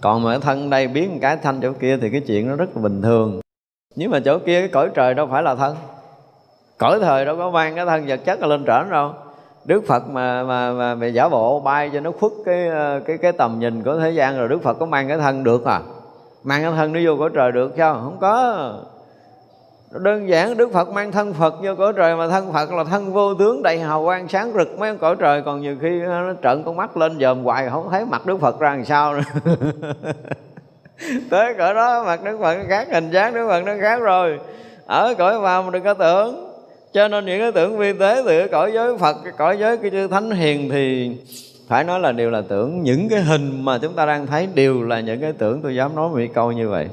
Còn 0.00 0.22
mà 0.22 0.32
ở 0.32 0.38
thân 0.38 0.70
đây 0.70 0.88
biến 0.88 1.10
một 1.10 1.18
cái 1.22 1.36
thanh 1.36 1.60
chỗ 1.62 1.72
kia 1.72 1.98
thì 2.00 2.10
cái 2.10 2.20
chuyện 2.20 2.48
nó 2.48 2.56
rất 2.56 2.76
là 2.76 2.82
bình 2.82 3.02
thường. 3.02 3.40
Nhưng 3.94 4.10
mà 4.10 4.20
chỗ 4.24 4.38
kia 4.38 4.60
cái 4.60 4.68
cõi 4.68 4.90
trời 4.94 5.14
đâu 5.14 5.28
phải 5.30 5.42
là 5.42 5.54
thân 5.54 5.76
cõi 6.80 6.98
thời 7.00 7.24
đâu 7.24 7.36
có 7.36 7.50
mang 7.50 7.76
cái 7.76 7.86
thân 7.86 8.04
vật 8.06 8.20
chất 8.24 8.42
lên 8.42 8.64
trển 8.66 8.90
đâu 8.90 9.12
Đức 9.64 9.84
Phật 9.86 10.08
mà 10.08 10.42
mà 10.42 10.72
mà, 10.72 10.94
mà 10.94 11.06
giả 11.06 11.28
bộ 11.28 11.60
bay 11.60 11.90
cho 11.92 12.00
nó 12.00 12.10
khuất 12.20 12.32
cái 12.44 12.68
ờ, 12.68 13.00
cái 13.06 13.18
cái 13.18 13.32
tầm 13.32 13.58
nhìn 13.58 13.82
của 13.82 13.98
thế 13.98 14.10
gian 14.10 14.38
rồi 14.38 14.48
Đức 14.48 14.62
Phật 14.62 14.78
có 14.78 14.86
mang 14.86 15.08
cái 15.08 15.18
thân 15.18 15.44
được 15.44 15.64
à? 15.64 15.80
Mang 16.42 16.62
cái 16.62 16.72
thân 16.76 16.92
nó 16.92 17.00
vô 17.04 17.16
cõi 17.18 17.30
trời 17.34 17.52
được 17.52 17.72
sao? 17.76 17.94
Không 17.94 18.16
có. 18.20 18.72
Đơn 19.90 20.28
giản 20.28 20.56
Đức 20.56 20.72
Phật 20.72 20.88
mang 20.88 21.12
thân 21.12 21.34
Phật 21.34 21.54
vô 21.62 21.74
cõi 21.78 21.92
trời 21.96 22.16
mà 22.16 22.28
thân 22.28 22.52
Phật 22.52 22.72
là 22.72 22.84
thân 22.84 23.12
vô 23.12 23.34
tướng 23.34 23.62
đầy 23.62 23.78
hào 23.78 24.04
quang 24.04 24.28
sáng 24.28 24.52
rực 24.52 24.78
mấy 24.78 24.96
cõi 24.96 25.16
trời 25.18 25.42
còn 25.42 25.60
nhiều 25.60 25.76
khi 25.80 26.02
ờ, 26.04 26.20
nó 26.20 26.32
trợn 26.42 26.62
con 26.64 26.76
mắt 26.76 26.96
lên 26.96 27.18
dòm 27.20 27.44
hoài 27.44 27.68
không 27.70 27.88
thấy 27.90 28.04
mặt 28.04 28.26
Đức 28.26 28.40
Phật 28.40 28.60
ra 28.60 28.70
làm 28.70 28.84
sao 28.84 29.14
nữa. 29.14 29.22
Tới 31.30 31.54
cõi 31.58 31.74
đó 31.74 32.04
mặt 32.04 32.24
Đức 32.24 32.38
Phật 32.40 32.56
nó 32.56 32.64
khác 32.68 32.88
hình 32.92 33.10
dáng 33.10 33.34
Đức 33.34 33.48
Phật 33.48 33.60
nó 33.60 33.72
khác 33.80 34.00
rồi. 34.00 34.40
Ở 34.86 35.14
cõi 35.18 35.40
vào 35.40 35.62
mà 35.62 35.70
đừng 35.70 35.84
có 35.84 35.94
tưởng 35.94 36.49
cho 36.92 37.08
nên 37.08 37.26
những 37.26 37.40
cái 37.40 37.52
tưởng 37.52 37.78
vi 37.78 37.92
tế 37.92 38.22
từ 38.26 38.48
cõi 38.48 38.72
giới 38.74 38.98
phật 38.98 39.16
cái 39.24 39.32
cõi 39.38 39.56
giới 39.60 39.76
cái 39.76 39.90
chư 39.90 40.08
thánh 40.08 40.30
hiền 40.30 40.70
thì 40.70 41.10
phải 41.68 41.84
nói 41.84 42.00
là 42.00 42.12
đều 42.12 42.30
là 42.30 42.42
tưởng. 42.48 42.82
Những 42.82 43.08
cái 43.08 43.22
hình 43.22 43.64
mà 43.64 43.78
chúng 43.78 43.94
ta 43.94 44.06
đang 44.06 44.26
thấy 44.26 44.48
đều 44.54 44.82
là 44.82 45.00
những 45.00 45.20
cái 45.20 45.32
tưởng 45.32 45.62
tôi 45.62 45.74
dám 45.74 45.96
nói 45.96 46.08
một 46.08 46.32
câu 46.34 46.52
như 46.52 46.68
vậy. 46.68 46.88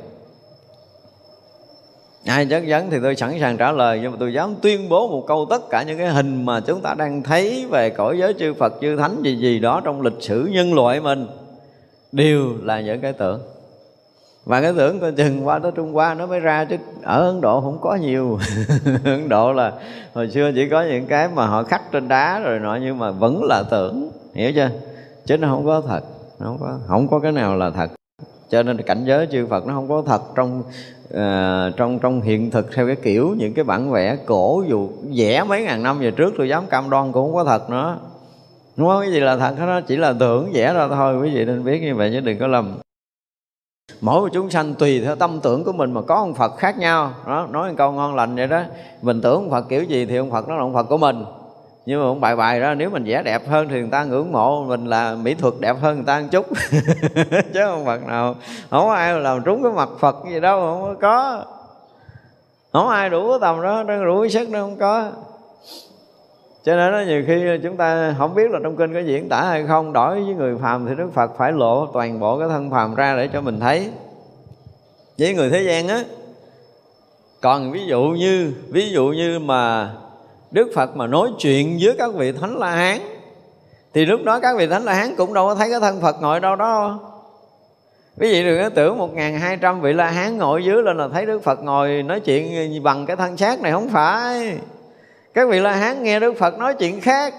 Ai 2.25 2.45
chất 2.45 2.63
vấn 2.67 2.89
thì 2.89 2.97
tôi 3.03 3.15
sẵn 3.15 3.39
sàng 3.39 3.57
trả 3.57 3.71
lời, 3.71 3.99
nhưng 4.01 4.11
mà 4.11 4.17
tôi 4.19 4.33
dám 4.33 4.55
tuyên 4.61 4.89
bố 4.89 5.07
một 5.07 5.23
câu 5.27 5.45
tất 5.49 5.69
cả 5.69 5.83
những 5.83 5.97
cái 5.97 6.07
hình 6.07 6.45
mà 6.45 6.59
chúng 6.59 6.81
ta 6.81 6.93
đang 6.97 7.23
thấy 7.23 7.65
về 7.69 7.89
cõi 7.89 8.17
giới 8.17 8.33
chư 8.33 8.53
Phật, 8.53 8.73
chư 8.81 8.95
Thánh 8.95 9.21
gì 9.23 9.35
gì 9.35 9.59
đó 9.59 9.81
trong 9.85 10.01
lịch 10.01 10.21
sử 10.21 10.49
nhân 10.51 10.73
loại 10.73 10.99
mình 10.99 11.27
đều 12.11 12.53
là 12.63 12.81
những 12.81 13.01
cái 13.01 13.13
tưởng 13.13 13.41
và 14.47 14.61
cái 14.61 14.73
tưởng 14.77 14.99
coi 14.99 15.11
chừng 15.11 15.47
qua 15.47 15.59
tới 15.59 15.71
Trung 15.75 15.93
Hoa 15.93 16.13
nó 16.13 16.25
mới 16.25 16.39
ra 16.39 16.65
chứ 16.65 16.75
ở 17.03 17.31
Ấn 17.31 17.41
Độ 17.41 17.61
không 17.61 17.77
có 17.81 17.95
nhiều. 17.95 18.39
Ấn 19.03 19.29
Độ 19.29 19.53
là 19.53 19.73
hồi 20.13 20.29
xưa 20.29 20.51
chỉ 20.55 20.69
có 20.69 20.83
những 20.83 21.05
cái 21.05 21.27
mà 21.27 21.45
họ 21.45 21.63
khắc 21.63 21.91
trên 21.91 22.07
đá 22.07 22.39
rồi 22.39 22.59
nọ 22.59 22.75
nhưng 22.81 22.99
mà 22.99 23.11
vẫn 23.11 23.43
là 23.43 23.63
tưởng 23.71 24.11
hiểu 24.33 24.51
chưa? 24.55 24.69
Chứ 25.25 25.37
nó 25.37 25.47
không 25.47 25.65
có 25.65 25.81
thật 25.87 26.01
nó 26.39 26.45
không 26.45 26.57
có 26.59 26.79
không 26.87 27.07
có 27.07 27.19
cái 27.19 27.31
nào 27.31 27.55
là 27.55 27.69
thật. 27.69 27.91
Cho 28.49 28.63
nên 28.63 28.77
cảnh 28.77 29.03
giới 29.05 29.27
chư 29.31 29.47
Phật 29.47 29.67
nó 29.67 29.73
không 29.73 29.89
có 29.89 30.03
thật 30.05 30.21
trong 30.35 30.63
uh, 31.13 31.77
trong 31.77 31.99
trong 31.99 32.21
hiện 32.21 32.51
thực 32.51 32.75
theo 32.75 32.87
cái 32.87 32.95
kiểu 32.95 33.35
những 33.37 33.53
cái 33.53 33.63
bản 33.63 33.91
vẽ 33.91 34.17
cổ 34.25 34.63
dù 34.67 34.89
vẽ 35.17 35.43
mấy 35.43 35.63
ngàn 35.63 35.83
năm 35.83 35.99
về 35.99 36.11
trước 36.11 36.33
tôi 36.37 36.49
dám 36.49 36.63
cam 36.69 36.89
đoan 36.89 37.11
cũng 37.11 37.25
không 37.25 37.35
có 37.35 37.43
thật 37.43 37.69
nữa. 37.69 37.97
Đúng 38.77 38.87
không 38.87 39.01
cái 39.01 39.11
gì 39.11 39.19
là 39.19 39.37
thật 39.37 39.55
nó 39.59 39.81
chỉ 39.81 39.97
là 39.97 40.13
tưởng 40.19 40.51
vẽ 40.53 40.73
ra 40.73 40.87
thôi. 40.87 41.17
Quý 41.21 41.35
vị 41.35 41.45
nên 41.45 41.63
biết 41.63 41.81
như 41.81 41.95
vậy 41.95 42.09
chứ 42.13 42.19
đừng 42.19 42.39
có 42.39 42.47
lầm 42.47 42.77
mỗi 44.01 44.21
một 44.21 44.27
chúng 44.33 44.49
sanh 44.49 44.73
tùy 44.73 45.01
theo 45.01 45.15
tâm 45.15 45.39
tưởng 45.43 45.63
của 45.63 45.71
mình 45.71 45.91
mà 45.91 46.01
có 46.01 46.15
ông 46.15 46.33
Phật 46.33 46.57
khác 46.57 46.77
nhau. 46.77 47.11
Đó, 47.27 47.47
nói 47.51 47.69
một 47.69 47.75
câu 47.77 47.91
ngon 47.91 48.15
lành 48.15 48.35
vậy 48.35 48.47
đó. 48.47 48.61
Mình 49.01 49.21
tưởng 49.21 49.33
ông 49.33 49.49
Phật 49.49 49.69
kiểu 49.69 49.83
gì 49.83 50.05
thì 50.05 50.17
ông 50.17 50.31
Phật 50.31 50.47
nó 50.47 50.55
là 50.55 50.61
ông 50.61 50.73
Phật 50.73 50.83
của 50.83 50.97
mình. 50.97 51.25
Nhưng 51.85 52.01
mà 52.01 52.05
ông 52.05 52.21
bài 52.21 52.35
bài 52.35 52.59
đó, 52.59 52.73
nếu 52.73 52.89
mình 52.89 53.03
vẽ 53.03 53.23
đẹp 53.23 53.47
hơn 53.49 53.67
thì 53.69 53.79
người 53.79 53.89
ta 53.91 54.03
ngưỡng 54.03 54.31
mộ 54.31 54.63
mình 54.63 54.85
là 54.85 55.15
mỹ 55.15 55.33
thuật 55.33 55.53
đẹp 55.59 55.75
hơn 55.81 55.95
người 55.95 56.05
ta 56.05 56.19
một 56.19 56.27
chút. 56.31 56.45
Chứ 57.53 57.59
không 57.65 57.85
Phật 57.85 58.07
nào, 58.07 58.35
không 58.69 58.87
có 58.87 58.93
ai 58.93 59.19
làm 59.19 59.43
trúng 59.43 59.63
cái 59.63 59.71
mặt 59.71 59.89
Phật 59.99 60.15
gì 60.29 60.39
đâu, 60.39 60.59
không 60.59 60.95
có. 61.01 61.43
Không 62.73 62.85
có 62.85 62.91
ai 62.91 63.09
đủ 63.09 63.39
tầm 63.39 63.61
đó 63.61 63.83
đủ 63.83 64.21
cái 64.21 64.29
sức 64.29 64.49
đâu 64.49 64.63
không 64.63 64.77
có 64.77 65.11
cho 66.67 66.75
nên 66.75 66.91
đó, 66.91 66.99
nhiều 67.07 67.23
khi 67.27 67.59
chúng 67.63 67.77
ta 67.77 68.15
không 68.17 68.35
biết 68.35 68.51
là 68.51 68.59
trong 68.63 68.75
kinh 68.75 68.93
có 68.93 68.99
diễn 68.99 69.29
tả 69.29 69.41
hay 69.41 69.65
không. 69.67 69.93
Đối 69.93 70.23
với 70.23 70.33
người 70.33 70.57
phàm 70.61 70.85
thì 70.85 70.95
đức 70.97 71.09
phật 71.13 71.31
phải 71.37 71.51
lộ 71.51 71.85
toàn 71.93 72.19
bộ 72.19 72.39
cái 72.39 72.47
thân 72.47 72.71
phàm 72.71 72.95
ra 72.95 73.15
để 73.15 73.29
cho 73.33 73.41
mình 73.41 73.59
thấy. 73.59 73.89
Với 75.17 75.33
người 75.33 75.49
thế 75.49 75.61
gian 75.63 75.87
á 75.87 76.03
còn 77.41 77.71
ví 77.71 77.85
dụ 77.85 78.01
như 78.01 78.53
ví 78.69 78.89
dụ 78.89 79.07
như 79.07 79.39
mà 79.39 79.93
đức 80.51 80.71
phật 80.75 80.95
mà 80.95 81.07
nói 81.07 81.29
chuyện 81.39 81.79
với 81.81 81.95
các 81.97 82.13
vị 82.13 82.31
thánh 82.31 82.57
la 82.57 82.71
hán 82.71 82.97
thì 83.93 84.05
lúc 84.05 84.23
đó 84.23 84.39
các 84.39 84.57
vị 84.57 84.67
thánh 84.67 84.83
la 84.83 84.93
hán 84.93 85.15
cũng 85.15 85.33
đâu 85.33 85.47
có 85.47 85.55
thấy 85.55 85.69
cái 85.69 85.79
thân 85.79 86.01
phật 86.01 86.21
ngồi 86.21 86.39
đâu 86.39 86.55
đó. 86.55 86.99
Quý 88.19 88.31
vị 88.31 88.43
đừng 88.43 88.63
có 88.63 88.69
tưởng 88.69 88.97
một 88.97 89.13
ngàn 89.13 89.39
hai 89.39 89.57
trăm 89.57 89.81
vị 89.81 89.93
la 89.93 90.09
hán 90.09 90.37
ngồi 90.37 90.65
dưới 90.65 90.83
lên 90.83 90.97
là 90.97 91.07
thấy 91.13 91.25
đức 91.25 91.43
phật 91.43 91.63
ngồi 91.63 92.03
nói 92.03 92.19
chuyện 92.19 92.83
bằng 92.83 93.05
cái 93.05 93.15
thân 93.15 93.37
xác 93.37 93.61
này 93.61 93.71
không 93.71 93.89
phải 93.89 94.57
các 95.37 95.49
vị 95.49 95.59
la 95.59 95.71
hán 95.71 96.03
nghe 96.03 96.19
đức 96.19 96.37
phật 96.37 96.57
nói 96.57 96.73
chuyện 96.73 97.01
khác. 97.01 97.33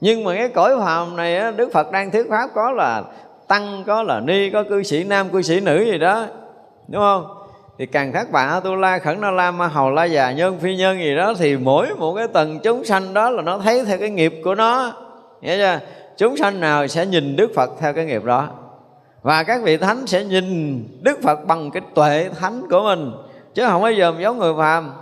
Nhưng 0.00 0.24
mà 0.24 0.34
cái 0.34 0.48
cõi 0.48 0.76
phàm 0.78 1.16
này 1.16 1.52
đức 1.52 1.70
phật 1.72 1.92
đang 1.92 2.10
thuyết 2.10 2.26
pháp 2.30 2.50
có 2.54 2.70
là 2.70 3.02
tăng, 3.48 3.84
có 3.86 4.02
là 4.02 4.20
ni, 4.20 4.50
có 4.50 4.64
cư 4.68 4.82
sĩ 4.82 5.04
nam, 5.04 5.28
cư 5.28 5.42
sĩ 5.42 5.60
nữ 5.60 5.82
gì 5.82 5.98
đó. 5.98 6.26
Đúng 6.88 7.02
không? 7.02 7.26
Thì 7.78 7.86
càng 7.86 8.12
thác 8.12 8.30
bạn 8.30 8.60
tu 8.64 8.74
la 8.74 8.98
khẩn 8.98 9.20
na 9.20 9.30
la 9.30 9.50
ma 9.50 9.66
hầu 9.66 9.90
la 9.90 10.04
già 10.04 10.32
nhân 10.32 10.58
phi 10.58 10.76
nhân 10.76 10.98
gì 10.98 11.16
đó, 11.16 11.34
thì 11.38 11.56
mỗi 11.56 11.88
một 11.96 12.14
cái 12.14 12.28
tầng 12.28 12.58
chúng 12.62 12.84
sanh 12.84 13.14
đó 13.14 13.30
là 13.30 13.42
nó 13.42 13.58
thấy 13.58 13.84
theo 13.84 13.98
cái 13.98 14.10
nghiệp 14.10 14.34
của 14.44 14.54
nó. 14.54 14.92
Hiểu 15.42 15.56
chưa? 15.58 15.80
Chúng 16.16 16.36
sanh 16.36 16.60
nào 16.60 16.86
sẽ 16.86 17.06
nhìn 17.06 17.36
đức 17.36 17.50
phật 17.54 17.70
theo 17.80 17.92
cái 17.92 18.04
nghiệp 18.04 18.24
đó. 18.24 18.48
Và 19.22 19.42
các 19.42 19.60
vị 19.62 19.76
thánh 19.76 20.06
sẽ 20.06 20.24
nhìn 20.24 20.84
đức 21.02 21.18
phật 21.22 21.46
bằng 21.46 21.70
cái 21.70 21.82
tuệ 21.94 22.28
thánh 22.40 22.62
của 22.70 22.82
mình. 22.82 23.12
Chứ 23.54 23.66
không 23.66 23.82
bao 23.82 23.92
giờ 23.92 24.12
giống 24.20 24.38
người 24.38 24.52
phàm 24.58 24.92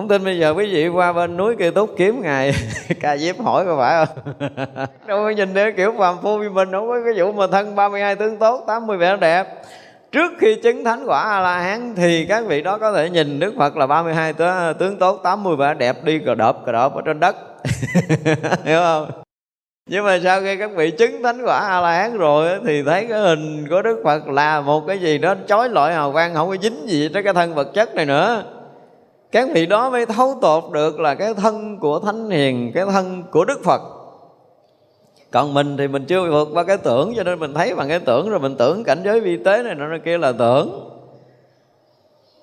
không 0.00 0.08
tin 0.08 0.24
bây 0.24 0.38
giờ 0.38 0.54
quý 0.56 0.66
vị 0.72 0.88
qua 0.88 1.12
bên 1.12 1.36
núi 1.36 1.56
kia 1.56 1.70
túc 1.70 1.94
kiếm 1.96 2.22
ngài. 2.22 2.52
Ca 3.00 3.16
diếp 3.16 3.40
hỏi 3.40 3.64
có 3.64 3.76
phải 3.76 4.06
không? 4.06 4.34
Đâu 5.06 5.22
có 5.22 5.30
nhìn 5.30 5.54
để 5.54 5.70
kiểu, 5.70 5.94
phàm 5.98 6.16
phu 6.22 6.38
như 6.38 6.50
mình 6.50 6.72
không 6.72 6.88
có 6.88 7.00
cái 7.04 7.12
vụ 7.16 7.32
mà 7.32 7.46
thân 7.46 7.76
32 7.76 8.16
tướng 8.16 8.36
tốt 8.36 8.64
80 8.66 8.96
vẻ 8.96 9.16
đẹp. 9.16 9.46
Trước 10.12 10.32
khi 10.38 10.54
chứng 10.62 10.84
thánh 10.84 11.04
quả 11.06 11.20
a 11.20 11.40
la 11.40 11.58
hán 11.60 11.94
thì 11.96 12.26
các 12.28 12.44
vị 12.46 12.62
đó 12.62 12.78
có 12.78 12.92
thể 12.92 13.10
nhìn 13.10 13.40
đức 13.40 13.54
phật 13.58 13.76
là 13.76 13.86
32 13.86 14.32
tướng 14.78 14.98
tốt 14.98 15.20
80 15.22 15.56
vẻ 15.56 15.74
đẹp 15.74 16.04
đi 16.04 16.18
cờ 16.18 16.34
đợp 16.34 16.56
cờ 16.66 16.72
đợp 16.72 16.94
ở 16.94 17.02
trên 17.04 17.20
đất. 17.20 17.36
Hiểu 18.64 18.80
không? 18.80 19.10
Nhưng 19.90 20.04
mà 20.04 20.18
sau 20.24 20.40
khi 20.40 20.56
các 20.56 20.70
vị 20.76 20.90
chứng 20.90 21.22
thánh 21.22 21.42
quả 21.44 21.58
a 21.58 21.80
la 21.80 21.92
hán 21.92 22.18
rồi 22.18 22.50
thì 22.66 22.82
thấy 22.82 23.06
cái 23.08 23.20
hình 23.20 23.68
của 23.70 23.82
đức 23.82 24.00
phật 24.04 24.28
là 24.28 24.60
một 24.60 24.86
cái 24.86 24.98
gì 24.98 25.18
đó 25.18 25.34
chói 25.46 25.68
lọi 25.68 25.92
hào 25.92 26.12
quang, 26.12 26.34
không 26.34 26.48
có 26.48 26.56
dính 26.62 26.88
gì 26.88 27.08
tới 27.08 27.22
cái 27.22 27.32
thân 27.32 27.54
vật 27.54 27.68
chất 27.74 27.94
này 27.94 28.06
nữa 28.06 28.44
các 29.32 29.48
vị 29.54 29.66
đó 29.66 29.90
mới 29.90 30.06
thấu 30.06 30.38
tột 30.40 30.64
được 30.72 31.00
là 31.00 31.14
cái 31.14 31.34
thân 31.34 31.78
của 31.78 31.98
thánh 31.98 32.30
hiền, 32.30 32.72
cái 32.74 32.84
thân 32.86 33.22
của 33.30 33.44
đức 33.44 33.64
phật. 33.64 33.80
Còn 35.30 35.54
mình 35.54 35.76
thì 35.76 35.88
mình 35.88 36.04
chưa 36.04 36.30
vượt 36.30 36.48
qua 36.52 36.64
cái 36.64 36.76
tưởng, 36.76 37.12
cho 37.16 37.22
nên 37.22 37.38
mình 37.38 37.54
thấy 37.54 37.74
bằng 37.74 37.88
cái 37.88 38.00
tưởng 38.00 38.30
rồi 38.30 38.40
mình 38.40 38.56
tưởng 38.56 38.84
cảnh 38.84 39.02
giới 39.04 39.20
vi 39.20 39.36
tế 39.44 39.62
này 39.62 39.74
nó 39.74 39.86
kia 40.04 40.18
là 40.18 40.32
tưởng. 40.32 40.86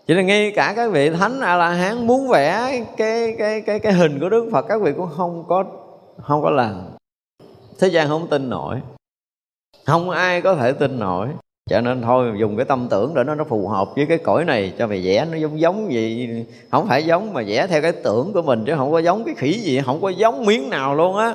Chỉ 0.07 0.13
là 0.13 0.21
ngay 0.21 0.51
cả 0.55 0.73
các 0.75 0.91
vị 0.91 1.09
thánh 1.09 1.39
a 1.39 1.55
la 1.55 1.69
hán 1.69 2.07
muốn 2.07 2.27
vẽ 2.27 2.85
cái 2.97 3.35
cái 3.37 3.61
cái 3.61 3.79
cái 3.79 3.93
hình 3.93 4.19
của 4.19 4.29
đức 4.29 4.49
phật, 4.51 4.65
các 4.67 4.81
vị 4.81 4.91
cũng 4.97 5.09
không 5.17 5.43
có 5.47 5.63
không 6.21 6.41
có 6.41 6.49
làm. 6.49 6.81
Thế 7.79 7.87
gian 7.87 8.07
không 8.07 8.27
tin 8.27 8.49
nổi. 8.49 8.81
Không 9.85 10.09
ai 10.09 10.41
có 10.41 10.55
thể 10.55 10.71
tin 10.71 10.99
nổi 10.99 11.27
cho 11.69 11.81
nên 11.81 12.01
thôi 12.01 12.31
dùng 12.39 12.55
cái 12.55 12.65
tâm 12.65 12.87
tưởng 12.89 13.13
để 13.13 13.23
nó 13.23 13.35
nó 13.35 13.43
phù 13.43 13.67
hợp 13.67 13.95
với 13.95 14.05
cái 14.05 14.17
cõi 14.17 14.45
này 14.45 14.73
cho 14.77 14.87
mày 14.87 15.01
vẽ. 15.05 15.25
Nó 15.31 15.37
giống 15.37 15.59
giống 15.59 15.91
gì 15.93 16.29
không 16.71 16.87
phải 16.87 17.05
giống 17.05 17.33
mà 17.33 17.41
vẽ 17.47 17.67
theo 17.67 17.81
cái 17.81 17.91
tưởng 17.91 18.33
của 18.33 18.41
mình 18.41 18.63
chứ 18.65 18.73
không 18.77 18.91
có 18.91 18.99
giống 18.99 19.23
cái 19.23 19.35
khỉ 19.37 19.53
gì 19.53 19.81
không 19.85 20.01
có 20.01 20.09
giống 20.09 20.45
miếng 20.45 20.69
nào 20.69 20.95
luôn 20.95 21.17
á. 21.17 21.33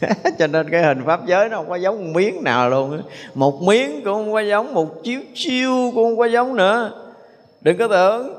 Cho 0.38 0.46
nên 0.46 0.70
cái 0.70 0.82
hình 0.82 1.02
pháp 1.06 1.26
giới 1.26 1.48
nó 1.48 1.56
không 1.56 1.68
có 1.68 1.76
giống 1.76 2.12
miếng 2.12 2.44
nào 2.44 2.70
luôn 2.70 2.92
á. 2.92 2.98
Một 3.34 3.62
miếng 3.62 4.00
cũng 4.04 4.14
không 4.14 4.32
có 4.32 4.40
giống 4.40 4.74
một 4.74 5.04
chiếu 5.04 5.20
chiêu 5.34 5.90
cũng 5.94 6.04
không 6.04 6.16
có 6.16 6.24
giống 6.24 6.56
nữa. 6.56 6.90
Đừng 7.60 7.78
có 7.78 7.88
tưởng. 7.88 8.34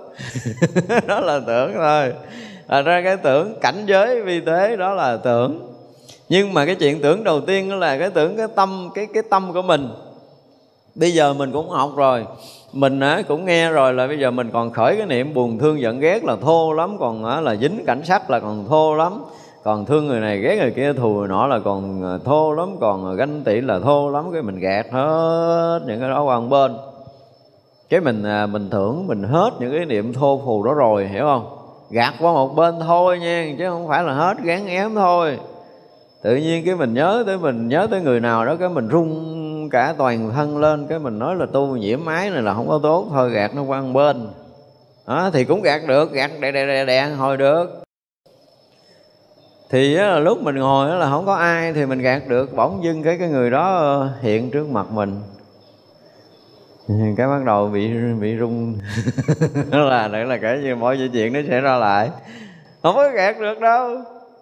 Đó 1.07 1.19
là 1.19 1.39
tưởng 1.47 1.73
thôi. 1.73 2.13
À, 2.67 2.81
ra 2.81 3.01
cái 3.01 3.17
tưởng 3.17 3.59
cảnh 3.61 3.83
giới 3.85 4.21
vi 4.21 4.39
tế 4.39 4.75
đó 4.75 4.93
là 4.93 5.17
tưởng. 5.17 5.73
Nhưng 6.29 6.53
mà 6.53 6.65
cái 6.65 6.75
chuyện 6.75 7.01
tưởng 7.01 7.23
đầu 7.23 7.41
tiên 7.41 7.79
là 7.79 7.97
cái 7.97 8.09
tưởng 8.09 8.37
cái 8.37 8.47
tâm 8.55 8.89
cái 8.95 9.07
cái 9.13 9.23
tâm 9.29 9.53
của 9.53 9.61
mình 9.61 9.89
bây 10.99 11.13
giờ 11.13 11.33
mình 11.33 11.51
cũng 11.51 11.69
học 11.69 11.91
rồi. 11.95 12.25
Mình 12.73 12.99
á, 12.99 13.21
cũng 13.27 13.45
nghe 13.45 13.69
rồi 13.69 13.93
là 13.93 14.07
bây 14.07 14.19
giờ 14.19 14.31
mình 14.31 14.49
còn 14.53 14.71
khởi 14.71 14.97
cái 14.97 15.05
niệm 15.05 15.33
buồn 15.33 15.59
thương 15.59 15.81
giận 15.81 15.99
ghét 15.99 16.23
là 16.23 16.35
thô 16.41 16.73
lắm 16.73 16.97
còn 16.99 17.25
á, 17.25 17.41
là 17.41 17.55
dính 17.55 17.85
cảnh 17.85 18.01
sắc 18.03 18.29
là 18.29 18.39
còn 18.39 18.65
thô 18.69 18.95
lắm. 18.95 19.23
Còn 19.63 19.85
thương 19.85 20.07
người 20.07 20.19
này 20.19 20.39
ghét 20.39 20.57
người 20.61 20.71
kia 20.71 20.93
thù 20.93 21.13
người 21.13 21.27
nọ 21.27 21.47
là 21.47 21.59
còn 21.59 22.03
à, 22.03 22.17
thô 22.25 22.53
lắm 22.53 22.75
còn 22.79 23.11
à, 23.11 23.13
ganh 23.13 23.43
tị 23.43 23.61
là 23.61 23.79
thô 23.79 24.09
lắm 24.09 24.25
cái 24.33 24.41
mình 24.41 24.59
gạt 24.59 24.85
hết 24.91 25.79
những 25.87 25.99
cái 25.99 26.09
đó 26.09 26.23
qua 26.23 26.39
một 26.39 26.47
bên. 26.49 26.77
Cái 27.89 27.99
mình 27.99 28.23
à, 28.23 28.45
mình 28.45 28.69
thưởng 28.69 29.07
mình 29.07 29.23
hết 29.23 29.49
những 29.59 29.71
cái 29.71 29.85
niệm 29.85 30.13
thô 30.13 30.41
phù 30.45 30.63
đó 30.63 30.73
rồi 30.73 31.07
hiểu 31.07 31.23
không? 31.23 31.45
Gạt 31.89 32.13
qua 32.19 32.33
một 32.33 32.55
bên 32.55 32.75
thôi 32.79 33.19
nha 33.19 33.55
chứ 33.57 33.69
không 33.69 33.87
phải 33.87 34.03
là 34.03 34.13
hết 34.13 34.37
gán 34.43 34.67
ém 34.67 34.95
thôi. 34.95 35.37
Tự 36.23 36.35
nhiên 36.35 36.65
cái 36.65 36.75
mình 36.75 36.93
nhớ 36.93 37.23
tới 37.25 37.37
mình 37.37 37.67
nhớ 37.67 37.87
tới 37.91 38.01
người 38.01 38.19
nào 38.19 38.45
đó 38.45 38.55
cái 38.55 38.69
mình 38.69 38.89
rung 38.91 39.46
cả 39.69 39.93
toàn 39.97 40.31
thân 40.31 40.57
lên 40.57 40.87
cái 40.87 40.99
mình 40.99 41.19
nói 41.19 41.35
là 41.35 41.45
tu 41.53 41.75
nhiễm 41.75 42.05
ái 42.05 42.29
này 42.29 42.41
là 42.41 42.53
không 42.53 42.67
có 42.67 42.79
tốt 42.83 43.07
thôi 43.09 43.31
gạt 43.31 43.55
nó 43.55 43.63
qua 43.63 43.81
bên. 43.93 44.29
Đó, 45.07 45.29
thì 45.33 45.45
cũng 45.45 45.61
gạt 45.61 45.81
được 45.87 46.11
gạt 46.11 46.31
đè 46.39 46.51
đè 46.51 46.65
đè 46.65 46.85
đè 46.85 47.05
hồi 47.07 47.37
được. 47.37 47.83
Thì 49.69 49.95
á, 49.95 50.19
lúc 50.19 50.41
mình 50.41 50.55
ngồi 50.55 50.95
là 50.95 51.09
không 51.09 51.25
có 51.25 51.35
ai 51.35 51.73
thì 51.73 51.85
mình 51.85 51.99
gạt 51.99 52.27
được 52.27 52.55
bỗng 52.55 52.83
dưng 52.83 53.03
cái 53.03 53.17
cái 53.19 53.29
người 53.29 53.49
đó 53.49 54.07
hiện 54.21 54.51
trước 54.51 54.69
mặt 54.69 54.91
mình. 54.91 55.21
Cái 57.17 57.27
bắt 57.27 57.43
đầu 57.45 57.67
bị 57.67 57.89
bị 58.19 58.37
rung. 58.39 58.77
Là 59.71 60.07
đấy 60.07 60.25
là 60.25 60.37
cái 60.37 60.57
như 60.57 60.75
mọi 60.75 61.09
chuyện 61.13 61.33
nó 61.33 61.39
sẽ 61.49 61.61
ra 61.61 61.77
lại. 61.77 62.09
Không 62.83 62.95
có 62.95 63.09
gạt 63.09 63.39
được 63.39 63.59
đâu. 63.59 63.97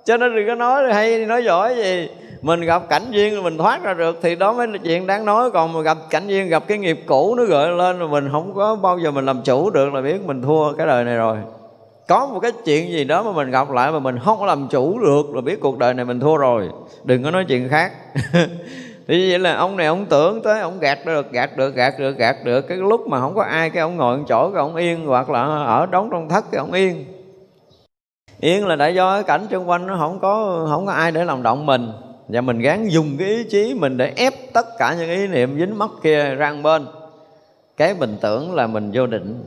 Cho 0.05 0.17
nên 0.17 0.35
đừng 0.35 0.47
có 0.47 0.55
nói 0.55 0.93
hay 0.93 1.25
nói 1.25 1.43
giỏi 1.43 1.75
gì 1.75 2.09
mình 2.45 2.61
gặp 2.61 2.89
cảnh 2.89 3.03
duyên 3.09 3.43
mình 3.43 3.57
thoát 3.57 3.83
ra 3.83 3.93
được, 3.93 4.19
thì 4.21 4.35
đó 4.35 4.53
mới 4.53 4.67
là 4.67 4.77
chuyện 4.83 5.07
đáng 5.07 5.25
nói. 5.25 5.51
Còn 5.51 5.73
mà 5.73 5.81
gặp 5.81 5.97
cảnh 6.09 6.27
duyên, 6.27 6.49
gặp 6.49 6.63
cái 6.67 6.77
nghiệp 6.77 6.99
cũ 7.05 7.35
nó 7.35 7.43
gợi 7.43 7.71
lên 7.71 7.99
rồi 7.99 8.09
mình 8.09 8.29
không 8.31 8.53
có 8.53 8.75
bao 8.75 8.99
giờ 8.99 9.11
mình 9.11 9.25
làm 9.25 9.41
chủ 9.43 9.69
được 9.69 9.93
là 9.93 10.01
biết 10.01 10.25
mình 10.25 10.41
thua 10.41 10.73
cái 10.73 10.87
đời 10.87 11.03
này 11.03 11.15
rồi. 11.15 11.37
Có 12.07 12.27
một 12.27 12.39
cái 12.39 12.51
chuyện 12.65 12.91
gì 12.91 13.03
đó 13.03 13.23
mà 13.23 13.31
mình 13.31 13.51
gặp 13.51 13.71
lại 13.71 13.91
mà 13.91 13.99
mình 13.99 14.19
không 14.19 14.39
có 14.39 14.45
làm 14.45 14.67
chủ 14.67 14.99
được 14.99 15.35
là 15.35 15.41
biết 15.41 15.59
cuộc 15.61 15.77
đời 15.77 15.93
này 15.93 16.05
mình 16.05 16.19
thua 16.19 16.37
rồi. 16.37 16.69
Đừng 17.03 17.23
có 17.23 17.31
nói 17.31 17.45
chuyện 17.47 17.69
khác. 17.69 17.91
Thì 19.07 19.29
vậy 19.29 19.39
là 19.39 19.55
ông 19.55 19.77
này 19.77 19.85
ông 19.85 20.05
tưởng 20.05 20.41
tới, 20.41 20.59
ông 20.59 20.79
gạt 20.79 21.05
được 21.05 21.31
gạt 21.31 21.57
được 21.57 21.75
gạt 21.75 21.93
được 21.99 22.17
gạt 22.17 22.35
được. 22.43 22.61
Cái 22.61 22.77
lúc 22.77 23.07
mà 23.07 23.19
không 23.19 23.35
có 23.35 23.43
ai, 23.43 23.69
cái 23.69 23.81
ông 23.81 23.97
ngồi 23.97 24.19
chỗ, 24.27 24.51
cái 24.51 24.59
ông 24.59 24.75
yên, 24.75 25.05
hoặc 25.05 25.29
là 25.29 25.41
ở 25.65 25.85
đóng 25.85 26.09
trong 26.11 26.29
thất, 26.29 26.45
cái 26.51 26.59
ông 26.59 26.71
yên. 26.71 27.05
Yên 28.39 28.67
là 28.67 28.75
tại 28.79 28.95
do 28.95 29.15
cái 29.15 29.23
cảnh 29.23 29.47
xung 29.51 29.69
quanh 29.69 29.87
nó 29.87 29.95
không 29.99 30.19
có 30.19 30.65
không 30.69 30.85
có 30.85 30.91
ai 30.91 31.11
để 31.11 31.23
làm 31.25 31.43
động 31.43 31.65
mình 31.65 31.91
và 32.27 32.41
mình 32.41 32.59
gắng 32.59 32.91
dùng 32.91 33.17
cái 33.19 33.27
ý 33.27 33.43
chí 33.43 33.73
mình 33.73 33.97
để 33.97 34.13
ép 34.15 34.33
tất 34.53 34.65
cả 34.77 34.95
những 34.99 35.09
ý 35.09 35.27
niệm 35.27 35.59
dính 35.59 35.77
mắc 35.77 35.89
kia 36.03 36.35
ra 36.35 36.53
bên. 36.63 36.85
Cái 37.77 37.93
mình 37.93 38.17
tưởng 38.21 38.55
là 38.55 38.67
mình 38.67 38.91
vô 38.93 39.07
định. 39.07 39.43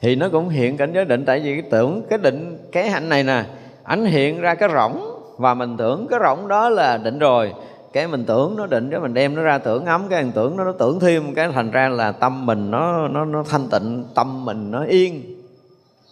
Thì 0.00 0.16
nó 0.16 0.28
cũng 0.28 0.48
hiện 0.48 0.76
cảnh 0.76 0.92
giới 0.94 1.04
định, 1.04 1.24
tại 1.24 1.40
vì 1.40 1.60
cái 1.60 1.70
tưởng 1.70 2.02
cái 2.10 2.18
định, 2.18 2.58
cái 2.72 2.90
hạnh 2.90 3.08
này 3.08 3.22
nè, 3.22 3.44
ảnh 3.82 4.04
hiện 4.04 4.40
ra 4.40 4.54
cái 4.54 4.68
rỗng. 4.74 5.12
Và 5.38 5.54
mình 5.54 5.76
tưởng 5.76 6.06
cái 6.10 6.20
rỗng 6.24 6.48
đó 6.48 6.68
là 6.68 6.98
định 6.98 7.18
rồi. 7.18 7.52
Cái 7.92 8.08
mình 8.08 8.24
tưởng 8.24 8.56
nó 8.56 8.66
định, 8.66 8.90
cái 8.90 9.00
mình 9.00 9.14
đem 9.14 9.34
nó 9.34 9.42
ra 9.42 9.58
tưởng 9.58 9.84
ấm, 9.84 10.08
cái 10.08 10.22
mình 10.22 10.32
tưởng 10.32 10.56
nó 10.56 10.64
nó 10.64 10.72
tưởng 10.72 11.00
thêm, 11.00 11.34
cái 11.34 11.48
thành 11.52 11.70
ra 11.70 11.88
là 11.88 12.12
tâm 12.12 12.46
mình 12.46 12.70
nó 12.70 13.08
nó 13.08 13.24
nó 13.24 13.42
thanh 13.42 13.68
tịnh, 13.68 14.04
tâm 14.14 14.44
mình 14.44 14.70
nó 14.70 14.84
yên. 14.84 15.22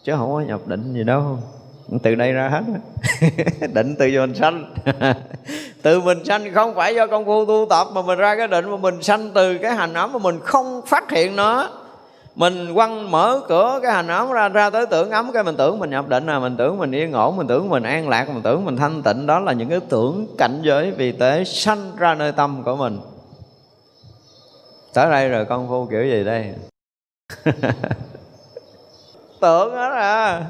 Chứ 0.03 0.13
không 0.17 0.33
có 0.33 0.41
nhập 0.41 0.61
định 0.67 0.95
gì 0.95 1.05
đâu 1.05 1.39
từ 2.03 2.15
đây 2.15 2.33
ra 2.33 2.49
hết. 2.49 2.63
Định 3.73 3.95
từ 3.99 4.07
mình 4.07 4.35
sanh 4.35 4.75
từ 5.83 6.01
mình 6.01 6.25
sanh 6.25 6.55
không 6.55 6.75
phải 6.75 6.95
do 6.95 7.07
công 7.07 7.25
phu 7.25 7.45
tu 7.45 7.67
tập 7.71 7.87
mà 7.93 8.03
mình 8.03 8.19
ra 8.19 8.37
cái 8.37 8.49
định 8.49 8.71
mà 8.71 8.77
mình 8.77 9.03
sanh 9.03 9.31
từ 9.35 9.59
cái 9.59 9.75
hành 9.75 9.95
ấm 9.95 10.13
mà 10.13 10.19
mình 10.19 10.41
không 10.41 10.81
phát 10.87 11.11
hiện 11.11 11.37
nó. 11.37 11.71
Mình 12.35 12.75
quăng 12.75 13.11
mở 13.11 13.41
cửa 13.49 13.81
cái 13.83 13.93
hành 13.93 14.09
ấm 14.09 14.33
ra 14.33 14.49
ra 14.49 14.71
tới 14.71 14.87
tưởng 14.87 15.11
ấm 15.11 15.33
cái 15.33 15.43
mình 15.43 15.57
tưởng 15.57 15.79
mình 15.79 15.91
nhập 15.91 16.09
định 16.09 16.27
là 16.27 16.39
mình 16.39 16.57
tưởng 16.57 16.79
mình 16.79 16.93
yên 16.93 17.13
ổn 17.13 17.37
mình 17.37 17.47
tưởng 17.47 17.69
mình 17.69 17.83
an 17.83 18.09
lạc 18.09 18.29
mình 18.29 18.43
tưởng 18.43 18.65
mình 18.65 18.77
thanh 18.77 19.03
tịnh. 19.03 19.27
Đó 19.27 19.41
là 19.41 19.53
những 19.53 19.69
cái 19.69 19.81
tưởng 19.89 20.27
cảnh 20.39 20.61
giới 20.63 20.91
vì 20.91 21.13
tế 21.13 21.45
sanh 21.45 21.93
ra 21.99 22.15
nơi 22.15 22.33
tâm 22.33 22.63
của 22.65 22.77
mình. 22.77 23.01
Tới 24.95 25.11
đây 25.11 25.29
rồi 25.29 25.45
công 25.45 25.69
phu 25.69 25.87
kiểu 25.87 26.05
gì 26.05 26.25
đây? 26.25 26.55
Tưởng 29.41 29.75
đó 29.75 29.89
à 29.95 30.43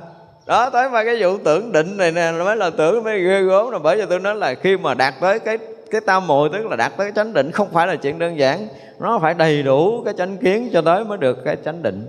đó 0.47 0.71
tới 0.71 0.91
mà 0.91 1.05
cái 1.05 1.17
vụ 1.23 1.39
tưởng 1.45 1.73
định 1.73 1.97
này 1.97 2.13
nè 2.13 2.33
mới 2.45 2.57
là 2.57 2.71
tưởng 2.71 3.05
mới 3.05 3.21
ghê 3.21 3.43
gớm 3.43 3.71
là 3.71 3.79
bởi 3.79 3.97
vì 3.97 4.05
tôi 4.09 4.21
nói 4.21 4.35
là 4.35 4.55
khi 4.55 4.77
mà 4.77 4.95
đạt 4.95 5.15
tới 5.21 5.39
cái 5.39 5.59
cái 5.91 6.01
tam 6.01 6.27
muội 6.27 6.49
tức 6.53 6.67
là 6.67 6.77
đạt 6.77 6.97
tới 6.97 7.13
chánh 7.17 7.33
định 7.33 7.51
không 7.51 7.69
phải 7.73 7.87
là 7.87 7.97
chuyện 7.97 8.19
đơn 8.19 8.39
giản. 8.39 8.69
Nó 9.01 9.19
phải 9.19 9.35
đầy 9.35 9.63
đủ 9.63 10.03
cái 10.05 10.15
chánh 10.19 10.37
kiến 10.37 10.71
cho 10.73 10.83
tới 10.83 11.05
mới 11.05 11.19
được 11.19 11.39
cái 11.45 11.57
chánh 11.65 11.83
định. 11.83 12.07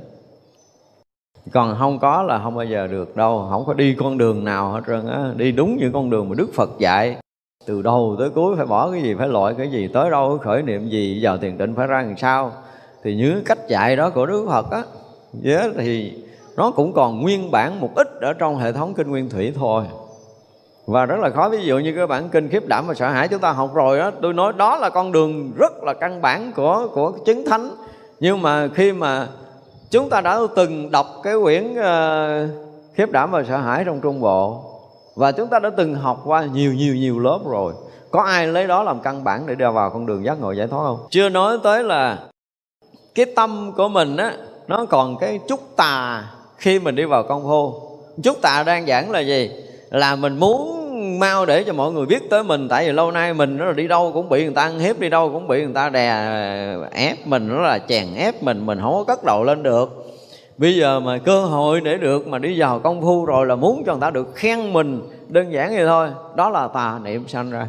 Còn 1.51 1.75
không 1.79 1.99
có 1.99 2.23
là 2.23 2.39
không 2.43 2.55
bao 2.55 2.65
giờ 2.65 2.88
được 2.88 3.15
đâu 3.15 3.47
không 3.49 3.63
có 3.65 3.73
đi 3.73 3.95
con 3.99 4.17
đường 4.17 4.43
nào 4.43 4.71
hết 4.71 4.81
trơn 4.88 5.07
á 5.07 5.31
đi 5.36 5.51
đúng 5.51 5.77
những 5.77 5.93
con 5.93 6.09
đường 6.09 6.29
mà 6.29 6.36
đức 6.38 6.47
phật 6.53 6.69
dạy. 6.79 7.17
Từ 7.65 7.81
đầu 7.81 8.15
tới 8.19 8.29
cuối 8.29 8.55
phải 8.57 8.65
bỏ 8.65 8.91
cái 8.91 9.01
gì 9.01 9.15
phải 9.17 9.27
loại 9.27 9.53
cái 9.57 9.67
gì 9.71 9.89
tới 9.93 10.09
đâu 10.09 10.38
khởi 10.38 10.61
niệm 10.61 10.89
gì 10.89 11.19
vào 11.23 11.38
tiền 11.38 11.57
định 11.57 11.75
phải 11.75 11.88
ra 11.88 12.01
làm 12.01 12.17
sao. 12.17 12.51
Thì 13.03 13.15
như 13.15 13.41
cách 13.45 13.67
dạy 13.67 13.95
đó 13.95 14.09
của 14.09 14.25
đức 14.25 14.45
phật 14.49 14.71
á 14.71 14.83
yeah, 15.45 15.71
thì 15.77 16.13
nó 16.56 16.72
cũng 16.72 16.93
còn 16.93 17.22
nguyên 17.22 17.51
bản 17.51 17.80
một 17.80 17.89
ít 17.95 18.08
ở 18.22 18.34
trong 18.34 18.58
hệ 18.58 18.72
thống 18.72 18.93
kinh 18.93 19.10
nguyên 19.10 19.30
thủy 19.30 19.53
thôi. 19.56 19.84
Và 20.86 21.06
rất 21.06 21.20
là 21.20 21.30
khó 21.30 21.49
ví 21.49 21.66
dụ 21.66 21.78
như 21.78 21.93
cái 21.95 22.08
bản 22.08 22.30
kinh 22.30 22.49
khiếp 22.49 22.68
đảm 22.68 22.88
và 22.88 22.93
sợ 22.93 23.08
hãi 23.08 23.28
chúng 23.28 23.39
ta 23.39 23.51
học 23.51 23.74
rồi 23.74 23.97
đó 23.97 24.12
tôi 24.22 24.34
nói 24.34 24.53
đó 24.58 24.78
là 24.78 24.89
con 24.89 25.12
đường 25.12 25.51
rất 25.58 25.84
là 25.84 25.93
căn 25.93 26.22
bản 26.22 26.51
của 26.56 26.88
của 26.93 27.12
chứng 27.26 27.45
thánh. 27.45 27.70
Nhưng 28.20 28.41
mà 28.41 28.68
khi 28.74 28.91
mà 28.91 29.28
chúng 29.91 30.10
ta 30.10 30.22
đã 30.22 30.39
từng 30.56 30.91
đọc 30.91 31.08
cái 31.24 31.34
quyển 31.43 31.72
uh, 31.72 32.49
khiếp 32.95 33.12
đảm 33.12 33.32
và 33.32 33.43
sợ 33.43 33.58
hãi 33.58 33.84
trong 33.86 34.01
trung 34.01 34.22
bộ 34.22 34.64
và 35.16 35.32
chúng 35.32 35.47
ta 35.47 35.60
đã 35.60 35.70
từng 35.70 35.95
học 35.95 36.22
qua 36.26 36.45
nhiều 36.53 36.74
nhiều 36.74 36.95
nhiều 36.95 37.20
lớp 37.20 37.39
rồi 37.45 37.74
có 38.12 38.22
ai 38.22 38.47
lấy 38.47 38.68
đó 38.68 38.84
làm 38.84 38.99
căn 38.99 39.24
bản 39.24 39.47
để 39.47 39.56
đưa 39.56 39.72
vào 39.72 39.89
con 39.89 40.06
đường 40.06 40.26
giác 40.26 40.39
ngộ 40.39 40.51
giải 40.51 40.68
thoát 40.68 40.86
không? 40.86 40.99
Chưa 41.10 41.30
nói 41.30 41.58
tới 41.64 41.84
là 41.84 42.20
cái 43.16 43.26
tâm 43.36 43.72
của 43.78 43.88
mình 43.88 44.18
á 44.18 44.34
nó 44.68 44.86
còn 44.86 45.18
cái 45.18 45.39
chút 45.47 45.60
tà 45.76 46.24
khi 46.58 46.80
mình 46.80 46.95
đi 46.95 47.06
vào 47.06 47.24
công 47.24 47.43
phu 47.43 47.74
chúc 48.24 48.41
tạ 48.41 48.64
đang 48.64 48.86
giảng 48.88 49.12
là 49.12 49.20
gì? 49.20 49.51
Là 49.89 50.16
mình 50.16 50.39
muốn 50.39 50.86
mau 51.20 51.45
để 51.45 51.64
cho 51.64 51.74
mọi 51.74 51.91
người 51.91 52.06
biết 52.06 52.30
tới 52.30 52.43
mình, 52.43 52.70
tại 52.70 52.86
vì 52.86 52.91
lâu 52.91 53.12
nay 53.12 53.34
mình 53.34 53.58
nó 53.58 53.66
là 53.66 53.74
đi 53.74 53.88
đâu 53.88 54.12
cũng 54.14 54.30
bị 54.30 54.43
người 54.43 54.53
ta 54.53 54.62
ăn 54.62 54.80
hiếp, 54.80 54.99
đi 54.99 55.10
đâu 55.10 55.30
cũng 55.34 55.47
bị 55.47 55.64
người 55.64 55.74
ta 55.74 55.89
đè 55.89 56.10
ờ, 56.10 56.89
ép 56.91 57.28
mình, 57.28 57.47
nó 57.47 57.62
là 57.62 57.80
chèn 57.80 58.06
ép 58.16 58.43
mình 58.43 58.66
mình 58.66 58.80
không 58.82 58.93
có 58.93 59.03
cất 59.03 59.24
đầu 59.24 59.43
lên 59.43 59.64
được. 59.64 60.06
Bây 60.58 60.76
giờ 60.76 60.99
mà 60.99 61.18
cơ 61.18 61.45
hội 61.45 61.82
để 61.82 61.97
được 61.97 62.28
mà 62.28 62.39
đi 62.39 62.60
vào 62.60 62.80
công 62.80 63.01
phu 63.01 63.26
rồi 63.26 63.45
là 63.45 63.56
muốn 63.56 63.84
cho 63.86 63.93
người 63.93 64.01
ta 64.01 64.10
được 64.10 64.36
khen 64.36 64.74
mình, 64.74 65.01
đơn 65.28 65.53
giản 65.53 65.76
vậy 65.76 65.86
thôi. 65.86 66.10
Đó 66.36 66.49
là 66.49 66.68
tà 66.68 66.99
niệm 67.03 67.28
sanh 67.28 67.51
ra. 67.51 67.68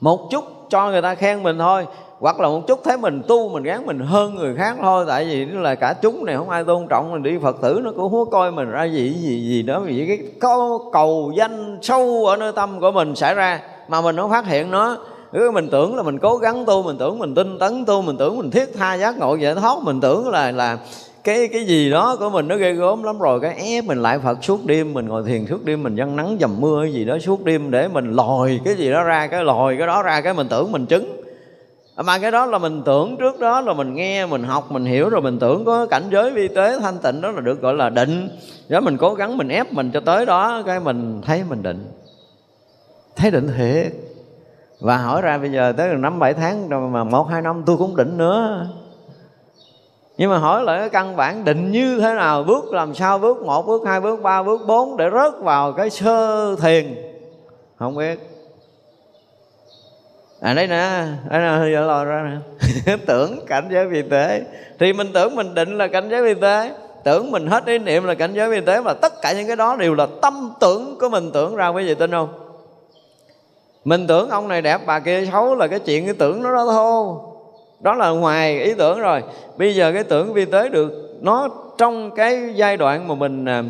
Một 0.00 0.28
chút 0.30 0.44
cho 0.70 0.90
người 0.90 1.02
ta 1.02 1.14
khen 1.14 1.42
mình 1.42 1.58
thôi 1.58 1.86
hoặc 2.18 2.40
là 2.40 2.48
một 2.48 2.66
chút 2.66 2.80
thấy 2.84 2.96
mình 2.96 3.22
tu, 3.28 3.48
mình 3.48 3.62
gán 3.62 3.86
mình 3.86 3.98
hơn 3.98 4.34
người 4.34 4.54
khác 4.54 4.76
thôi, 4.80 5.04
tại 5.08 5.24
vì 5.24 5.44
là 5.44 5.74
cả 5.74 5.94
chúng 6.02 6.24
này, 6.24 6.36
không 6.36 6.50
ai 6.50 6.64
tôn 6.64 6.86
trọng 6.88 7.12
mình. 7.12 7.22
Đi 7.22 7.38
phật 7.42 7.56
tử 7.62 7.80
nó 7.84 7.92
cũng 7.96 8.12
húa 8.12 8.24
coi 8.24 8.52
mình 8.52 8.70
ra 8.70 8.84
gì 8.84 9.14
gì 9.14 9.48
gì 9.48 9.62
đó, 9.62 9.80
vì 9.80 10.04
cái 10.06 10.18
câu 10.40 10.90
cầu 10.92 11.32
danh 11.36 11.78
sâu 11.82 12.26
ở 12.26 12.36
nơi 12.36 12.52
tâm 12.52 12.80
của 12.80 12.90
mình 12.90 13.14
xảy 13.16 13.34
ra 13.34 13.60
mà 13.88 14.00
mình 14.00 14.16
không 14.16 14.30
phát 14.30 14.46
hiện 14.46 14.70
nó. 14.70 14.96
Cứ 15.32 15.50
mình 15.50 15.68
tưởng 15.70 15.96
là 15.96 16.02
mình 16.02 16.18
cố 16.18 16.36
gắng 16.36 16.64
tu, 16.64 16.82
mình 16.82 16.96
tưởng 16.98 17.18
mình 17.18 17.34
tinh 17.34 17.58
tấn 17.58 17.84
tu, 17.84 18.02
mình 18.02 18.16
tưởng 18.16 18.38
mình 18.38 18.50
thiết 18.50 18.74
tha 18.76 18.94
giác 18.94 19.18
ngộ 19.18 19.34
giải 19.34 19.54
thoát, 19.54 19.78
mình 19.82 20.00
tưởng 20.00 20.28
là 20.28 20.50
là 20.50 20.78
cái 21.24 21.48
cái 21.48 21.64
gì 21.64 21.90
đó 21.90 22.16
của 22.18 22.30
mình 22.30 22.48
nó 22.48 22.56
ghê 22.56 22.72
gớm 22.72 23.02
lắm 23.02 23.18
rồi, 23.18 23.40
cái 23.40 23.54
ép 23.54 23.84
mình 23.84 24.02
lại 24.02 24.18
Phật 24.18 24.44
suốt 24.44 24.64
đêm, 24.64 24.94
mình 24.94 25.08
ngồi 25.08 25.22
thiền 25.26 25.46
suốt 25.46 25.64
đêm, 25.64 25.82
mình 25.82 25.94
dân 25.94 26.16
nắng 26.16 26.36
dầm 26.40 26.60
mưa 26.60 26.82
cái 26.82 26.92
gì 26.92 27.04
đó 27.04 27.18
suốt 27.18 27.44
đêm 27.44 27.70
để 27.70 27.88
mình 27.88 28.12
lòi 28.12 28.60
cái 28.64 28.74
gì 28.74 28.90
đó 28.90 29.02
ra, 29.02 29.26
cái 29.26 29.44
lòi 29.44 29.76
cái 29.76 29.86
đó 29.86 30.02
ra, 30.02 30.20
cái 30.20 30.34
mình 30.34 30.48
tưởng 30.50 30.72
mình 30.72 30.86
chứng 30.86 31.23
mà 31.96 32.18
cái 32.18 32.30
đó 32.30 32.46
là 32.46 32.58
mình 32.58 32.82
tưởng 32.84 33.16
trước 33.16 33.40
đó, 33.40 33.60
là 33.60 33.72
mình 33.72 33.94
nghe, 33.94 34.26
mình 34.26 34.44
học, 34.44 34.72
mình 34.72 34.84
hiểu, 34.84 35.08
rồi 35.08 35.20
mình 35.20 35.38
tưởng 35.38 35.64
có 35.64 35.86
cảnh 35.86 36.02
giới 36.10 36.30
vi 36.30 36.48
tế 36.48 36.78
thanh 36.78 36.98
tịnh 36.98 37.20
đó 37.20 37.30
là 37.30 37.40
được 37.40 37.60
gọi 37.60 37.74
là 37.74 37.90
định. 37.90 38.28
Đó 38.68 38.80
mình 38.80 38.96
cố 38.96 39.14
gắng 39.14 39.36
mình 39.36 39.48
ép 39.48 39.72
mình 39.72 39.90
cho 39.92 40.00
tới 40.00 40.26
đó, 40.26 40.62
cái 40.66 40.80
mình 40.80 41.20
thấy 41.26 41.44
mình 41.48 41.62
định. 41.62 41.92
Thấy 43.16 43.30
định 43.30 43.48
thiệt. 43.56 43.92
Và 44.80 44.96
hỏi 44.96 45.22
ra 45.22 45.38
bây 45.38 45.50
giờ 45.50 45.72
tới 45.76 45.94
năm 45.94 46.18
bảy 46.18 46.34
tháng, 46.34 46.68
rồi 46.68 46.90
mà 46.90 47.04
một, 47.04 47.28
hai 47.28 47.42
năm 47.42 47.62
tôi 47.66 47.76
cũng 47.76 47.96
định 47.96 48.18
nữa. 48.18 48.66
Nhưng 50.16 50.30
mà 50.30 50.38
hỏi 50.38 50.64
lại 50.64 50.78
cái 50.78 50.88
căn 50.88 51.16
bản 51.16 51.44
định 51.44 51.72
như 51.72 52.00
thế 52.00 52.14
nào, 52.14 52.44
bước 52.44 52.64
làm 52.72 52.94
sao, 52.94 53.18
bước 53.18 53.42
một, 53.42 53.66
bước 53.66 53.82
hai, 53.86 54.00
bước 54.00 54.22
ba, 54.22 54.42
bước 54.42 54.60
bốn 54.66 54.96
để 54.96 55.10
rớt 55.12 55.40
vào 55.40 55.72
cái 55.72 55.90
sơ 55.90 56.56
thiền. 56.56 56.94
Không 57.78 57.96
biết 57.96 58.33
à 60.44 60.54
đây 60.54 60.66
nè. 60.66 61.06
Đây 61.30 61.40
nè, 61.40 61.72
giờ 61.72 61.86
lòi 61.86 62.04
ra 62.04 62.30
nè. 62.30 62.96
Tưởng 63.06 63.46
cảnh 63.46 63.68
giới 63.72 63.86
vi 63.86 64.02
tế. 64.02 64.42
Thì 64.78 64.92
mình 64.92 65.12
tưởng 65.14 65.36
mình 65.36 65.54
định 65.54 65.78
là 65.78 65.86
cảnh 65.86 66.08
giới 66.10 66.22
vi 66.22 66.34
tế. 66.34 66.70
Tưởng 67.04 67.30
mình 67.30 67.46
hết 67.46 67.66
ý 67.66 67.78
niệm 67.78 68.04
là 68.04 68.14
cảnh 68.14 68.34
giới 68.34 68.50
vi 68.50 68.60
tế 68.60 68.80
mà 68.80 68.94
tất 68.94 69.12
cả 69.22 69.32
những 69.32 69.46
cái 69.46 69.56
đó 69.56 69.76
đều 69.76 69.94
là 69.94 70.06
tâm 70.22 70.52
tưởng 70.60 70.96
của 71.00 71.08
mình 71.08 71.30
tưởng 71.34 71.56
ra 71.56 71.68
quý 71.68 71.86
vị 71.86 71.94
tin 71.94 72.10
không? 72.10 72.28
Mình 73.84 74.06
tưởng 74.06 74.30
ông 74.30 74.48
này 74.48 74.62
đẹp, 74.62 74.80
bà 74.86 75.00
kia 75.00 75.26
xấu 75.32 75.54
là 75.54 75.66
cái 75.66 75.78
chuyện 75.78 76.04
cái 76.04 76.14
tưởng 76.14 76.42
nó 76.42 76.54
đó 76.54 76.66
thôi. 76.70 77.14
Đó 77.80 77.94
là 77.94 78.10
ngoài 78.10 78.60
ý 78.60 78.74
tưởng 78.74 79.00
rồi. 79.00 79.22
Bây 79.56 79.74
giờ 79.74 79.92
cái 79.92 80.04
tưởng 80.04 80.32
vi 80.32 80.44
tế 80.44 80.68
được, 80.68 80.92
nó 81.20 81.48
trong 81.78 82.10
cái 82.10 82.52
giai 82.54 82.76
đoạn 82.76 83.08
mà 83.08 83.14
mình 83.14 83.44
à, 83.44 83.62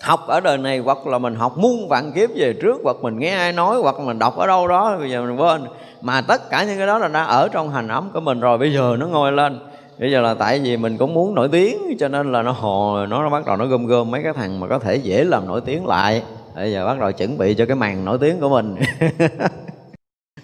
học 0.00 0.26
ở 0.26 0.40
đời 0.40 0.58
này 0.58 0.78
hoặc 0.78 1.06
là 1.06 1.18
mình 1.18 1.34
học 1.34 1.58
muôn 1.58 1.88
vạn 1.88 2.12
kiếp 2.12 2.30
về 2.34 2.52
trước 2.52 2.80
hoặc 2.84 2.96
mình 3.02 3.18
nghe 3.18 3.30
ai 3.30 3.52
nói 3.52 3.76
hoặc 3.82 4.00
mình 4.00 4.18
đọc 4.18 4.36
ở 4.36 4.46
đâu 4.46 4.68
đó 4.68 4.96
bây 4.98 5.10
giờ 5.10 5.22
mình 5.22 5.36
quên. 5.36 5.64
Mà 6.00 6.20
tất 6.20 6.50
cả 6.50 6.64
những 6.64 6.78
cái 6.78 6.86
đó 6.86 6.98
là 6.98 7.08
đã 7.08 7.22
ở 7.22 7.48
trong 7.48 7.70
hành 7.70 7.88
ấm 7.88 8.10
của 8.14 8.20
mình 8.20 8.40
rồi 8.40 8.58
bây 8.58 8.72
giờ 8.72 8.96
nó 8.98 9.06
ngồi 9.06 9.32
lên. 9.32 9.58
Bây 9.98 10.10
giờ 10.10 10.20
là 10.20 10.34
tại 10.34 10.58
vì 10.58 10.76
mình 10.76 10.96
cũng 10.96 11.14
muốn 11.14 11.34
nổi 11.34 11.48
tiếng 11.52 11.96
cho 11.98 12.08
nên 12.08 12.32
là 12.32 12.42
nó 12.42 12.50
hồ 12.50 13.06
nó, 13.08 13.22
nó 13.22 13.30
bắt 13.30 13.46
đầu 13.46 13.56
nó 13.56 13.66
gom 13.66 13.86
gom 13.86 14.10
mấy 14.10 14.22
cái 14.22 14.32
thằng 14.32 14.60
mà 14.60 14.66
có 14.66 14.78
thể 14.78 14.96
dễ 14.96 15.24
làm 15.24 15.46
nổi 15.46 15.60
tiếng 15.60 15.86
lại. 15.86 16.22
Bây 16.54 16.72
giờ 16.72 16.86
bắt 16.86 16.98
đầu 16.98 17.12
chuẩn 17.12 17.38
bị 17.38 17.54
cho 17.54 17.66
cái 17.66 17.76
màn 17.76 18.04
nổi 18.04 18.18
tiếng 18.20 18.40
của 18.40 18.48
mình. 18.48 18.76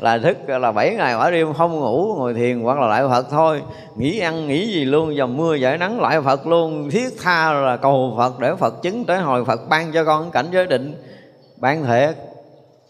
là 0.03 0.19
thức 0.19 0.37
là 0.49 0.73
bảy 0.73 0.95
ngày 0.95 1.13
ở 1.13 1.31
đêm 1.31 1.55
không 1.55 1.81
ngủ, 1.81 2.15
ngồi 2.19 2.35
thiền 2.35 2.61
hoặc 2.63 2.79
là 2.79 2.87
lại 2.87 3.03
Phật 3.09 3.27
thôi. 3.31 3.63
Nghỉ 3.97 4.19
ăn, 4.19 4.49
nghỉ 4.49 4.73
gì 4.73 4.85
luôn 4.85 5.17
dầm 5.17 5.37
mưa 5.37 5.55
giải 5.55 5.79
nắng 5.79 6.01
lại 6.01 6.21
Phật 6.21 6.47
luôn. 6.47 6.91
Thiết 6.91 7.09
tha 7.23 7.53
là 7.53 7.77
cầu 7.77 8.15
Phật 8.17 8.39
để 8.41 8.55
Phật 8.55 8.83
chứng 8.83 9.05
tới 9.05 9.19
hồi 9.19 9.45
Phật 9.45 9.61
ban 9.69 9.93
cho 9.93 10.05
con 10.05 10.31
cảnh 10.31 10.47
giới 10.53 10.67
định, 10.67 11.03
ban 11.57 11.85
thiệt 11.85 12.17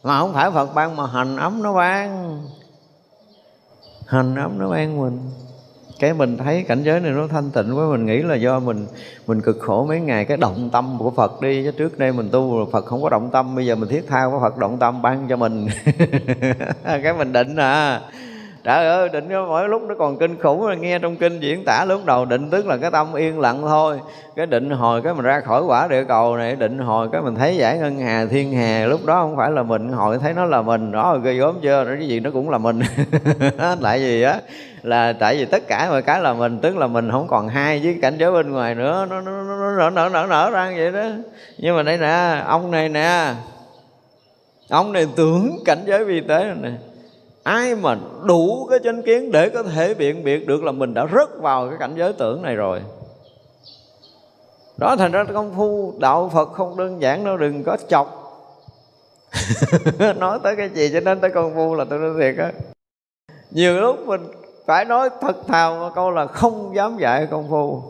mà 0.02 0.18
không 0.18 0.32
phải 0.32 0.50
Phật 0.50 0.74
ban 0.74 0.96
mà 0.96 1.06
hành 1.06 1.36
ấm 1.36 1.62
nó 1.62 1.74
ban 1.74 2.38
hành 4.06 4.36
ấm 4.36 4.58
nó 4.58 4.70
ban 4.70 5.00
mình 5.00 5.18
cái 6.02 6.14
mình 6.14 6.36
thấy 6.38 6.64
cảnh 6.68 6.82
giới 6.82 7.00
này 7.00 7.12
nó 7.12 7.26
thanh 7.26 7.50
tịnh 7.50 7.74
với 7.76 7.86
mình 7.86 8.06
nghĩ 8.06 8.22
là 8.22 8.34
do 8.34 8.60
mình 8.60 8.86
mình 9.26 9.40
cực 9.40 9.58
khổ 9.60 9.84
mấy 9.88 10.00
ngày, 10.00 10.24
cái 10.24 10.36
động 10.36 10.70
tâm 10.72 10.96
của 10.98 11.10
Phật 11.10 11.40
đi. 11.40 11.64
Chứ 11.64 11.70
trước 11.70 11.98
đây 11.98 12.12
mình 12.12 12.28
tu 12.32 12.68
Phật 12.72 12.86
không 12.86 13.02
có 13.02 13.08
động 13.08 13.30
tâm, 13.32 13.54
bây 13.54 13.66
giờ 13.66 13.74
mình 13.74 13.88
thiết 13.88 14.04
tha 14.08 14.28
của 14.32 14.40
Phật, 14.40 14.58
động 14.58 14.78
tâm 14.78 15.02
ban 15.02 15.26
cho 15.28 15.36
mình. 15.36 15.66
Cái 16.84 17.14
mình 17.18 17.32
định 17.32 17.56
à. 17.56 18.00
Trời 18.64 18.86
ơi, 18.86 19.08
định 19.08 19.28
mỗi 19.48 19.68
lúc 19.68 19.82
nó 19.82 19.94
còn 19.98 20.18
kinh 20.18 20.38
khủng 20.38 20.66
rồi 20.66 20.76
nghe 20.76 20.98
trong 20.98 21.16
kinh 21.16 21.40
diễn 21.40 21.64
tả 21.64 21.84
lúc 21.84 22.04
đầu 22.04 22.24
định 22.24 22.50
tức 22.50 22.66
là 22.66 22.76
cái 22.76 22.90
tâm 22.90 23.14
yên 23.14 23.40
lặng 23.40 23.62
thôi. 23.62 23.98
Cái 24.36 24.46
định 24.46 24.70
hồi 24.70 25.02
cái 25.02 25.14
mình 25.14 25.24
ra 25.24 25.40
khỏi 25.40 25.62
quả 25.62 25.88
địa 25.88 26.04
cầu 26.04 26.36
này, 26.36 26.56
định 26.56 26.78
hồi 26.78 27.08
cái 27.12 27.22
mình 27.22 27.34
thấy 27.34 27.56
giải 27.56 27.78
ngân 27.78 27.98
hà, 27.98 28.26
thiên 28.30 28.52
hà, 28.52 28.86
lúc 28.86 29.00
đó 29.06 29.14
không 29.14 29.36
phải 29.36 29.50
là 29.50 29.62
mình, 29.62 29.88
hồi 29.88 30.18
thấy 30.18 30.34
nó 30.34 30.44
là 30.44 30.62
mình. 30.62 30.92
Đó, 30.92 31.18
ghê 31.24 31.34
gớm 31.34 31.54
chưa? 31.62 31.84
Cái 31.98 32.08
gì 32.08 32.20
nó 32.20 32.30
cũng 32.30 32.50
là 32.50 32.58
mình. 32.58 32.80
Lại 33.80 34.00
gì 34.00 34.22
á 34.22 34.40
là 34.82 35.12
tại 35.12 35.36
vì 35.36 35.44
tất 35.44 35.62
cả 35.68 35.86
mọi 35.90 36.02
cái 36.02 36.20
là 36.20 36.32
mình, 36.32 36.58
tức 36.62 36.76
là 36.76 36.86
mình 36.86 37.10
không 37.10 37.28
còn 37.28 37.48
hai 37.48 37.80
với 37.84 37.98
cảnh 38.02 38.16
giới 38.18 38.32
bên 38.32 38.52
ngoài 38.52 38.74
nữa. 38.74 39.06
Nó 39.10 39.20
nó 39.20 39.42
nó 39.42 39.76
nở 39.76 39.90
nở 39.90 40.08
nở 40.12 40.26
nở 40.28 40.50
ra 40.50 40.72
vậy 40.76 40.92
đó. 40.92 41.08
Nhưng 41.58 41.76
mà 41.76 41.82
đây 41.82 41.98
nè, 41.98 42.42
ông 42.46 42.70
này 42.70 42.88
nè. 42.88 43.34
Ông 44.68 44.92
này 44.92 45.06
tưởng 45.16 45.58
cảnh 45.64 45.82
giới 45.86 46.04
vi 46.04 46.20
tế 46.20 46.44
này 46.44 46.56
nè. 46.62 46.70
Ai 47.42 47.74
mà 47.74 47.96
đủ 48.24 48.66
cái 48.70 48.78
chánh 48.84 49.02
kiến 49.02 49.32
để 49.32 49.48
có 49.48 49.62
thể 49.62 49.94
biện 49.94 50.24
biệt 50.24 50.46
được 50.46 50.64
là 50.64 50.72
mình 50.72 50.94
đã 50.94 51.06
rớt 51.14 51.28
vào 51.40 51.68
cái 51.68 51.78
cảnh 51.80 51.94
giới 51.96 52.12
tưởng 52.12 52.42
này 52.42 52.54
rồi. 52.54 52.80
Đó, 54.76 54.96
thành 54.96 55.12
ra 55.12 55.24
công 55.24 55.54
phu, 55.56 55.94
đạo 55.98 56.30
phật 56.34 56.52
không 56.52 56.76
đơn 56.76 57.02
giản 57.02 57.24
đâu, 57.24 57.36
đừng 57.36 57.64
có 57.64 57.76
chọc. 57.88 58.18
Nói 60.16 60.38
tới 60.42 60.56
cái 60.56 60.68
gì 60.68 60.90
cho 60.92 61.00
nên 61.00 61.20
tới 61.20 61.30
công 61.30 61.54
phu 61.54 61.74
là 61.74 61.84
tôi 61.90 61.98
nói 61.98 62.10
thiệt 62.20 62.36
á. 62.38 62.52
Nhiều 63.50 63.80
lúc 63.80 64.06
mình 64.06 64.20
phải 64.66 64.84
nói 64.84 65.10
thật 65.20 65.46
thào 65.46 65.74
một 65.74 65.90
câu 65.94 66.10
là 66.10 66.26
không 66.26 66.72
dám 66.74 66.98
dạy 66.98 67.26
công 67.30 67.48
phu. 67.50 67.82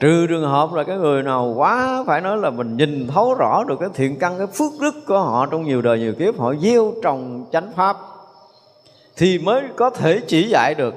Trừ 0.00 0.26
trường 0.26 0.50
hợp 0.50 0.72
là 0.72 0.84
cái 0.84 0.96
người 0.96 1.22
nào 1.22 1.54
quá, 1.56 2.04
phải 2.06 2.20
nói 2.20 2.36
là 2.36 2.50
mình 2.50 2.76
nhìn 2.76 3.06
thấu 3.06 3.34
rõ 3.34 3.64
được 3.64 3.76
cái 3.80 3.88
thiện 3.94 4.18
căn, 4.18 4.38
cái 4.38 4.46
phước 4.46 4.72
đức 4.80 4.94
của 5.06 5.18
họ 5.18 5.46
trong 5.46 5.62
nhiều 5.62 5.82
đời, 5.82 5.98
nhiều 5.98 6.14
kiếp, 6.18 6.38
họ 6.38 6.54
gieo 6.54 6.92
trồng 7.02 7.44
chánh 7.52 7.72
pháp, 7.76 7.96
thì 9.16 9.38
mới 9.38 9.62
có 9.76 9.90
thể 9.90 10.20
chỉ 10.26 10.48
dạy 10.48 10.74
được 10.74 10.94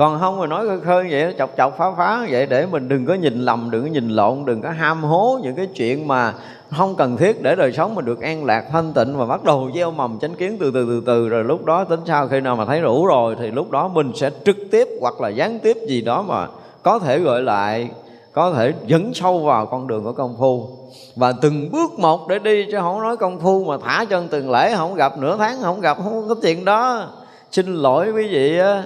còn 0.00 0.20
không 0.20 0.40
mà 0.40 0.46
nói 0.46 0.66
khơi 0.66 0.80
khơi 0.80 1.06
vậy, 1.10 1.34
chọc 1.38 1.50
chọc 1.56 1.76
phá 1.78 1.90
phá 1.96 2.26
vậy, 2.30 2.46
để 2.46 2.66
mình 2.66 2.88
đừng 2.88 3.06
có 3.06 3.14
nhìn 3.14 3.40
lầm, 3.44 3.70
đừng 3.70 3.82
có 3.82 3.88
nhìn 3.88 4.08
lộn, 4.08 4.44
đừng 4.44 4.62
có 4.62 4.70
ham 4.70 5.04
hố 5.04 5.38
những 5.42 5.56
cái 5.56 5.66
chuyện 5.66 6.08
mà 6.08 6.34
không 6.70 6.96
cần 6.96 7.16
thiết 7.16 7.42
để 7.42 7.56
đời 7.56 7.72
sống 7.72 7.94
mình 7.94 8.04
được 8.04 8.20
an 8.20 8.44
lạc, 8.44 8.64
thanh 8.72 8.92
tịnh 8.92 9.16
và 9.16 9.26
bắt 9.26 9.44
đầu 9.44 9.70
gieo 9.74 9.90
mầm 9.90 10.18
chánh 10.18 10.34
kiến 10.34 10.56
từ 10.60 10.70
từ 10.70 10.86
từ 10.86 11.02
từ, 11.06 11.28
rồi 11.28 11.44
lúc 11.44 11.64
đó 11.64 11.84
tính 11.84 12.00
sao 12.06 12.28
khi 12.28 12.40
nào 12.40 12.56
mà 12.56 12.64
thấy 12.64 12.80
đủ 12.80 13.06
rồi 13.06 13.36
thì 13.38 13.50
lúc 13.50 13.70
đó 13.70 13.88
mình 13.88 14.12
sẽ 14.14 14.30
trực 14.44 14.56
tiếp 14.70 14.88
hoặc 15.00 15.20
là 15.20 15.28
gián 15.28 15.58
tiếp 15.58 15.76
gì 15.88 16.00
đó 16.00 16.22
mà 16.22 16.46
có 16.82 16.98
thể 16.98 17.18
gọi 17.18 17.42
lại, 17.42 17.88
có 18.32 18.52
thể 18.52 18.72
dẫn 18.86 19.14
sâu 19.14 19.38
vào 19.38 19.66
con 19.66 19.86
đường 19.86 20.04
của 20.04 20.12
công 20.12 20.36
phu. 20.38 20.68
Và 21.16 21.32
từng 21.32 21.70
bước 21.72 21.98
một 21.98 22.28
để 22.28 22.38
đi, 22.38 22.66
chứ 22.72 22.78
không 22.80 23.02
nói 23.02 23.16
công 23.16 23.40
phu 23.40 23.64
mà 23.64 23.76
thả 23.84 24.04
chân 24.04 24.28
từng 24.30 24.50
lễ, 24.50 24.74
không 24.76 24.94
gặp 24.94 25.18
nửa 25.18 25.36
tháng, 25.36 25.56
không 25.62 25.80
gặp, 25.80 25.98
không 26.04 26.28
có 26.28 26.34
chuyện 26.42 26.64
đó. 26.64 27.08
Xin 27.50 27.74
lỗi 27.74 28.12
quý 28.12 28.28
vị 28.28 28.58
á 28.58 28.84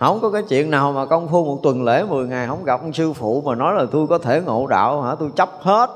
không 0.00 0.20
có 0.20 0.30
cái 0.30 0.42
chuyện 0.42 0.70
nào 0.70 0.92
mà 0.92 1.06
công 1.06 1.28
phu 1.28 1.44
một 1.44 1.60
tuần 1.62 1.84
lễ 1.84 2.04
10 2.04 2.26
ngày 2.26 2.46
không 2.46 2.64
gặp 2.64 2.80
ông 2.80 2.92
sư 2.92 3.12
phụ 3.12 3.42
mà 3.46 3.54
nói 3.54 3.74
là 3.74 3.84
tôi 3.92 4.06
có 4.06 4.18
thể 4.18 4.40
ngộ 4.40 4.66
đạo 4.66 5.02
hả? 5.02 5.14
Tôi 5.14 5.30
chấp 5.36 5.48
hết. 5.60 5.90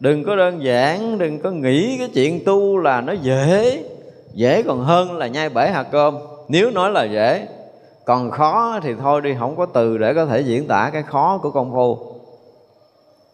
Đừng 0.00 0.24
có 0.24 0.36
đơn 0.36 0.64
giản, 0.64 1.18
đừng 1.18 1.42
có 1.42 1.50
nghĩ 1.50 1.98
cái 1.98 2.08
chuyện 2.14 2.44
tu 2.46 2.78
là 2.78 3.00
nó 3.00 3.12
dễ. 3.12 3.84
Dễ 4.34 4.62
còn 4.62 4.84
hơn 4.84 5.18
là 5.18 5.26
nhai 5.26 5.48
bể 5.48 5.70
hạt 5.70 5.86
cơm. 5.92 6.18
Nếu 6.48 6.70
nói 6.70 6.90
là 6.90 7.04
dễ, 7.04 7.48
còn 8.04 8.30
khó 8.30 8.78
thì 8.82 8.94
thôi 8.94 9.20
đi, 9.20 9.34
không 9.38 9.56
có 9.56 9.66
từ 9.66 9.98
để 9.98 10.14
có 10.14 10.26
thể 10.26 10.40
diễn 10.40 10.66
tả 10.66 10.90
cái 10.92 11.02
khó 11.02 11.38
của 11.42 11.50
công 11.50 11.72
phu. 11.72 11.98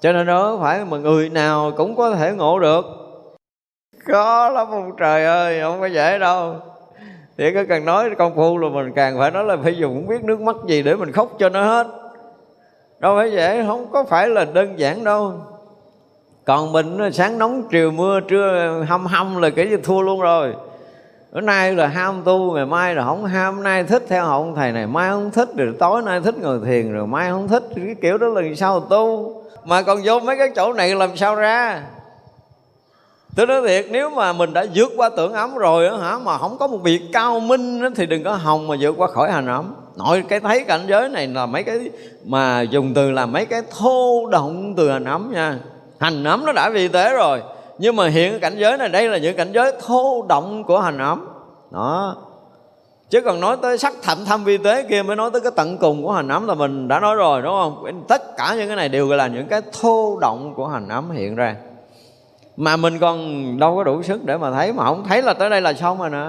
Cho 0.00 0.12
nên 0.12 0.26
đó 0.26 0.58
phải 0.60 0.84
mà 0.84 0.96
người 0.96 1.28
nào 1.28 1.72
cũng 1.76 1.96
có 1.96 2.14
thể 2.14 2.32
ngộ 2.32 2.58
được. 2.58 2.84
Khó 4.12 4.48
lắm 4.48 4.66
ông 4.70 4.96
trời 4.96 5.24
ơi, 5.24 5.60
không 5.62 5.80
có 5.80 5.86
dễ 5.86 6.18
đâu 6.18 6.54
thì 7.38 7.52
cứ 7.52 7.64
cần 7.68 7.84
nói 7.84 8.10
công 8.18 8.36
phu 8.36 8.58
là 8.58 8.68
mình 8.68 8.92
càng 8.96 9.18
phải 9.18 9.30
nói 9.30 9.44
là 9.44 9.56
phải 9.62 9.76
dùng 9.76 9.94
không 9.94 10.08
biết 10.08 10.24
nước 10.24 10.40
mắt 10.40 10.56
gì 10.66 10.82
để 10.82 10.94
mình 10.94 11.12
khóc 11.12 11.32
cho 11.38 11.48
nó 11.48 11.64
hết. 11.64 11.86
Đâu 12.98 13.16
phải 13.16 13.32
dễ 13.32 13.64
không 13.66 13.86
có 13.92 14.04
phải 14.04 14.28
là 14.28 14.44
đơn 14.44 14.78
giản 14.78 15.04
đâu. 15.04 15.32
Còn 16.44 16.72
mình 16.72 17.12
sáng 17.12 17.38
nóng, 17.38 17.62
chiều 17.70 17.90
mưa, 17.90 18.20
trưa 18.20 18.84
hâm 18.88 19.06
hâm 19.06 19.42
là 19.42 19.50
cái 19.50 19.70
gì 19.70 19.76
thua 19.82 20.00
luôn 20.00 20.20
rồi. 20.20 20.54
Bữa 21.32 21.40
nay 21.40 21.74
là 21.74 21.86
ham 21.86 22.22
tu, 22.24 22.54
ngày 22.54 22.66
mai 22.66 22.94
là 22.94 23.04
không 23.04 23.24
ham. 23.24 23.62
Nay 23.62 23.84
thích 23.84 24.02
theo 24.08 24.24
ông 24.24 24.54
thầy 24.54 24.72
này, 24.72 24.86
mai 24.86 25.10
không 25.10 25.30
thích. 25.30 25.48
Rồi 25.56 25.74
tối 25.78 26.02
nay 26.02 26.20
thích 26.20 26.34
ngồi 26.38 26.60
thiền, 26.64 26.92
rồi 26.92 27.06
mai 27.06 27.30
không 27.30 27.48
thích. 27.48 27.62
Cái 27.76 27.94
kiểu 28.02 28.18
đó 28.18 28.26
là 28.26 28.42
sao 28.56 28.80
tu? 28.80 29.34
Mà 29.64 29.82
còn 29.82 29.98
vô 30.04 30.20
mấy 30.20 30.36
cái 30.36 30.50
chỗ 30.56 30.72
này 30.72 30.94
làm 30.94 31.16
sao 31.16 31.34
ra? 31.34 31.82
Tôi 33.36 33.46
nói 33.46 33.62
thiệt 33.66 33.86
nếu 33.90 34.10
mà 34.10 34.32
mình 34.32 34.52
đã 34.52 34.66
vượt 34.74 34.92
qua 34.96 35.10
tưởng 35.16 35.32
ấm 35.32 35.54
rồi 35.54 35.86
đó, 35.86 35.96
hả 35.96 36.18
mà 36.18 36.38
không 36.38 36.58
có 36.58 36.66
một 36.66 36.78
việc 36.82 37.02
cao 37.12 37.40
minh 37.40 37.82
đó, 37.82 37.88
thì 37.96 38.06
đừng 38.06 38.24
có 38.24 38.34
hòng 38.34 38.66
mà 38.66 38.76
vượt 38.80 38.94
qua 38.96 39.08
khỏi 39.08 39.30
hành 39.30 39.46
ấm. 39.46 39.74
Nội 39.96 40.24
cái 40.28 40.40
thấy 40.40 40.64
cảnh 40.64 40.80
giới 40.86 41.08
này 41.08 41.26
là 41.26 41.46
mấy 41.46 41.62
cái 41.62 41.90
mà 42.24 42.60
dùng 42.60 42.94
từ 42.94 43.10
là 43.10 43.26
mấy 43.26 43.46
cái 43.46 43.62
thô 43.78 44.26
động 44.30 44.74
từ 44.76 44.90
hành 44.90 45.04
ấm 45.04 45.30
nha. 45.34 45.58
Hành 45.98 46.24
ấm 46.24 46.46
nó 46.46 46.52
đã 46.52 46.70
vi 46.70 46.88
tế 46.88 47.14
rồi 47.14 47.42
nhưng 47.78 47.96
mà 47.96 48.08
hiện 48.08 48.40
cảnh 48.40 48.54
giới 48.58 48.78
này 48.78 48.88
đây 48.88 49.08
là 49.08 49.18
những 49.18 49.36
cảnh 49.36 49.52
giới 49.52 49.72
thô 49.86 50.26
động 50.28 50.64
của 50.64 50.80
hành 50.80 50.98
ấm. 50.98 51.28
Đó. 51.70 52.16
Chứ 53.10 53.20
còn 53.20 53.40
nói 53.40 53.56
tới 53.62 53.78
sắc 53.78 53.92
thạnh 54.02 54.24
thâm 54.24 54.44
vi 54.44 54.58
tế 54.58 54.82
kia 54.82 55.02
mới 55.02 55.16
nói 55.16 55.30
tới 55.30 55.40
cái 55.40 55.52
tận 55.56 55.78
cùng 55.78 56.02
của 56.02 56.12
hành 56.12 56.28
ấm 56.28 56.46
là 56.46 56.54
mình 56.54 56.88
đã 56.88 57.00
nói 57.00 57.14
rồi 57.14 57.42
đúng 57.42 57.52
không? 57.52 58.04
Tất 58.08 58.36
cả 58.36 58.54
những 58.54 58.66
cái 58.66 58.76
này 58.76 58.88
đều 58.88 59.08
là 59.08 59.26
những 59.26 59.46
cái 59.46 59.62
thô 59.80 60.18
động 60.20 60.54
của 60.56 60.66
hành 60.66 60.88
ấm 60.88 61.10
hiện 61.10 61.36
ra 61.36 61.56
mà 62.56 62.76
mình 62.76 62.98
còn 62.98 63.58
đâu 63.58 63.76
có 63.76 63.84
đủ 63.84 64.02
sức 64.02 64.24
để 64.24 64.36
mà 64.36 64.50
thấy, 64.50 64.72
mà 64.72 64.84
không 64.84 65.04
thấy 65.08 65.22
là 65.22 65.34
tới 65.34 65.50
đây 65.50 65.60
là 65.60 65.72
xong 65.72 65.98
rồi 65.98 66.10
nè. 66.10 66.28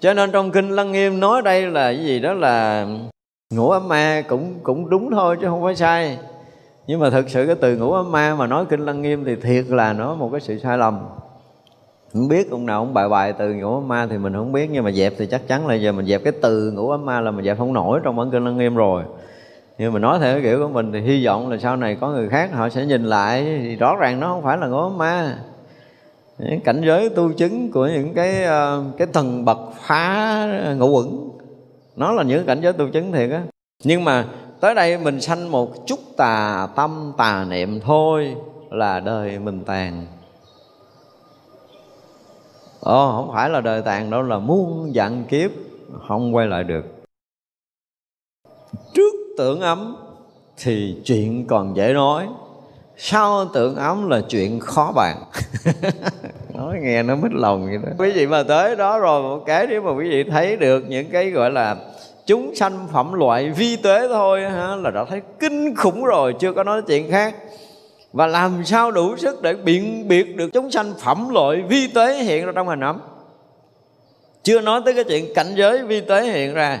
Cho 0.00 0.14
nên 0.14 0.30
trong 0.32 0.50
kinh 0.50 0.70
lăng 0.70 0.92
nghiêm 0.92 1.20
nói 1.20 1.42
đây 1.42 1.62
là 1.62 1.92
cái 1.92 2.04
gì 2.04 2.20
đó 2.20 2.32
là 2.32 2.86
ngũ 3.54 3.70
ấm 3.70 3.88
ma 3.88 4.22
cũng 4.28 4.54
cũng 4.62 4.90
đúng 4.90 5.10
thôi 5.10 5.36
chứ 5.40 5.46
không 5.46 5.62
phải 5.62 5.76
sai. 5.76 6.18
Nhưng 6.86 7.00
mà 7.00 7.10
thực 7.10 7.30
sự 7.30 7.46
cái 7.46 7.54
từ 7.54 7.76
ngũ 7.76 7.92
ấm 7.92 8.12
ma 8.12 8.34
mà 8.34 8.46
nói 8.46 8.64
kinh 8.64 8.80
lăng 8.80 9.02
nghiêm 9.02 9.24
thì 9.24 9.36
thiệt 9.36 9.64
là 9.68 9.92
nó 9.92 10.14
một 10.14 10.28
cái 10.32 10.40
sự 10.40 10.58
sai 10.58 10.78
lầm. 10.78 10.98
Không 12.12 12.28
biết 12.28 12.50
ông 12.50 12.66
nào 12.66 12.80
ông 12.80 12.94
bài 12.94 13.08
bài 13.08 13.32
từ 13.32 13.54
ngũ 13.54 13.74
ấm 13.74 13.88
ma 13.88 14.06
thì 14.10 14.18
mình 14.18 14.32
không 14.34 14.52
biết, 14.52 14.70
nhưng 14.72 14.84
mà 14.84 14.92
dẹp 14.92 15.12
thì 15.18 15.26
chắc 15.26 15.48
chắn 15.48 15.66
là 15.66 15.74
giờ 15.74 15.92
mình 15.92 16.06
dẹp 16.06 16.24
cái 16.24 16.32
từ 16.42 16.70
ngũ 16.70 16.90
ấm 16.90 17.06
ma 17.06 17.20
là 17.20 17.30
mình 17.30 17.44
dẹp 17.44 17.58
không 17.58 17.72
nổi 17.72 18.00
trong 18.02 18.16
bản 18.16 18.30
kinh 18.30 18.44
lăng 18.44 18.58
nghiêm 18.58 18.74
rồi 18.74 19.02
nhưng 19.80 19.92
mà 19.92 19.98
nói 19.98 20.18
theo 20.18 20.34
cái 20.34 20.42
kiểu 20.42 20.58
của 20.58 20.68
mình 20.68 20.92
thì 20.92 21.00
hy 21.00 21.26
vọng 21.26 21.50
là 21.50 21.58
sau 21.58 21.76
này 21.76 21.96
có 22.00 22.10
người 22.10 22.28
khác 22.28 22.50
họ 22.52 22.68
sẽ 22.68 22.86
nhìn 22.86 23.04
lại. 23.04 23.42
Thì 23.62 23.76
rõ 23.76 23.96
ràng 23.96 24.20
nó 24.20 24.28
không 24.28 24.42
phải 24.42 24.58
là 24.58 24.66
ngố 24.66 24.88
ma. 24.88 25.38
Cảnh 26.64 26.82
giới 26.84 27.08
tu 27.08 27.32
chứng 27.32 27.72
của 27.72 27.86
những 27.86 28.14
cái 28.14 28.44
ờ, 28.44 28.84
cái 28.98 29.06
thần 29.12 29.44
bậc 29.44 29.58
phá 29.80 30.46
ngũ 30.78 30.90
quẩn 30.90 31.30
nó 31.96 32.12
là 32.12 32.22
những 32.22 32.46
cảnh 32.46 32.60
giới 32.60 32.72
tu 32.72 32.88
chứng 32.88 33.12
thiệt 33.12 33.30
á. 33.30 33.42
Nhưng 33.84 34.04
mà 34.04 34.24
tới 34.60 34.74
đây 34.74 34.98
mình 34.98 35.20
sanh 35.20 35.50
một 35.50 35.86
chút 35.86 35.98
tà 36.16 36.68
tâm 36.76 37.12
tà 37.16 37.44
niệm 37.48 37.80
thôi 37.80 38.36
là 38.70 39.00
đời 39.00 39.38
mình 39.38 39.64
tàn. 39.64 40.06
Ồ, 42.80 43.12
không 43.12 43.34
phải 43.34 43.50
là 43.50 43.60
đời 43.60 43.82
tàn 43.82 44.10
đâu 44.10 44.22
là 44.22 44.38
muôn 44.38 44.90
vạn 44.94 45.24
kiếp 45.24 45.50
không 46.08 46.34
quay 46.34 46.46
lại 46.46 46.64
được. 46.64 46.84
Trước 48.94 49.19
tưởng 49.40 49.60
ấm 49.60 49.96
thì 50.56 50.96
chuyện 51.04 51.46
còn 51.46 51.76
dễ 51.76 51.92
nói. 51.92 52.26
Sau 52.96 53.44
tưởng 53.54 53.76
ấm 53.76 54.10
là 54.10 54.20
chuyện 54.28 54.60
khó 54.60 54.92
bàn? 54.96 55.16
Nói 56.54 56.78
nghe 56.82 57.02
nó 57.02 57.16
mít 57.16 57.32
lòng 57.32 57.66
vậy 57.66 57.78
đó. 57.82 57.88
Quý 57.98 58.10
vị 58.10 58.26
mà 58.26 58.42
tới 58.42 58.76
đó 58.76 58.98
rồi 58.98 59.22
một 59.22 59.44
cái 59.46 59.66
nếu 59.66 59.82
mà 59.82 59.90
quý 59.90 60.10
vị 60.10 60.24
thấy 60.24 60.56
được 60.56 60.84
những 60.88 61.10
cái 61.10 61.30
gọi 61.30 61.50
là 61.50 61.76
chúng 62.26 62.54
sanh 62.54 62.88
phẩm 62.92 63.12
loại 63.12 63.50
vi 63.50 63.76
tế 63.76 64.08
thôi 64.08 64.42
ha, 64.42 64.76
là 64.76 64.90
đã 64.90 65.04
thấy 65.04 65.20
kinh 65.38 65.76
khủng 65.76 66.04
rồi 66.04 66.34
chưa 66.40 66.52
có 66.52 66.64
nói 66.64 66.82
chuyện 66.86 67.10
khác. 67.10 67.34
Và 68.12 68.26
làm 68.26 68.64
sao 68.64 68.90
đủ 68.90 69.16
sức 69.16 69.42
để 69.42 69.54
biện 69.54 70.08
biệt 70.08 70.36
được 70.36 70.50
chúng 70.52 70.70
sanh 70.70 70.94
phẩm 70.98 71.28
loại 71.28 71.62
vi 71.62 71.86
tế 71.86 72.22
hiện 72.22 72.46
ra 72.46 72.52
trong 72.54 72.68
hình 72.68 72.80
ấm? 72.80 73.00
Chưa 74.42 74.60
nói 74.60 74.80
tới 74.84 74.94
cái 74.94 75.04
chuyện 75.04 75.34
cảnh 75.34 75.54
giới 75.56 75.82
vi 75.82 76.00
tế 76.00 76.22
hiện 76.22 76.54
ra 76.54 76.80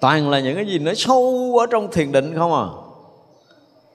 toàn 0.00 0.30
là 0.30 0.40
những 0.40 0.56
cái 0.56 0.66
gì 0.66 0.78
nó 0.78 0.94
sâu 0.94 1.56
ở 1.60 1.66
trong 1.70 1.90
thiền 1.90 2.12
định 2.12 2.34
không 2.36 2.54
à? 2.54 2.66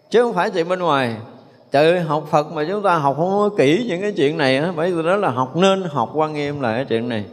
Chứ 0.09 0.23
không 0.23 0.33
phải 0.33 0.51
chuyện 0.51 0.69
bên 0.69 0.79
ngoài. 0.79 1.15
Trời 1.71 1.91
ơi 1.91 1.99
học 1.99 2.27
phật 2.31 2.51
mà 2.51 2.65
chúng 2.69 2.83
ta 2.83 2.95
học 2.95 3.15
không 3.17 3.29
có 3.29 3.49
kỹ 3.57 3.85
những 3.87 4.01
cái 4.01 4.11
chuyện 4.11 4.37
này 4.37 4.57
á, 4.57 4.73
bởi 4.75 4.91
vì 4.91 5.03
đó 5.03 5.15
là 5.15 5.29
học 5.29 5.55
nên 5.55 5.83
học 5.83 6.11
quan 6.13 6.33
nghiêm 6.33 6.61
lại 6.61 6.75
cái 6.75 6.85
chuyện 6.85 7.09
này. 7.09 7.25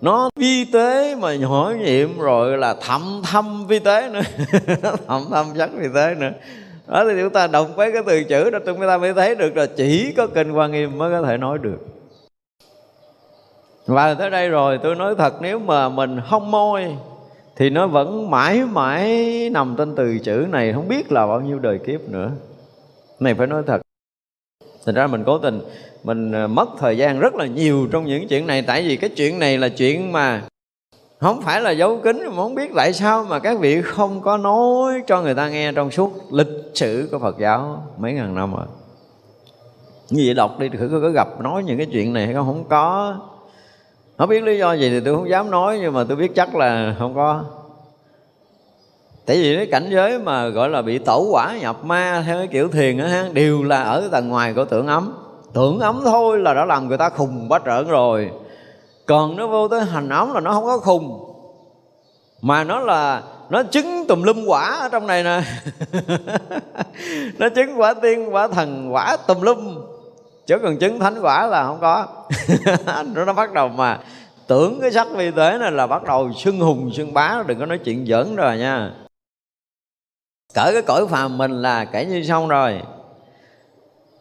Nó 0.00 0.30
vi 0.36 0.64
tế 0.64 1.14
mà 1.14 1.34
nhỏ 1.34 1.72
nhiệm 1.84 2.18
rồi 2.18 2.58
là 2.58 2.74
thậm 2.80 3.22
thâm 3.30 3.66
vi 3.66 3.78
tế 3.78 4.08
nữa. 4.08 4.20
Thậm 5.06 5.22
thâm 5.30 5.46
chắc 5.58 5.70
vi 5.74 5.86
tế 5.94 6.14
nữa. 6.14 6.30
Đó 6.86 7.04
thì 7.04 7.22
chúng 7.22 7.32
ta 7.32 7.46
đọc 7.46 7.66
với 7.76 7.92
cái 7.92 8.02
từ 8.06 8.24
chữ 8.24 8.50
đó, 8.50 8.58
chúng 8.66 8.80
ta 8.80 8.98
mới 8.98 9.14
thấy 9.14 9.34
được 9.34 9.56
là 9.56 9.66
chỉ 9.66 10.12
có 10.16 10.26
kinh 10.26 10.52
quan 10.52 10.72
nghiêm 10.72 10.98
mới 10.98 11.10
có 11.10 11.22
thể 11.22 11.36
nói 11.36 11.58
được. 11.58 11.78
Và 13.86 14.14
tới 14.14 14.30
đây 14.30 14.48
rồi, 14.48 14.78
tôi 14.82 14.94
nói 14.94 15.14
thật, 15.18 15.34
nếu 15.42 15.58
mà 15.58 15.88
mình 15.88 16.20
không 16.30 16.50
môi 16.50 16.96
thì 17.60 17.70
nó 17.70 17.86
vẫn 17.86 18.30
mãi 18.30 18.64
mãi 18.64 19.50
nằm 19.52 19.74
trên 19.78 19.94
từ 19.94 20.18
chữ 20.18 20.46
này. 20.50 20.72
Không 20.72 20.88
biết 20.88 21.12
là 21.12 21.26
bao 21.26 21.40
nhiêu 21.40 21.58
đời 21.58 21.78
kiếp 21.86 22.00
nữa. 22.00 22.30
Này, 23.20 23.34
phải 23.34 23.46
nói 23.46 23.62
thật. 23.66 23.80
Thành 24.86 24.94
ra 24.94 25.06
mình 25.06 25.22
cố 25.26 25.38
tình, 25.38 25.60
mình 26.04 26.32
ờ, 26.32 26.46
mất 26.46 26.68
thời 26.78 26.96
gian 26.96 27.20
rất 27.20 27.34
là 27.34 27.46
nhiều 27.46 27.88
trong 27.92 28.06
những 28.06 28.28
chuyện 28.28 28.46
này. 28.46 28.62
Tại 28.62 28.82
vì 28.82 28.96
cái 28.96 29.10
chuyện 29.10 29.38
này 29.38 29.58
là 29.58 29.68
chuyện 29.68 30.12
mà 30.12 30.42
không 31.18 31.42
phải 31.42 31.60
là 31.60 31.70
dấu 31.70 32.00
kín. 32.04 32.22
Mà 32.26 32.36
không 32.36 32.54
biết 32.54 32.70
tại 32.74 32.92
sao 32.92 33.24
mà 33.24 33.38
các 33.38 33.58
vị 33.58 33.82
không 33.82 34.20
có 34.20 34.36
nói 34.36 35.02
cho 35.06 35.22
người 35.22 35.34
ta 35.34 35.48
nghe 35.48 35.72
trong 35.72 35.90
suốt 35.90 36.32
lịch 36.32 36.70
sử 36.74 37.08
của 37.12 37.18
Phật 37.18 37.38
giáo 37.38 37.82
mấy 37.98 38.12
ngàn 38.12 38.34
năm 38.34 38.54
rồi 38.54 38.66
như 40.10 40.22
vậy 40.26 40.34
đọc 40.34 40.58
đi, 40.58 40.68
thử 40.68 40.88
có 41.02 41.10
gặp 41.10 41.40
nói 41.40 41.64
những 41.64 41.78
cái 41.78 41.86
chuyện 41.92 42.12
này 42.12 42.26
hay 42.26 42.34
không? 42.34 42.46
Không 42.46 42.64
có 42.68 43.16
không 44.20 44.28
biết 44.28 44.42
lý 44.42 44.58
do 44.58 44.72
gì 44.72 44.90
thì 44.90 45.00
tôi 45.00 45.16
không 45.16 45.28
dám 45.28 45.50
nói, 45.50 45.78
nhưng 45.80 45.94
mà 45.94 46.04
tôi 46.04 46.16
biết 46.16 46.34
chắc 46.34 46.54
là 46.54 46.94
không 46.98 47.14
có. 47.14 47.44
Tại 49.26 49.36
vì 49.36 49.56
cái 49.56 49.66
cảnh 49.66 49.88
giới 49.90 50.18
mà 50.18 50.48
gọi 50.48 50.68
là 50.68 50.82
bị 50.82 50.98
tẩu 50.98 51.28
quả 51.30 51.56
nhập 51.60 51.84
ma 51.84 52.22
theo 52.26 52.36
cái 52.36 52.46
kiểu 52.46 52.68
thiền 52.68 52.98
đó 52.98 53.06
ha, 53.06 53.28
đều 53.32 53.62
là 53.62 53.82
ở 53.82 54.08
tầng 54.12 54.28
ngoài 54.28 54.54
của 54.54 54.64
tưởng 54.64 54.86
ấm. 54.86 55.14
Tưởng 55.52 55.80
ấm 55.80 56.00
thôi 56.04 56.38
là 56.38 56.54
đã 56.54 56.64
làm 56.64 56.88
người 56.88 56.98
ta 56.98 57.10
khùng 57.10 57.46
quá 57.48 57.60
trợn 57.64 57.88
rồi. 57.88 58.30
Còn 59.06 59.36
nó 59.36 59.46
vô 59.46 59.68
tới 59.68 59.80
hành 59.84 60.08
ấm 60.08 60.34
là 60.34 60.40
nó 60.40 60.52
không 60.52 60.64
có 60.64 60.78
khùng. 60.78 61.34
Mà 62.42 62.64
nó 62.64 62.80
là, 62.80 63.22
nó 63.50 63.62
chứng 63.62 64.04
tùm 64.08 64.22
lum 64.22 64.44
quả 64.46 64.78
ở 64.80 64.88
trong 64.88 65.06
này 65.06 65.22
nè. 65.22 65.42
Nó 67.38 67.48
chứng 67.48 67.80
quả 67.80 67.94
tiên, 67.94 68.34
quả 68.34 68.48
thần, 68.48 68.94
quả 68.94 69.16
tùm 69.26 69.40
lum 69.40 69.78
chứ 70.50 70.58
còn 70.58 70.76
chứng 70.76 71.00
thánh 71.00 71.14
quả 71.22 71.46
là 71.46 71.66
không 71.66 71.78
có. 71.80 72.06
Nó 73.26 73.32
bắt 73.32 73.52
đầu 73.52 73.68
mà 73.68 73.98
tưởng 74.46 74.78
cái 74.80 74.90
sắc 74.90 75.06
vi 75.16 75.30
tế 75.30 75.58
này 75.58 75.72
là 75.72 75.86
bắt 75.86 76.02
đầu 76.02 76.32
xưng 76.32 76.60
hùng 76.60 76.90
xưng 76.92 77.14
bá, 77.14 77.42
đừng 77.46 77.58
có 77.58 77.66
nói 77.66 77.78
chuyện 77.78 78.06
giỡn 78.06 78.36
rồi 78.36 78.58
nha. 78.58 78.90
Cởi 80.54 80.72
cái 80.72 80.82
cõi 80.82 81.06
phàm 81.06 81.38
mình 81.38 81.62
là 81.62 81.84
kể 81.84 82.04
như 82.04 82.22
xong 82.22 82.48
rồi. 82.48 82.82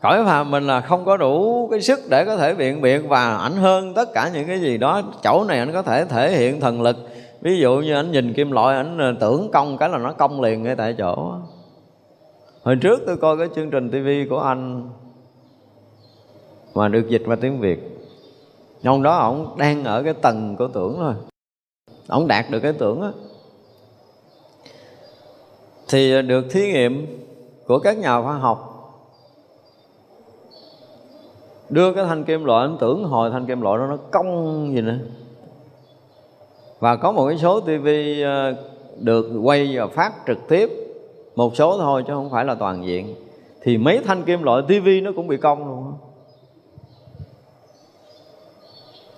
Cõi 0.01 0.23
phàm 0.25 0.51
mình 0.51 0.67
là 0.67 0.81
không 0.81 1.05
có 1.05 1.17
đủ 1.17 1.67
cái 1.71 1.81
sức 1.81 1.99
để 2.09 2.25
có 2.25 2.37
thể 2.37 2.53
biện 2.53 2.81
biện 2.81 3.09
và 3.09 3.37
ảnh 3.37 3.55
hơn 3.55 3.93
tất 3.93 4.13
cả 4.13 4.29
những 4.33 4.47
cái 4.47 4.59
gì 4.59 4.77
đó. 4.77 5.01
Chỗ 5.23 5.45
này 5.47 5.59
anh 5.59 5.73
có 5.73 5.81
thể 5.81 6.05
thể 6.05 6.31
hiện 6.31 6.59
thần 6.59 6.81
lực. 6.81 6.97
Ví 7.41 7.59
dụ 7.59 7.75
như 7.77 7.95
anh 7.95 8.11
nhìn 8.11 8.33
kim 8.33 8.51
loại, 8.51 8.75
anh 8.75 8.97
ờ, 8.97 9.13
tưởng 9.19 9.49
công 9.53 9.77
cái 9.77 9.89
là 9.89 9.97
nó 9.97 10.13
công 10.13 10.41
liền 10.41 10.63
ngay 10.63 10.75
tại 10.75 10.95
chỗ. 10.97 11.33
Hồi 12.63 12.75
trước 12.75 13.01
tôi 13.07 13.17
coi 13.17 13.37
cái 13.37 13.47
chương 13.55 13.69
trình 13.69 13.91
tivi 13.91 14.27
của 14.29 14.39
anh 14.39 14.89
mà 16.79 16.87
được 16.87 17.09
dịch 17.09 17.23
qua 17.25 17.35
tiếng 17.35 17.59
việt. 17.59 17.79
Trong 18.83 19.03
đó 19.03 19.17
ổng 19.17 19.57
đang 19.57 19.83
ở 19.83 20.03
cái 20.03 20.13
tầng 20.13 20.55
của 20.59 20.67
tưởng 20.67 20.95
thôi. 20.97 21.13
Ổng 22.07 22.27
đạt 22.27 22.45
được 22.49 22.59
cái 22.59 22.73
tưởng 22.73 23.01
á. 23.01 23.11
Thì 25.89 26.21
được 26.21 26.45
thí 26.49 26.71
nghiệm 26.71 27.07
của 27.65 27.79
các 27.79 27.97
nhà 27.97 28.21
khoa 28.21 28.33
học, 28.33 28.59
đưa 31.69 31.93
cái 31.93 32.05
thanh 32.05 32.23
kim 32.23 32.43
loại 32.43 32.67
anh 32.67 32.77
tưởng 32.79 33.03
hồi 33.03 33.31
thanh 33.31 33.45
kim 33.45 33.61
loại 33.61 33.77
đó 33.77 33.87
nó 33.87 33.97
cong 34.11 34.71
gì 34.75 34.81
nữa. 34.81 34.97
Và 36.79 36.95
có 36.95 37.11
một 37.11 37.27
cái 37.27 37.37
số 37.37 37.59
tivi 37.59 38.21
ờ, 38.21 38.55
được 38.99 39.25
quay 39.43 39.77
và 39.77 39.87
phát 39.87 40.13
trực 40.27 40.37
tiếp. 40.47 40.69
Một 41.35 41.55
số 41.55 41.77
thôi 41.77 42.03
chứ 42.07 42.13
không 42.13 42.29
phải 42.29 42.45
là 42.45 42.55
toàn 42.55 42.85
diện. 42.85 43.15
Thì 43.61 43.77
mấy 43.77 43.99
thanh 44.05 44.23
kim 44.23 44.43
loại 44.43 44.63
tivi 44.67 45.01
nó 45.01 45.11
cũng 45.15 45.27
bị 45.27 45.37
cong 45.37 45.67
luôn 45.67 45.93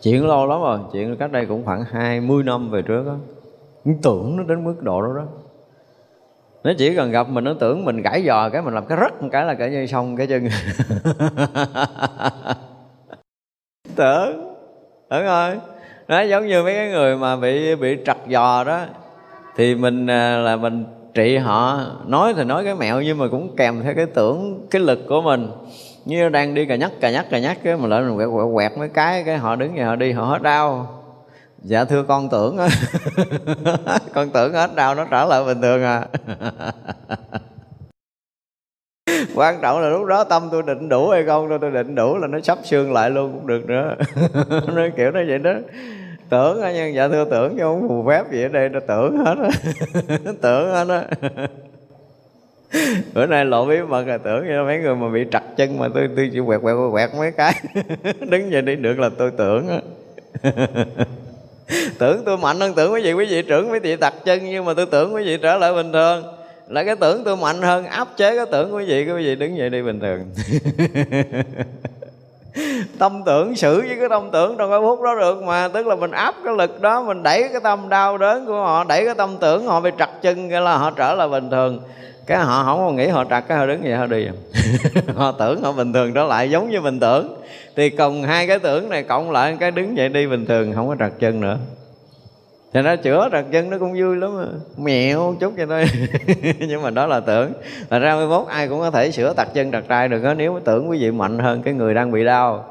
chuyện 0.02 0.28
lâu 0.28 0.48
lắm 0.48 0.62
rồi, 0.62 0.80
chuyện 0.92 1.18
cách 1.18 1.32
đây 1.32 1.46
cũng 1.46 1.66
khoảng 1.66 1.84
20 1.84 2.44
năm 2.44 2.70
về 2.70 2.82
trước 2.82 3.04
á. 3.08 3.14
Tưởng 4.02 4.38
nó 4.38 4.44
đến 4.44 4.64
mức 4.64 4.76
độ 4.82 5.02
đó 5.02 5.08
đó. 5.16 5.24
Nó 6.64 6.72
chỉ 6.78 6.96
cần 6.96 7.12
gặp 7.12 7.30
mình, 7.30 7.44
nó 7.44 7.54
tưởng 7.60 7.86
mình 7.86 8.02
gãy 8.02 8.24
giò 8.28 8.50
cái 8.50 8.62
mình 8.62 8.74
làm 8.74 8.86
cái 8.86 8.98
rất 8.98 9.22
một 9.22 9.30
cái 9.32 9.46
là 9.46 9.54
cái 9.54 9.70
như 9.70 9.88
xong 9.88 10.16
cái 10.16 10.28
chân. 10.28 10.48
Tưởng. 13.96 14.56
Tưởng 15.10 15.24
rồi 15.24 15.60
nó 16.08 16.22
giống 16.22 16.48
như 16.48 16.64
mấy 16.64 16.74
cái 16.74 16.90
người 16.90 17.18
mà 17.18 17.36
bị 17.36 17.76
bị 17.76 17.98
trật 18.06 18.18
giò 18.32 18.64
đó. 18.64 18.80
Thì 19.56 19.76
mình 19.76 20.08
à, 20.08 20.38
là 20.38 20.56
mình 20.56 20.86
trị 21.14 21.38
họ. 21.38 21.80
Nói 22.06 22.34
thì 22.34 22.44
nói 22.44 22.64
cái 22.64 22.76
mẹo 22.76 23.02
nhưng 23.02 23.18
mà 23.18 23.28
cũng 23.32 23.56
kèm 23.56 23.82
theo 23.84 23.94
cái 23.96 24.06
tưởng, 24.06 24.68
cái 24.72 24.82
lực 24.82 25.00
của 25.08 25.22
mình 25.22 25.48
như 26.06 26.30
đang 26.30 26.54
đi 26.54 26.66
cà 26.66 26.76
nhắc 26.76 26.92
cà 27.02 27.12
nhắc 27.12 27.26
cà 27.30 27.40
nhắc 27.40 27.58
cái 27.64 27.78
mà 27.78 27.88
lại 27.88 28.02
mình 28.02 28.16
quẹt, 28.18 28.30
quẹt 28.34 28.48
quẹt 28.54 28.78
mấy 28.78 28.90
cái 28.90 29.24
cái 29.24 29.38
họ 29.38 29.56
đứng 29.56 29.76
nhà 29.76 29.86
họ 29.86 29.96
đi 29.96 30.12
họ 30.12 30.26
hết 30.26 30.42
đau. 30.42 30.98
Dạ 31.64 31.86
thưa 31.86 32.04
con 32.04 32.30
tưởng 32.30 32.58
con 34.14 34.30
tưởng 34.30 34.54
hết 34.54 34.76
đau 34.76 34.96
nó 34.96 35.06
trở 35.12 35.26
lại 35.26 35.44
bình 35.44 35.62
thường 35.62 35.84
à. 35.84 36.06
Quan 39.36 39.60
trọng 39.62 39.82
là 39.82 39.90
lúc 39.90 40.06
đó 40.06 40.24
tâm 40.24 40.50
tôi 40.52 40.64
định 40.64 40.90
đủ 40.90 41.10
hay 41.10 41.24
không 41.26 41.58
tôi 41.62 41.72
định 41.72 41.96
đủ 41.96 42.18
là 42.18 42.28
nó 42.28 42.40
sắp 42.40 42.58
xương 42.64 42.94
lại 42.94 43.10
luôn 43.10 43.34
cũng 43.34 43.48
được 43.48 43.66
nữa. 43.66 43.96
Nó 44.76 44.82
kiểu 44.98 45.12
nó 45.12 45.20
vậy 45.28 45.40
đó. 45.40 45.54
Tưởng 46.30 46.62
á 46.62 46.72
nhưng 46.76 46.94
dạ 46.94 47.08
thưa 47.08 47.26
tưởng 47.26 47.58
chứ 47.58 47.64
không 47.64 47.88
phù 47.88 48.06
phép 48.08 48.32
gì 48.32 48.44
ở 48.44 48.48
đây 48.48 48.70
nó 48.70 48.80
tưởng 48.88 49.18
hết 49.18 49.36
á. 49.38 49.50
Tưởng 50.42 50.72
hết 50.72 50.88
á. 50.90 51.04
bữa 53.14 53.26
nay 53.26 53.46
lộ 53.46 53.66
bí 53.66 53.82
mật 53.82 54.08
là 54.08 54.18
tưởng 54.18 54.48
như 54.48 54.64
mấy 54.66 54.78
người 54.78 54.96
mà 54.96 55.10
bị 55.10 55.26
trật 55.32 55.44
chân 55.58 55.80
mà 55.80 55.88
tôi 55.94 56.10
tôi 56.16 56.30
chỉ 56.34 56.40
quẹt 56.46 56.62
quẹt 56.62 56.76
quẹt 56.92 57.10
mấy 57.18 57.32
cái. 57.32 57.54
Đứng 58.20 58.52
dậy 58.52 58.62
đi 58.62 58.76
được 58.76 59.00
là 59.00 59.10
tôi 59.18 59.32
tưởng 59.38 59.68
á. 59.70 59.80
Tưởng 62.00 62.24
tôi 62.26 62.38
mạnh 62.38 62.60
hơn 62.60 62.74
tưởng 62.74 62.94
quý 62.94 63.02
vị 63.02 63.14
quý 63.14 63.26
vị 63.26 63.42
trưởng 63.42 63.72
quý 63.72 63.80
vị 63.80 63.96
tặc 63.96 64.14
chân, 64.26 64.40
nhưng 64.44 64.66
mà 64.66 64.74
tôi 64.74 64.86
tưởng 64.86 65.16
quý 65.16 65.24
vị 65.24 65.38
trở 65.42 65.58
lại 65.58 65.74
bình 65.74 65.94
thường. 65.94 66.24
Là 66.68 66.84
cái 66.84 66.96
tưởng 66.96 67.24
tôi 67.24 67.38
mạnh 67.38 67.62
hơn, 67.62 67.86
áp 67.86 68.08
chế 68.18 68.36
cái 68.36 68.46
tưởng 68.52 68.76
quý 68.76 68.86
vị 68.86 69.06
quý 69.06 69.14
vị 69.14 69.36
đứng 69.36 69.58
dậy 69.58 69.70
đi 69.70 69.82
bình 69.82 70.00
thường. 70.00 70.26
Tâm 73.00 73.24
tưởng 73.26 73.56
xử 73.56 73.82
với 73.82 73.98
cái 74.00 74.10
tâm 74.10 74.30
tưởng 74.32 74.56
trong 74.58 74.70
cái 74.72 74.80
phút 74.82 75.02
đó 75.02 75.16
được 75.16 75.44
mà, 75.44 75.68
tức 75.68 75.88
là 75.88 75.96
mình 75.96 76.12
áp 76.12 76.36
cái 76.46 76.54
lực 76.58 76.82
đó, 76.82 77.04
mình 77.04 77.24
đẩy 77.24 77.50
cái 77.52 77.62
tâm 77.64 77.90
đau 77.90 78.18
đớn 78.18 78.46
của 78.46 78.54
họ, 78.54 78.84
đẩy 78.84 79.06
cái 79.06 79.16
tâm 79.16 79.38
tưởng 79.40 79.66
họ 79.66 79.82
bị 79.82 79.92
trật 80.00 80.10
chân 80.22 80.50
cái 80.50 80.62
là 80.62 80.78
họ 80.78 80.92
trở 80.92 81.16
lại 81.16 81.28
bình 81.28 81.50
thường 81.50 81.80
cái 82.26 82.38
họ 82.38 82.64
không 82.64 82.80
có 82.80 82.92
nghĩ 82.92 83.08
họ 83.08 83.24
trật 83.30 83.44
cái 83.48 83.58
họ 83.58 83.66
đứng 83.66 83.82
vậy 83.84 83.96
họ 83.96 84.06
đi 84.06 84.26
à. 84.26 84.34
họ 85.16 85.32
tưởng 85.32 85.62
họ 85.64 85.72
bình 85.72 85.94
thường 85.94 86.14
trở 86.14 86.24
lại 86.24 86.50
giống 86.50 86.70
như 86.70 86.82
bình 86.82 87.00
tưởng. 87.00 87.42
Thì 87.76 87.90
cùng 87.90 88.24
hai 88.24 88.48
cái 88.48 88.60
tưởng 88.60 88.90
này 88.90 89.04
cộng 89.04 89.32
lại 89.32 89.58
cái 89.60 89.72
đứng 89.72 89.98
dậy 89.98 90.10
đi 90.10 90.28
bình 90.28 90.46
thường, 90.46 90.74
không 90.74 90.88
có 90.88 90.96
trật 91.00 91.20
chân 91.20 91.42
nữa. 91.42 91.58
Cho 92.74 92.82
nó 92.82 92.96
chữa 92.96 93.30
trật 93.32 93.46
chân 93.52 93.70
nó 93.70 93.78
cũng 93.78 93.94
vui 94.00 94.16
lắm 94.16 94.32
à. 94.40 94.48
mẹo 94.78 95.36
chút 95.40 95.54
vậy 95.58 95.66
thôi. 95.70 95.86
Nhưng 96.60 96.82
mà 96.82 96.90
đó 96.90 97.08
là 97.08 97.20
tưởng. 97.20 97.54
Là 97.90 98.00
ra 98.00 98.16
mươi 98.16 98.28
mốt 98.28 98.48
ai 98.48 98.68
cũng 98.68 98.80
có 98.80 98.92
thể 98.92 99.12
sửa 99.12 99.34
tật 99.34 99.48
chân 99.54 99.72
trật 99.72 99.84
trai 99.88 100.08
được 100.08 100.24
đó 100.24 100.34
nếu 100.34 100.60
tưởng 100.66 100.90
quý 100.90 100.98
vị 101.02 101.12
mạnh 101.12 101.40
hơn 101.40 101.62
cái 101.64 101.74
người 101.74 101.94
đang 101.94 102.12
bị 102.12 102.24
đau 102.24 102.71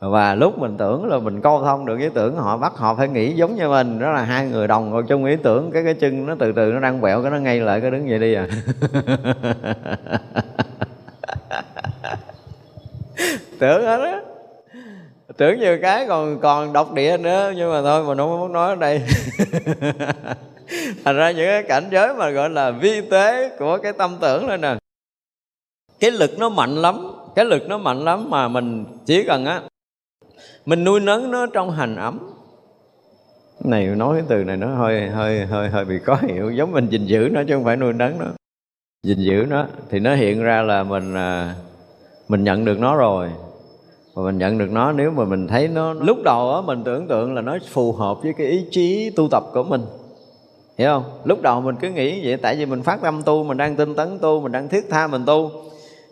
và 0.00 0.34
lúc 0.34 0.58
mình 0.58 0.76
tưởng 0.78 1.04
là 1.04 1.18
mình 1.18 1.40
câu 1.40 1.62
thông 1.62 1.86
được 1.86 1.98
ý 1.98 2.08
tưởng, 2.14 2.36
họ 2.36 2.56
bắt 2.56 2.72
họ 2.76 2.94
phải 2.94 3.08
nghĩ 3.08 3.32
giống 3.32 3.56
như 3.56 3.68
mình. 3.68 3.98
Đó 3.98 4.10
là 4.10 4.22
hai 4.22 4.46
người 4.46 4.68
đồng 4.68 4.90
ngồi 4.90 5.02
chung 5.08 5.24
ý 5.24 5.36
tưởng, 5.36 5.70
cái 5.70 5.84
cái 5.84 5.94
chân 5.94 6.26
nó 6.26 6.34
từ 6.38 6.52
từ 6.52 6.72
nó 6.72 6.80
đang 6.80 7.00
quẹo, 7.00 7.22
cái 7.22 7.30
nó 7.30 7.36
ngay 7.36 7.60
lại, 7.60 7.80
cái 7.80 7.90
đứng 7.90 8.08
vậy 8.08 8.18
đi 8.18 8.34
à. 8.34 8.46
Tưởng 13.58 13.84
hết 13.84 14.00
á. 14.00 14.20
Tưởng 15.36 15.58
nhiều 15.58 15.78
cái, 15.82 16.06
còn 16.06 16.40
còn 16.40 16.72
độc 16.72 16.92
địa 16.92 17.16
nữa, 17.16 17.52
nhưng 17.56 17.72
mà 17.72 17.82
thôi, 17.82 18.04
mình 18.04 18.18
không 18.18 18.40
muốn 18.40 18.52
nói 18.52 18.68
ở 18.68 18.76
đây. 18.76 19.02
Thành 21.04 21.16
ra 21.16 21.30
những 21.30 21.46
cái 21.46 21.62
cảnh 21.62 21.84
giới 21.90 22.14
mà 22.14 22.30
gọi 22.30 22.50
là 22.50 22.70
vi 22.70 23.00
tế 23.10 23.56
của 23.58 23.78
cái 23.78 23.92
tâm 23.92 24.16
tưởng 24.20 24.48
lên 24.48 24.60
nè. 24.60 24.74
Cái 26.00 26.10
lực 26.10 26.30
nó 26.38 26.48
mạnh 26.48 26.74
lắm, 26.74 27.12
cái 27.34 27.44
lực 27.44 27.68
nó 27.68 27.78
mạnh 27.78 28.04
lắm 28.04 28.30
mà 28.30 28.48
mình 28.48 28.84
chỉ 29.06 29.24
cần 29.24 29.44
á 29.44 29.60
mình 30.66 30.84
nuôi 30.84 31.00
nấng 31.00 31.30
nó 31.30 31.46
trong 31.46 31.70
hành 31.70 31.96
ấm. 31.96 32.18
Này 33.64 33.86
nói 33.86 34.16
cái 34.16 34.24
từ 34.28 34.44
này 34.44 34.56
nó 34.56 34.74
hơi 34.74 35.08
hơi 35.08 35.46
hơi 35.46 35.68
hơi 35.68 35.84
bị 35.84 35.98
có 35.98 36.16
hiểu. 36.22 36.50
Giống 36.50 36.72
mình 36.72 36.86
gìn 36.90 37.06
giữ 37.06 37.28
nó 37.32 37.42
chứ 37.48 37.54
không 37.54 37.64
phải 37.64 37.76
nuôi 37.76 37.92
nấng 37.92 38.18
nó. 38.18 38.26
Gìn 39.06 39.18
giữ 39.18 39.44
nó 39.48 39.66
thì 39.90 40.00
nó 40.00 40.14
hiện 40.14 40.42
ra 40.42 40.62
là 40.62 40.82
mình 40.82 41.14
à, 41.14 41.54
mình 42.28 42.44
nhận 42.44 42.64
được 42.64 42.78
nó 42.78 42.96
rồi. 42.96 43.28
Và 44.14 44.22
mình 44.22 44.38
nhận 44.38 44.58
được 44.58 44.70
nó 44.70 44.92
nếu 44.92 45.10
mà 45.10 45.24
mình 45.24 45.48
thấy 45.48 45.68
nó 45.68 45.92
lúc 45.92 46.18
đầu 46.24 46.54
á 46.54 46.60
mình 46.60 46.84
tưởng 46.84 47.08
tượng 47.08 47.34
là 47.34 47.42
nó 47.42 47.58
phù 47.72 47.92
hợp 47.92 48.22
với 48.22 48.32
cái 48.38 48.46
ý 48.46 48.64
chí 48.70 49.10
tu 49.16 49.28
tập 49.30 49.42
của 49.52 49.62
mình. 49.62 49.82
Hiểu 50.78 50.90
không? 50.90 51.04
Lúc 51.24 51.42
đầu 51.42 51.60
mình 51.60 51.76
cứ 51.80 51.88
nghĩ 51.90 52.26
vậy 52.26 52.36
tại 52.36 52.56
vì 52.56 52.66
mình 52.66 52.82
phát 52.82 53.02
tâm 53.02 53.22
tu 53.22 53.44
mình 53.44 53.56
đang 53.56 53.76
tinh 53.76 53.94
tấn 53.94 54.18
tu 54.18 54.40
mình 54.40 54.52
đang 54.52 54.68
thiết 54.68 54.90
tha 54.90 55.06
mình 55.06 55.24
tu. 55.26 55.50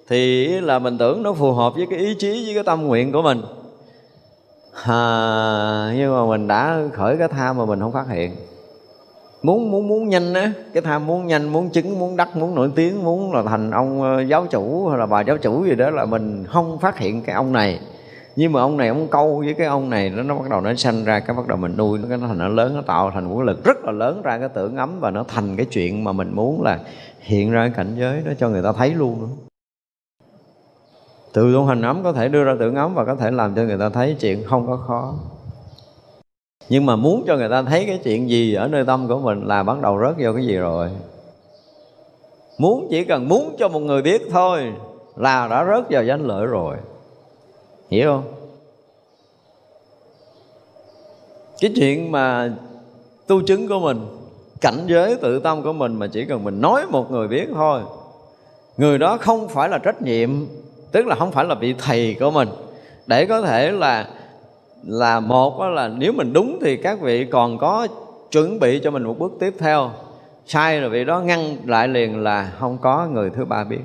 Thì 0.09 0.49
là 0.49 0.79
mình 0.79 0.99
tưởng 0.99 1.23
nó 1.23 1.33
phù 1.33 1.53
hợp 1.53 1.75
với 1.75 1.87
cái 1.91 1.99
ý 1.99 2.15
chí 2.19 2.45
với 2.45 2.55
cái 2.55 2.65
tâm 2.65 2.87
nguyện 2.87 3.13
của 3.13 3.23
mình 3.23 3.43
à, 4.85 5.93
nhưng 5.97 6.15
mà 6.15 6.27
mình 6.27 6.49
đã 6.49 6.79
khởi 6.93 7.17
cái 7.17 7.29
tham 7.29 7.57
mà 7.57 7.65
mình 7.65 7.81
không 7.81 7.93
phát 7.93 8.09
hiện. 8.09 8.37
Muốn 9.43 9.71
muốn 9.71 9.89
muốn 9.89 10.09
nhanh 10.09 10.35
á 10.35 10.53
cái 10.73 10.83
tham 10.83 11.07
muốn 11.07 11.27
nhanh 11.27 11.49
muốn 11.49 11.71
chứng 11.71 11.99
muốn 11.99 12.17
đắc 12.17 12.37
muốn 12.37 12.55
nổi 12.55 12.71
tiếng 12.75 13.05
muốn 13.05 13.33
là 13.33 13.43
thành 13.43 13.71
ông 13.71 14.03
ờ, 14.03 14.21
giáo 14.21 14.47
chủ 14.51 14.89
hay 14.89 14.99
là 14.99 15.07
bà 15.07 15.21
giáo 15.21 15.37
chủ 15.37 15.65
gì 15.65 15.75
đó 15.75 15.91
là 15.91 16.05
mình 16.05 16.45
không 16.45 16.79
phát 16.79 16.99
hiện 16.99 17.23
cái 17.23 17.35
ông 17.35 17.53
này. 17.53 17.81
Nhưng 18.37 18.53
mà 18.53 18.61
ông 18.61 18.77
này 18.77 18.89
ông 18.89 19.09
câu 19.09 19.43
với 19.45 19.55
cái 19.55 19.67
ông 19.67 19.91
này 19.91 20.11
nó, 20.11 20.23
nó 20.23 20.35
bắt 20.35 20.51
đầu 20.51 20.61
nó 20.61 20.75
sanh 20.75 21.05
ra 21.05 21.21
cái 21.21 21.37
bắt 21.37 21.47
đầu 21.47 21.59
mình 21.59 21.77
nuôi 21.77 21.99
nó 21.99 22.09
cái 22.09 22.19
nó 22.19 22.27
thành 22.27 22.39
nó 22.39 22.49
lớn 22.49 22.75
nó 22.75 22.83
tạo 22.83 23.11
thành 23.15 23.29
vũ 23.29 23.43
lực 23.43 23.65
rất 23.65 23.85
là 23.85 23.93
lớn 23.93 24.23
ra 24.23 24.39
cái 24.39 24.49
tưởng 24.49 24.77
ấm 24.77 25.01
và 25.01 25.11
nó 25.11 25.25
thành 25.29 25.57
cái 25.57 25.67
chuyện 25.67 26.05
mà 26.05 26.13
mình 26.13 26.31
muốn 26.35 26.63
là 26.63 26.79
hiện 27.21 27.51
ra 27.51 27.61
cái 27.61 27.77
cảnh 27.77 27.97
giới 27.99 28.23
đó 28.27 28.33
cho 28.39 28.49
người 28.49 28.63
ta 28.63 28.73
thấy 28.73 28.95
luôn 28.95 29.21
nữa 29.21 29.48
từ 31.33 31.55
tu 31.55 31.65
hành 31.65 31.83
ấm 31.83 32.01
có 32.05 32.13
thể 32.13 32.29
đưa 32.29 32.45
ra 32.45 32.57
tưởng 32.61 32.75
ấm 32.75 32.95
và 32.95 33.05
có 33.05 33.15
thể 33.15 33.31
làm 33.31 33.55
cho 33.55 33.63
người 33.63 33.79
ta 33.79 33.89
thấy 33.89 34.17
chuyện 34.21 34.45
không 34.45 34.67
có 34.67 34.77
khó. 34.77 35.15
Nhưng 36.69 36.87
mà 36.87 36.97
muốn 36.97 37.25
cho 37.27 37.37
người 37.37 37.49
ta 37.49 37.63
thấy 37.63 37.85
cái 37.87 38.01
chuyện 38.05 38.31
gì 38.31 38.55
ở 38.55 38.69
nơi 38.69 38.85
tâm 38.85 39.09
của 39.09 39.19
mình 39.19 39.47
là 39.47 39.63
bắt 39.63 39.81
đầu 39.81 40.01
rớt 40.01 40.15
vô 40.19 40.33
cái 40.33 40.47
gì 40.47 40.57
rồi. 40.57 40.91
Muốn 42.59 42.87
chỉ 42.91 43.05
cần 43.05 43.29
muốn 43.29 43.57
cho 43.59 43.69
một 43.69 43.81
người 43.81 44.03
biết 44.03 44.23
thôi 44.31 44.73
là 45.17 45.49
đã 45.49 45.65
rớt 45.65 45.91
vào 45.91 46.05
danh 46.05 46.27
lợi 46.27 46.47
rồi. 46.47 46.77
Hiểu 47.91 48.11
không? 48.13 48.33
Cái 51.61 51.73
chuyện 51.77 52.13
mà 52.13 52.53
tu 53.27 53.43
chứng 53.43 53.69
của 53.69 53.81
mình, 53.81 54.07
cảnh 54.61 54.85
giới 54.87 55.15
tự 55.15 55.41
tâm 55.41 55.63
của 55.63 55.73
mình 55.73 55.95
mà 55.95 56.07
chỉ 56.07 56.25
cần 56.25 56.45
mình 56.45 56.61
nói 56.61 56.83
một 56.91 57.11
người 57.11 57.29
biết 57.29 57.49
thôi, 57.55 57.81
người 58.77 58.99
đó 58.99 59.17
không 59.21 59.49
phải 59.49 59.69
là 59.69 59.79
trách 59.79 60.03
nhiệm 60.03 60.31
tức 60.93 61.07
là 61.07 61.15
không 61.15 61.33
phải 61.33 61.45
là 61.45 61.55
vị 61.55 61.75
thầy 61.79 62.17
của 62.21 62.31
mình. 62.31 62.49
Để 63.07 63.27
có 63.27 63.43
thể 63.43 63.73
là 63.73 64.09
là 64.85 65.21
một 65.21 65.61
là 65.61 65.89
nếu 65.89 66.13
mình 66.13 66.33
đúng 66.33 66.59
thì 66.63 66.77
các 66.77 67.01
vị 67.01 67.25
còn 67.25 67.59
có 67.59 67.87
chuẩn 68.31 68.59
bị 68.61 68.81
cho 68.85 68.91
mình 68.91 69.03
một 69.03 69.19
bước 69.19 69.33
tiếp 69.41 69.55
theo. 69.59 69.91
Sai 70.47 70.81
rồi 70.81 70.91
vị 70.91 71.05
đó 71.05 71.21
ngăn 71.21 71.57
lại 71.67 71.89
liền 71.89 72.23
là 72.23 72.53
không 72.59 72.79
có 72.79 73.07
người 73.07 73.31
thứ 73.31 73.45
ba 73.45 73.65
biết. 73.65 73.81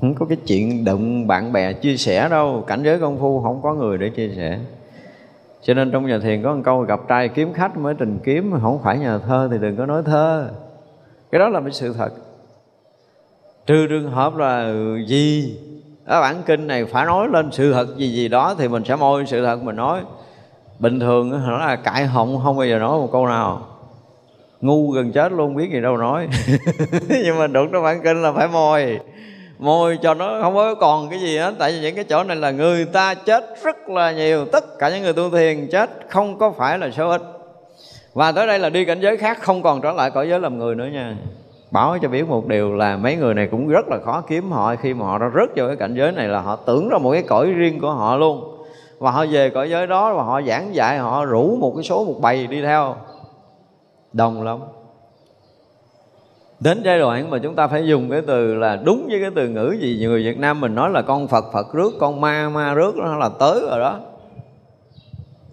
Không 0.00 0.14
có 0.14 0.26
cái 0.26 0.38
chuyện 0.46 0.84
đụng 0.84 1.26
bạn 1.26 1.52
bè 1.52 1.72
chia 1.72 1.96
sẻ 1.96 2.28
đâu, 2.28 2.64
cảnh 2.66 2.82
giới 2.82 2.98
công 2.98 3.18
phu 3.18 3.42
không 3.42 3.60
có 3.62 3.74
người 3.74 3.98
để 3.98 4.08
chia 4.08 4.30
sẻ. 4.36 4.58
Cho 5.62 5.74
nên 5.74 5.90
trong 5.90 6.06
nhà 6.06 6.18
thiền 6.18 6.42
có 6.42 6.54
một 6.54 6.62
câu 6.64 6.80
gặp 6.80 7.00
trai 7.08 7.28
kiếm 7.28 7.52
khách 7.52 7.76
mới 7.76 7.94
trình 7.98 8.18
kiếm, 8.24 8.52
không 8.62 8.82
phải 8.82 8.98
nhà 8.98 9.18
thơ 9.18 9.48
thì 9.52 9.58
đừng 9.60 9.76
có 9.76 9.86
nói 9.86 10.02
thơ. 10.06 10.48
Cái 11.30 11.38
đó 11.38 11.48
là 11.48 11.60
một 11.60 11.68
sự 11.72 11.92
thật. 11.92 12.10
Trừ 13.66 13.86
trường 13.86 14.10
hợp 14.10 14.36
là 14.36 14.72
gì? 15.06 15.58
Ở 16.06 16.20
bản 16.20 16.42
kinh 16.46 16.66
này 16.66 16.84
phải 16.84 17.06
nói 17.06 17.28
lên 17.32 17.52
sự 17.52 17.72
thật 17.72 17.96
gì 17.96 18.08
gì 18.08 18.28
đó 18.28 18.54
thì 18.58 18.68
mình 18.68 18.84
sẽ 18.84 18.96
môi 18.96 19.26
sự 19.26 19.44
thật 19.44 19.62
mình 19.62 19.76
nói. 19.76 20.00
Bình 20.78 21.00
thường 21.00 21.30
nó 21.46 21.58
là 21.58 21.76
cãi 21.76 22.06
họng, 22.06 22.40
không 22.44 22.56
bao 22.56 22.66
giờ 22.66 22.78
nói 22.78 22.98
một 22.98 23.08
câu 23.12 23.26
nào. 23.26 23.66
Ngu 24.60 24.90
gần 24.90 25.12
chết 25.12 25.32
luôn, 25.32 25.56
biết 25.56 25.70
gì 25.72 25.80
đâu 25.80 25.96
nói. 25.96 26.28
Nhưng 27.24 27.38
mà 27.38 27.46
đụng 27.46 27.68
trong 27.72 27.82
bản 27.82 28.00
kinh 28.02 28.22
là 28.22 28.32
phải 28.32 28.48
môi. 28.48 28.98
Môi 29.58 29.98
cho 30.02 30.14
nó 30.14 30.38
không 30.42 30.54
có 30.54 30.74
còn 30.74 31.10
cái 31.10 31.20
gì 31.20 31.38
hết, 31.38 31.54
tại 31.58 31.72
vì 31.72 31.80
những 31.80 31.94
cái 31.94 32.04
chỗ 32.04 32.24
này 32.24 32.36
là 32.36 32.50
người 32.50 32.84
ta 32.84 33.14
chết 33.14 33.44
rất 33.64 33.88
là 33.88 34.12
nhiều. 34.12 34.44
Tất 34.44 34.78
cả 34.78 34.90
những 34.90 35.02
người 35.02 35.12
tu 35.12 35.30
thiền 35.30 35.68
chết, 35.72 35.90
không 36.08 36.38
có 36.38 36.50
phải 36.50 36.78
là 36.78 36.90
số 36.90 37.10
ít. 37.10 37.22
Và 38.14 38.32
tới 38.32 38.46
đây 38.46 38.58
là 38.58 38.70
đi 38.70 38.84
cảnh 38.84 39.00
giới 39.00 39.16
khác, 39.16 39.38
không 39.40 39.62
còn 39.62 39.80
trở 39.80 39.92
lại 39.92 40.10
cõi 40.10 40.28
giới 40.28 40.40
làm 40.40 40.58
người 40.58 40.74
nữa 40.74 40.88
nha 40.92 41.16
báo 41.70 41.98
cho 42.02 42.08
biết 42.08 42.28
một 42.28 42.46
điều 42.46 42.74
là 42.74 42.96
mấy 42.96 43.16
người 43.16 43.34
này 43.34 43.48
cũng 43.50 43.68
rất 43.68 43.88
là 43.88 43.98
khó 44.04 44.20
kiếm 44.20 44.50
họ. 44.50 44.76
Khi 44.76 44.94
mà 44.94 45.06
họ 45.06 45.18
đã 45.18 45.30
rớt 45.34 45.56
vào 45.56 45.66
cái 45.66 45.76
cảnh 45.76 45.94
giới 45.94 46.12
này 46.12 46.28
là 46.28 46.40
họ 46.40 46.56
tưởng 46.56 46.88
ra 46.88 46.98
một 46.98 47.12
cái 47.12 47.22
cõi 47.22 47.46
riêng 47.46 47.80
của 47.80 47.90
họ 47.90 48.16
luôn. 48.16 48.52
Và 48.98 49.10
họ 49.10 49.24
về 49.30 49.50
cõi 49.50 49.70
giới 49.70 49.86
đó 49.86 50.14
và 50.14 50.22
họ 50.22 50.42
giảng 50.42 50.74
dạy, 50.74 50.98
họ 50.98 51.24
rủ 51.24 51.56
một 51.56 51.72
cái 51.76 51.84
số 51.84 52.04
một 52.04 52.14
bầy 52.20 52.46
đi 52.46 52.62
theo. 52.62 52.96
Đồng 54.12 54.42
lắm. 54.42 54.58
Đến 56.60 56.82
giai 56.84 56.98
đoạn 56.98 57.30
mà 57.30 57.38
chúng 57.38 57.54
ta 57.54 57.68
phải 57.68 57.86
dùng 57.86 58.10
cái 58.10 58.22
từ 58.26 58.54
là 58.54 58.76
đúng 58.76 59.06
với 59.10 59.20
cái 59.20 59.30
từ 59.34 59.48
ngữ 59.48 59.76
gì 59.80 59.98
người 60.00 60.22
Việt 60.22 60.38
Nam 60.38 60.60
mình 60.60 60.74
nói 60.74 60.90
là 60.90 61.02
con 61.02 61.28
Phật 61.28 61.44
Phật 61.52 61.72
rước, 61.72 61.92
con 62.00 62.20
ma 62.20 62.48
ma 62.48 62.74
rước, 62.74 62.96
nó 62.96 63.16
là 63.16 63.30
tới 63.38 63.60
rồi 63.70 63.80
đó 63.80 64.00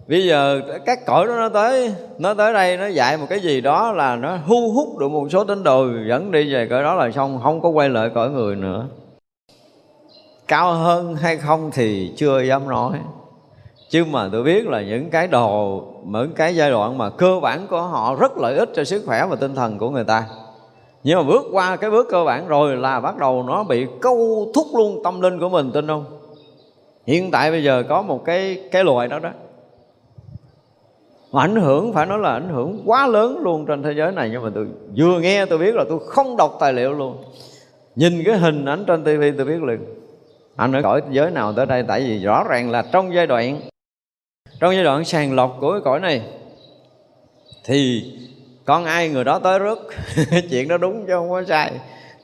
bây 0.08 0.26
giờ 0.26 0.60
các 0.86 1.06
cõi 1.06 1.26
đó 1.26 1.34
nó 1.36 1.48
tới 1.48 1.94
nó 2.18 2.34
tới 2.34 2.52
đây, 2.52 2.76
nó 2.76 2.86
dạy 2.86 3.16
một 3.16 3.26
cái 3.28 3.40
gì 3.40 3.60
đó 3.60 3.92
là 3.92 4.16
nó 4.16 4.38
thu 4.46 4.72
hút 4.74 4.98
được 4.98 5.08
một 5.08 5.28
số 5.30 5.44
tín 5.44 5.62
đồ 5.62 5.86
dẫn 6.08 6.30
đi 6.32 6.52
về 6.52 6.66
cõi 6.70 6.82
đó 6.82 6.94
là 6.94 7.10
xong, 7.10 7.40
không 7.42 7.60
có 7.60 7.68
quay 7.68 7.88
lại 7.88 8.10
cõi 8.14 8.30
người 8.30 8.56
nữa. 8.56 8.86
Cao 10.48 10.72
hơn 10.72 11.14
hay 11.14 11.36
không 11.36 11.70
thì 11.72 12.12
chưa 12.16 12.42
dám 12.42 12.68
nói. 12.68 12.98
Chứ 13.90 14.04
mà 14.10 14.28
tôi 14.32 14.42
biết 14.42 14.66
là 14.66 14.82
những 14.82 15.10
cái 15.10 15.26
đồ, 15.26 15.82
những 16.06 16.32
cái 16.32 16.56
giai 16.56 16.70
đoạn 16.70 16.98
mà 16.98 17.10
cơ 17.10 17.40
bản 17.42 17.66
của 17.66 17.82
họ 17.82 18.14
rất 18.14 18.38
lợi 18.38 18.56
ích 18.56 18.70
cho 18.74 18.84
sức 18.84 19.02
khỏe 19.06 19.26
và 19.30 19.36
tinh 19.36 19.54
thần 19.54 19.78
của 19.78 19.90
người 19.90 20.04
ta. 20.04 20.24
Nhưng 21.04 21.18
mà 21.18 21.22
bước 21.22 21.42
qua 21.52 21.76
cái 21.76 21.90
bước 21.90 22.06
cơ 22.10 22.24
bản 22.24 22.48
rồi 22.48 22.76
là 22.76 23.00
bắt 23.00 23.16
đầu 23.16 23.42
nó 23.42 23.64
bị 23.64 23.86
câu 24.00 24.48
thúc 24.54 24.66
luôn 24.74 25.02
tâm 25.04 25.20
linh 25.20 25.40
của 25.40 25.48
mình, 25.48 25.70
tin 25.72 25.86
không? 25.86 26.04
Hiện 27.06 27.30
tại 27.30 27.50
bây 27.50 27.64
giờ 27.64 27.82
có 27.88 28.02
một 28.02 28.24
cái 28.24 28.60
cái 28.72 28.84
loại 28.84 29.08
đó 29.08 29.18
đó 29.18 29.30
mà 31.34 31.40
ảnh 31.40 31.56
hưởng, 31.56 31.92
phải 31.92 32.06
nói 32.06 32.18
là 32.18 32.32
ảnh 32.32 32.48
hưởng 32.48 32.82
quá 32.84 33.06
lớn 33.06 33.38
luôn 33.42 33.66
trên 33.66 33.82
thế 33.82 33.92
giới 33.96 34.12
này, 34.12 34.28
nhưng 34.32 34.42
mà 34.42 34.50
tôi 34.54 34.66
vừa 34.96 35.20
nghe 35.20 35.46
tôi 35.46 35.58
biết 35.58 35.74
là 35.74 35.84
tôi 35.88 35.98
không 36.06 36.36
đọc 36.36 36.56
tài 36.60 36.72
liệu 36.72 36.92
luôn. 36.92 37.24
Nhìn 37.96 38.22
cái 38.24 38.36
hình 38.38 38.64
ảnh 38.64 38.84
trên 38.86 39.04
tivi 39.04 39.30
tôi 39.30 39.46
biết 39.46 39.62
liền. 39.62 39.80
Anh 40.56 40.72
ở 40.72 40.82
cõi 40.82 41.02
giới 41.10 41.30
nào 41.30 41.52
tới 41.52 41.66
đây, 41.66 41.84
tại 41.88 42.00
vì 42.00 42.24
rõ 42.24 42.44
ràng 42.48 42.70
là 42.70 42.84
trong 42.92 43.14
giai 43.14 43.26
đoạn, 43.26 43.60
trong 44.60 44.74
giai 44.74 44.84
đoạn 44.84 45.04
sàng 45.04 45.34
lọc 45.34 45.56
của 45.60 45.72
cái 45.72 45.80
cõi 45.84 46.00
này, 46.00 46.22
thì 47.64 48.04
con 48.64 48.84
ai 48.84 49.08
người 49.08 49.24
đó 49.24 49.38
tới 49.38 49.58
rước? 49.58 49.78
Chuyện 50.50 50.68
đó 50.68 50.76
đúng 50.76 51.06
chứ 51.06 51.12
không 51.12 51.30
có 51.30 51.42
sai. 51.48 51.72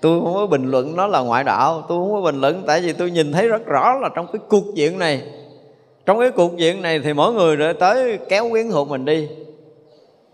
Tôi 0.01 0.21
không 0.21 0.35
có 0.35 0.47
bình 0.47 0.71
luận 0.71 0.97
nó 0.97 1.07
là 1.07 1.21
ngoại 1.21 1.45
đạo, 1.45 1.85
tôi 1.89 1.99
không 1.99 2.13
có 2.13 2.21
bình 2.21 2.41
luận, 2.41 2.63
tại 2.67 2.81
vì 2.81 2.93
tôi 2.93 3.11
nhìn 3.11 3.33
thấy 3.33 3.49
rất 3.49 3.67
rõ 3.67 3.95
là 4.01 4.09
trong 4.15 4.27
cái 4.33 4.41
cuộc 4.49 4.65
chuyện 4.77 4.99
này 4.99 5.23
trong 6.07 6.19
cái 6.19 6.31
cuộc 6.31 6.57
diện 6.57 6.83
này 6.83 7.01
thì 7.01 7.13
mỗi 7.13 7.33
người 7.33 7.57
đã 7.57 7.73
tới 7.73 8.19
kéo 8.29 8.51
quyến 8.51 8.71
thuộc 8.71 8.89
mình 8.89 9.05
đi. 9.05 9.29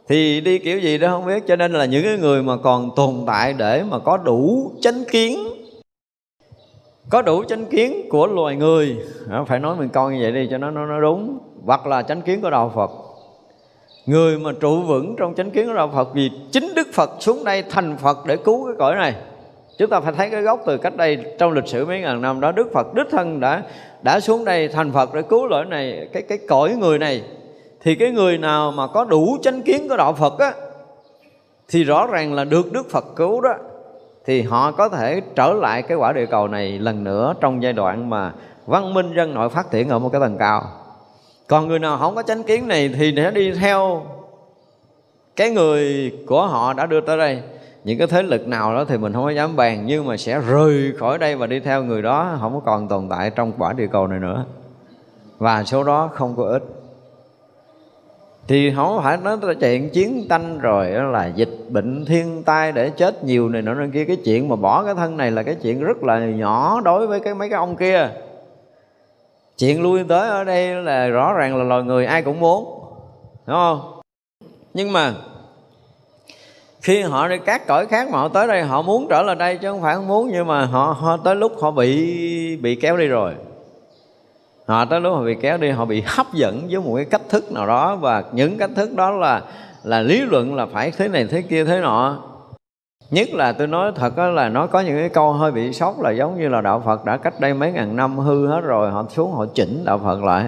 Thì 0.08 0.40
đi 0.40 0.58
kiểu 0.58 0.78
gì 0.78 0.98
đó 0.98 1.08
không 1.08 1.26
biết 1.26 1.42
cho 1.46 1.56
nên 1.56 1.72
là 1.72 1.84
những 1.84 2.04
cái 2.04 2.18
người 2.18 2.42
mà 2.42 2.56
còn 2.56 2.90
tồn 2.96 3.14
tại 3.26 3.52
để 3.52 3.82
mà 3.82 3.98
có 3.98 4.16
đủ 4.16 4.72
chánh 4.80 5.04
kiến 5.10 5.38
có 7.10 7.22
đủ 7.22 7.44
chánh 7.44 7.66
kiến 7.66 8.08
của 8.08 8.26
loài 8.26 8.56
người 8.56 8.96
phải 9.46 9.58
nói 9.58 9.76
mình 9.76 9.88
coi 9.88 10.12
như 10.12 10.18
vậy 10.22 10.32
đi 10.32 10.48
cho 10.50 10.58
nó 10.58 10.70
nó, 10.70 10.86
nó 10.86 11.00
đúng 11.00 11.38
hoặc 11.64 11.86
là 11.86 12.02
chánh 12.02 12.22
kiến 12.22 12.40
của 12.40 12.50
đạo 12.50 12.72
Phật. 12.74 12.90
Người 14.06 14.38
mà 14.38 14.52
trụ 14.60 14.82
vững 14.82 15.16
trong 15.18 15.34
chánh 15.34 15.50
kiến 15.50 15.66
của 15.66 15.74
đạo 15.74 15.90
Phật 15.94 16.14
vì 16.14 16.30
chính 16.52 16.74
Đức 16.76 16.88
Phật 16.92 17.10
xuống 17.20 17.44
đây 17.44 17.62
thành 17.70 17.96
Phật 17.96 18.26
để 18.26 18.36
cứu 18.36 18.66
cái 18.66 18.74
cõi 18.78 18.94
này 18.94 19.14
chúng 19.78 19.90
ta 19.90 20.00
phải 20.00 20.12
thấy 20.12 20.30
cái 20.30 20.42
gốc 20.42 20.60
từ 20.66 20.78
cách 20.78 20.96
đây 20.96 21.18
trong 21.38 21.52
lịch 21.52 21.66
sử 21.66 21.86
mấy 21.86 22.00
ngàn 22.00 22.20
năm 22.20 22.40
đó, 22.40 22.52
Đức 22.52 22.68
Phật 22.72 22.94
đích 22.94 23.06
thân 23.10 23.40
đã 23.40 23.62
đã 24.02 24.20
xuống 24.20 24.44
đây 24.44 24.68
thành 24.68 24.92
Phật 24.92 25.14
để 25.14 25.22
cứu 25.22 25.46
lỗi 25.46 25.64
này, 25.64 26.08
cái 26.12 26.22
cái 26.22 26.38
cõi 26.48 26.74
người 26.74 26.98
này. 26.98 27.22
Thì 27.82 27.94
cái 27.94 28.10
người 28.10 28.38
nào 28.38 28.72
mà 28.72 28.86
có 28.86 29.04
đủ 29.04 29.36
chánh 29.42 29.62
kiến 29.62 29.88
của 29.88 29.96
đạo 29.96 30.12
Phật 30.12 30.38
á, 30.38 30.52
thì 31.68 31.84
rõ 31.84 32.06
ràng 32.06 32.34
là 32.34 32.44
được 32.44 32.72
Đức 32.72 32.90
Phật 32.90 33.04
cứu 33.16 33.40
đó. 33.40 33.54
Thì 34.26 34.42
họ 34.42 34.72
có 34.72 34.88
thể 34.88 35.20
trở 35.34 35.52
lại 35.52 35.82
cái 35.82 35.96
quả 35.96 36.12
địa 36.12 36.26
cầu 36.26 36.48
này 36.48 36.78
lần 36.78 37.04
nữa 37.04 37.34
trong 37.40 37.62
giai 37.62 37.72
đoạn 37.72 38.10
mà 38.10 38.32
văn 38.66 38.94
minh 38.94 39.14
dân 39.16 39.34
nội 39.34 39.48
phát 39.48 39.70
triển 39.70 39.88
ở 39.88 39.98
một 39.98 40.08
cái 40.12 40.20
tầng 40.20 40.36
cao. 40.38 40.62
Còn 41.46 41.68
người 41.68 41.78
nào 41.78 41.98
không 41.98 42.14
có 42.14 42.22
chánh 42.22 42.42
kiến 42.42 42.68
này 42.68 42.90
thì 42.98 43.12
sẽ 43.16 43.30
đi 43.30 43.52
theo 43.52 44.02
cái 45.36 45.50
người 45.50 46.12
của 46.26 46.46
họ 46.46 46.72
đã 46.72 46.86
đưa 46.86 47.00
tới 47.00 47.18
đây 47.18 47.42
những 47.86 47.98
cái 47.98 48.06
thế 48.06 48.22
lực 48.22 48.48
nào 48.48 48.74
đó 48.74 48.84
thì 48.84 48.98
mình 48.98 49.12
không 49.12 49.24
có 49.24 49.30
dám 49.30 49.56
bàn, 49.56 49.86
nhưng 49.86 50.06
mà 50.06 50.16
sẽ 50.16 50.40
rời 50.40 50.92
khỏi 50.98 51.18
đây 51.18 51.36
và 51.36 51.46
đi 51.46 51.60
theo 51.60 51.84
người 51.84 52.02
đó, 52.02 52.36
không 52.40 52.54
có 52.54 52.60
còn 52.60 52.88
tồn 52.88 53.08
tại 53.08 53.30
trong 53.30 53.52
quả 53.58 53.72
địa 53.72 53.86
cầu 53.86 54.06
này 54.06 54.18
nữa. 54.18 54.44
Và 55.38 55.64
số 55.64 55.84
đó 55.84 56.10
không 56.12 56.34
có 56.36 56.44
ít. 56.44 56.62
Thì 58.48 58.72
không 58.76 59.00
phải 59.02 59.16
nói 59.16 59.36
tới 59.42 59.54
chuyện 59.54 59.90
chiến 59.90 60.26
tranh 60.30 60.58
rồi 60.58 60.90
là 60.90 61.26
dịch 61.26 61.58
bệnh 61.68 62.04
thiên 62.04 62.42
tai 62.42 62.72
để 62.72 62.90
chết 62.90 63.24
nhiều 63.24 63.48
này 63.48 63.62
nọ 63.62 63.74
nên 63.74 63.90
kia. 63.90 64.04
Cái 64.04 64.16
chuyện 64.24 64.48
mà 64.48 64.56
bỏ 64.56 64.84
cái 64.84 64.94
thân 64.94 65.16
này 65.16 65.30
là 65.30 65.42
cái 65.42 65.54
chuyện 65.54 65.80
rất 65.80 66.02
là 66.02 66.18
nhỏ 66.18 66.80
đối 66.84 67.06
với 67.06 67.20
cái 67.20 67.34
mấy 67.34 67.48
cái 67.48 67.56
ông 67.58 67.76
kia. 67.76 68.10
Chuyện 69.58 69.82
lui 69.82 70.04
tới 70.08 70.30
ở 70.30 70.44
đây 70.44 70.74
là 70.74 71.08
rõ 71.08 71.32
ràng 71.32 71.56
là 71.56 71.64
loài 71.64 71.82
người 71.82 72.06
ai 72.06 72.22
cũng 72.22 72.40
muốn, 72.40 72.64
đúng 73.46 73.56
không? 73.56 74.00
Nhưng 74.74 74.92
mà 74.92 75.14
khi 76.86 77.02
họ 77.02 77.28
đi 77.28 77.36
các 77.38 77.66
cõi 77.66 77.86
khác 77.86 78.08
mà 78.10 78.18
họ 78.18 78.28
tới 78.28 78.46
đây 78.46 78.62
họ 78.62 78.82
muốn 78.82 79.06
trở 79.10 79.22
lại 79.22 79.36
đây 79.36 79.56
chứ 79.56 79.70
không 79.70 79.82
phải 79.82 79.94
không 79.94 80.08
muốn 80.08 80.30
nhưng 80.32 80.46
mà 80.46 80.64
họ, 80.64 80.96
họ 80.98 81.16
tới 81.16 81.34
lúc 81.34 81.52
họ 81.60 81.70
bị 81.70 82.56
bị 82.56 82.74
kéo 82.74 82.96
đi 82.96 83.06
rồi. 83.06 83.34
Họ 84.66 84.84
tới 84.84 85.00
lúc 85.00 85.14
họ 85.14 85.22
bị 85.22 85.36
kéo 85.40 85.58
đi 85.58 85.70
họ 85.70 85.84
bị 85.84 86.02
hấp 86.06 86.26
dẫn 86.32 86.68
với 86.70 86.80
một 86.80 86.96
cái 86.96 87.04
cách 87.04 87.20
thức 87.28 87.52
nào 87.52 87.66
đó 87.66 87.96
và 87.96 88.24
những 88.32 88.58
cách 88.58 88.70
thức 88.76 88.94
đó 88.96 89.10
là 89.10 89.42
là 89.84 90.00
lý 90.00 90.20
luận 90.20 90.54
là 90.54 90.66
phải 90.66 90.90
thế 90.90 91.08
này 91.08 91.26
thế 91.30 91.42
kia 91.42 91.64
thế 91.64 91.80
nọ. 91.80 92.18
Nhất 93.10 93.28
là 93.32 93.52
tôi 93.52 93.66
nói 93.66 93.92
thật 93.96 94.18
là 94.18 94.48
nó 94.48 94.66
có 94.66 94.80
những 94.80 94.98
cái 94.98 95.08
câu 95.08 95.32
hơi 95.32 95.52
bị 95.52 95.72
sốc 95.72 96.00
là 96.00 96.10
giống 96.10 96.38
như 96.38 96.48
là 96.48 96.60
đạo 96.60 96.82
Phật 96.86 97.04
đã 97.04 97.16
cách 97.16 97.40
đây 97.40 97.54
mấy 97.54 97.72
ngàn 97.72 97.96
năm 97.96 98.18
hư 98.18 98.46
hết 98.46 98.60
rồi 98.60 98.90
họ 98.90 99.04
xuống 99.08 99.32
họ 99.32 99.46
chỉnh 99.54 99.84
đạo 99.84 100.00
Phật 100.04 100.22
lại. 100.24 100.44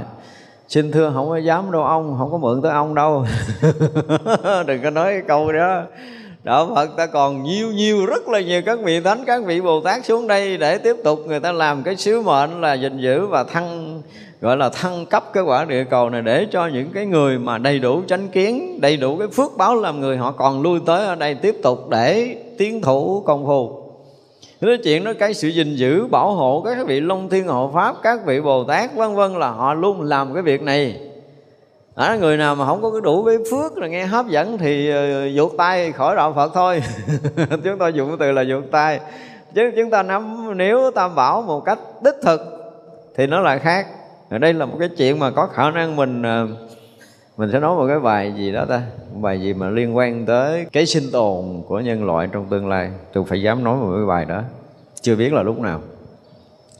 Xin 0.69 0.93
thưa 0.93 1.11
không 1.15 1.29
có 1.29 1.37
dám 1.37 1.71
đâu 1.73 1.85
ông 1.85 2.17
không 2.19 2.31
có 2.31 2.39
mượn 2.39 2.63
tới 2.63 2.73
ông 2.73 2.95
đâu. 2.95 3.25
Đừng 4.67 4.83
có 4.83 4.91
nói 4.91 5.13
cái 5.13 5.23
câu 5.29 5.53
đó 5.53 5.83
đạo 6.45 6.71
phật 6.75 6.97
ta 6.97 7.07
còn 7.07 7.43
nhiều 7.43 7.73
nhiều, 7.73 8.07
rất 8.07 8.29
là 8.29 8.41
nhiều 8.41 8.63
các 8.67 8.79
vị 8.85 9.01
thánh, 9.01 9.25
các 9.27 9.45
vị 9.45 9.61
bồ 9.61 9.81
tát 9.81 10.05
xuống 10.05 10.27
đây 10.27 10.57
để 10.57 10.79
tiếp 10.79 10.97
tục 11.05 11.21
người 11.27 11.41
ta 11.41 11.53
làm 11.53 11.83
cái 11.83 11.97
sứ 11.97 12.21
mệnh 12.21 12.61
là 12.61 12.75
gìn 12.75 12.99
giữ 12.99 13.27
và 13.27 13.45
thăng, 13.45 14.03
gọi 14.41 14.57
là 14.57 14.69
thăng 14.69 15.07
cấp 15.07 15.25
cái 15.33 15.43
quả 15.43 15.65
địa 15.65 15.85
cầu 15.85 16.11
này 16.11 16.23
để 16.23 16.47
cho 16.51 16.67
những 16.67 16.91
cái 16.95 17.07
người 17.07 17.39
mà 17.39 17.59
đầy 17.59 17.79
đủ 17.79 18.03
chánh 18.09 18.29
kiến, 18.29 18.81
đầy 18.81 18.97
đủ 18.97 19.17
cái 19.17 19.29
phước 19.29 19.57
báo 19.57 19.75
làm 19.75 20.01
người, 20.01 20.17
họ 20.17 20.33
còn 20.33 20.63
lui 20.63 20.81
tới 20.87 21.07
ở 21.07 21.15
đây 21.15 21.35
tiếp 21.35 21.57
tục 21.63 21.89
để 21.91 22.37
tiến 22.59 22.83
thủ 22.83 23.23
công 23.27 23.47
phu. 23.47 23.83
Nói 24.61 24.79
chuyện 24.85 25.05
đó, 25.05 25.13
cái 25.19 25.35
sự 25.35 25.49
gìn 25.49 25.77
giữ, 25.77 26.07
bảo 26.07 26.33
hộ 26.33 26.63
các 26.65 26.87
vị 26.87 27.01
long 27.01 27.29
thiên 27.29 27.47
hộ 27.47 27.71
pháp, 27.75 27.97
các 28.03 28.27
vị 28.27 28.41
bồ 28.41 28.65
tát, 28.65 28.95
vân 28.95 29.15
vân 29.15 29.33
là 29.33 29.51
họ 29.51 29.75
luôn 29.75 30.03
làm 30.03 30.35
cái 30.35 30.43
việc 30.43 30.63
này 30.63 31.01
à, 31.99 32.17
người 32.17 32.37
nào 32.37 32.55
mà 32.55 32.67
không 32.67 32.83
có 32.83 32.91
cái 32.91 33.01
đủ 33.01 33.25
cái 33.25 33.37
phước 33.51 33.79
là 33.79 33.89
nghe 33.89 34.07
hấp 34.07 34.27
dẫn 34.29 34.59
thì 34.59 34.91
ờ, 34.91 35.29
vụt 35.35 35.53
tay 35.59 35.93
khỏi 35.93 36.17
đạo 36.17 36.33
phật 36.33 36.51
thôi. 36.55 36.83
Chúng 37.65 37.79
tôi 37.79 37.93
dùng 37.93 38.09
cái 38.09 38.17
từ 38.21 38.33
là 38.33 38.45
vuột 38.49 38.65
tay. 38.71 39.01
Chứ 39.55 39.71
chúng 39.77 39.91
ta 39.91 40.03
nắm 40.03 40.53
nếu 40.57 40.91
tam 40.95 41.15
bảo 41.15 41.43
một 41.43 41.61
cách 41.61 41.79
đích 42.05 42.15
thực 42.23 42.41
thì 43.17 43.27
nó 43.27 43.41
là 43.41 43.59
khác. 43.59 43.87
Ở 44.31 44.39
đây 44.39 44.53
là 44.53 44.67
một 44.67 44.77
cái 44.79 44.89
chuyện 44.89 45.19
mà 45.19 45.31
có 45.31 45.47
khả 45.47 45.71
năng 45.71 45.97
mình 45.97 46.23
ờ, 46.23 46.47
mình 47.37 47.51
sẽ 47.53 47.61
nói 47.61 47.77
một 47.77 47.87
cái 47.89 47.99
bài 47.99 48.35
gì 48.37 48.53
đó 48.53 48.65
ta? 48.69 48.83
Một 49.13 49.21
bài 49.21 49.41
gì 49.41 49.55
mà 49.55 49.71
liên 49.71 49.97
quan 49.97 50.27
tới 50.27 50.67
cái 50.73 50.87
sinh 50.87 51.11
tồn 51.13 51.63
của 51.69 51.81
nhân 51.81 52.07
loại 52.07 52.29
trong 52.33 52.47
tương 52.51 52.69
lai. 52.69 52.91
Tôi 53.13 53.25
phải 53.29 53.43
dám 53.43 53.65
nói 53.65 53.77
một 53.77 53.93
cái 53.97 54.07
bài 54.07 54.25
đó. 54.25 54.43
Chưa 55.01 55.17
biết 55.17 55.33
là 55.33 55.43
lúc 55.43 55.61
nào 55.61 55.81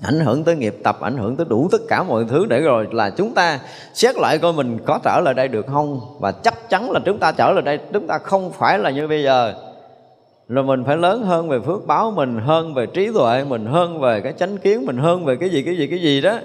ảnh 0.03 0.21
hưởng 0.21 0.45
tới 0.45 0.57
nghiệp 0.57 0.77
tập, 0.85 0.99
ảnh 1.01 1.17
hưởng 1.17 1.37
tới 1.37 1.47
đủ 1.51 1.69
tất 1.73 1.81
cả 1.89 2.03
mọi 2.03 2.25
thứ 2.29 2.47
để 2.47 2.61
rồi 2.61 2.89
là 2.93 3.11
chúng 3.11 3.35
ta 3.35 3.59
xét 3.95 4.17
lại 4.17 4.39
coi 4.39 4.53
mình 4.53 4.79
có 4.87 4.99
trở 5.05 5.21
lại 5.21 5.35
đây 5.35 5.49
được 5.49 5.67
không? 5.67 6.01
Và 6.21 6.33
chắc 6.33 6.71
chắn 6.71 6.91
là 6.91 7.01
chúng 7.05 7.19
ta 7.19 7.33
trở 7.33 7.53
lại 7.53 7.63
đây, 7.63 7.79
chúng 7.93 8.07
ta 8.07 8.19
không 8.19 8.53
phải 8.53 8.79
là 8.79 8.91
như 8.91 9.09
bây 9.09 9.23
giờ. 9.23 9.55
Rồi 10.49 10.65
mình 10.65 10.85
phải 10.85 10.97
lớn 10.97 11.23
hơn 11.23 11.49
về 11.49 11.61
phước 11.61 11.87
báo 11.87 12.11
mình, 12.11 12.41
hơn 12.41 12.75
về 12.75 12.87
trí 12.87 13.13
tuệ 13.13 13.45
mình, 13.45 13.67
hơn 13.67 14.01
về 14.01 14.21
cái 14.21 14.33
chánh 14.39 14.59
kiến 14.59 14.87
mình, 14.87 14.97
hơn 14.97 15.25
về 15.25 15.37
cái 15.37 15.49
gì 15.49 15.63
cái 15.63 15.77
gì 15.77 15.87
cái 15.87 15.99
gì 15.99 16.21
đó. 16.21 16.39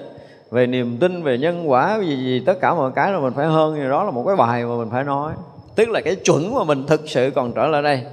Về 0.51 0.67
niềm 0.67 0.97
tin, 0.97 1.23
về 1.23 1.37
nhân 1.37 1.71
quả 1.71 1.99
gì 1.99 2.17
gì 2.17 2.43
tất 2.45 2.53
cả 2.61 2.73
mọi 2.73 2.91
cái 2.95 3.11
là 3.11 3.19
mình 3.19 3.33
phải 3.35 3.45
hơn. 3.45 3.75
Thì 3.75 3.89
đó 3.89 4.03
là 4.03 4.11
một 4.11 4.23
cái 4.27 4.35
bài 4.35 4.65
mà 4.65 4.77
mình 4.77 4.89
phải 4.91 5.03
nói. 5.03 5.33
Tức 5.75 5.89
là 5.89 6.01
cái 6.01 6.15
chuẩn 6.15 6.55
mà 6.55 6.63
mình 6.63 6.85
thực 6.87 7.01
sự 7.09 7.31
còn 7.35 7.53
trở 7.53 7.67
lại 7.67 7.81
đây 7.81 8.03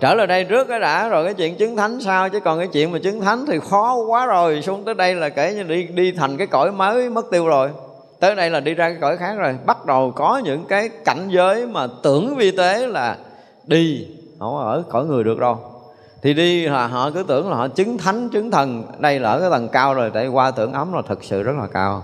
trở 0.00 0.14
lại 0.14 0.26
đây 0.26 0.44
trước 0.44 0.68
cái 0.68 0.80
đã 0.80 1.08
rồi 1.08 1.24
cái 1.24 1.34
chuyện 1.34 1.56
chứng 1.56 1.76
thánh 1.76 2.00
sao? 2.00 2.28
Chứ 2.28 2.40
còn 2.40 2.58
cái 2.58 2.68
chuyện 2.72 2.92
mà 2.92 2.98
chứng 2.98 3.20
thánh 3.20 3.46
thì 3.46 3.58
khó 3.70 3.96
quá 4.08 4.26
rồi. 4.26 4.62
Xuống 4.62 4.84
tới 4.84 4.94
đây 4.94 5.14
là 5.14 5.28
kể 5.28 5.54
như 5.54 5.62
đi 5.62 5.84
đi 5.84 6.12
thành 6.12 6.36
cái 6.36 6.46
cõi 6.46 6.72
mới 6.72 7.10
mất 7.10 7.26
tiêu 7.30 7.46
rồi. 7.46 7.70
Tới 8.20 8.34
đây 8.34 8.50
là 8.50 8.60
đi 8.60 8.74
ra 8.74 8.88
cái 8.88 8.98
cõi 9.00 9.16
khác 9.16 9.34
rồi. 9.38 9.58
Bắt 9.66 9.86
đầu 9.86 10.12
có 10.16 10.40
những 10.44 10.64
cái 10.64 10.88
cảnh 11.04 11.28
giới 11.28 11.66
mà 11.66 11.86
tưởng 12.02 12.36
vi 12.36 12.50
tế 12.50 12.86
là 12.86 13.16
đi. 13.66 14.06
Không 14.38 14.58
ở 14.58 14.82
cõi 14.88 15.04
người 15.04 15.24
được 15.24 15.38
đâu. 15.38 15.58
Thì 16.22 16.34
đi 16.34 16.66
là 16.66 16.86
họ 16.86 17.10
cứ 17.10 17.22
tưởng 17.22 17.50
là 17.50 17.56
họ 17.56 17.68
chứng 17.68 17.98
thánh 17.98 18.28
chứng 18.28 18.50
thần. 18.50 18.84
Đây 18.98 19.20
là 19.20 19.30
ở 19.30 19.40
cái 19.40 19.50
tầng 19.50 19.68
cao 19.68 19.94
rồi. 19.94 20.10
Tại 20.14 20.28
qua 20.28 20.50
tưởng 20.50 20.72
ấm 20.72 20.92
là 20.92 21.02
thật 21.08 21.24
sự 21.24 21.42
rất 21.42 21.56
là 21.60 21.66
cao. 21.66 22.02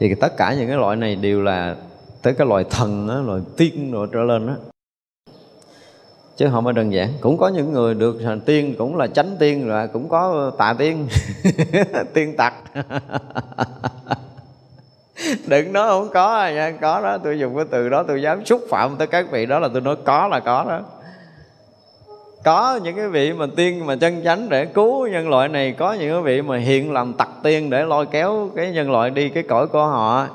Thì 0.00 0.14
tất 0.14 0.36
cả 0.36 0.54
những 0.58 0.68
cái 0.68 0.76
loại 0.76 0.96
này 0.96 1.14
đều 1.16 1.42
là 1.42 1.76
tới 2.22 2.34
cái 2.34 2.46
loại 2.46 2.64
thần 2.70 3.08
đó, 3.08 3.14
loại 3.26 3.40
tiên 3.56 3.92
rồi 3.92 4.08
trở 4.12 4.20
lên 4.20 4.46
đó 4.46 4.54
chứ 6.36 6.48
không 6.52 6.64
phải 6.64 6.72
đơn 6.72 6.92
giản. 6.92 7.08
Cũng 7.20 7.38
có 7.38 7.48
những 7.48 7.72
người 7.72 7.94
được 7.94 8.16
thành 8.24 8.40
tiên, 8.40 8.74
cũng 8.78 8.96
là 8.96 9.06
chánh 9.06 9.36
tiên 9.38 9.68
rồi 9.68 9.88
cũng 9.88 10.08
có 10.08 10.50
tà 10.58 10.74
tiên. 10.78 11.08
Tiên 12.14 12.36
tặc. 12.36 12.54
Đừng 15.46 15.72
nói 15.72 15.88
không 15.88 16.08
có 16.12 16.48
nha. 16.54 16.72
Có 16.80 17.00
đó, 17.00 17.18
tôi 17.18 17.38
dùng 17.38 17.56
cái 17.56 17.64
từ 17.70 17.88
đó, 17.88 18.02
tôi 18.02 18.22
dám 18.22 18.44
xúc 18.44 18.60
phạm 18.70 18.96
tới 18.96 19.06
các 19.06 19.30
vị 19.30 19.46
đó 19.46 19.58
là 19.58 19.68
tôi 19.72 19.80
nói 19.80 19.96
có 20.04 20.28
là 20.28 20.40
có 20.40 20.64
đó. 20.68 20.80
Có 22.44 22.80
những 22.82 22.96
cái 22.96 23.08
vị 23.08 23.32
mà 23.32 23.46
tiên 23.56 23.86
mà 23.86 23.96
chân 23.96 24.22
chánh 24.24 24.48
để 24.48 24.66
cứu 24.66 25.06
nhân 25.06 25.28
loại 25.28 25.48
này, 25.48 25.72
có 25.72 25.92
những 25.92 26.12
cái 26.12 26.22
vị 26.22 26.42
mà 26.42 26.58
hiện 26.58 26.92
làm 26.92 27.12
tặc 27.12 27.28
tiên 27.42 27.70
để 27.70 27.84
lôi 27.84 28.06
kéo 28.06 28.50
cái 28.56 28.70
nhân 28.70 28.90
loại 28.90 29.10
đi, 29.10 29.28
cái 29.28 29.42
cõi 29.42 29.66
của 29.66 29.86
họ 29.86 30.26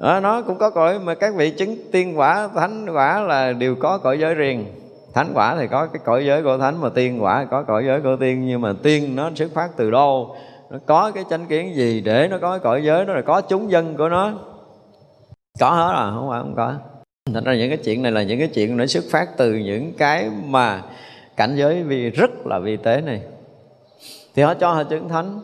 đó, 0.00 0.20
nó 0.20 0.42
cũng 0.42 0.58
có 0.58 0.70
cõi 0.70 0.98
mà 0.98 1.14
các 1.14 1.34
vị 1.34 1.50
chứng 1.50 1.76
tiên 1.92 2.18
quả 2.18 2.48
thánh 2.54 2.86
quả 2.94 3.20
là 3.20 3.52
đều 3.52 3.74
có 3.74 3.98
cõi 3.98 4.18
giới 4.18 4.34
riêng. 4.34 4.64
Thánh 5.14 5.32
quả 5.34 5.56
thì 5.58 5.66
có 5.66 5.86
cái 5.86 6.02
cõi 6.04 6.26
giới 6.26 6.42
của 6.42 6.58
thánh 6.58 6.80
mà 6.80 6.88
tiên 6.88 7.22
quả 7.22 7.46
có 7.50 7.62
cõi 7.62 7.84
giới 7.86 8.00
của 8.00 8.16
tiên. 8.20 8.46
Nhưng 8.46 8.60
mà 8.60 8.72
tiên 8.82 9.16
nó 9.16 9.30
xuất 9.34 9.50
phát 9.54 9.70
từ 9.76 9.90
đâu? 9.90 10.36
Nó 10.70 10.78
có 10.86 11.10
cái 11.14 11.24
chánh 11.30 11.46
kiến 11.46 11.74
gì 11.74 12.00
để 12.00 12.28
nó 12.30 12.38
có 12.38 12.50
cái 12.50 12.58
cõi 12.58 12.84
giới? 12.84 13.04
Nó 13.04 13.14
là 13.14 13.22
có 13.22 13.40
chúng 13.40 13.70
dân 13.70 13.96
của 13.96 14.08
nó. 14.08 14.32
Có 15.60 15.70
hết 15.70 15.92
à? 15.96 16.10
Không 16.14 16.28
phải 16.30 16.40
không 16.40 16.54
có. 16.56 16.74
Thành 17.34 17.44
ra 17.44 17.54
những 17.54 17.68
cái 17.68 17.78
chuyện 17.78 18.02
này 18.02 18.12
là 18.12 18.22
những 18.22 18.38
cái 18.38 18.48
chuyện 18.48 18.76
nó 18.76 18.86
xuất 18.86 19.04
phát 19.10 19.28
từ 19.36 19.54
những 19.54 19.92
cái 19.98 20.30
mà 20.46 20.82
cảnh 21.36 21.56
giới 21.56 21.82
vì 21.82 22.10
rất 22.10 22.30
là 22.46 22.58
vi 22.58 22.76
tế 22.76 23.00
này. 23.00 23.22
Thì 24.34 24.42
họ 24.42 24.54
cho 24.54 24.72
họ 24.72 24.84
chứng 24.84 25.08
thánh 25.08 25.40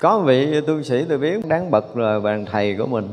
có 0.00 0.20
vị 0.20 0.60
tu 0.60 0.82
sĩ 0.82 1.04
tôi 1.08 1.18
biết 1.18 1.48
đáng 1.48 1.70
bậc 1.70 1.96
là 1.96 2.20
bàn 2.20 2.46
thầy 2.52 2.76
của 2.76 2.86
mình. 2.86 3.08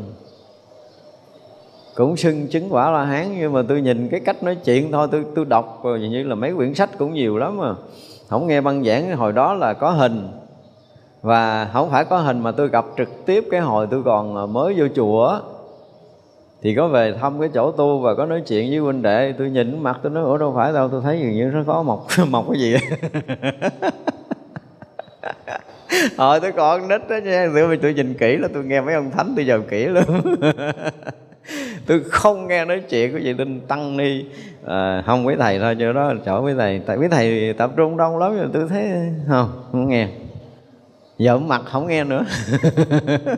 Cũng 1.95 2.17
xưng 2.17 2.47
chứng 2.47 2.73
quả 2.73 2.91
la 2.91 3.05
hán, 3.05 3.39
nhưng 3.39 3.53
mà 3.53 3.61
tôi 3.67 3.81
nhìn 3.81 4.09
cái 4.09 4.19
cách 4.19 4.43
nói 4.43 4.55
chuyện 4.55 4.91
thôi, 4.91 5.07
tôi 5.11 5.25
tôi 5.35 5.45
đọc 5.45 5.79
rồi 5.83 5.99
như 5.99 6.23
là 6.23 6.35
mấy 6.35 6.53
quyển 6.53 6.73
sách 6.73 6.89
cũng 6.97 7.13
nhiều 7.13 7.37
lắm 7.37 7.57
mà. 7.57 7.75
Không 8.27 8.47
nghe 8.47 8.61
băng 8.61 8.83
giảng, 8.83 9.15
hồi 9.15 9.33
đó 9.33 9.53
là 9.53 9.73
có 9.73 9.91
hình. 9.91 10.27
Và 11.21 11.69
không 11.73 11.89
phải 11.89 12.05
có 12.05 12.17
hình 12.17 12.39
mà 12.39 12.51
tôi 12.51 12.69
gặp 12.69 12.85
trực 12.97 13.25
tiếp 13.25 13.45
cái 13.51 13.59
hồi 13.61 13.87
tôi 13.91 14.03
còn 14.03 14.35
ờ, 14.35 14.45
mới 14.45 14.73
vô 14.77 14.85
chùa 14.95 15.39
thì 16.61 16.75
có 16.75 16.87
về 16.87 17.13
thăm 17.21 17.39
cái 17.39 17.49
chỗ 17.53 17.71
tu 17.71 17.99
và 17.99 18.15
có 18.15 18.25
nói 18.25 18.41
chuyện 18.47 18.69
với 18.69 18.79
huynh 18.79 19.01
đệ, 19.01 19.33
tôi 19.37 19.49
nhìn 19.49 19.83
mặt 19.83 19.99
tôi 20.03 20.11
nói, 20.11 20.23
ủa, 20.23 20.37
đâu 20.37 20.53
phải 20.55 20.73
đâu, 20.73 20.89
tôi 20.89 21.01
thấy 21.01 21.19
dường 21.19 21.31
như 21.31 21.51
nó 21.53 21.63
có 21.67 21.83
mọc 21.83 22.07
mọc 22.29 22.45
cái 22.51 22.61
gì. 22.61 22.75
hồi 26.17 26.39
tôi 26.39 26.51
còn 26.51 26.87
nít 26.87 27.01
đó 27.09 27.17
nha. 27.17 27.49
Tôi, 27.55 27.77
tôi 27.77 27.93
nhìn 27.93 28.13
kỹ 28.13 28.37
là 28.37 28.47
tôi 28.53 28.63
nghe 28.63 28.81
mấy 28.81 28.93
ông 28.93 29.11
thánh 29.11 29.33
tôi 29.35 29.45
giờ 29.45 29.61
kỹ 29.69 29.85
luôn 29.85 30.03
tôi 31.87 32.01
không 32.09 32.47
nghe 32.47 32.65
nói 32.65 32.81
chuyện 32.89 33.11
của 33.11 33.19
vị 33.23 33.33
linh 33.33 33.61
tăng 33.67 33.97
ni. 33.97 34.25
À, 34.67 35.03
không 35.05 35.27
quý 35.27 35.35
thầy 35.39 35.59
thôi 35.59 35.75
chỗ 35.79 35.93
đó 35.93 36.13
chỗ 36.25 36.41
quý 36.41 36.53
thầy. 36.57 36.81
Tại 36.85 36.97
quý 36.97 37.07
thầy 37.11 37.53
tập 37.57 37.71
trung 37.75 37.97
đông 37.97 38.17
lắm 38.17 38.37
rồi 38.37 38.47
tôi 38.53 38.67
thấy 38.69 38.83
không 39.27 39.49
không 39.71 39.89
nghe. 39.89 40.07
Vợ 41.19 41.37
mặt 41.37 41.61
không 41.65 41.87
nghe 41.87 42.03
nữa. 42.03 42.25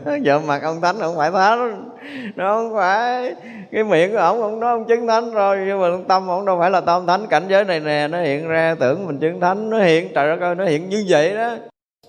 Vợ 0.25 0.39
mặt 0.39 0.61
ông 0.63 0.81
thánh 0.81 0.95
không 0.99 1.15
phải 1.17 1.31
thánh, 1.31 1.89
nó 2.35 2.53
không 2.53 2.73
phải. 2.75 3.35
Cái 3.71 3.83
miệng 3.83 4.11
của 4.11 4.17
ổng 4.17 4.41
ông 4.41 4.59
nói 4.59 4.71
ông 4.71 4.85
chứng 4.87 5.07
thánh 5.07 5.31
rồi 5.31 5.57
nhưng 5.67 5.81
mà 5.81 5.87
tâm 6.07 6.27
ông 6.27 6.45
đâu 6.45 6.59
phải 6.59 6.71
là 6.71 6.81
tâm 6.81 7.07
thánh. 7.07 7.27
Cảnh 7.29 7.43
giới 7.47 7.63
này 7.63 7.79
nè 7.79 8.07
nó 8.07 8.21
hiện 8.21 8.47
ra 8.47 8.75
tưởng 8.79 9.07
mình 9.07 9.19
chứng 9.19 9.39
thánh. 9.39 9.69
Nó 9.69 9.79
hiện 9.79 10.07
trời 10.15 10.27
đất 10.27 10.45
ơi 10.45 10.55
nó 10.55 10.65
hiện 10.65 10.89
như 10.89 11.05
vậy 11.07 11.35
đó 11.35 11.55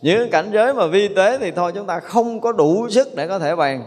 những 0.03 0.31
cảnh 0.31 0.51
giới 0.53 0.75
mà 0.75 0.87
vi 0.87 1.09
tế 1.09 1.39
thì 1.39 1.51
thôi 1.51 1.73
chúng 1.75 1.87
ta 1.87 2.01
không 2.01 2.41
có 2.41 2.53
đủ 2.53 2.89
sức 2.89 3.09
để 3.17 3.29
có 3.29 3.39
thể 3.39 3.57
bàn. 3.57 3.85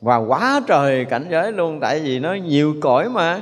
Và 0.00 0.16
quá 0.16 0.60
trời 0.66 1.04
cảnh 1.04 1.26
giới 1.30 1.52
luôn 1.52 1.80
tại 1.80 2.00
vì 2.00 2.18
nó 2.18 2.34
nhiều 2.34 2.74
cõi 2.80 3.08
mà. 3.08 3.40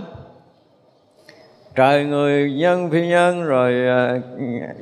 Trời 1.74 2.05
người 2.05 2.52
nhân 2.52 2.90
phi 2.90 3.06
nhân 3.06 3.44
rồi 3.44 3.74
uh, 4.16 4.23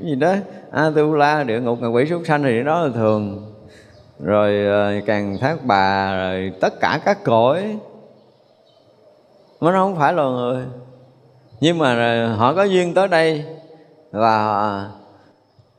gì 0.05 0.15
đó 0.15 0.35
a 0.71 0.91
tu 0.97 1.15
la 1.15 1.45
địa 1.45 1.61
ngục 1.61 1.79
ngạ 1.81 1.89
quỷ 1.89 2.07
súc 2.11 2.23
sanh 2.27 2.43
thì 2.43 2.63
đó 2.63 2.81
là 2.81 2.91
thường. 2.95 3.53
Rồi 4.25 4.53
uh, 4.99 5.07
càng 5.07 5.39
thác 5.41 5.57
bà 5.65 6.17
rồi 6.17 6.53
tất 6.61 6.81
cả 6.81 7.01
các 7.05 7.25
cõi. 7.25 7.79
Nó 9.61 9.73
không 9.73 9.97
phải 9.97 10.13
là 10.13 10.23
người. 10.23 10.65
Nhưng 11.61 11.79
mà 11.79 11.95
ờ, 11.95 12.33
họ 12.33 12.55
có 12.55 12.63
duyên 12.63 12.95
tới 12.95 13.09
đây 13.09 13.45
và 14.11 14.89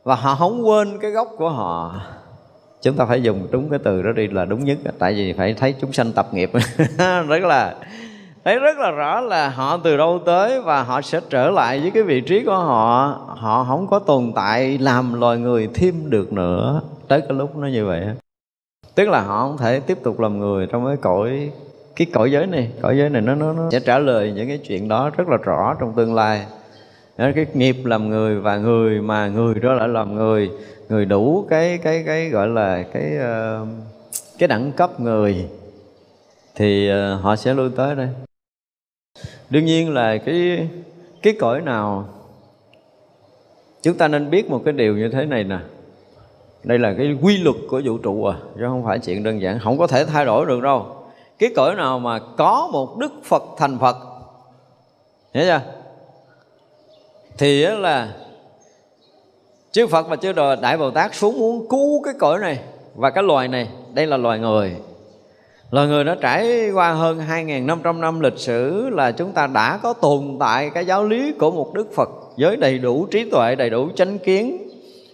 và 0.04 0.16
họ 0.16 0.36
không 0.36 0.68
quên 0.68 1.00
cái 1.02 1.12
gốc 1.12 1.28
của 1.38 1.50
họ. 1.50 2.02
Chúng 2.82 2.96
ta 2.96 3.06
phải 3.06 3.22
dùng 3.22 3.48
đúng 3.52 3.70
cái 3.70 3.80
từ 3.84 4.02
đó 4.02 4.12
đi 4.12 4.28
là 4.28 4.46
đúng 4.46 4.66
nhất 4.66 4.78
tại 5.00 5.14
vì 5.14 5.34
phải 5.34 5.54
thấy 5.54 5.76
chúng 5.82 5.94
sanh 5.94 6.12
tập 6.12 6.28
nghiệp. 6.32 6.52
Rất 7.28 7.44
là 7.44 7.76
thấy 8.46 8.60
rất 8.60 8.78
là 8.78 8.92
rõ 8.92 9.22
là 9.22 9.50
họ 9.50 9.78
từ 9.84 9.98
đâu 9.98 10.20
tới 10.26 10.62
và 10.62 10.84
họ 10.84 11.02
sẽ 11.02 11.20
trở 11.30 11.50
lại 11.50 11.80
với 11.80 11.92
cái 11.92 12.04
vị 12.04 12.22
trí 12.22 12.44
của 12.46 12.56
họ. 12.56 13.20
Họ 13.28 13.66
không 13.68 13.88
có 13.88 14.00
tồn 14.00 14.32
tại 14.36 14.78
làm 14.78 15.20
loài 15.20 15.38
người 15.38 15.70
thêm 15.74 16.10
được 16.10 16.34
nữa. 16.34 16.82
Tới 17.08 17.22
cái 17.22 17.38
lúc 17.38 17.58
nó 17.58 17.68
như 17.68 17.86
vậy 17.86 18.02
tức 18.96 19.10
là 19.10 19.22
họ 19.22 19.48
không 19.48 19.58
thể 19.58 19.80
tiếp 19.80 19.98
tục 20.04 20.20
làm 20.20 20.40
người 20.40 20.68
trong 20.72 20.86
cái 20.86 20.98
cõi 20.98 21.52
cái 21.96 22.08
cõi 22.14 22.32
giới 22.32 22.48
này. 22.48 22.72
Cõi 22.82 22.98
giới 22.98 23.10
này 23.10 23.22
nó 23.22 23.36
nó, 23.36 23.54
nó 23.54 23.70
sẽ 23.72 23.80
trả 23.80 24.00
lời 24.00 24.32
những 24.36 24.48
cái 24.48 24.58
chuyện 24.58 24.88
đó 24.88 25.10
rất 25.18 25.28
là 25.28 25.38
rõ 25.38 25.76
trong 25.80 25.94
tương 25.96 26.16
lai 26.16 26.46
cái 27.36 27.46
nghiệp 27.54 27.76
làm 27.84 28.10
người 28.10 28.40
và 28.40 28.58
người 28.58 29.02
mà 29.02 29.28
người 29.28 29.56
đó 29.56 29.74
lại 29.74 29.88
làm 29.88 30.16
người 30.16 30.52
người 30.90 31.06
đủ 31.06 31.46
cái 31.50 31.78
cái 31.78 32.04
cái 32.06 32.30
gọi 32.30 32.48
là 32.48 32.84
cái 32.94 33.12
uh, 33.18 33.68
cái 34.38 34.48
đẳng 34.48 34.72
cấp 34.72 35.00
người 35.00 35.46
thì 36.56 36.92
uh, 36.92 37.22
họ 37.22 37.36
sẽ 37.36 37.54
lui 37.54 37.70
tới 37.76 37.96
đây. 37.96 38.10
Đương 39.50 39.66
nhiên 39.66 39.94
là 39.94 40.18
cái 40.18 40.70
cái 41.22 41.34
cõi 41.40 41.62
nào 41.62 42.10
chúng 43.82 43.98
ta 43.98 44.08
nên 44.08 44.30
biết 44.30 44.50
một 44.50 44.62
cái 44.66 44.74
điều 44.74 44.98
như 44.98 45.10
thế 45.10 45.26
này 45.26 45.44
nè. 45.44 45.60
Đây 46.64 46.80
là 46.80 46.94
cái 46.98 47.18
quy 47.22 47.38
luật 47.38 47.56
của 47.70 47.82
vũ 47.86 47.98
trụ 47.98 48.26
à 48.26 48.38
chứ 48.56 48.62
không 48.68 48.86
phải 48.86 49.00
chuyện 49.00 49.24
đơn 49.24 49.42
giản 49.42 49.60
không 49.60 49.78
có 49.78 49.88
thể 49.88 50.06
thay 50.06 50.26
đổi 50.26 50.46
được 50.46 50.62
đâu. 50.62 51.06
Cái 51.40 51.50
cõi 51.56 51.76
nào 51.76 52.00
mà 52.00 52.20
có 52.38 52.70
một 52.72 52.98
đức 52.98 53.12
phật 53.24 53.44
thành 53.58 53.78
phật 53.80 53.96
hiểu 55.34 55.46
chưa? 55.46 55.81
Thì 57.38 57.66
là 57.66 58.14
chư 59.72 59.88
Phật 59.88 60.08
và 60.08 60.16
chư 60.16 60.32
Đồ 60.32 60.56
Đại 60.56 60.78
Bồ 60.78 60.92
Tát 60.92 61.16
xuống 61.16 61.40
muốn 61.40 61.68
cứu 61.70 62.04
cái 62.04 62.14
cõi 62.20 62.40
này 62.40 62.60
và 62.96 63.10
cái 63.10 63.24
loài 63.24 63.48
này. 63.48 63.68
Đây 63.94 64.08
là 64.08 64.18
loài 64.18 64.40
người. 64.40 64.76
Loài 65.72 65.88
người 65.88 66.04
nó 66.04 66.16
trải 66.16 66.70
qua 66.74 66.92
hơn 66.92 67.22
2.500 67.30 68.00
năm 68.00 68.20
lịch 68.20 68.38
sử 68.38 68.90
là 68.90 69.12
chúng 69.12 69.32
ta 69.32 69.48
đã 69.48 69.80
có 69.84 69.94
tồn 69.94 70.38
tại 70.40 70.70
cái 70.70 70.86
giáo 70.86 71.04
lý 71.04 71.32
của 71.32 71.52
một 71.52 71.74
Đức 71.74 71.94
Phật 71.96 72.10
với 72.38 72.58
đầy 72.58 72.78
đủ 72.78 73.06
trí 73.06 73.30
tuệ, 73.30 73.56
đầy 73.56 73.70
đủ 73.70 73.90
chánh 73.96 74.20
kiến 74.20 74.70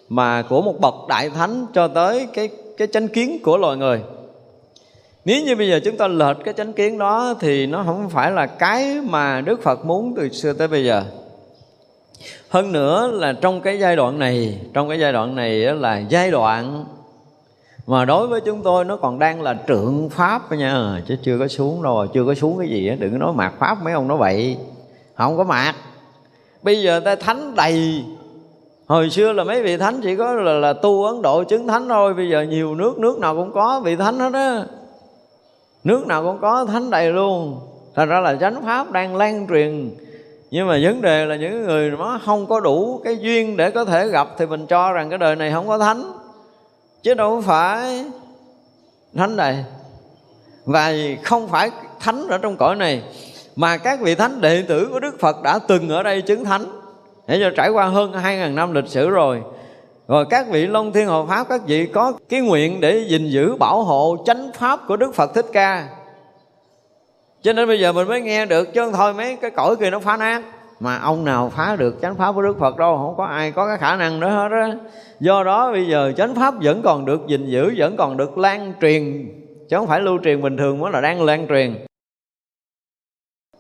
mà 0.10 0.42
của 0.42 0.62
một 0.62 0.80
bậc 0.80 0.96
đại 1.10 1.30
thánh 1.30 1.66
cho 1.74 1.88
tới 1.88 2.28
cái 2.34 2.50
cái 2.78 2.88
chánh 2.88 3.08
kiến 3.08 3.40
của 3.44 3.58
loài 3.58 3.78
người. 3.78 4.02
Nếu 5.26 5.44
như 5.44 5.56
bây 5.56 5.70
giờ 5.70 5.80
chúng 5.84 5.98
ta 5.98 6.08
lệch 6.08 6.38
cái 6.46 6.54
chánh 6.54 6.74
kiến 6.74 6.98
đó 6.98 7.36
thì 7.40 7.66
nó 7.66 7.84
không 7.86 8.10
phải 8.10 8.32
là 8.32 8.46
cái 8.46 9.02
mà 9.04 9.42
Đức 9.42 9.64
Phật 9.64 9.86
muốn 9.86 10.14
từ 10.18 10.30
xưa 10.30 10.54
tới 10.54 10.68
bây 10.68 10.86
giờ 10.86 11.04
hơn 12.50 12.72
nữa 12.72 13.08
là 13.14 13.34
trong 13.34 13.62
cái 13.62 13.80
giai 13.80 13.96
đoạn 13.96 14.20
này 14.20 14.60
trong 14.74 14.90
cái 14.90 15.00
giai 15.00 15.14
đoạn 15.14 15.36
này 15.36 15.60
là 15.60 15.98
giai 15.98 16.32
đoạn 16.32 16.86
mà 17.88 18.06
đối 18.06 18.28
với 18.28 18.42
chúng 18.42 18.62
tôi 18.64 18.86
nó 18.86 18.96
còn 18.96 19.20
đang 19.20 19.42
là 19.42 19.56
trượng 19.68 20.10
pháp 20.10 20.52
nha. 20.52 20.74
Ờ, 20.74 21.02
chứ 21.08 21.16
chưa 21.24 21.40
có 21.40 21.48
xuống 21.48 21.84
đâu 21.84 22.08
chưa 22.14 22.26
có 22.26 22.34
xuống 22.34 22.58
cái 22.60 22.68
gì 22.68 22.90
đừng 23.00 23.12
có 23.12 23.18
nói 23.18 23.34
mạt 23.34 23.54
pháp 23.60 23.84
mấy 23.84 23.94
ông 23.94 24.08
nói 24.08 24.18
vậy 24.18 24.58
không 25.16 25.38
có 25.38 25.44
mạt. 25.44 25.76
Bây 26.62 26.82
giờ 26.82 27.00
ta 27.00 27.16
thánh 27.16 27.56
đầy. 27.56 28.04
Hồi 28.88 29.10
xưa 29.10 29.34
là 29.34 29.44
mấy 29.44 29.64
vị 29.64 29.78
thánh 29.78 30.02
chỉ 30.04 30.16
có 30.16 30.34
là, 30.34 30.54
là 30.54 30.74
tu 30.74 31.04
ấn 31.04 31.22
độ 31.22 31.44
chứng 31.44 31.68
thánh 31.68 31.90
thôi 31.90 32.14
bây 32.14 32.30
giờ 32.30 32.42
nhiều 32.42 32.76
nước 32.76 33.00
nước 33.00 33.20
nào 33.20 33.36
cũng 33.36 33.52
có 33.52 33.82
vị 33.84 33.96
thánh 33.96 34.20
hết 34.20 34.34
á. 34.34 34.66
Nước 35.84 36.08
nào 36.08 36.24
cũng 36.24 36.38
có 36.42 36.66
thánh 36.66 36.90
đầy 36.90 37.12
luôn. 37.12 37.60
Thành 37.96 38.10
ra 38.10 38.20
là 38.20 38.36
chánh 38.36 38.64
pháp 38.64 38.92
đang 38.92 39.16
lan 39.16 39.48
truyền 39.50 39.92
nhưng 40.52 40.68
mà 40.68 40.80
vấn 40.82 41.02
đề 41.02 41.26
là 41.26 41.36
những 41.36 41.64
người 41.64 41.92
nó 41.92 42.20
không 42.26 42.48
có 42.48 42.60
đủ 42.60 43.02
cái 43.04 43.18
duyên 43.18 43.58
để 43.58 43.72
có 43.72 43.86
thể 43.86 44.08
gặp 44.08 44.28
thì 44.38 44.46
mình 44.46 44.68
cho 44.68 44.94
rằng 44.94 45.10
cái 45.10 45.18
đời 45.18 45.36
này 45.36 45.52
không 45.52 45.68
có 45.68 45.78
thánh. 45.78 46.12
Chứ 47.04 47.14
đâu 47.14 47.42
phải 47.46 48.06
thánh 49.16 49.36
này. 49.36 49.64
Và 50.66 50.94
không 51.24 51.48
phải 51.48 51.72
thánh 52.00 52.28
ở 52.28 52.38
trong 52.38 52.58
cõi 52.58 52.76
này, 52.76 53.04
mà 53.56 53.78
các 53.78 54.00
vị 54.02 54.16
thánh 54.16 54.42
đệ 54.42 54.62
tử 54.62 54.90
của 54.92 55.00
Đức 55.00 55.20
Phật 55.20 55.44
đã 55.44 55.60
từng 55.68 55.90
ở 55.90 56.04
đây 56.04 56.22
chứng 56.22 56.46
thánh. 56.46 56.66
Để 57.28 57.40
cho 57.40 57.50
trải 57.58 57.70
qua 57.70 57.86
hơn 57.86 58.12
2.000 58.12 58.56
năm 58.56 58.74
lịch 58.74 58.88
sử 58.88 59.10
rồi. 59.10 59.42
Rồi 60.08 60.26
các 60.30 60.48
vị 60.50 60.68
Long 60.68 60.92
Thiên 60.92 61.08
Hộ 61.08 61.26
Pháp, 61.26 61.50
các 61.50 61.62
vị 61.66 61.86
có 61.86 62.14
cái 62.30 62.42
nguyện 62.42 62.82
để 62.82 63.06
gìn 63.08 63.28
giữ 63.28 63.56
bảo 63.56 63.84
hộ 63.84 64.18
chánh 64.26 64.52
pháp 64.54 64.80
của 64.88 64.98
Đức 64.98 65.16
Phật 65.16 65.34
Thích 65.36 65.46
Ca 65.54 65.88
cho 67.48 67.54
nên 67.54 67.68
bây 67.68 67.80
giờ 67.80 67.92
mình 67.92 68.08
mới 68.08 68.22
nghe 68.22 68.46
được, 68.46 68.74
chứ 68.74 68.92
thôi 68.94 69.14
mấy 69.14 69.38
cái 69.42 69.52
cõi 69.52 69.76
kia 69.76 69.90
nó 69.90 70.00
phá 70.00 70.18
nát. 70.18 70.42
Mà 70.80 70.98
ông 70.98 71.26
nào 71.26 71.52
phá 71.56 71.76
được 71.76 71.96
chánh 72.02 72.16
pháp 72.16 72.32
của 72.32 72.42
Đức 72.42 72.60
Phật 72.60 72.78
đâu, 72.78 72.98
không 72.98 73.14
có 73.18 73.26
ai 73.26 73.52
có 73.52 73.68
cái 73.68 73.78
khả 73.78 73.96
năng 73.96 74.20
đó 74.20 74.30
hết 74.30 74.50
á. 74.52 74.74
Do 75.20 75.44
đó 75.44 75.72
bây 75.72 75.88
giờ 75.88 76.14
chánh 76.18 76.36
pháp 76.36 76.54
vẫn 76.62 76.82
còn 76.82 77.06
được 77.06 77.28
gìn 77.28 77.46
giữ, 77.46 77.74
vẫn 77.78 77.96
còn 77.98 78.18
được 78.18 78.38
lan 78.38 78.74
truyền. 78.82 79.30
Chứ 79.70 79.78
không 79.78 79.88
phải 79.88 80.00
lưu 80.00 80.18
truyền 80.24 80.42
bình 80.42 80.58
thường, 80.58 80.80
mới 80.80 80.92
là 80.92 81.02
đang 81.02 81.24
lan 81.24 81.48
truyền 81.48 81.87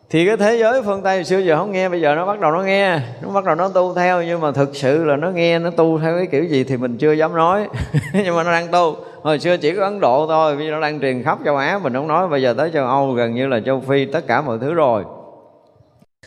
thì 0.09 0.25
cái 0.25 0.37
thế 0.37 0.55
giới 0.55 0.81
phương 0.81 1.01
tây 1.03 1.23
xưa 1.23 1.39
giờ 1.39 1.57
không 1.57 1.71
nghe, 1.71 1.89
bây 1.89 2.01
giờ 2.01 2.15
nó 2.15 2.25
bắt 2.25 2.39
đầu 2.39 2.51
nó 2.51 2.61
nghe. 2.61 2.99
Nó 3.21 3.29
bắt 3.29 3.45
đầu 3.45 3.55
nó 3.55 3.69
tu 3.69 3.93
theo, 3.93 4.23
nhưng 4.23 4.41
mà 4.41 4.51
thực 4.51 4.75
sự 4.75 5.05
là 5.05 5.15
nó 5.15 5.29
nghe, 5.29 5.59
nó 5.59 5.69
tu 5.69 5.99
theo 5.99 6.15
cái 6.15 6.27
kiểu 6.27 6.43
gì 6.43 6.63
thì 6.63 6.77
mình 6.77 6.97
chưa 6.97 7.11
dám 7.11 7.35
nói. 7.35 7.67
Nhưng 8.13 8.35
mà 8.35 8.43
nó 8.43 8.51
đang 8.51 8.67
tu. 8.71 8.95
Hồi 9.21 9.39
xưa 9.39 9.57
chỉ 9.57 9.75
có 9.75 9.83
ấn 9.83 9.99
độ 9.99 10.27
thôi, 10.27 10.55
bây 10.55 10.65
giờ 10.65 10.71
nó 10.71 10.81
đang 10.81 10.99
truyền 10.99 11.23
khắp 11.23 11.39
châu 11.45 11.55
á, 11.57 11.79
mình 11.83 11.93
không 11.93 12.07
nói. 12.07 12.27
Bây 12.27 12.41
giờ 12.41 12.53
tới 12.53 12.71
châu 12.73 12.85
âu, 12.85 13.11
gần 13.11 13.35
như 13.35 13.47
là 13.47 13.59
châu 13.65 13.81
phi, 13.81 14.05
tất 14.05 14.27
cả 14.27 14.41
mọi 14.41 14.57
thứ 14.61 14.73
rồi. 14.73 15.03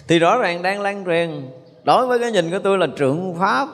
Thì 0.09 0.19
rõ 0.19 0.39
ràng 0.39 0.62
đang 0.62 0.81
lan 0.81 1.05
truyền. 1.05 1.31
Đối 1.85 2.07
với 2.07 2.19
cái 2.19 2.32
nhìn 2.32 2.51
của 2.51 2.59
tôi 2.59 2.78
là 2.78 2.86
trượng 2.98 3.35
pháp, 3.39 3.69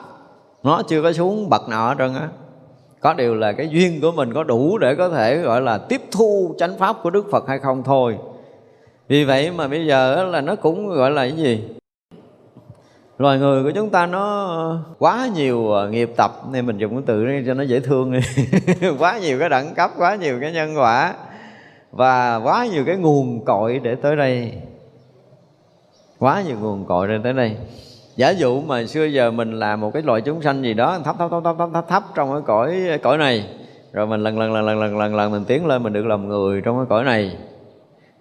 nó 0.63 0.81
chưa 0.87 1.01
có 1.03 1.13
xuống 1.13 1.49
bậc 1.49 1.69
nào 1.69 1.87
hết 1.87 1.95
trơn 1.97 2.15
á. 2.15 2.27
Có 2.99 3.13
điều 3.13 3.35
là 3.35 3.51
cái 3.51 3.69
duyên 3.69 4.01
của 4.01 4.11
mình 4.11 4.33
có 4.33 4.43
đủ 4.43 4.77
để 4.77 4.95
có 4.95 5.09
thể 5.09 5.37
gọi 5.37 5.61
là 5.61 5.77
tiếp 5.77 6.01
thu 6.11 6.55
chánh 6.59 6.77
pháp 6.77 6.95
của 7.03 7.09
đức 7.09 7.25
phật 7.31 7.47
hay 7.47 7.59
không 7.59 7.83
thôi 7.83 8.17
vì 9.07 9.23
vậy 9.23 9.51
mà 9.51 9.67
bây 9.67 9.85
giờ 9.85 10.23
là 10.23 10.41
nó 10.41 10.55
cũng 10.55 10.89
gọi 10.89 11.11
là 11.11 11.21
cái 11.21 11.31
gì? 11.31 11.63
Loài 13.17 13.39
người 13.39 13.63
của 13.63 13.71
chúng 13.71 13.89
ta 13.89 14.05
nó 14.05 14.79
quá 14.99 15.29
nhiều 15.35 15.73
à, 15.73 15.87
nghiệp 15.87 16.09
tập 16.17 16.31
nên 16.51 16.65
mình 16.65 16.77
dùng 16.77 16.91
cái 16.91 17.03
từ 17.05 17.13
này 17.13 17.43
cho 17.47 17.53
nó 17.53 17.63
dễ 17.63 17.79
thương 17.79 18.11
đi. 18.11 18.19
Quá 18.99 19.19
nhiều 19.19 19.39
cái 19.39 19.49
đẳng 19.49 19.73
cấp 19.75 19.91
quá 19.97 20.15
nhiều 20.15 20.37
cái 20.41 20.51
nhân 20.51 20.77
quả 20.77 21.13
và 21.91 22.35
quá 22.35 22.67
nhiều 22.71 22.83
cái 22.85 22.95
nguồn 22.95 23.45
cội 23.45 23.79
để 23.83 23.95
tới 23.95 24.15
đây. 24.15 24.53
Quá 26.19 26.43
nhiều 26.47 26.57
nguồn 26.61 26.85
cội 26.85 27.07
để 27.07 27.17
tới 27.23 27.33
đây. 27.33 27.55
Giả 28.15 28.29
dụ 28.29 28.61
mà 28.61 28.85
xưa 28.85 29.05
giờ 29.05 29.31
mình 29.31 29.59
làm 29.59 29.81
một 29.81 29.93
cái 29.93 30.03
loại 30.03 30.21
chúng 30.21 30.41
sanh 30.41 30.63
gì 30.63 30.73
đó 30.73 30.99
thấp 31.05 31.15
thấp 31.19 31.31
thấp 31.31 31.41
thấp 31.43 31.55
thấp 31.57 31.69
thấp, 31.73 31.85
thấp 31.89 32.03
trong 32.15 32.31
cái 32.31 32.41
cõi 32.45 32.99
cõi 33.03 33.17
này 33.17 33.49
rồi 33.93 34.07
mình 34.07 34.23
lần 34.23 34.39
lần 34.39 34.53
lần 34.53 34.65
lần 34.65 34.79
lần 34.79 34.97
lần 34.97 35.15
lần 35.15 35.31
mình 35.31 35.45
tiến 35.45 35.65
lên 35.65 35.83
mình 35.83 35.93
được 35.93 36.05
làm 36.05 36.27
người 36.27 36.61
trong 36.61 36.77
cái 36.77 36.85
cõi 36.89 37.03
này 37.03 37.37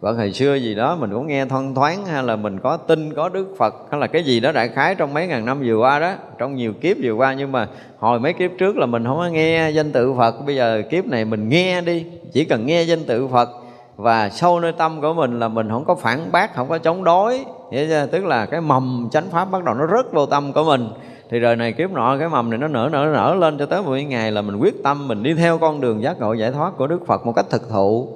hoặc 0.01 0.17
hồi 0.17 0.33
xưa 0.33 0.55
gì 0.55 0.75
đó 0.75 0.97
mình 0.97 1.11
cũng 1.13 1.27
nghe 1.27 1.45
thoăn 1.47 1.75
thoáng 1.75 2.07
hay 2.07 2.23
là 2.23 2.37
mình 2.37 2.61
có 2.61 2.77
tin, 2.77 3.15
có 3.15 3.29
đức 3.29 3.55
phật 3.59 3.75
hay 3.91 4.01
là 4.01 4.07
cái 4.07 4.25
gì 4.25 4.41
đó 4.41 4.53
đại 4.53 4.69
khái 4.69 4.95
trong 4.95 5.15
mấy 5.15 5.27
ngàn 5.27 5.45
năm 5.45 5.63
vừa 5.67 5.77
qua 5.77 5.99
đó, 5.99 6.13
trong 6.39 6.57
nhiều 6.57 6.73
kiếp 6.73 6.97
vừa 7.03 7.13
qua. 7.13 7.35
Nhưng 7.35 7.53
mà 7.53 7.69
hồi 7.99 8.21
mấy 8.21 8.33
kiếp 8.33 8.51
trước 8.59 8.77
là 8.77 8.87
mình 8.87 9.05
không 9.05 9.17
có 9.17 9.27
nghe 9.27 9.71
danh 9.71 9.93
tự 9.93 10.15
phật. 10.15 10.35
Bây 10.47 10.57
giờ 10.57 10.83
kiếp 10.91 11.07
này 11.07 11.25
mình 11.25 11.49
nghe 11.49 11.81
đi, 11.81 12.07
chỉ 12.33 12.45
cần 12.45 12.67
nghe 12.67 12.83
danh 12.83 13.05
tự 13.05 13.29
phật. 13.29 13.49
Và 13.97 14.29
sâu 14.29 14.61
nơi 14.61 14.73
tâm 14.73 15.01
của 15.01 15.15
mình 15.15 15.39
là 15.39 15.49
mình 15.49 15.69
không 15.69 15.85
có 15.85 15.95
phản 15.95 16.33
bác, 16.33 16.55
không 16.55 16.69
có 16.69 16.79
chống 16.79 17.05
đối. 17.05 17.45
Vậy 17.71 17.89
tức 18.13 18.25
là 18.25 18.47
cái 18.47 18.61
mầm 18.61 19.09
chánh 19.13 19.31
pháp 19.31 19.51
bắt 19.51 19.65
đầu 19.65 19.75
nó 19.75 19.87
rớt 19.87 20.13
vô 20.13 20.27
tâm 20.27 20.53
của 20.53 20.65
mình. 20.65 20.89
Thì 21.31 21.41
đời 21.41 21.57
này 21.57 21.73
kiếp 21.73 21.91
nọ, 21.91 22.17
cái 22.19 22.29
mầm 22.29 22.51
này 22.51 22.59
nó 22.59 22.69
nở 22.69 22.89
nở 22.93 23.11
nở 23.15 23.35
lên 23.35 23.59
cho 23.59 23.67
tới 23.67 23.83
một 23.83 23.97
ngày 24.09 24.33
là 24.33 24.43
mình 24.43 24.57
quyết 24.57 24.83
tâm 24.83 25.09
mình 25.09 25.23
đi 25.23 25.35
theo 25.35 25.59
con 25.59 25.81
đường 25.81 26.03
giác 26.03 26.21
ngộ 26.21 26.33
giải 26.33 26.51
thoát 26.51 26.73
của 26.79 26.87
đức 26.87 27.07
phật 27.07 27.27
một 27.27 27.33
cách 27.37 27.47
thực 27.51 27.71
thụ 27.71 28.09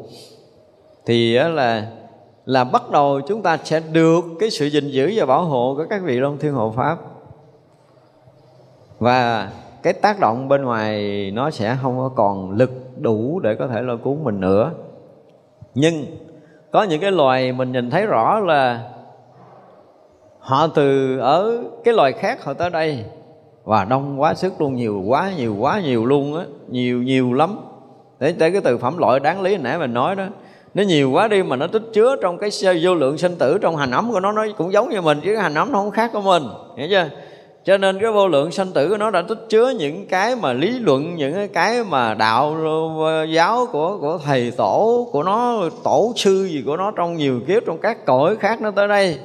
thì 1.06 1.35
là 1.35 1.86
là 2.44 2.64
bắt 2.64 2.90
đầu 2.90 3.20
chúng 3.28 3.43
ta 3.43 3.59
sẽ 3.64 3.81
được 3.93 4.24
cái 4.40 4.51
sự 4.51 4.66
gìn 4.66 4.89
giữ 4.89 5.12
và 5.16 5.27
bảo 5.27 5.44
hộ 5.44 5.74
của 5.77 5.86
các 5.90 6.02
vị 6.02 6.20
long 6.20 6.39
thiên 6.39 6.52
hộ 6.52 6.72
pháp. 6.77 6.98
Và 8.98 9.51
cái 9.82 9.93
tác 9.93 10.20
động 10.20 10.48
bên 10.48 10.64
ngoài 10.64 11.31
nó 11.35 11.51
sẽ 11.51 11.77
không 11.82 11.98
có 11.98 12.10
còn 12.16 12.51
lực 12.51 12.70
đủ 12.98 13.40
để 13.40 13.55
có 13.55 13.66
thể 13.66 13.82
lôi 13.82 13.98
cuốn 13.98 14.24
mình 14.24 14.40
nữa. 14.40 14.70
Nhưng 15.74 16.05
có 16.70 16.82
những 16.82 17.01
cái 17.01 17.12
loài 17.12 17.52
mình 17.52 17.72
nhìn 17.72 17.90
thấy 17.90 18.06
rõ 18.06 18.40
là 18.40 18.90
họ 20.39 20.66
từ 20.66 21.18
ở 21.18 21.64
cái 21.85 21.94
loài 21.94 22.12
khác 22.12 22.44
họ 22.44 22.52
tới 22.55 22.70
đây 22.70 23.05
và 23.64 23.85
đông 23.85 24.20
quá 24.20 24.35
sức 24.35 24.60
luôn, 24.60 24.74
nhiều 24.74 25.02
quá 25.06 25.32
nhiều 25.36 25.56
quá, 25.59 25.81
nhiều 25.81 26.06
luôn 26.06 26.39
á, 26.39 26.44
nhiều 26.68 27.02
nhiều 27.02 27.32
lắm. 27.32 27.59
Để 28.18 28.32
tới 28.32 28.52
cái 28.52 28.60
từ 28.64 28.78
phẩm 28.78 28.98
loại 28.98 29.20
đáng 29.20 29.40
lý 29.40 29.56
nãy 29.56 29.78
mình 29.78 29.94
nói 29.94 30.16
đó 30.16 30.24
nó 30.75 30.83
nhiều 30.83 31.11
quá 31.11 31.29
đi 31.29 31.43
mà 31.43 31.57
nó 31.57 31.67
tích 31.67 31.83
chứa 31.93 32.17
trong 32.23 32.39
cái 32.39 32.51
vô 32.83 32.95
lượng 32.95 33.19
sinh 33.19 33.37
tử 33.37 33.59
trong 33.59 33.77
hành 33.77 33.91
ấm 33.91 34.13
của 34.13 34.21
nó 34.21 34.33
nó 34.33 34.47
cũng 34.57 34.73
giống 34.73 34.89
như 34.89 35.01
mình, 35.01 35.21
chứ 35.25 35.33
cái 35.35 35.43
hành 35.43 35.55
ấm 35.55 35.73
nó 35.73 35.79
không 35.79 35.91
khác 35.91 36.11
của 36.13 36.21
mình, 36.21 36.43
hiểu 36.77 36.89
chưa? 36.91 37.09
Cho 37.65 37.77
nên 37.77 38.01
cái 38.01 38.13
vô 38.13 38.29
lượng 38.29 38.51
sanh 38.51 38.73
tử 38.73 38.89
của 38.89 38.97
nó 38.97 39.11
đã 39.11 39.23
tích 39.23 39.39
chứa 39.49 39.71
những 39.71 40.07
cái 40.07 40.37
mà 40.37 40.53
lý 40.53 40.79
luận, 40.79 41.17
những 41.17 41.49
cái 41.49 41.85
mà 41.85 42.15
đạo 42.15 42.57
ờ, 42.99 43.25
giáo 43.25 43.67
của 43.73 43.99
của 44.01 44.19
thầy 44.25 44.51
tổ 44.51 45.09
của 45.13 45.23
nó, 45.23 45.63
tổ 45.85 46.13
sư 46.17 46.45
gì 46.45 46.63
của 46.67 46.77
nó 46.77 46.91
trong 46.97 47.17
nhiều 47.17 47.41
kiếp, 47.49 47.63
trong 47.67 47.79
các 47.79 48.07
cõi 48.07 48.37
khác 48.37 48.63
nó 48.63 48.71
tới 48.71 48.89
đây. 48.89 49.19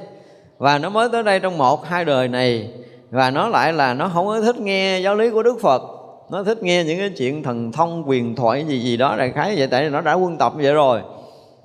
Và 0.58 0.78
nó 0.78 0.88
mới 0.88 1.08
tới 1.12 1.22
đây 1.22 1.40
trong 1.40 1.58
một, 1.58 1.86
hai 1.86 2.04
đời 2.04 2.28
này. 2.28 2.70
Và 3.10 3.30
nó 3.30 3.48
lại 3.48 3.72
là 3.72 3.94
nó 3.94 4.10
không 4.14 4.26
có 4.26 4.40
thích 4.40 4.60
nghe 4.60 5.00
giáo 5.00 5.14
lý 5.14 5.30
của 5.30 5.42
đức 5.42 5.60
phật. 5.60 5.82
Nó 6.30 6.42
thích 6.42 6.62
nghe 6.62 6.84
những 6.84 6.98
cái 6.98 7.10
chuyện 7.10 7.42
thần 7.42 7.72
thông, 7.72 8.08
quyền 8.08 8.36
thoại 8.36 8.64
gì 8.68 8.80
gì 8.80 8.96
đó 8.96 9.14
đại 9.18 9.30
khái 9.30 9.54
vậy, 9.56 9.66
tại 9.66 9.84
vì 9.84 9.88
nó 9.90 10.00
đã 10.00 10.14
quân 10.14 10.36
tập 10.36 10.52
vậy 10.56 10.74
rồi 10.74 11.00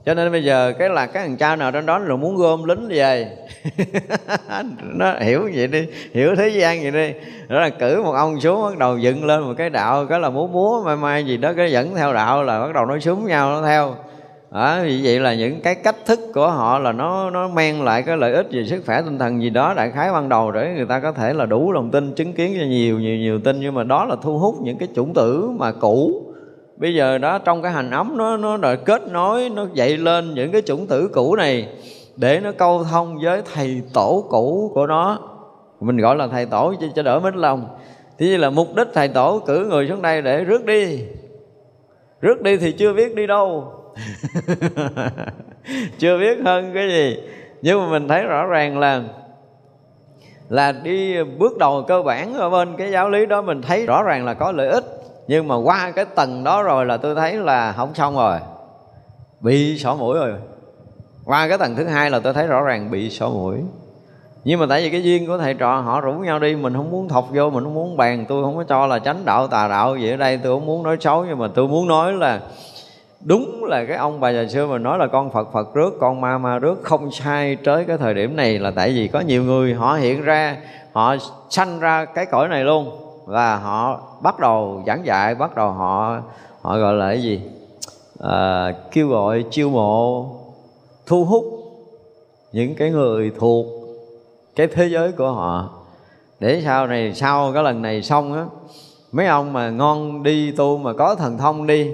cho 0.06 0.14
nên 0.14 0.32
bây 0.32 0.44
giờ 0.44 0.74
cái 0.80 0.90
là 0.90 1.06
các 1.06 1.22
thằng 1.22 1.38
cha 1.38 1.56
nào 1.56 1.72
trên 1.72 1.86
đó 1.86 2.00
rồi 2.00 2.18
muốn 2.18 2.36
gom 2.36 2.64
lính 2.64 2.88
về 2.90 3.38
nó 4.82 5.14
hiểu 5.20 5.50
vậy 5.56 5.68
đi 5.68 5.88
hiểu 6.14 6.36
thế 6.36 6.50
gian 6.50 6.82
vậy 6.82 6.92
đi. 6.92 7.14
Đó 7.48 7.60
là 7.60 7.70
cử 7.70 8.04
một 8.04 8.12
ông 8.12 8.40
xuống 8.40 8.64
bắt 8.64 8.78
đầu 8.78 8.98
dựng 8.98 9.26
lên 9.26 9.42
một 9.42 9.54
cái 9.58 9.70
đạo 9.70 10.06
cái 10.06 10.20
là 10.20 10.30
múa 10.30 10.48
múa 10.48 10.82
mai 10.86 10.96
mai 10.96 11.26
gì 11.26 11.38
đó 11.38 11.54
cái 11.58 11.72
dẫn 11.72 11.96
theo 11.96 12.14
đạo 12.14 12.44
là 12.44 12.60
bắt 12.60 12.74
đầu 12.74 12.86
nói 12.86 13.02
súng 13.02 13.26
nhau 13.26 13.52
nó 13.52 13.68
theo. 13.68 13.96
Đó, 14.52 14.80
vì 14.84 15.02
vậy 15.04 15.20
là 15.20 15.34
những 15.34 15.62
cái 15.62 15.76
cách 15.76 15.96
thức 16.06 16.20
của 16.34 16.48
họ 16.48 16.80
là 16.80 16.92
nó 16.92 17.30
nó 17.30 17.48
mang 17.48 17.84
lại 17.84 18.04
cái 18.04 18.18
lợi 18.18 18.34
ích 18.34 18.48
về 18.52 18.66
sức 18.66 18.84
khỏe 18.86 19.02
tinh 19.02 19.20
thần 19.20 19.42
gì 19.42 19.50
đó 19.50 19.74
đại 19.74 19.92
khái 19.92 20.12
ban 20.12 20.30
đầu 20.30 20.52
để 20.52 20.74
người 20.76 20.86
ta 20.86 21.00
có 21.00 21.12
thể 21.12 21.34
là 21.34 21.46
đủ 21.46 21.72
lòng 21.72 21.92
tin 21.92 22.14
chứng 22.14 22.34
kiến 22.34 22.56
cho 22.60 22.66
nhiều 22.66 23.00
nhiều 23.00 23.16
nhiều 23.16 23.40
tin. 23.40 23.60
Nhưng 23.60 23.74
mà 23.74 23.84
đó 23.84 24.06
là 24.06 24.16
thu 24.22 24.38
hút 24.38 24.56
những 24.62 24.78
cái 24.78 24.88
chủng 24.96 25.14
tử 25.14 25.50
mà 25.58 25.72
cũ 25.72 26.24
bây 26.82 26.96
giờ 26.96 27.18
đó 27.18 27.38
trong 27.38 27.62
cái 27.62 27.72
hành 27.72 27.92
ấm 27.92 28.18
nó 28.18 28.38
nó 28.38 28.58
đòi 28.58 28.78
kết 28.78 29.08
nối 29.08 29.50
nó 29.50 29.68
dậy 29.74 29.98
lên 29.98 30.34
những 30.34 30.52
cái 30.52 30.62
chủng 30.62 30.88
tử 30.88 31.10
cũ 31.14 31.36
này 31.36 31.68
để 32.16 32.40
nó 32.40 32.52
câu 32.52 32.84
thông 32.84 33.20
với 33.24 33.42
thầy 33.54 33.82
tổ 33.94 34.26
cũ 34.30 34.72
của 34.74 34.88
nó. 34.88 35.20
Mình 35.80 35.98
gọi 35.98 36.16
là 36.16 36.28
thầy 36.28 36.46
tổ 36.46 36.74
cho, 36.82 36.88
cho 36.96 37.04
đỡ 37.04 37.20
mến 37.20 37.34
lòng. 37.34 37.68
Thì 38.18 38.26
như 38.26 38.38
là 38.38 38.50
mục 38.50 38.76
đích 38.76 38.88
thầy 38.94 39.08
tổ 39.08 39.42
cử 39.46 39.66
người 39.66 39.88
xuống 39.88 40.02
đây 40.02 40.22
để 40.22 40.44
rước 40.44 40.66
đi. 40.66 41.00
Rước 42.22 42.42
đi 42.42 42.58
thì 42.58 42.72
chưa 42.72 42.94
biết 42.94 43.16
đi 43.16 43.28
đâu. 43.28 43.68
Chưa 46.00 46.20
biết 46.20 46.38
hơn 46.46 46.72
cái 46.74 46.90
gì. 46.90 47.18
Nhưng 47.62 47.80
mà 47.80 47.92
mình 47.92 48.08
thấy 48.08 48.24
rõ 48.24 48.46
ràng 48.46 48.80
là 48.80 49.04
là 50.50 50.72
đi 50.72 51.24
bước 51.24 51.58
đầu 51.58 51.86
cơ 51.88 52.02
bản 52.02 52.34
ở 52.34 52.50
bên 52.50 52.76
cái 52.78 52.92
giáo 52.92 53.10
lý 53.10 53.26
đó 53.26 53.42
mình 53.42 53.62
thấy 53.62 53.86
rõ 53.86 54.04
ràng 54.04 54.26
là 54.26 54.34
có 54.34 54.52
lợi 54.52 54.68
ích 54.68 55.01
nhưng 55.32 55.48
mà 55.48 55.56
qua 55.56 55.92
cái 55.92 56.06
tầng 56.06 56.44
đó 56.44 56.64
rồi 56.64 56.86
là 56.86 56.98
tôi 56.98 57.16
thấy 57.16 57.34
là 57.34 57.72
không 57.72 57.94
xong 57.94 58.16
rồi. 58.16 58.40
Bị 59.40 59.78
sổ 59.78 59.96
mũi 59.96 60.20
rồi. 60.20 60.34
Qua 61.26 61.48
cái 61.48 61.58
tầng 61.58 61.76
thứ 61.76 61.86
hai 61.86 62.10
là 62.10 62.20
tôi 62.20 62.34
thấy 62.34 62.48
rõ 62.48 62.62
ràng 62.62 62.92
bị 62.92 63.10
sổ 63.10 63.30
mũi. 63.30 63.58
Nhưng 64.44 64.60
mà 64.60 64.66
tại 64.70 64.82
vì 64.82 64.90
cái 64.90 65.04
duyên 65.04 65.28
của 65.28 65.38
thầy 65.38 65.54
trò, 65.54 65.76
họ 65.76 66.02
rủ 66.02 66.14
nhau 66.14 66.40
đi, 66.40 66.56
mình 66.56 66.74
không 66.74 66.92
muốn 66.92 67.10
thọc 67.10 67.28
vô, 67.32 67.50
mình 67.50 67.64
không 67.64 67.74
muốn 67.74 67.98
bàn, 67.98 68.26
tôi 68.28 68.44
không 68.44 68.58
có 68.58 68.64
cho 68.64 68.88
là 68.88 69.00
tránh 69.00 69.26
đạo, 69.26 69.48
tà 69.48 69.68
đạo 69.68 69.98
gì 69.98 70.12
ở 70.12 70.18
đây, 70.18 70.40
tôi 70.44 70.56
không 70.56 70.66
muốn 70.66 70.84
nói 70.84 70.98
xấu, 71.00 71.26
nhưng 71.26 71.38
mà 71.38 71.48
tôi 71.56 71.68
muốn 71.68 71.88
nói 71.88 72.14
là 72.14 72.40
đúng 73.22 73.64
là 73.64 73.86
cái 73.86 73.98
ông 73.98 74.20
bà 74.20 74.30
già 74.30 74.46
xưa 74.46 74.68
mà 74.68 74.78
nói 74.78 74.98
là 74.98 75.08
con 75.08 75.32
phật 75.32 75.48
phật 75.54 75.74
rước, 75.74 75.94
con 76.00 76.22
ma 76.22 76.38
ma 76.38 76.60
rước, 76.60 76.80
không 76.84 77.12
sai 77.12 77.56
tới 77.56 77.86
cái 77.86 77.98
thời 77.98 78.14
điểm 78.14 78.36
này 78.36 78.60
là 78.60 78.72
tại 78.72 78.90
vì 78.90 79.08
có 79.08 79.20
nhiều 79.20 79.44
người 79.44 79.74
họ 79.74 79.96
hiện 79.96 80.22
ra, 80.22 80.58
họ 80.94 81.16
sanh 81.50 81.80
ra 81.80 82.06
cái 82.06 82.26
cõi 82.26 82.48
này 82.48 82.64
luôn 82.64 83.01
và 83.26 83.56
họ 83.56 84.02
bắt 84.22 84.40
đầu 84.40 84.84
giảng 84.88 85.06
dạy 85.06 85.36
bắt 85.36 85.56
đầu 85.56 85.72
họ 85.72 86.22
họ 86.62 86.78
gọi 86.78 86.94
là 86.94 87.08
cái 87.08 87.22
gì? 87.22 87.42
À, 88.20 88.72
kêu 88.92 89.08
gọi 89.08 89.46
chiêu 89.52 89.70
mộ 89.70 90.26
thu 91.06 91.26
hút 91.26 91.44
những 92.52 92.76
cái 92.76 92.90
người 92.90 93.32
thuộc 93.40 93.66
cái 94.56 94.68
thế 94.68 94.88
giới 94.88 95.12
của 95.12 95.32
họ. 95.32 95.70
Để 96.40 96.62
sau 96.66 96.88
này 96.88 97.14
sau 97.14 97.52
cái 97.54 97.64
lần 97.64 97.82
này 97.82 98.02
xong 98.02 98.34
á 98.34 98.46
mấy 99.12 99.28
ông 99.28 99.54
mà 99.54 99.70
ngon 99.70 100.24
đi 100.24 100.52
tu 100.52 100.78
mà 100.78 100.94
có 100.94 101.16
thần 101.16 101.38
thông 101.38 101.68
đi 101.68 101.92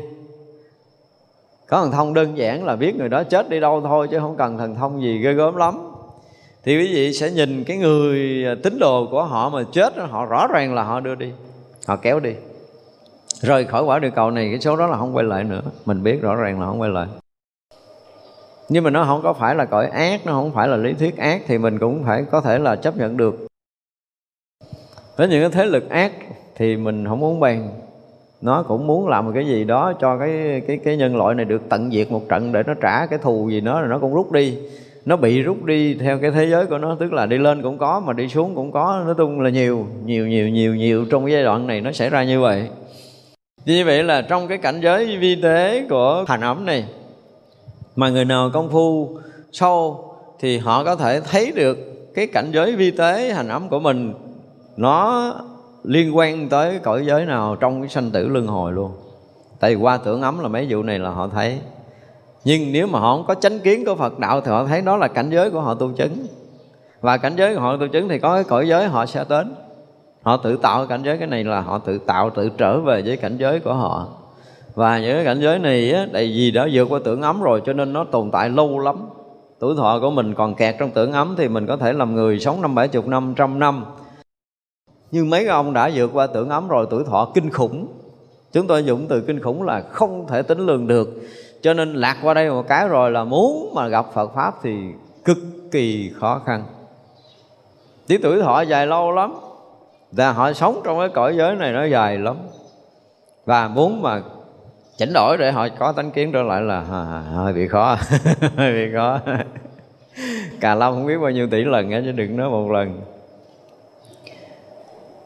có 1.68 1.82
thần 1.82 1.92
thông 1.92 2.14
đơn 2.14 2.38
giản 2.38 2.66
là 2.66 2.76
biết 2.76 2.96
người 2.96 3.10
đó 3.10 3.24
chết 3.24 3.50
đi 3.50 3.60
đâu 3.60 3.82
thôi 3.82 4.08
chứ 4.12 4.20
không 4.20 4.36
cần 4.38 4.58
thần 4.58 4.76
thông 4.76 5.02
gì 5.02 5.18
ghê 5.18 5.34
gớm 5.34 5.56
lắm 5.56 5.87
thì 6.68 6.78
quý 6.78 6.94
vị 6.94 7.14
sẽ 7.14 7.32
nhìn 7.32 7.64
cái 7.64 7.78
người 7.78 8.46
à, 8.46 8.56
tín 8.64 8.80
đồ 8.80 9.08
của 9.12 9.24
họ 9.24 9.50
mà 9.50 9.64
chết 9.72 9.94
họ 9.98 10.26
rõ 10.26 10.48
ràng 10.48 10.74
là 10.74 10.84
họ 10.84 11.00
đưa 11.00 11.16
đi, 11.16 11.32
họ 11.86 11.96
kéo 11.96 12.20
đi. 12.20 12.34
Rời 13.42 13.66
khỏi 13.66 13.84
quả 13.84 14.00
địa 14.00 14.10
cầu 14.10 14.32
này, 14.32 14.48
cái 14.50 14.60
số 14.60 14.76
đó 14.76 14.88
là 14.88 14.98
không 14.98 15.16
quay 15.16 15.26
lại 15.26 15.44
nữa. 15.44 15.62
Mình 15.86 16.04
biết 16.04 16.22
rõ 16.22 16.36
ràng 16.36 16.60
là 16.60 16.66
không 16.66 16.82
quay 16.82 16.92
lại. 16.92 17.08
Nhưng 18.70 18.84
mà 18.84 18.90
nó 18.90 19.06
không 19.06 19.22
có 19.24 19.34
phải 19.34 19.56
là 19.56 19.66
cõi 19.66 19.88
ác, 19.88 20.26
nó 20.26 20.32
không 20.32 20.52
phải 20.52 20.68
là 20.68 20.78
lý 20.78 20.94
thuyết 20.94 21.18
ác 21.18 21.42
thì 21.48 21.58
mình 21.58 21.80
cũng 21.80 22.04
phải 22.06 22.26
có 22.32 22.42
thể 22.42 22.60
là 22.60 22.76
chấp 22.76 22.98
nhận 22.98 23.18
được. 23.18 23.48
Với 25.18 25.28
những 25.28 25.42
cái 25.42 25.50
thế 25.50 25.66
lực 25.66 25.90
ác 25.90 26.12
thì 26.56 26.76
mình 26.76 27.06
không 27.08 27.20
muốn 27.20 27.40
bàn. 27.40 27.70
Nó 28.42 28.64
cũng 28.64 28.88
muốn 28.88 29.08
làm 29.08 29.26
một 29.26 29.32
cái 29.36 29.48
gì 29.48 29.64
đó 29.64 29.94
cho 30.02 30.18
cái 30.18 30.62
cái 30.68 30.78
cái 30.78 30.98
nhân 30.98 31.16
loại 31.16 31.36
này 31.36 31.46
được 31.46 31.62
tận 31.70 31.92
diệt 31.92 32.12
một 32.12 32.30
trận 32.30 32.52
để 32.52 32.64
nó 32.68 32.74
trả 32.74 33.06
cái 33.06 33.20
thù 33.20 33.50
gì 33.50 33.62
nó 33.62 33.82
rồi 33.82 33.90
nó 33.90 34.00
cũng 34.00 34.14
rút 34.14 34.32
đi 34.32 34.58
nó 35.08 35.18
bị 35.18 35.42
rút 35.42 35.64
đi 35.64 35.94
theo 35.94 36.20
cái 36.20 36.32
thế 36.32 36.46
giới 36.46 36.66
của 36.66 36.78
nó, 36.78 36.96
tức 37.00 37.14
là 37.14 37.26
đi 37.26 37.38
lên 37.38 37.62
cũng 37.62 37.78
có 37.78 38.00
mà 38.00 38.14
đi 38.14 38.28
xuống 38.28 38.56
cũng 38.56 38.72
có. 38.72 39.02
Nói 39.06 39.14
chung 39.18 39.40
là 39.42 39.50
nhiều 39.50 39.88
nhiều 40.06 40.28
nhiều 40.28 40.50
nhiều 40.50 40.76
nhiều 40.76 41.06
trong 41.12 41.26
cái 41.26 41.34
giai 41.34 41.44
đoạn 41.44 41.68
này 41.68 41.82
nó 41.82 41.92
xảy 41.92 42.10
ra 42.10 42.24
như 42.24 42.42
vậy. 42.42 42.70
Như 43.66 43.86
vậy 43.86 44.04
là 44.04 44.22
trong 44.22 44.48
cái 44.48 44.58
cảnh 44.58 44.80
giới 44.82 45.18
vi 45.18 45.42
tế 45.42 45.86
của 45.90 46.26
hành 46.28 46.42
ẩm 46.42 46.66
này, 46.66 46.86
mà 47.96 48.10
người 48.10 48.26
nào 48.26 48.50
công 48.54 48.70
phu 48.70 49.18
sâu 49.52 50.06
thì 50.40 50.58
họ 50.58 50.84
có 50.84 50.96
thể 50.96 51.22
thấy 51.22 51.52
được 51.56 51.78
cái 52.16 52.28
cảnh 52.28 52.50
giới 52.54 52.76
vi 52.76 52.92
tế 52.92 53.34
hành 53.34 53.48
ẩm 53.48 53.70
của 53.70 53.80
mình 53.80 54.14
nó 54.78 55.34
liên 55.84 56.18
quan 56.18 56.50
tới 56.50 56.80
cõi 56.84 57.06
giới 57.06 57.26
nào 57.26 57.56
trong 57.56 57.82
cái 57.82 57.90
sanh 57.90 58.12
tử 58.12 58.28
luân 58.28 58.48
hồi 58.48 58.74
luôn. 58.74 58.92
Tại 59.60 59.76
vì 59.76 59.82
qua 59.82 59.98
tưởng 59.98 60.22
ấm 60.22 60.40
là 60.40 60.48
mấy 60.48 60.68
vụ 60.70 60.84
này 60.84 61.00
là 61.00 61.10
họ 61.10 61.28
thấy 61.28 61.60
nhưng 62.48 62.72
nếu 62.72 62.88
mà 62.88 63.00
họ 63.00 63.18
không 63.18 63.26
có 63.28 63.36
chánh 63.36 63.60
kiến 63.60 63.86
của 63.86 63.96
Phật 63.96 64.20
đạo 64.20 64.42
thì 64.42 64.52
họ 64.52 64.66
thấy 64.66 64.82
đó 64.82 64.98
là 64.98 65.08
cảnh 65.08 65.30
giới 65.30 65.52
của 65.52 65.62
họ 65.62 65.74
tu 65.74 65.92
chứng. 65.92 66.28
Và 67.02 67.18
cảnh 67.18 67.34
giới 67.36 67.56
của 67.56 67.62
họ 67.62 67.78
tu 67.78 67.88
chứng 67.88 68.10
thì 68.10 68.20
có 68.20 68.34
cái 68.34 68.44
cõi 68.44 68.68
giới 68.68 68.88
họ 68.88 69.06
sẽ 69.06 69.26
đến. 69.30 69.56
Họ 70.22 70.38
tự 70.38 70.58
tạo 70.58 70.86
cảnh 70.86 71.02
giới 71.04 71.18
cái 71.18 71.28
này 71.28 71.44
là 71.44 71.62
họ 71.62 71.78
tự 71.78 71.98
tạo 71.98 72.30
tự 72.30 72.50
trở 72.58 72.80
về 72.80 73.02
với 73.06 73.18
cảnh 73.18 73.38
giới 73.38 73.60
của 73.60 73.74
họ. 73.74 74.08
Và 74.76 75.00
những 75.00 75.16
cái 75.16 75.26
cảnh 75.26 75.40
giới 75.42 75.60
này 75.60 75.92
á, 75.92 76.08
tại 76.14 76.24
vì 76.36 76.52
đã 76.52 76.68
vượt 76.74 76.86
qua 76.90 77.00
tưởng 77.04 77.22
ấm 77.22 77.42
rồi 77.42 77.62
cho 77.66 77.74
nên 77.74 77.94
nó 77.94 78.04
tồn 78.04 78.32
tại 78.32 78.50
lâu 78.50 78.80
lắm. 78.80 79.10
Tuổi 79.60 79.76
thọ 79.76 80.00
của 80.02 80.12
mình 80.12 80.34
còn 80.34 80.56
kẹt 80.56 80.76
trong 80.80 80.92
tưởng 80.92 81.12
ấm 81.12 81.36
thì 81.38 81.48
mình 81.48 81.68
có 81.68 81.78
thể 81.78 81.94
làm 81.94 82.16
người 82.16 82.40
sống 82.40 82.62
năm 82.62 82.76
bảy 82.76 82.88
chục 82.88 83.08
năm 83.08 83.34
trăm 83.38 83.60
năm. 83.60 83.86
Nhưng 85.12 85.30
mấy 85.30 85.48
ông 85.48 85.74
đã 85.74 85.92
vượt 85.96 86.10
qua 86.14 86.28
tưởng 86.28 86.50
ấm 86.50 86.68
rồi 86.68 86.88
tuổi 86.90 87.04
thọ 87.04 87.32
kinh 87.34 87.50
khủng. 87.50 87.88
Chúng 88.52 88.68
tôi 88.68 88.84
dùng 88.84 89.06
từ 89.10 89.22
kinh 89.22 89.40
khủng 89.40 89.64
là 89.64 89.82
không 89.82 90.28
thể 90.28 90.42
tính 90.42 90.60
lường 90.60 90.88
được 90.88 91.10
cho 91.62 91.74
nên 91.74 91.94
lạc 91.94 92.18
qua 92.24 92.34
đây 92.34 92.50
một 92.50 92.68
cái 92.68 92.88
rồi 92.88 93.12
là 93.12 93.24
muốn 93.24 93.72
mà 93.76 93.88
gặp 93.88 94.06
Phật 94.14 94.36
pháp 94.36 94.56
thì 94.64 94.72
cực 95.26 95.38
kỳ 95.72 96.12
khó 96.20 96.42
khăn. 96.46 96.64
Tí 98.08 98.18
tuổi 98.18 98.42
thọ 98.42 98.62
dài 98.62 98.88
lâu 98.88 99.12
lắm 99.12 99.34
và 100.12 100.32
họ 100.32 100.54
sống 100.54 100.82
trong 100.84 101.00
cái 101.00 101.10
cõi 101.10 101.36
giới 101.38 101.56
này 101.56 101.74
nó 101.74 101.84
dài 101.84 102.18
lắm. 102.18 102.36
Và 103.46 103.68
muốn 103.68 104.02
mà 104.02 104.22
chỉnh 104.98 105.14
đổi 105.14 105.38
để 105.38 105.52
họ 105.52 105.68
có 105.80 105.92
tánh 105.92 106.12
kiến 106.12 106.32
trở 106.32 106.44
lại 106.44 106.62
là 106.62 106.82
hơi 107.34 107.54
bị 107.54 107.68
khó 107.68 107.98
hơi 108.58 108.74
bị 108.74 108.94
khó. 108.96 109.20
Cà 110.60 110.76
lâm 110.76 110.94
không 110.94 111.06
biết 111.06 111.18
bao 111.18 111.32
nhiêu 111.32 111.48
tỷ 111.48 111.64
lần 111.64 111.92
á 111.92 112.02
chứ 112.06 112.12
đừng 112.12 112.38
nói 112.38 112.50
một 112.50 112.72
lần. 112.72 113.02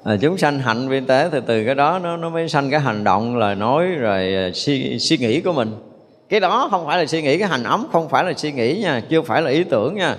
À, 0.04 0.18
chúng 0.22 0.38
sanh 0.38 0.60
hạnh 0.60 0.90
vi 0.90 1.00
tế 1.00 1.30
thì 1.32 1.40
từ 1.46 1.66
cái 1.66 1.76
đó 1.76 2.00
nó 2.00 2.18
nó 2.18 2.30
mới 2.30 2.50
sanh 2.50 2.72
cái 2.72 2.80
hành 2.80 3.04
động 3.04 3.38
lời 3.38 3.56
nói 3.56 3.88
rồi 3.88 4.36
à, 4.36 4.50
suy, 4.54 5.00
suy 5.00 5.18
nghĩ 5.18 5.42
của 5.42 5.54
mình 5.54 5.91
cái 6.32 6.40
đó 6.40 6.68
không 6.72 6.86
phải 6.86 6.98
là 6.98 7.06
suy 7.06 7.22
nghĩ, 7.22 7.38
cái 7.38 7.48
hành 7.48 7.64
ấm 7.64 7.88
không 7.92 8.10
phải 8.10 8.24
là 8.24 8.34
suy 8.34 8.52
nghĩ 8.52 8.82
nha, 8.82 9.02
chưa 9.10 9.22
phải 9.22 9.42
là 9.42 9.50
ý 9.50 9.64
tưởng 9.64 9.96
nha. 9.96 10.16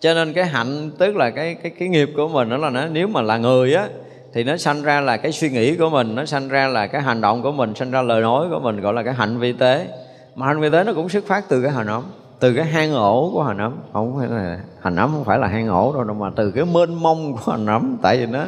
Cho 0.00 0.14
nên 0.14 0.32
cái 0.32 0.44
hạnh, 0.44 0.90
tức 0.98 1.16
là 1.16 1.30
cái 1.30 1.54
cái 1.54 1.72
cái 1.78 1.88
nghiệp 1.88 2.10
của 2.16 2.28
mình 2.28 2.50
đó 2.50 2.56
là 2.56 2.70
nó, 2.70 2.86
nếu 2.86 3.08
mà 3.08 3.22
là 3.22 3.36
người 3.36 3.74
á, 3.74 3.88
thì 4.34 4.44
nó 4.44 4.56
sanh 4.56 4.82
ra 4.82 5.00
là 5.00 5.16
cái 5.16 5.32
suy 5.32 5.48
nghĩ 5.48 5.76
của 5.76 5.90
mình, 5.90 6.14
nó 6.14 6.24
sanh 6.24 6.48
ra 6.48 6.68
là 6.68 6.86
cái 6.86 7.02
hành 7.02 7.20
động 7.20 7.42
của 7.42 7.52
mình, 7.52 7.74
sanh 7.74 7.90
ra 7.90 8.02
lời 8.02 8.22
nói 8.22 8.46
của 8.50 8.60
mình, 8.60 8.80
gọi 8.80 8.92
là 8.92 9.02
cái 9.02 9.14
hạnh 9.14 9.38
vi 9.38 9.52
tế. 9.52 9.86
Mà 10.34 10.46
hạnh 10.46 10.60
vi 10.60 10.70
tế 10.70 10.84
nó 10.84 10.92
cũng 10.92 11.08
xuất 11.08 11.26
phát 11.26 11.44
từ 11.48 11.62
cái 11.62 11.70
hành 11.70 11.86
ấm, 11.86 12.02
từ 12.40 12.54
cái 12.54 12.64
hang 12.64 12.92
ổ 12.92 13.30
của 13.34 13.42
hành 13.42 13.58
ấm. 13.58 13.76
Không 13.92 14.16
phải 14.18 14.28
là 14.28 14.58
hành 14.80 14.96
ấm, 14.96 15.10
không 15.12 15.24
phải 15.24 15.38
là 15.38 15.46
hang 15.46 15.68
ổ 15.68 16.04
đâu 16.06 16.14
mà 16.14 16.30
từ 16.36 16.50
cái 16.50 16.64
mênh 16.64 16.94
mông 16.94 17.32
của 17.32 17.52
hành 17.52 17.66
ấm. 17.66 17.96
Tại 18.02 18.18
vì 18.18 18.26
nó, 18.26 18.44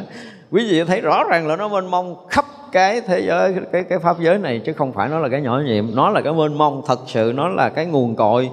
quý 0.51 0.67
vị 0.71 0.83
thấy 0.83 1.01
rõ 1.01 1.23
ràng 1.29 1.47
là 1.47 1.55
nó 1.55 1.67
mênh 1.67 1.91
mông 1.91 2.27
khắp 2.29 2.45
cái 2.75 3.01
thế 3.01 3.19
giới 3.19 3.53
cái 3.71 3.83
cái 3.83 3.99
pháp 3.99 4.19
giới 4.19 4.37
này 4.37 4.61
chứ 4.65 4.73
không 4.73 4.93
phải 4.93 5.09
nó 5.09 5.19
là 5.19 5.29
cái 5.29 5.41
nhỏ 5.41 5.61
nhiệm. 5.65 5.95
Nó 5.95 6.09
là 6.09 6.21
cái 6.21 6.33
mênh 6.33 6.57
mông 6.57 6.81
thật 6.87 6.99
sự 7.07 7.33
nó 7.35 7.47
là 7.47 7.69
cái 7.69 7.85
nguồn 7.85 8.15
cội. 8.15 8.49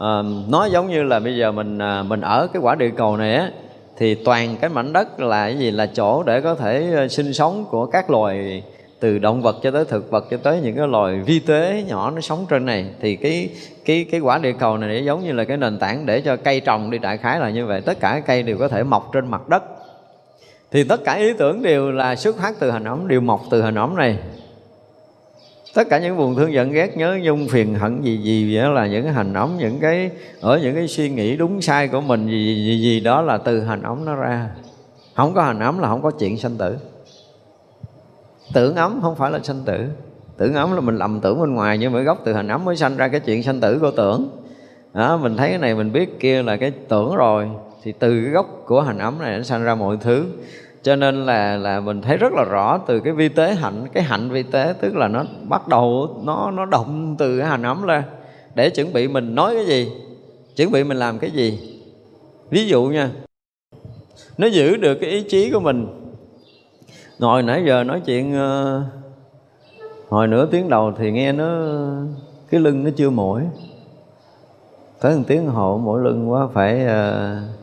À, 0.00 0.22
nó 0.48 0.64
giống 0.64 0.90
như 0.90 1.02
là 1.02 1.20
bây 1.20 1.36
giờ 1.36 1.52
mình 1.52 1.78
à, 1.78 2.02
mình 2.02 2.20
ở 2.20 2.46
cái 2.52 2.62
quả 2.62 2.74
địa 2.74 2.90
cầu 2.96 3.16
này 3.16 3.34
á 3.34 3.50
thì 3.96 4.14
toàn 4.14 4.56
cái 4.60 4.70
mảnh 4.70 4.92
đất 4.92 5.20
là 5.20 5.46
cái 5.46 5.58
gì? 5.58 5.70
Là 5.70 5.86
chỗ 5.86 6.22
để 6.22 6.40
có 6.40 6.54
thể 6.54 6.92
ờ, 6.96 7.08
sinh 7.08 7.32
sống 7.32 7.64
của 7.70 7.86
các 7.86 8.10
loài 8.10 8.62
từ 9.00 9.18
động 9.18 9.42
vật 9.42 9.56
cho 9.62 9.70
tới 9.70 9.84
thực 9.84 10.10
vật 10.10 10.24
cho 10.30 10.36
tới 10.36 10.60
những 10.60 10.76
cái 10.76 10.88
loài 10.88 11.20
vi 11.26 11.38
tế 11.38 11.84
nhỏ 11.88 12.10
nó 12.10 12.20
sống 12.20 12.46
trên 12.48 12.66
này. 12.66 12.86
Thì 13.00 13.16
cái 13.16 13.48
cái 13.84 14.06
cái 14.10 14.20
quả 14.20 14.38
địa 14.38 14.52
cầu 14.52 14.78
này 14.78 15.04
giống 15.04 15.24
như 15.24 15.32
là 15.32 15.44
cái 15.44 15.56
nền 15.56 15.78
tảng 15.78 16.06
để 16.06 16.20
cho 16.20 16.36
cây 16.36 16.60
trồng 16.60 16.90
đi. 16.90 16.98
Đại 16.98 17.16
khái 17.16 17.40
là 17.40 17.50
như 17.50 17.66
vậy. 17.66 17.80
Tất 17.80 18.00
cả 18.00 18.22
cây 18.26 18.42
đều 18.42 18.58
có 18.58 18.68
thể 18.68 18.82
mọc 18.82 19.10
trên 19.12 19.30
mặt 19.30 19.48
đất 19.48 19.62
thì 20.72 20.84
tất 20.84 21.04
cả 21.04 21.14
ý 21.14 21.32
tưởng 21.32 21.62
đều 21.62 21.92
là 21.92 22.16
xuất 22.16 22.36
phát 22.36 22.54
từ 22.60 22.70
hình 22.70 22.84
ấm 22.84 23.08
đều 23.08 23.20
mọc 23.20 23.40
từ 23.50 23.62
hình 23.62 23.74
ấm 23.74 23.96
này. 23.96 24.18
Tất 25.74 25.88
cả 25.90 25.98
những 25.98 26.16
buồn 26.16 26.34
thương 26.34 26.52
giận 26.52 26.72
ghét 26.72 26.96
nhớ 26.96 27.18
nhung 27.22 27.48
phiền 27.48 27.74
hận 27.74 28.02
gì 28.02 28.16
gì 28.22 28.56
đó 28.56 28.70
là 28.70 28.86
những 28.86 29.04
cái 29.04 29.12
hành 29.12 29.34
ống, 29.34 29.56
những 29.58 29.80
cái 29.80 30.10
ở 30.40 30.58
những 30.62 30.74
cái 30.74 30.88
suy 30.88 31.10
nghĩ 31.10 31.36
đúng 31.36 31.62
sai 31.62 31.88
của 31.88 32.00
mình 32.00 32.26
gì 32.26 32.44
gì, 32.44 32.64
gì, 32.64 32.82
gì 32.82 33.00
đó 33.00 33.22
là 33.22 33.38
từ 33.38 33.60
hành 33.60 33.82
ống 33.82 34.04
nó 34.04 34.14
ra. 34.14 34.50
Không 35.14 35.34
có 35.34 35.42
hành 35.42 35.60
ấm 35.60 35.78
là 35.78 35.88
không 35.88 36.02
có 36.02 36.10
chuyện 36.10 36.38
sanh 36.38 36.56
tử. 36.56 36.76
Tưởng 38.52 38.76
ấm 38.76 38.98
không 39.02 39.16
phải 39.16 39.30
là 39.30 39.38
sanh 39.42 39.60
tử. 39.64 39.86
Tưởng 40.36 40.54
ấm 40.54 40.74
là 40.74 40.80
mình 40.80 40.96
lầm 40.96 41.20
tưởng 41.20 41.40
bên 41.40 41.54
ngoài 41.54 41.78
nhưng 41.78 41.92
mà 41.92 42.00
gốc 42.00 42.18
từ 42.24 42.32
hành 42.32 42.48
ấm 42.48 42.64
mới 42.64 42.76
sanh 42.76 42.96
ra 42.96 43.08
cái 43.08 43.20
chuyện 43.20 43.42
sanh 43.42 43.60
tử 43.60 43.78
của 43.78 43.90
tưởng. 43.90 44.30
Đó, 44.94 45.16
mình 45.16 45.36
thấy 45.36 45.48
cái 45.48 45.58
này 45.58 45.74
mình 45.74 45.92
biết 45.92 46.20
kia 46.20 46.42
là 46.42 46.56
cái 46.56 46.72
tưởng 46.88 47.16
rồi. 47.16 47.48
Thì 47.82 47.92
từ 47.92 48.22
cái 48.24 48.32
gốc 48.32 48.62
của 48.66 48.80
hành 48.80 48.98
ấm 48.98 49.18
này 49.18 49.36
nó 49.36 49.42
sanh 49.42 49.64
ra 49.64 49.74
mọi 49.74 49.96
thứ 50.00 50.26
cho 50.82 50.96
nên 50.96 51.26
là 51.26 51.56
là 51.56 51.80
mình 51.80 52.02
thấy 52.02 52.16
rất 52.16 52.32
là 52.32 52.44
rõ 52.44 52.78
từ 52.86 53.00
cái 53.00 53.12
vi 53.12 53.28
tế 53.28 53.54
hạnh 53.54 53.86
cái 53.92 54.02
hạnh 54.02 54.30
vi 54.30 54.42
tế 54.42 54.74
tức 54.80 54.96
là 54.96 55.08
nó 55.08 55.24
bắt 55.48 55.68
đầu 55.68 56.16
nó 56.24 56.50
nó 56.50 56.64
động 56.66 57.16
từ 57.18 57.38
cái 57.38 57.48
hành 57.48 57.62
ấm 57.62 57.82
lên. 57.82 58.02
Để 58.54 58.70
chuẩn 58.70 58.92
bị 58.92 59.08
mình 59.08 59.34
nói 59.34 59.54
cái 59.54 59.66
gì 59.66 59.92
chuẩn 60.56 60.72
bị 60.72 60.84
mình 60.84 60.96
làm 60.96 61.18
cái 61.18 61.30
gì. 61.30 61.78
Ví 62.50 62.66
dụ 62.66 62.84
nha 62.84 63.10
nó 64.38 64.46
giữ 64.46 64.76
được 64.76 64.94
cái 64.94 65.10
ý 65.10 65.22
chí 65.28 65.50
của 65.50 65.60
mình. 65.60 65.86
Ngồi 67.18 67.42
nãy 67.42 67.62
giờ 67.66 67.84
nói 67.84 68.00
chuyện 68.06 68.34
uh, 68.34 68.82
hồi 70.08 70.26
nửa 70.28 70.46
tiếng 70.46 70.68
đầu 70.68 70.92
thì 70.98 71.10
nghe 71.10 71.32
nó 71.32 71.44
cái 72.50 72.60
lưng 72.60 72.84
nó 72.84 72.90
chưa 72.96 73.10
mỏi. 73.10 73.46
Tới 75.00 75.16
một 75.16 75.22
tiếng 75.26 75.46
hộ 75.46 75.80
mỗi 75.84 76.02
lưng 76.02 76.30
quá 76.30 76.48
phải 76.54 76.86
uh, 76.86 77.61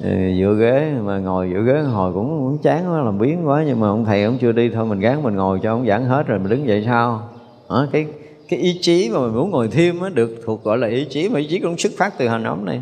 Ừ, 0.00 0.08
dựa 0.38 0.56
ghế 0.60 0.92
mà 1.04 1.18
ngồi 1.18 1.50
dựa 1.52 1.62
ghế 1.66 1.80
hồi 1.80 2.12
cũng, 2.12 2.28
cũng 2.28 2.58
chán 2.62 2.92
quá 2.92 3.02
làm 3.02 3.18
biến 3.18 3.48
quá 3.48 3.64
nhưng 3.66 3.80
mà 3.80 3.88
ông 3.88 4.04
thầy 4.04 4.24
ông 4.24 4.38
chưa 4.38 4.52
đi 4.52 4.70
thôi 4.74 4.86
mình 4.86 5.00
gắng 5.00 5.22
mình 5.22 5.34
ngồi 5.34 5.60
cho 5.62 5.72
ông 5.72 5.86
giảng 5.86 6.04
hết 6.04 6.26
rồi 6.26 6.38
mình 6.38 6.48
đứng 6.48 6.66
dậy 6.66 6.82
sao? 6.86 7.28
À, 7.68 7.76
cái 7.92 8.06
cái 8.48 8.60
ý 8.60 8.78
chí 8.80 9.10
mà 9.14 9.20
mình 9.20 9.34
muốn 9.34 9.50
ngồi 9.50 9.68
thêm 9.68 10.00
á 10.00 10.08
được 10.08 10.30
thuộc 10.44 10.64
gọi 10.64 10.78
là 10.78 10.88
ý 10.88 11.04
chí 11.10 11.28
mà 11.28 11.38
ý 11.38 11.46
chí 11.46 11.58
cũng 11.58 11.78
xuất 11.78 11.92
phát 11.98 12.18
từ 12.18 12.28
hành 12.28 12.44
ấm 12.44 12.64
này. 12.64 12.80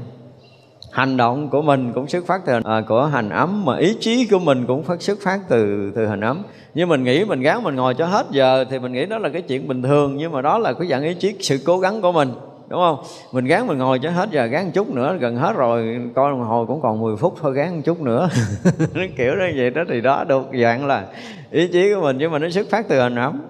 Hành 0.92 1.16
động 1.16 1.48
của 1.48 1.62
mình 1.62 1.92
cũng 1.94 2.08
xuất 2.08 2.26
phát 2.26 2.40
từ 2.46 2.60
à, 2.64 2.80
của 2.88 3.04
hành 3.04 3.30
ấm 3.30 3.64
mà 3.64 3.78
ý 3.78 3.96
chí 4.00 4.26
của 4.30 4.38
mình 4.38 4.66
cũng 4.66 4.82
phát 4.82 5.02
xuất 5.02 5.18
phát 5.22 5.40
từ 5.48 5.90
từ 5.94 6.06
hành 6.06 6.20
ấm. 6.20 6.42
Nhưng 6.74 6.88
mình 6.88 7.04
nghĩ 7.04 7.24
mình 7.24 7.40
gắng 7.40 7.62
mình 7.62 7.76
ngồi 7.76 7.94
cho 7.94 8.06
hết 8.06 8.26
giờ 8.30 8.64
thì 8.70 8.78
mình 8.78 8.92
nghĩ 8.92 9.06
đó 9.06 9.18
là 9.18 9.28
cái 9.28 9.42
chuyện 9.42 9.68
bình 9.68 9.82
thường 9.82 10.16
nhưng 10.16 10.32
mà 10.32 10.42
đó 10.42 10.58
là 10.58 10.72
cái 10.72 10.88
dạng 10.88 11.02
ý 11.02 11.14
chí 11.14 11.34
sự 11.40 11.58
cố 11.66 11.78
gắng 11.78 12.02
của 12.02 12.12
mình 12.12 12.28
đúng 12.68 12.80
không? 12.80 12.98
Mình 13.32 13.44
gán 13.44 13.66
mình 13.66 13.78
ngồi 13.78 13.98
cho 13.98 14.10
hết 14.10 14.30
giờ 14.30 14.46
gán 14.46 14.64
một 14.64 14.70
chút 14.74 14.90
nữa 14.90 15.16
gần 15.20 15.36
hết 15.36 15.56
rồi 15.56 16.00
coi 16.14 16.30
đồng 16.30 16.44
hồ 16.44 16.64
cũng 16.68 16.80
còn 16.82 17.00
10 17.00 17.16
phút 17.16 17.34
thôi 17.40 17.52
gán 17.54 17.76
một 17.76 17.82
chút 17.84 18.00
nữa. 18.00 18.28
Kiểu 19.16 19.34
như 19.34 19.52
vậy 19.56 19.70
đó 19.70 19.82
thì 19.88 20.00
đó 20.00 20.24
được 20.24 20.46
dạng 20.62 20.86
là 20.86 21.04
ý 21.50 21.68
chí 21.68 21.94
của 21.94 22.00
mình 22.00 22.16
nhưng 22.18 22.30
mà 22.30 22.38
nó 22.38 22.50
xuất 22.50 22.70
phát 22.70 22.88
từ 22.88 23.00
hành 23.00 23.16
ấm 23.16 23.42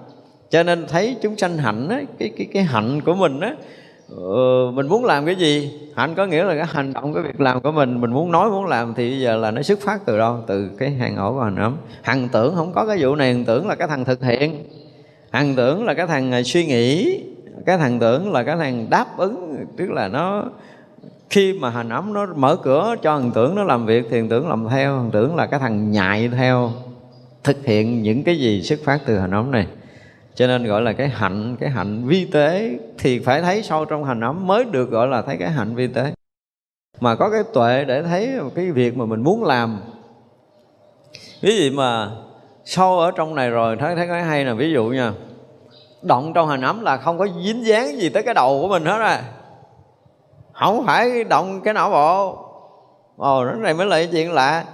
cho 0.51 0.63
nên 0.63 0.87
thấy 0.89 1.17
chúng 1.23 1.37
sanh 1.37 1.59
hạnh 1.59 1.89
á 1.89 2.01
cái 2.19 2.31
cái 2.37 2.47
cái 2.53 2.63
hạnh 2.63 3.01
của 3.01 3.15
mình 3.15 3.41
á 3.41 3.55
ừ, 4.09 4.71
mình 4.75 4.87
muốn 4.87 5.05
làm 5.05 5.27
cái 5.27 5.35
gì? 5.35 5.81
Hạnh 5.97 6.15
có 6.15 6.27
nghĩa 6.27 6.45
là 6.45 6.55
cái 6.55 6.67
hành 6.67 6.93
động 6.93 7.15
cái 7.15 7.23
việc 7.23 7.41
làm 7.41 7.61
của 7.61 7.73
mình 7.73 8.01
mình 8.01 8.13
muốn 8.13 8.33
nói 8.33 8.51
muốn 8.51 8.67
làm 8.67 8.95
thì 8.95 9.11
bây 9.11 9.21
giờ 9.21 9.37
là 9.37 9.51
nó 9.51 9.63
xuất 9.63 9.81
phát 9.81 10.07
từ 10.07 10.19
đâu? 10.19 10.45
Từ 10.47 10.71
cái 10.79 10.91
hàng 10.91 11.17
ổ 11.17 11.33
của 11.33 11.41
hành 11.41 11.57
ấm 11.57 11.77
hằng 12.03 12.29
tưởng 12.33 12.55
không 12.55 12.73
có 12.73 12.87
cái 12.87 12.97
vụ 13.01 13.15
này 13.15 13.33
hằng 13.33 13.45
tưởng 13.45 13.69
là 13.69 13.75
cái 13.75 13.89
thằng 13.89 14.05
thực 14.05 14.25
hiện. 14.25 14.65
Hằng 15.31 15.55
tưởng 15.55 15.85
là 15.85 15.95
cái 15.95 16.07
thằng 16.07 16.33
à, 16.33 16.43
suy 16.43 16.67
nghĩ 16.67 17.21
cái 17.67 17.79
thằng 17.79 17.99
tưởng 17.99 18.33
là 18.33 18.43
cái 18.43 18.57
thằng 18.57 18.91
đáp 18.91 19.07
ứng, 19.17 19.67
tức 19.77 19.91
là 19.91 20.09
nó 20.09 20.45
khi 21.31 21.53
mà 21.53 21.71
hành 21.71 21.89
ấm 21.89 22.13
nó 22.13 22.27
mở 22.37 22.57
cửa 22.57 22.95
cho 23.03 23.19
thằng 23.19 23.31
tưởng 23.35 23.55
nó 23.55 23.65
làm 23.65 23.87
việc 23.87 24.07
thì 24.11 24.21
thằng 24.21 24.29
tưởng 24.29 24.49
làm 24.49 24.69
theo. 24.69 24.97
Thằng 24.97 25.11
tưởng 25.13 25.37
là 25.37 25.47
cái 25.47 25.61
thằng 25.61 25.91
nhại 25.91 26.29
theo, 26.29 26.71
thực 27.45 27.65
hiện 27.65 28.03
những 28.03 28.25
cái 28.25 28.39
gì 28.39 28.63
xuất 28.63 28.79
phát 28.85 29.01
từ 29.07 29.19
hành 29.19 29.31
ấm 29.31 29.51
này. 29.51 29.67
Cho 30.35 30.47
nên 30.47 30.65
gọi 30.65 30.83
là 30.83 30.93
cái 30.93 31.09
hạnh 31.09 31.57
cái 31.61 31.71
hạnh 31.71 32.03
vi 32.07 32.25
tế 32.25 32.79
thì 32.99 33.19
phải 33.19 33.43
thấy 33.43 33.63
sâu 33.63 33.85
trong 33.85 34.05
hành 34.05 34.21
ấm 34.21 34.47
mới 34.47 34.65
được 34.65 34.91
gọi 34.91 35.09
là 35.09 35.23
thấy 35.23 35.37
cái 35.37 35.51
hạnh 35.51 35.75
vi 35.75 35.87
tế. 35.87 36.13
Mà 37.01 37.15
có 37.15 37.31
cái 37.31 37.43
tuệ 37.55 37.85
để 37.85 38.03
thấy 38.03 38.31
cái 38.55 38.73
việc 38.73 38.97
mà 38.97 39.07
mình 39.07 39.23
muốn 39.23 39.45
làm. 39.45 39.79
Ví 41.41 41.57
dụ 41.57 41.77
mà 41.77 42.11
sâu 42.65 42.99
ở 42.99 43.11
trong 43.11 43.35
này 43.35 43.51
rồi, 43.51 43.77
thấy 43.77 43.97
thấy 43.97 44.07
cái 44.07 44.23
hay 44.23 44.45
là 44.45 44.55
ví 44.55 44.73
dụ 44.73 44.85
nha 44.85 45.13
động 46.07 46.33
trong 46.35 46.49
hành 46.49 46.61
ấm 46.61 46.81
là 46.81 46.97
không 46.97 47.19
có 47.19 47.27
dính 47.45 47.67
dáng 47.67 47.99
gì 47.99 48.09
tới 48.09 48.23
cái 48.23 48.35
đầu 48.35 48.59
của 48.63 48.69
mình 48.69 48.85
hết 48.85 48.99
rồi. 48.99 49.17
Không 50.53 50.87
phải 50.87 51.25
động 51.25 51.61
cái 51.61 51.75
não 51.75 51.91
bộ. 51.91 52.39
Ồ 53.17 53.45
nó 53.45 53.53
này 53.53 53.75
mới 53.75 53.87
là 53.87 53.97
cái 53.97 54.09
chuyện 54.13 54.33
lạ. 54.33 54.65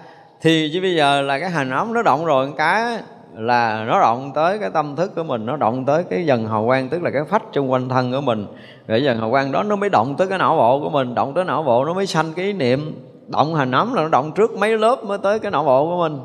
Thì 0.40 0.70
chứ 0.72 0.80
bây 0.80 0.94
giờ 0.94 1.20
là 1.22 1.38
cái 1.38 1.50
hành 1.50 1.70
ấm 1.70 1.94
nó 1.94 2.02
động 2.02 2.24
rồi 2.24 2.52
cái 2.56 2.98
là 3.34 3.84
nó 3.88 4.00
động 4.00 4.32
tới 4.34 4.58
cái 4.58 4.70
tâm 4.70 4.96
thức 4.96 5.12
của 5.16 5.22
mình, 5.22 5.46
nó 5.46 5.56
động 5.56 5.84
tới 5.84 6.04
cái 6.10 6.26
dần 6.26 6.46
hào 6.46 6.66
quang, 6.66 6.88
tức 6.88 7.02
là 7.02 7.10
cái 7.10 7.22
phách 7.28 7.42
xung 7.52 7.72
quanh 7.72 7.88
thân 7.88 8.12
của 8.12 8.20
mình. 8.20 8.46
Rồi 8.86 9.02
dần 9.02 9.18
hào 9.18 9.30
quang 9.30 9.52
đó 9.52 9.62
nó 9.62 9.76
mới 9.76 9.90
động 9.90 10.14
tới 10.16 10.26
cái 10.28 10.38
não 10.38 10.56
bộ 10.56 10.80
của 10.80 10.90
mình, 10.90 11.14
động 11.14 11.34
tới 11.34 11.44
não 11.44 11.62
bộ 11.62 11.84
nó 11.84 11.94
mới 11.94 12.06
sanh 12.06 12.32
cái 12.36 12.44
ý 12.44 12.52
niệm. 12.52 13.08
Động 13.26 13.54
hành 13.54 13.70
ấm 13.70 13.94
là 13.94 14.02
nó 14.02 14.08
động 14.08 14.32
trước 14.32 14.58
mấy 14.58 14.78
lớp 14.78 15.04
mới 15.04 15.18
tới 15.18 15.38
cái 15.38 15.50
não 15.50 15.64
bộ 15.64 15.84
của 15.84 16.08
mình 16.08 16.20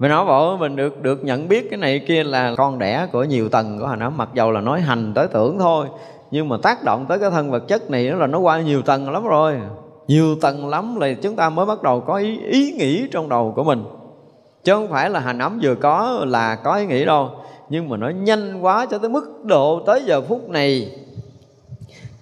vì 0.00 0.08
nó 0.08 0.24
bộ 0.24 0.56
mình 0.56 0.76
được 0.76 1.02
được 1.02 1.24
nhận 1.24 1.48
biết 1.48 1.70
cái 1.70 1.78
này 1.78 1.98
kia 1.98 2.24
là 2.24 2.54
con 2.56 2.78
đẻ 2.78 3.06
của 3.12 3.24
nhiều 3.24 3.48
tầng 3.48 3.78
của 3.80 3.86
hành 3.86 4.00
ấm 4.00 4.16
mặc 4.16 4.28
dầu 4.34 4.50
là 4.50 4.60
nói 4.60 4.80
hành 4.80 5.14
tới 5.14 5.28
tưởng 5.28 5.58
thôi 5.58 5.86
nhưng 6.30 6.48
mà 6.48 6.56
tác 6.62 6.84
động 6.84 7.06
tới 7.08 7.18
cái 7.18 7.30
thân 7.30 7.50
vật 7.50 7.68
chất 7.68 7.90
này 7.90 8.10
nó 8.10 8.16
là 8.16 8.26
nó 8.26 8.38
qua 8.38 8.60
nhiều 8.60 8.82
tầng 8.82 9.10
lắm 9.10 9.24
rồi. 9.24 9.56
Nhiều 10.08 10.36
tầng 10.40 10.68
lắm 10.68 10.96
là 10.96 11.12
chúng 11.22 11.36
ta 11.36 11.50
mới 11.50 11.66
bắt 11.66 11.82
đầu 11.82 12.00
có 12.00 12.16
ý, 12.16 12.38
ý 12.40 12.72
nghĩ 12.72 13.06
trong 13.12 13.28
đầu 13.28 13.52
của 13.56 13.64
mình. 13.64 13.84
Chứ 14.64 14.74
không 14.74 14.88
phải 14.90 15.10
là 15.10 15.20
hành 15.20 15.38
ấm 15.38 15.58
vừa 15.62 15.74
có 15.74 16.24
là 16.26 16.54
có 16.54 16.76
ý 16.76 16.86
nghĩ 16.86 17.04
đâu. 17.04 17.30
Nhưng 17.68 17.88
mà 17.88 17.96
nó 17.96 18.08
nhanh 18.08 18.60
quá 18.60 18.86
cho 18.90 18.98
tới 18.98 19.10
mức 19.10 19.44
độ 19.44 19.82
tới 19.86 20.02
giờ 20.06 20.20
phút 20.20 20.48
này. 20.48 20.96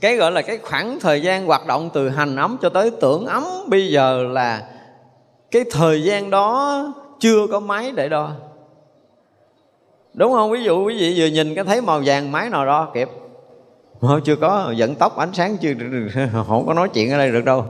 Cái 0.00 0.16
gọi 0.16 0.32
là 0.32 0.42
cái 0.42 0.58
khoảng 0.58 1.00
thời 1.00 1.22
gian 1.22 1.46
hoạt 1.46 1.66
động 1.66 1.90
từ 1.92 2.08
hành 2.08 2.36
ấm 2.36 2.56
cho 2.62 2.68
tới 2.68 2.90
tưởng 3.00 3.26
ấm 3.26 3.44
bây 3.66 3.88
giờ 3.88 4.22
là 4.22 4.62
cái 5.50 5.64
thời 5.70 6.02
gian 6.02 6.30
đó 6.30 6.84
chưa 7.18 7.46
có 7.46 7.60
máy 7.60 7.92
để 7.96 8.08
đo. 8.08 8.32
Đúng 10.14 10.32
không? 10.32 10.50
Ví 10.50 10.64
dụ 10.64 10.84
quý 10.84 10.98
vị 10.98 11.14
vừa 11.16 11.26
nhìn 11.26 11.54
cái 11.54 11.64
thấy 11.64 11.80
màu 11.80 12.02
vàng 12.04 12.32
máy 12.32 12.50
nào 12.50 12.66
đo 12.66 12.90
kịp 12.94 13.08
không 14.00 14.10
ờ, 14.10 14.20
chưa 14.24 14.36
có 14.36 14.72
dẫn 14.76 14.94
tóc 14.94 15.16
ánh 15.16 15.32
sáng 15.32 15.56
chưa 15.56 15.72
không 16.46 16.66
có 16.66 16.74
nói 16.74 16.88
chuyện 16.88 17.10
ở 17.10 17.18
đây 17.18 17.30
được 17.30 17.44
đâu. 17.44 17.64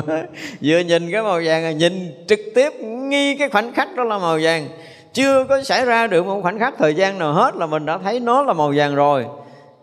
Vừa 0.60 0.78
nhìn 0.78 1.12
cái 1.12 1.22
màu 1.22 1.40
vàng 1.44 1.78
nhìn 1.78 2.24
trực 2.28 2.40
tiếp 2.54 2.72
nghi 2.82 3.36
cái 3.36 3.48
khoảnh 3.48 3.72
khắc 3.72 3.96
đó 3.96 4.04
là 4.04 4.18
màu 4.18 4.38
vàng. 4.42 4.68
Chưa 5.12 5.44
có 5.44 5.62
xảy 5.62 5.84
ra 5.84 6.06
được 6.06 6.26
một 6.26 6.40
khoảnh 6.42 6.58
khắc 6.58 6.74
thời 6.78 6.94
gian 6.94 7.18
nào 7.18 7.32
hết 7.32 7.56
là 7.56 7.66
mình 7.66 7.86
đã 7.86 7.98
thấy 7.98 8.20
nó 8.20 8.42
là 8.42 8.52
màu 8.52 8.72
vàng 8.76 8.94
rồi. 8.94 9.26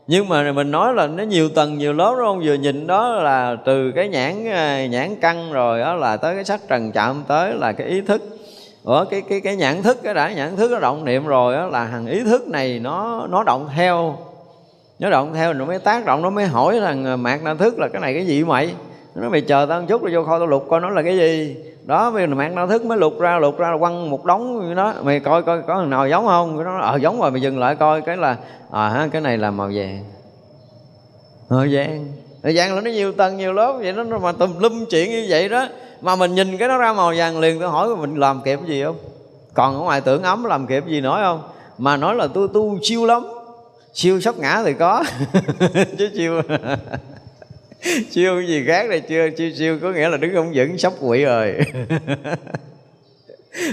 Nhưng 0.08 0.30
mà 0.30 0.52
mình 0.52 0.72
nói 0.72 0.94
là 0.94 1.08
nó 1.08 1.24
nhiều 1.24 1.50
tầng, 1.50 1.78
nhiều 1.78 1.94
lớp 1.94 2.16
đúng 2.18 2.26
không? 2.26 2.42
Vừa 2.44 2.54
nhìn 2.54 2.88
đó 2.88 3.10
là 3.10 3.56
từ 3.66 3.92
cái 3.92 4.10
nhãn 4.10 4.48
à, 4.48 4.86
nhãn 4.86 5.16
căng 5.16 5.54
rồi 5.54 5.80
đó 5.80 5.94
là 5.94 6.18
tới 6.18 6.36
cái 6.36 6.44
sắc 6.44 6.62
trần 6.68 6.92
chạm 6.92 7.24
tới 7.28 7.54
là 7.54 7.72
cái 7.72 7.88
ý 7.88 8.02
thức 8.02 8.22
ở 8.84 9.05
cái 9.05 9.22
cái 9.22 9.41
cái 9.41 9.55
nhãn 9.55 9.84
thức 9.84 9.97
cái 10.03 10.14
đã 10.14 10.34
nhãn 10.34 10.55
thức 10.55 10.72
nó 10.72 10.80
động 10.80 11.05
niệm 11.05 11.27
rồi 11.27 11.55
đó 11.55 11.65
là 11.65 11.84
hằng 11.84 12.07
ý 12.07 12.23
thức 12.23 12.47
này 12.47 12.80
nó 12.80 13.27
nó 13.30 13.43
động 13.43 13.69
theo. 13.76 14.18
Nó 14.99 15.10
động 15.10 15.34
theo 15.34 15.53
nó 15.53 15.65
mới 15.65 15.80
tác 15.80 16.05
động, 16.05 16.22
nó 16.22 16.30
mới 16.30 16.45
hỏi 16.45 16.80
thằng 16.80 17.05
à, 17.05 17.15
mạc 17.15 17.43
na 17.43 17.53
thức 17.53 17.80
là 17.80 17.88
cái 17.88 18.01
này 18.01 18.14
cái 18.14 18.26
gì 18.26 18.43
mày 18.43 18.73
nó 19.15 19.30
mày 19.30 19.41
chờ 19.41 19.65
tao 19.69 19.81
một 19.81 19.85
chút 19.89 20.03
rồi 20.03 20.11
vô 20.14 20.23
kho 20.23 20.39
tao 20.39 20.47
lục 20.47 20.65
coi 20.69 20.81
nó 20.81 20.89
là 20.89 21.01
cái 21.01 21.18
gì. 21.18 21.57
Đó, 21.85 22.11
bây 22.11 22.27
giờ 22.27 22.35
mạc 22.35 22.49
na 22.49 22.65
thức 22.65 22.85
mới 22.85 22.97
lục 22.97 23.19
ra 23.19 23.39
lục 23.39 23.57
ra, 23.57 23.77
quăng 23.80 24.10
một 24.10 24.26
đống 24.26 24.76
đó. 24.76 24.93
Mày 25.03 25.19
coi 25.19 25.43
coi 25.43 25.61
có 25.61 25.76
thằng 25.76 25.89
nào 25.89 26.07
giống 26.07 26.26
không? 26.26 26.64
Nó 26.64 26.80
ờ 26.80 26.97
giống 26.97 27.22
rồi, 27.22 27.31
mày 27.31 27.41
dừng 27.41 27.60
lại 27.60 27.76
coi, 27.76 28.01
cái 28.01 28.18
là 28.18 28.38
à 28.72 29.07
cái 29.11 29.22
này 29.22 29.38
là 29.38 29.51
màu 29.51 29.72
vàng. 29.73 30.03
Màu 31.49 31.65
vàng. 31.72 32.07
Màu 32.43 32.53
vàng 32.55 32.76
là 32.76 32.81
nó 32.81 32.91
nhiều 32.91 33.11
tầng, 33.11 33.38
nhiều 33.38 33.53
lớp, 33.53 33.73
vậy 33.80 33.93
nó 33.93 34.19
mà 34.19 34.31
tùm 34.31 34.60
lum 34.60 34.85
chuyện 34.85 35.10
như 35.10 35.26
vậy 35.30 35.49
đó 35.49 35.68
mà 36.04 36.16
mình 36.16 36.36
nhìn 36.36 36.58
cái 36.58 36.68
nó 36.68 36.78
ra 36.78 36.94
màu 36.94 37.14
vàng 37.18 37.40
liền, 37.40 37.60
tôi 37.60 37.70
hỏi 37.70 37.96
mình 37.96 38.16
làm 38.16 38.42
kịp 38.46 38.60
gì 38.68 38.84
không? 38.84 38.98
Còn 39.54 39.76
ở 39.76 39.80
ngoài 39.80 40.02
tưởng 40.02 40.24
ấm 40.24 40.44
làm 40.44 40.68
kịp 40.68 40.84
gì 40.88 41.02
nói 41.02 41.22
không? 41.24 41.42
Mà 41.78 41.98
nói 41.98 42.16
là 42.16 42.28
tôi 42.28 42.48
tu 42.54 42.80
siêu 42.84 43.06
lắm. 43.06 43.24
Siêu 43.94 44.22
sắp 44.22 44.38
ngã 44.38 44.62
thì 44.66 44.74
có. 44.74 45.04
Chứ 45.98 46.10
siêu 46.14 46.42
siêu 48.12 48.42
gì 48.48 48.64
khác 48.68 48.90
này 48.90 49.00
chưa 49.00 49.30
siêu 49.38 49.52
siêu 49.58 49.80
có 49.82 49.92
nghĩa 49.92 50.10
là 50.10 50.18
đứng 50.18 50.36
không 50.36 50.52
vững 50.54 50.78
sắp 50.78 50.94
quỵ 51.00 51.24
rồi. 51.24 51.56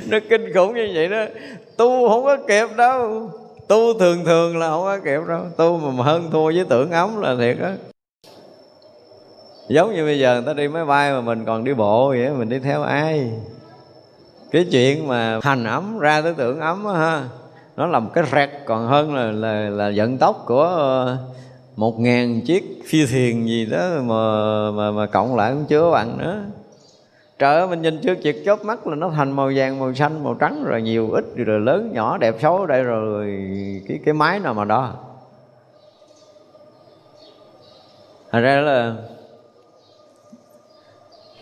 Nó 0.06 0.18
kinh 0.30 0.52
khủng 0.54 0.74
như 0.74 0.90
vậy 0.94 1.08
đó. 1.08 1.24
Tu 1.76 2.08
không 2.08 2.24
có 2.24 2.36
kịp 2.48 2.66
đâu. 2.76 3.30
Tu 3.68 3.98
thường 3.98 4.24
thường 4.24 4.58
là 4.58 4.68
không 4.68 4.82
có 4.82 4.98
kịp 5.04 5.20
đâu. 5.28 5.44
Tu 5.56 5.76
mà 5.76 6.04
hơn 6.04 6.28
thua 6.32 6.44
với 6.44 6.64
tưởng 6.68 6.90
ấm 6.90 7.20
là 7.20 7.36
thiệt 7.38 7.56
á 7.62 7.74
giống 9.70 9.94
như 9.94 10.04
bây 10.04 10.18
giờ 10.18 10.34
người 10.34 10.46
ta 10.46 10.52
đi 10.52 10.68
máy 10.68 10.84
bay 10.84 11.12
mà 11.12 11.20
mình 11.20 11.44
còn 11.44 11.64
đi 11.64 11.74
bộ 11.74 12.08
vậy 12.08 12.30
mình 12.30 12.48
đi 12.48 12.58
theo 12.58 12.82
ai? 12.82 13.32
Cái 14.50 14.66
chuyện 14.72 15.08
mà 15.08 15.40
hành 15.42 15.64
ấm 15.64 15.98
ra 15.98 16.22
tới 16.22 16.34
tưởng 16.36 16.60
ấm 16.60 16.84
đó, 16.84 16.92
ha 16.92 17.24
nó 17.76 17.86
là 17.86 17.98
một 17.98 18.10
cái 18.14 18.24
rẹt 18.32 18.50
còn 18.66 18.86
hơn 18.86 19.14
là 19.14 19.24
là 19.32 19.68
là 19.68 19.92
vận 19.96 20.18
tốc 20.18 20.44
của 20.46 20.62
ờ, 20.62 21.16
một 21.76 22.00
ngàn 22.00 22.40
chiếc 22.40 22.82
phi 22.86 23.06
thuyền 23.06 23.48
gì 23.48 23.66
đó 23.66 23.88
mà 24.02 24.70
mà 24.70 24.90
mà 24.90 25.06
cộng 25.06 25.36
lại 25.36 25.52
cũng 25.52 25.64
chưa 25.64 25.90
bằng 25.90 26.18
nữa. 26.18 26.42
Trời 27.38 27.56
ơi 27.56 27.68
mình 27.68 27.82
nhìn 27.82 27.98
trước 27.98 28.14
chịt 28.14 28.36
chớp 28.44 28.64
mắt 28.64 28.86
là 28.86 28.94
nó 28.94 29.10
thành 29.10 29.32
màu 29.32 29.50
vàng 29.56 29.78
màu 29.78 29.94
xanh 29.94 30.24
màu 30.24 30.34
trắng 30.34 30.64
rồi 30.64 30.82
nhiều 30.82 31.10
ít 31.10 31.24
rồi 31.36 31.60
lớn 31.60 31.90
nhỏ 31.92 32.18
đẹp 32.18 32.34
xấu 32.40 32.58
ở 32.58 32.66
đây 32.66 32.82
rồi 32.82 33.26
cái 33.88 33.98
cái 34.04 34.14
máy 34.14 34.40
nào 34.40 34.54
mà 34.54 34.64
đó 34.64 34.94
thành 38.30 38.42
ra 38.42 38.60
là 38.60 38.94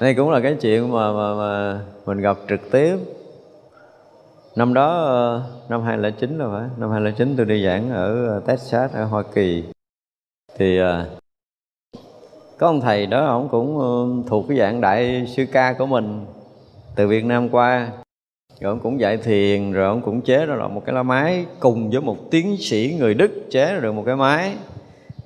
đây 0.00 0.14
cũng 0.14 0.30
là 0.30 0.40
cái 0.40 0.56
chuyện 0.60 0.92
mà 0.92 1.12
mà, 1.12 1.34
mà 1.34 1.80
mình 2.06 2.18
gặp 2.18 2.36
trực 2.48 2.70
tiếp. 2.70 2.96
Năm 4.56 4.74
đó 4.74 5.04
ờ, 5.04 5.42
năm 5.68 5.82
2009 5.82 6.38
là 6.38 6.48
phải. 6.52 6.68
Năm 6.78 6.90
2009 6.90 7.34
tôi 7.36 7.46
đi 7.46 7.64
giảng 7.64 7.90
ở 7.90 8.26
ờ, 8.26 8.40
Texas 8.46 8.92
ở 8.92 9.04
Hoa 9.04 9.22
Kỳ. 9.34 9.64
Thì 10.58 10.78
ờ, 10.78 11.06
có 12.58 12.66
ông 12.66 12.80
thầy 12.80 13.06
đó 13.06 13.26
ông 13.26 13.48
cũng 13.48 14.24
thuộc 14.28 14.44
cái 14.48 14.58
dạng 14.58 14.80
đại 14.80 15.26
sư 15.36 15.46
ca 15.52 15.72
của 15.72 15.86
mình 15.86 16.26
từ 16.96 17.08
Việt 17.08 17.24
Nam 17.24 17.48
qua. 17.48 17.88
Rồi 18.60 18.70
ông 18.70 18.80
cũng 18.80 19.00
dạy 19.00 19.16
thiền 19.16 19.72
rồi 19.72 19.86
ông 19.86 20.02
cũng 20.02 20.20
chế 20.20 20.46
ra 20.46 20.54
là 20.54 20.68
một 20.68 20.82
cái 20.86 20.94
lá 20.94 21.02
máy 21.02 21.46
cùng 21.60 21.90
với 21.90 22.00
một 22.00 22.16
tiến 22.30 22.56
sĩ 22.56 22.96
người 22.98 23.14
Đức 23.14 23.30
chế 23.50 23.74
ra 23.74 23.80
được 23.80 23.92
một 23.92 24.02
cái 24.06 24.16
máy 24.16 24.56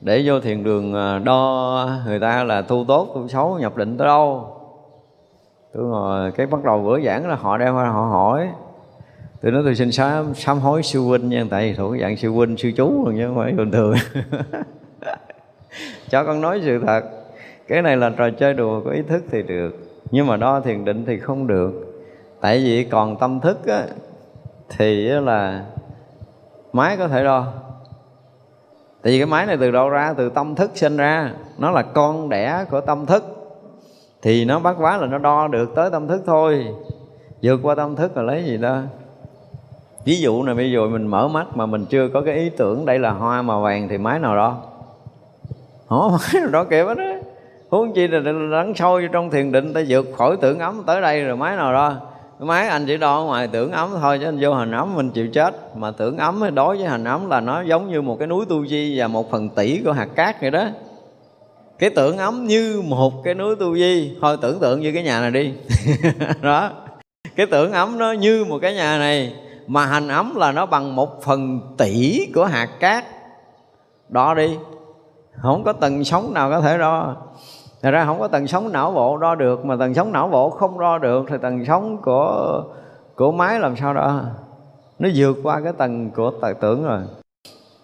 để 0.00 0.22
vô 0.26 0.40
thiền 0.40 0.64
đường 0.64 0.94
đo 1.24 1.88
người 2.06 2.20
ta 2.20 2.44
là 2.44 2.62
thu 2.62 2.84
tốt 2.88 3.08
thu 3.14 3.28
xấu 3.28 3.58
nhập 3.58 3.76
định 3.76 3.96
tới 3.98 4.06
đâu 4.06 4.58
tôi 5.74 5.84
ngồi 5.84 6.32
cái 6.32 6.46
bắt 6.46 6.64
đầu 6.64 6.82
bữa 6.82 7.00
giảng 7.00 7.28
là 7.28 7.34
họ 7.34 7.58
đem 7.58 7.74
họ 7.74 8.08
hỏi. 8.10 8.48
Tôi 9.42 9.52
nói 9.52 9.62
tôi 9.64 9.74
xin 9.74 9.92
sám 9.92 10.34
sám 10.34 10.58
hối 10.58 10.82
sư 10.82 11.00
huynh 11.00 11.28
nha 11.28 11.44
tại 11.50 11.68
vì 11.68 11.76
thuộc 11.76 11.94
dạng 12.00 12.16
sư 12.16 12.30
huynh 12.30 12.56
sư 12.56 12.72
chú 12.76 13.04
rồi 13.04 13.14
chứ 13.16 13.26
không 13.26 13.36
phải 13.36 13.52
bình 13.52 13.70
thường. 13.70 13.94
Cho 16.08 16.24
con 16.24 16.40
nói 16.40 16.60
sự 16.64 16.80
thật 16.86 17.04
cái 17.68 17.82
này 17.82 17.96
là 17.96 18.10
trò 18.10 18.30
chơi 18.30 18.54
đùa 18.54 18.80
có 18.84 18.90
ý 18.90 19.02
thức 19.02 19.24
thì 19.30 19.42
được. 19.42 19.70
Nhưng 20.10 20.26
mà 20.26 20.36
đo 20.36 20.60
thiền 20.60 20.84
định 20.84 21.04
thì 21.06 21.18
không 21.18 21.46
được. 21.46 21.72
Tại 22.40 22.58
vì 22.58 22.84
còn 22.84 23.16
tâm 23.16 23.40
thức 23.40 23.66
á, 23.66 23.86
thì 24.68 25.08
là 25.08 25.64
máy 26.72 26.96
có 26.96 27.08
thể 27.08 27.24
đo. 27.24 27.46
Tại 29.02 29.12
vì 29.12 29.18
cái 29.18 29.26
máy 29.26 29.46
này 29.46 29.56
từ 29.60 29.70
đâu 29.70 29.88
ra? 29.88 30.14
Từ 30.16 30.30
tâm 30.30 30.54
thức 30.54 30.70
sinh 30.74 30.96
ra. 30.96 31.32
Nó 31.58 31.70
là 31.70 31.82
con 31.82 32.28
đẻ 32.28 32.64
của 32.70 32.80
tâm 32.80 33.06
thức 33.06 33.41
thì 34.22 34.44
nó 34.44 34.58
bắt 34.58 34.76
quá 34.78 34.96
là 34.96 35.06
nó 35.06 35.18
đo 35.18 35.48
được 35.48 35.74
tới 35.74 35.90
tâm 35.90 36.08
thức 36.08 36.22
thôi. 36.26 36.66
Vượt 37.42 37.60
qua 37.62 37.74
tâm 37.74 37.96
thức 37.96 38.16
là 38.16 38.22
lấy 38.22 38.44
gì 38.44 38.56
đó. 38.56 38.78
Ví 40.04 40.20
dụ 40.20 40.42
này 40.42 40.54
bây 40.54 40.72
giờ 40.72 40.86
mình 40.86 41.06
mở 41.06 41.28
mắt 41.28 41.56
mà 41.56 41.66
mình 41.66 41.84
chưa 41.84 42.08
có 42.08 42.20
cái 42.20 42.34
ý 42.34 42.50
tưởng 42.50 42.86
đây 42.86 42.98
là 42.98 43.10
hoa 43.10 43.42
màu 43.42 43.60
vàng 43.60 43.88
thì 43.88 43.98
máy 43.98 44.18
nào 44.18 44.36
đó. 44.36 44.62
Hổ 45.86 46.08
máy 46.32 46.42
nào 46.42 46.50
đó 46.50 46.64
kịp 46.64 46.84
hết 46.84 46.94
đó. 46.94 47.04
Huống 47.70 47.92
chi 47.92 48.08
là 48.08 48.32
lắng 48.32 48.72
sâu 48.76 49.00
vô 49.02 49.08
trong 49.12 49.30
thiền 49.30 49.52
định, 49.52 49.72
ta 49.72 49.80
vượt 49.88 50.06
khỏi 50.16 50.36
tưởng 50.40 50.58
ấm 50.58 50.82
tới 50.86 51.00
đây 51.00 51.24
rồi 51.24 51.36
máy 51.36 51.56
nào 51.56 51.72
đó. 51.72 51.94
Máy 52.38 52.68
anh 52.68 52.86
chỉ 52.86 52.96
đo 52.96 53.22
ngoài 53.22 53.48
tưởng 53.52 53.72
ấm 53.72 53.88
thôi 54.00 54.18
chứ 54.20 54.28
anh 54.28 54.38
vô 54.40 54.54
hình 54.54 54.70
ấm 54.70 54.94
mình 54.94 55.10
chịu 55.10 55.28
chết. 55.28 55.76
Mà 55.76 55.90
tưởng 55.90 56.18
ấm, 56.18 56.54
đối 56.54 56.76
với 56.76 56.86
hình 56.86 57.04
ấm 57.04 57.30
là 57.30 57.40
nó 57.40 57.60
giống 57.60 57.90
như 57.90 58.02
một 58.02 58.18
cái 58.18 58.28
núi 58.28 58.44
tu 58.48 58.66
di 58.66 58.98
và 58.98 59.08
một 59.08 59.30
phần 59.30 59.48
tỷ 59.48 59.82
của 59.84 59.92
hạt 59.92 60.08
cát 60.14 60.40
vậy 60.40 60.50
đó 60.50 60.64
cái 61.82 61.90
tưởng 61.90 62.18
ấm 62.18 62.44
như 62.44 62.82
một 62.88 63.12
cái 63.24 63.34
núi 63.34 63.56
tu 63.56 63.76
di. 63.76 64.16
Thôi 64.20 64.36
tưởng 64.40 64.60
tượng 64.60 64.80
như 64.80 64.92
cái 64.94 65.02
nhà 65.02 65.20
này 65.20 65.30
đi. 65.30 65.54
Đó. 66.42 66.70
Cái 67.36 67.46
tưởng 67.46 67.72
ấm 67.72 67.98
nó 67.98 68.12
như 68.12 68.44
một 68.44 68.58
cái 68.62 68.74
nhà 68.74 68.98
này, 68.98 69.34
mà 69.66 69.86
hành 69.86 70.08
ấm 70.08 70.36
là 70.36 70.52
nó 70.52 70.66
bằng 70.66 70.96
một 70.96 71.22
phần 71.22 71.60
tỷ 71.78 72.26
của 72.34 72.44
hạt 72.44 72.68
cát. 72.80 73.04
Đo 74.08 74.34
đi. 74.34 74.58
Không 75.42 75.64
có 75.64 75.72
tầng 75.72 76.04
sống 76.04 76.34
nào 76.34 76.50
có 76.50 76.60
thể 76.60 76.78
đo. 76.78 77.16
Thật 77.82 77.90
ra 77.90 78.04
không 78.04 78.20
có 78.20 78.28
tầng 78.28 78.46
sống 78.46 78.72
não 78.72 78.92
bộ 78.92 79.18
đo 79.18 79.34
được, 79.34 79.64
Mà 79.64 79.76
tầng 79.76 79.94
sống 79.94 80.12
não 80.12 80.28
bộ 80.28 80.50
không 80.50 80.80
đo 80.80 80.98
được 80.98 81.26
Thì 81.28 81.36
tầng 81.42 81.64
sống 81.64 81.96
của 82.02 82.64
của 83.16 83.32
máy 83.32 83.60
làm 83.60 83.76
sao 83.76 83.94
đo? 83.94 84.22
Nó 84.98 85.08
vượt 85.14 85.36
qua 85.42 85.60
cái 85.64 85.72
tầng 85.72 86.10
của 86.10 86.30
tài 86.40 86.54
tưởng 86.54 86.84
rồi. 86.84 87.00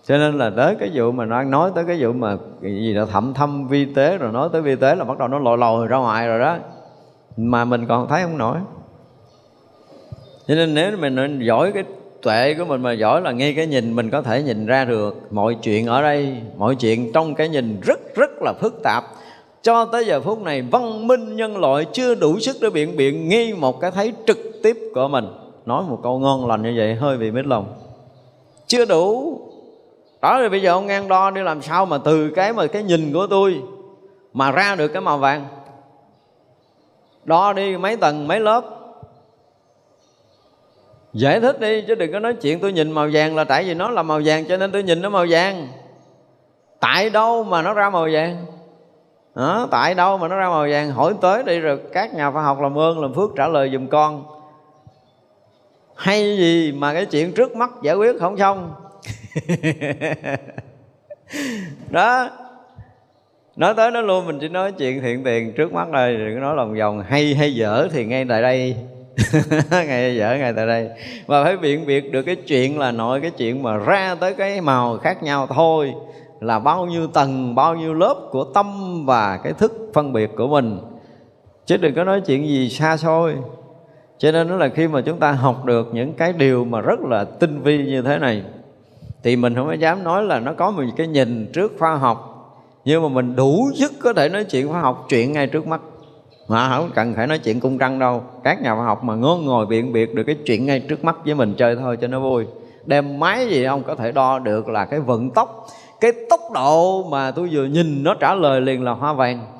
Cho 0.09 0.19
nên 0.19 0.39
là 0.39 0.51
tới 0.51 0.77
cái 0.81 0.91
vụ 0.95 1.13
mà 1.13 1.25
nó 1.25 1.43
nói 1.43 1.71
tới 1.75 1.85
cái 1.85 1.97
vụ 2.01 2.13
mà 2.13 2.37
gì 2.63 2.93
là 2.93 3.05
thẩm 3.05 3.35
thâm 3.35 3.69
vi 3.69 3.85
tế 3.85 4.19
Rồi 4.19 4.33
nói 4.33 4.49
tới 4.53 4.63
vi 4.63 4.77
tế 4.77 4.95
là 4.95 5.05
bắt 5.05 5.19
đầu 5.19 5.29
nó 5.29 5.39
lòi 5.39 5.59
lòi 5.59 5.87
ra 5.87 5.97
ngoài 5.97 6.29
rồi 6.29 6.39
đó. 6.39 6.57
Mà 7.37 7.65
mình 7.65 7.87
còn 7.87 8.09
thấy 8.09 8.23
không 8.23 8.39
nổi. 8.39 8.59
Cho 10.47 10.55
nên 10.55 10.75
nếu 10.75 10.97
mình 10.97 11.41
giỏi 11.43 11.73
cái 11.73 11.85
tuệ 12.23 12.55
của 12.55 12.65
mình 12.65 12.83
mà 12.83 12.93
giỏi 12.93 13.21
là 13.21 13.33
ngay 13.33 13.55
cái 13.55 13.67
nhìn, 13.67 13.97
mình 13.97 14.11
có 14.11 14.23
thể 14.23 14.43
nhìn 14.43 14.67
ra 14.67 14.85
được 14.85 15.17
mọi 15.31 15.57
chuyện 15.63 15.87
ở 15.87 16.03
đây, 16.03 16.37
mọi 16.57 16.75
chuyện 16.75 17.13
trong 17.13 17.35
cái 17.35 17.49
nhìn 17.49 17.81
rất 17.81 18.15
rất 18.15 18.31
là 18.43 18.53
phức 18.61 18.83
tạp. 18.83 19.05
Cho 19.63 19.85
tới 19.85 20.07
giờ 20.07 20.21
phút 20.21 20.43
này, 20.43 20.63
văn 20.63 21.07
minh 21.07 21.37
nhân 21.37 21.57
loại 21.57 21.87
chưa 21.93 22.15
đủ 22.15 22.39
sức 22.39 22.57
để 22.61 22.71
biện 22.71 22.97
biện 22.97 23.29
nghi 23.29 23.53
một 23.53 23.81
cái 23.81 23.91
thấy 23.91 24.13
trực 24.27 24.39
tiếp 24.63 24.77
của 24.95 25.09
mình. 25.09 25.25
Nói 25.67 25.85
một 25.89 26.01
câu 26.03 26.19
ngon 26.19 26.47
lành 26.47 26.63
như 26.63 26.75
vậy 26.77 26.95
hơi 26.95 27.19
bị 27.19 27.31
mít 27.31 27.47
lòng. 27.47 27.67
Chưa 28.67 28.85
đủ 28.85 29.39
đó 30.21 30.39
rồi 30.41 30.49
bây 30.49 30.63
giờ 30.63 30.73
ông 30.73 30.87
ngang 30.87 31.09
đo 31.09 31.31
đi 31.31 31.41
làm 31.41 31.63
sao 31.63 31.87
mà 31.87 31.99
từ 32.05 32.31
cái 32.31 32.53
mà 32.53 32.67
cái 32.67 32.83
nhìn 32.83 33.13
của 33.13 33.27
tôi 33.27 33.63
mà 34.33 34.51
ra 34.51 34.75
được 34.75 34.89
cái 34.89 35.01
màu 35.01 35.19
vàng? 35.19 35.47
Đo 37.25 37.53
đi 37.53 37.77
mấy 37.77 37.97
tầng 37.97 38.29
mấy 38.29 38.41
lớp. 38.41 38.65
Giải 41.13 41.41
thích 41.41 41.61
đi 41.61 41.85
chứ 41.89 41.95
đừng 41.95 42.13
có 42.13 42.19
nói 42.19 42.35
chuyện 42.35 42.61
tôi 42.61 42.73
nhìn 42.73 42.93
màu 42.93 43.09
vàng 43.13 43.37
là 43.37 43.45
tại 43.45 43.65
vì 43.65 43.75
nó 43.75 43.91
là 43.91 44.03
màu 44.03 44.21
vàng 44.25 44.45
cho 44.49 44.57
nên 44.57 44.73
tôi 44.73 44.83
nhìn 44.83 45.03
nó 45.03 45.09
màu 45.09 45.27
vàng. 45.29 45.69
Tại 46.81 47.11
đâu 47.11 47.45
mà 47.45 47.63
nó 47.63 47.75
ra 47.75 47.91
màu 47.91 48.09
vàng? 48.13 48.47
Đó, 49.35 49.69
tại 49.71 49.95
đâu 49.95 50.19
mà 50.19 50.29
nó 50.29 50.37
ra 50.37 50.49
màu 50.49 50.67
vàng? 50.71 50.91
Hỏi 50.91 51.15
tới 51.21 51.43
đi 51.43 51.59
rồi 51.59 51.81
các 51.93 52.15
nhà 52.15 52.31
khoa 52.31 52.43
học 52.43 52.61
làm 52.61 52.79
ơn 52.79 53.01
làm 53.01 53.15
phước 53.15 53.31
trả 53.37 53.49
lời 53.49 53.71
giùm 53.73 53.87
con. 53.87 54.25
Hay 55.95 56.37
gì 56.37 56.73
mà 56.73 56.93
cái 56.95 57.07
chuyện 57.07 57.33
trước 57.33 57.57
mắt 57.57 57.71
giải 57.83 57.95
quyết 57.95 58.21
không 58.21 58.39
xong? 58.39 58.75
đó. 61.91 62.31
Nói 63.57 63.75
tới 63.75 63.91
nó 63.91 64.01
luôn, 64.01 64.27
mình 64.27 64.39
chỉ 64.41 64.49
nói 64.49 64.73
chuyện 64.73 65.01
thiện 65.01 65.25
tiền 65.25 65.53
trước 65.53 65.73
mắt 65.73 65.89
thôi, 65.93 66.17
đừng 66.17 66.35
có 66.35 66.41
nói 66.41 66.57
lòng 66.57 66.79
vòng. 66.79 67.03
Hay 67.09 67.35
hay 67.35 67.55
dở 67.55 67.89
thì 67.93 68.05
ngay 68.05 68.27
tại 68.29 68.43
đây. 68.43 68.77
Ngay 69.71 70.17
dở, 70.17 70.37
ngay 70.39 70.53
tại 70.53 70.67
đây. 70.67 70.91
Và 71.27 71.45
phải 71.45 71.57
biện 71.57 71.87
biệt 71.87 72.13
được 72.13 72.23
cái 72.23 72.37
chuyện 72.37 72.79
là 72.79 72.93
nội, 72.93 73.21
cái 73.21 73.31
chuyện 73.31 73.63
mà 73.63 73.77
ra 73.77 74.15
tới 74.21 74.35
cái 74.35 74.61
màu 74.61 74.99
khác 74.99 75.23
nhau 75.23 75.47
thôi 75.47 75.95
là 76.41 76.59
bao 76.59 76.87
nhiêu 76.87 77.07
tầng, 77.07 77.55
bao 77.55 77.75
nhiêu 77.75 77.95
lớp 77.95 78.17
của 78.31 78.45
tâm 78.45 78.67
và 79.07 79.41
cái 79.45 79.53
thức 79.53 79.91
phân 79.95 80.13
biệt 80.13 80.31
của 80.37 80.49
mình. 80.49 80.81
Chứ 81.67 81.77
đừng 81.77 81.95
có 81.95 82.05
nói 82.05 82.21
chuyện 82.21 82.49
gì 82.49 82.69
xa 82.69 82.97
xôi. 82.97 83.35
Cho 84.19 84.33
nên 84.33 84.49
nó 84.49 84.57
là 84.57 84.69
khi 84.69 84.89
mà 84.89 85.01
chúng 85.01 85.19
ta 85.19 85.33
học 85.33 85.65
được 85.65 85.89
những 85.93 86.13
cái 86.13 86.33
điều 86.33 86.65
mà 86.65 86.81
rất 86.81 87.01
là 87.01 87.25
tinh 87.25 87.63
vi 87.63 87.79
như 87.79 88.03
thế 88.03 88.19
này 88.19 88.43
thì 89.23 89.37
mình 89.37 89.55
không 89.55 89.67
có 89.67 89.73
dám 89.73 90.05
nói 90.05 90.23
là 90.23 90.41
nó 90.41 90.53
có 90.53 90.71
một 90.71 90.83
cái 90.97 91.07
nhìn 91.07 91.51
trước 91.53 91.73
khoa 91.79 91.97
học, 91.97 92.35
nhưng 92.85 93.03
mà 93.03 93.09
mình 93.09 93.37
đủ 93.37 93.71
sức 93.75 93.93
có 94.03 94.13
thể 94.13 94.29
nói 94.29 94.45
chuyện 94.45 94.69
khoa 94.69 94.81
học 94.81 95.07
chuyện 95.09 95.33
ngay 95.33 95.47
trước 95.47 95.67
mắt. 95.67 95.81
Mà 96.49 96.69
không 96.69 96.91
cần 96.95 97.15
phải 97.15 97.27
nói 97.27 97.39
chuyện 97.39 97.61
cung 97.61 97.79
trăng 97.79 97.99
đâu, 97.99 98.23
các 98.45 98.63
nhà 98.63 98.75
khoa 98.75 98.85
học 98.85 99.05
mà 99.05 99.15
ngó 99.15 99.37
ngồi 99.37 99.67
biện 99.67 99.93
biệt 99.93 100.15
được 100.15 100.23
cái 100.25 100.37
chuyện 100.47 100.67
ngay 100.67 100.81
trước 100.81 101.05
mắt 101.05 101.17
với 101.25 101.35
mình 101.35 101.55
chơi 101.59 101.77
thôi 101.77 101.97
cho 102.01 102.07
nó 102.07 102.21
vui. 102.21 102.47
Đem 102.87 103.21
máy 103.21 103.49
gì 103.49 103.65
ông 103.65 103.83
có 103.83 103.95
thể 103.95 104.13
đo 104.13 104.39
được 104.39 104.69
là 104.69 104.85
cái 104.85 105.01
vận 105.01 105.31
tốc, 105.31 105.67
cái 106.01 106.13
tốc 106.31 106.41
độ 106.55 107.03
mà 107.11 107.31
tôi 107.31 107.49
vừa 107.53 107.65
nhìn 107.65 108.03
nó 108.03 108.15
trả 108.15 108.35
lời 108.35 108.61
liền 108.61 108.85
là 108.85 108.93
hoa 108.93 109.13
vàng 109.13 109.58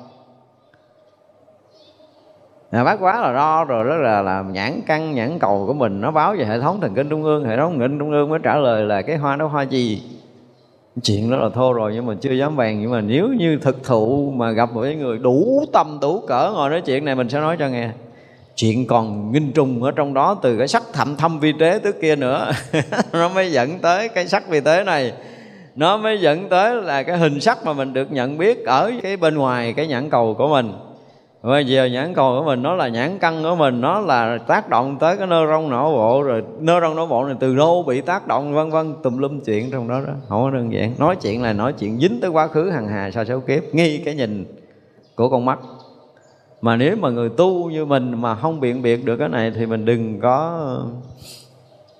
à, 2.71 2.83
bác 2.83 2.99
quá 2.99 3.21
là 3.21 3.33
đo 3.33 3.65
rồi 3.65 3.85
đó 3.85 3.95
là 3.95 4.21
là 4.21 4.41
nhãn 4.41 4.81
căn 4.85 5.15
nhãn 5.15 5.39
cầu 5.39 5.63
của 5.67 5.73
mình. 5.73 6.01
Nó 6.01 6.11
báo 6.11 6.35
về 6.37 6.45
hệ 6.45 6.59
thống 6.59 6.81
thần 6.81 6.93
kinh 6.95 7.09
trung 7.09 7.23
ương. 7.23 7.45
Hệ 7.45 7.57
thống 7.57 7.71
thần 7.71 7.79
kinh 7.79 7.99
trung 7.99 8.11
ương 8.11 8.29
mới 8.29 8.39
trả 8.43 8.55
lời 8.55 8.85
là 8.85 9.01
cái 9.01 9.17
hoa 9.17 9.35
đó 9.35 9.47
hoa 9.47 9.63
gì 9.63 10.01
chuyện 11.03 11.31
đó 11.31 11.37
là 11.37 11.49
thô 11.55 11.73
rồi 11.73 11.91
nhưng 11.95 12.05
mà 12.05 12.13
chưa 12.21 12.31
dám 12.31 12.55
bàn. 12.55 12.81
Nhưng 12.81 12.91
mà 12.91 13.01
nếu 13.01 13.27
như 13.27 13.57
thực 13.61 13.83
thụ 13.83 14.33
mà 14.35 14.51
gặp 14.51 14.73
một 14.73 14.81
cái 14.81 14.95
người 14.95 15.17
đủ 15.17 15.65
tâm 15.73 15.97
đủ 16.01 16.19
cỡ 16.27 16.51
ngồi 16.55 16.69
nói 16.69 16.81
chuyện 16.81 17.05
này 17.05 17.15
mình 17.15 17.29
sẽ 17.29 17.39
nói 17.39 17.57
cho 17.59 17.67
nghe. 17.67 17.89
Chuyện 18.55 18.87
còn 18.87 19.31
nghinh 19.31 19.51
trùng 19.51 19.83
ở 19.83 19.91
trong 19.91 20.13
đó 20.13 20.37
từ 20.41 20.57
cái 20.57 20.67
sắc 20.67 20.83
thậm 20.93 21.15
thâm 21.17 21.39
vi 21.39 21.53
tế 21.59 21.79
tới 21.83 21.93
kia 22.01 22.15
nữa. 22.15 22.51
Nó 23.13 23.29
mới 23.29 23.51
dẫn 23.51 23.79
tới 23.79 24.09
cái 24.09 24.27
sắc 24.27 24.49
vi 24.49 24.59
tế 24.59 24.83
này. 24.83 25.13
Nó 25.75 25.97
mới 25.97 26.21
dẫn 26.21 26.49
tới 26.49 26.75
là 26.75 27.03
cái 27.03 27.17
hình 27.17 27.39
sắc 27.39 27.65
mà 27.65 27.73
mình 27.73 27.93
được 27.93 28.11
nhận 28.11 28.37
biết 28.37 28.65
ở 28.65 28.91
cái 29.03 29.17
bên 29.17 29.35
ngoài 29.35 29.73
cái 29.73 29.87
nhãn 29.87 30.09
cầu 30.09 30.35
của 30.37 30.47
mình 30.47 30.73
bây 31.41 31.65
giờ 31.67 31.85
nhãn 31.85 32.13
cầu 32.13 32.39
của 32.39 32.45
mình 32.45 32.63
nó 32.63 32.75
là 32.75 32.87
nhãn 32.87 33.19
căn 33.19 33.43
của 33.43 33.55
mình, 33.55 33.81
nó 33.81 33.99
là 33.99 34.37
tác 34.37 34.69
động 34.69 34.97
tới 34.99 35.17
cái 35.17 35.27
nơ 35.27 35.47
rong 35.47 35.69
não 35.69 35.91
bộ, 35.91 36.23
rồi 36.23 36.43
nơ 36.59 36.79
rong 36.81 36.95
não 36.95 37.05
bộ 37.05 37.25
này 37.25 37.35
từ 37.39 37.55
đâu 37.55 37.83
bị 37.83 38.01
tác 38.01 38.27
động, 38.27 38.53
vân 38.53 38.69
vân, 38.69 38.93
tùm 39.03 39.17
lum 39.17 39.39
chuyện 39.39 39.71
trong 39.71 39.87
đó 39.87 40.01
đó. 40.07 40.13
Không 40.27 40.43
có 40.43 40.49
đơn 40.49 40.73
giản. 40.73 40.93
Nói 40.97 41.15
chuyện 41.15 41.43
là 41.43 41.53
nói 41.53 41.73
chuyện 41.73 41.99
dính 41.99 42.21
tới 42.21 42.29
quá 42.29 42.47
khứ 42.47 42.69
hằng 42.69 42.87
hà 42.87 43.11
sao 43.11 43.25
số 43.25 43.39
kiếp, 43.39 43.63
nghi 43.75 43.97
cái 43.97 44.15
nhìn 44.15 44.45
của 45.15 45.29
con 45.29 45.45
mắt. 45.45 45.59
Mà 46.61 46.75
nếu 46.75 46.95
mà 46.95 47.09
người 47.09 47.29
tu 47.29 47.69
như 47.69 47.85
mình 47.85 48.21
mà 48.21 48.35
không 48.35 48.59
biện 48.59 48.81
biệt 48.81 49.05
được 49.05 49.17
cái 49.17 49.29
này 49.29 49.51
thì 49.55 49.65
mình 49.65 49.85
đừng 49.85 50.19
có 50.19 50.59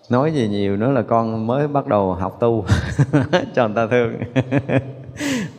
nói 0.10 0.32
gì 0.32 0.48
nhiều 0.48 0.78
nữa 0.78 0.92
là 0.92 1.02
con 1.02 1.48
mới 1.48 1.68
bắt 1.68 1.88
đầu 1.88 2.14
học 2.14 2.38
tu. 2.40 2.66
Cho 3.56 3.68
người 3.68 3.76
ta 3.76 3.88
thương. 3.88 4.14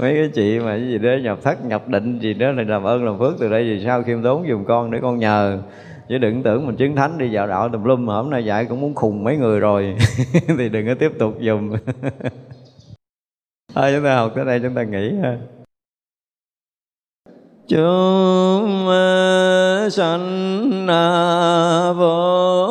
mấy 0.00 0.14
cái 0.14 0.30
chị 0.34 0.58
mà 0.58 0.76
cái 0.76 0.88
gì 0.88 0.98
đó 0.98 1.10
nhập 1.22 1.38
thất, 1.42 1.64
nhập 1.64 1.88
định 1.88 2.18
gì 2.18 2.34
đó 2.34 2.52
là 2.52 2.62
làm 2.62 2.84
ơn, 2.84 3.04
làm 3.04 3.18
phước 3.18 3.34
từ 3.38 3.48
đây, 3.48 3.64
vì 3.64 3.84
sao 3.84 4.02
khiêm 4.02 4.22
tốn 4.22 4.48
dùng 4.48 4.64
con 4.64 4.90
để 4.90 4.98
con 5.02 5.18
nhờ? 5.18 5.58
Chứ 6.08 6.18
đừng 6.18 6.42
tưởng 6.42 6.66
mình 6.66 6.76
chứng 6.76 6.96
thánh 6.96 7.18
đi 7.18 7.28
vào 7.32 7.46
đạo 7.46 7.68
tùm 7.68 7.84
lum 7.84 8.06
mà 8.06 8.14
hôm 8.14 8.30
nay 8.30 8.44
dạy 8.44 8.64
cũng 8.64 8.80
muốn 8.80 8.94
khùng 8.94 9.24
mấy 9.24 9.36
người 9.36 9.60
rồi. 9.60 9.96
Thì 10.58 10.68
đừng 10.68 10.86
có 10.86 10.94
tiếp 10.94 11.12
tục 11.18 11.40
dùng. 11.40 11.70
Thôi, 13.74 13.92
chúng 13.94 14.04
ta 14.04 14.16
học 14.16 14.32
tới 14.34 14.44
đây, 14.44 14.60
chúng 14.62 14.74
ta 14.74 14.82
nghỉ 14.82 15.14
ha. 15.22 15.38
Chúng 17.68 18.88
sanh 19.90 20.86
vô 21.98 22.69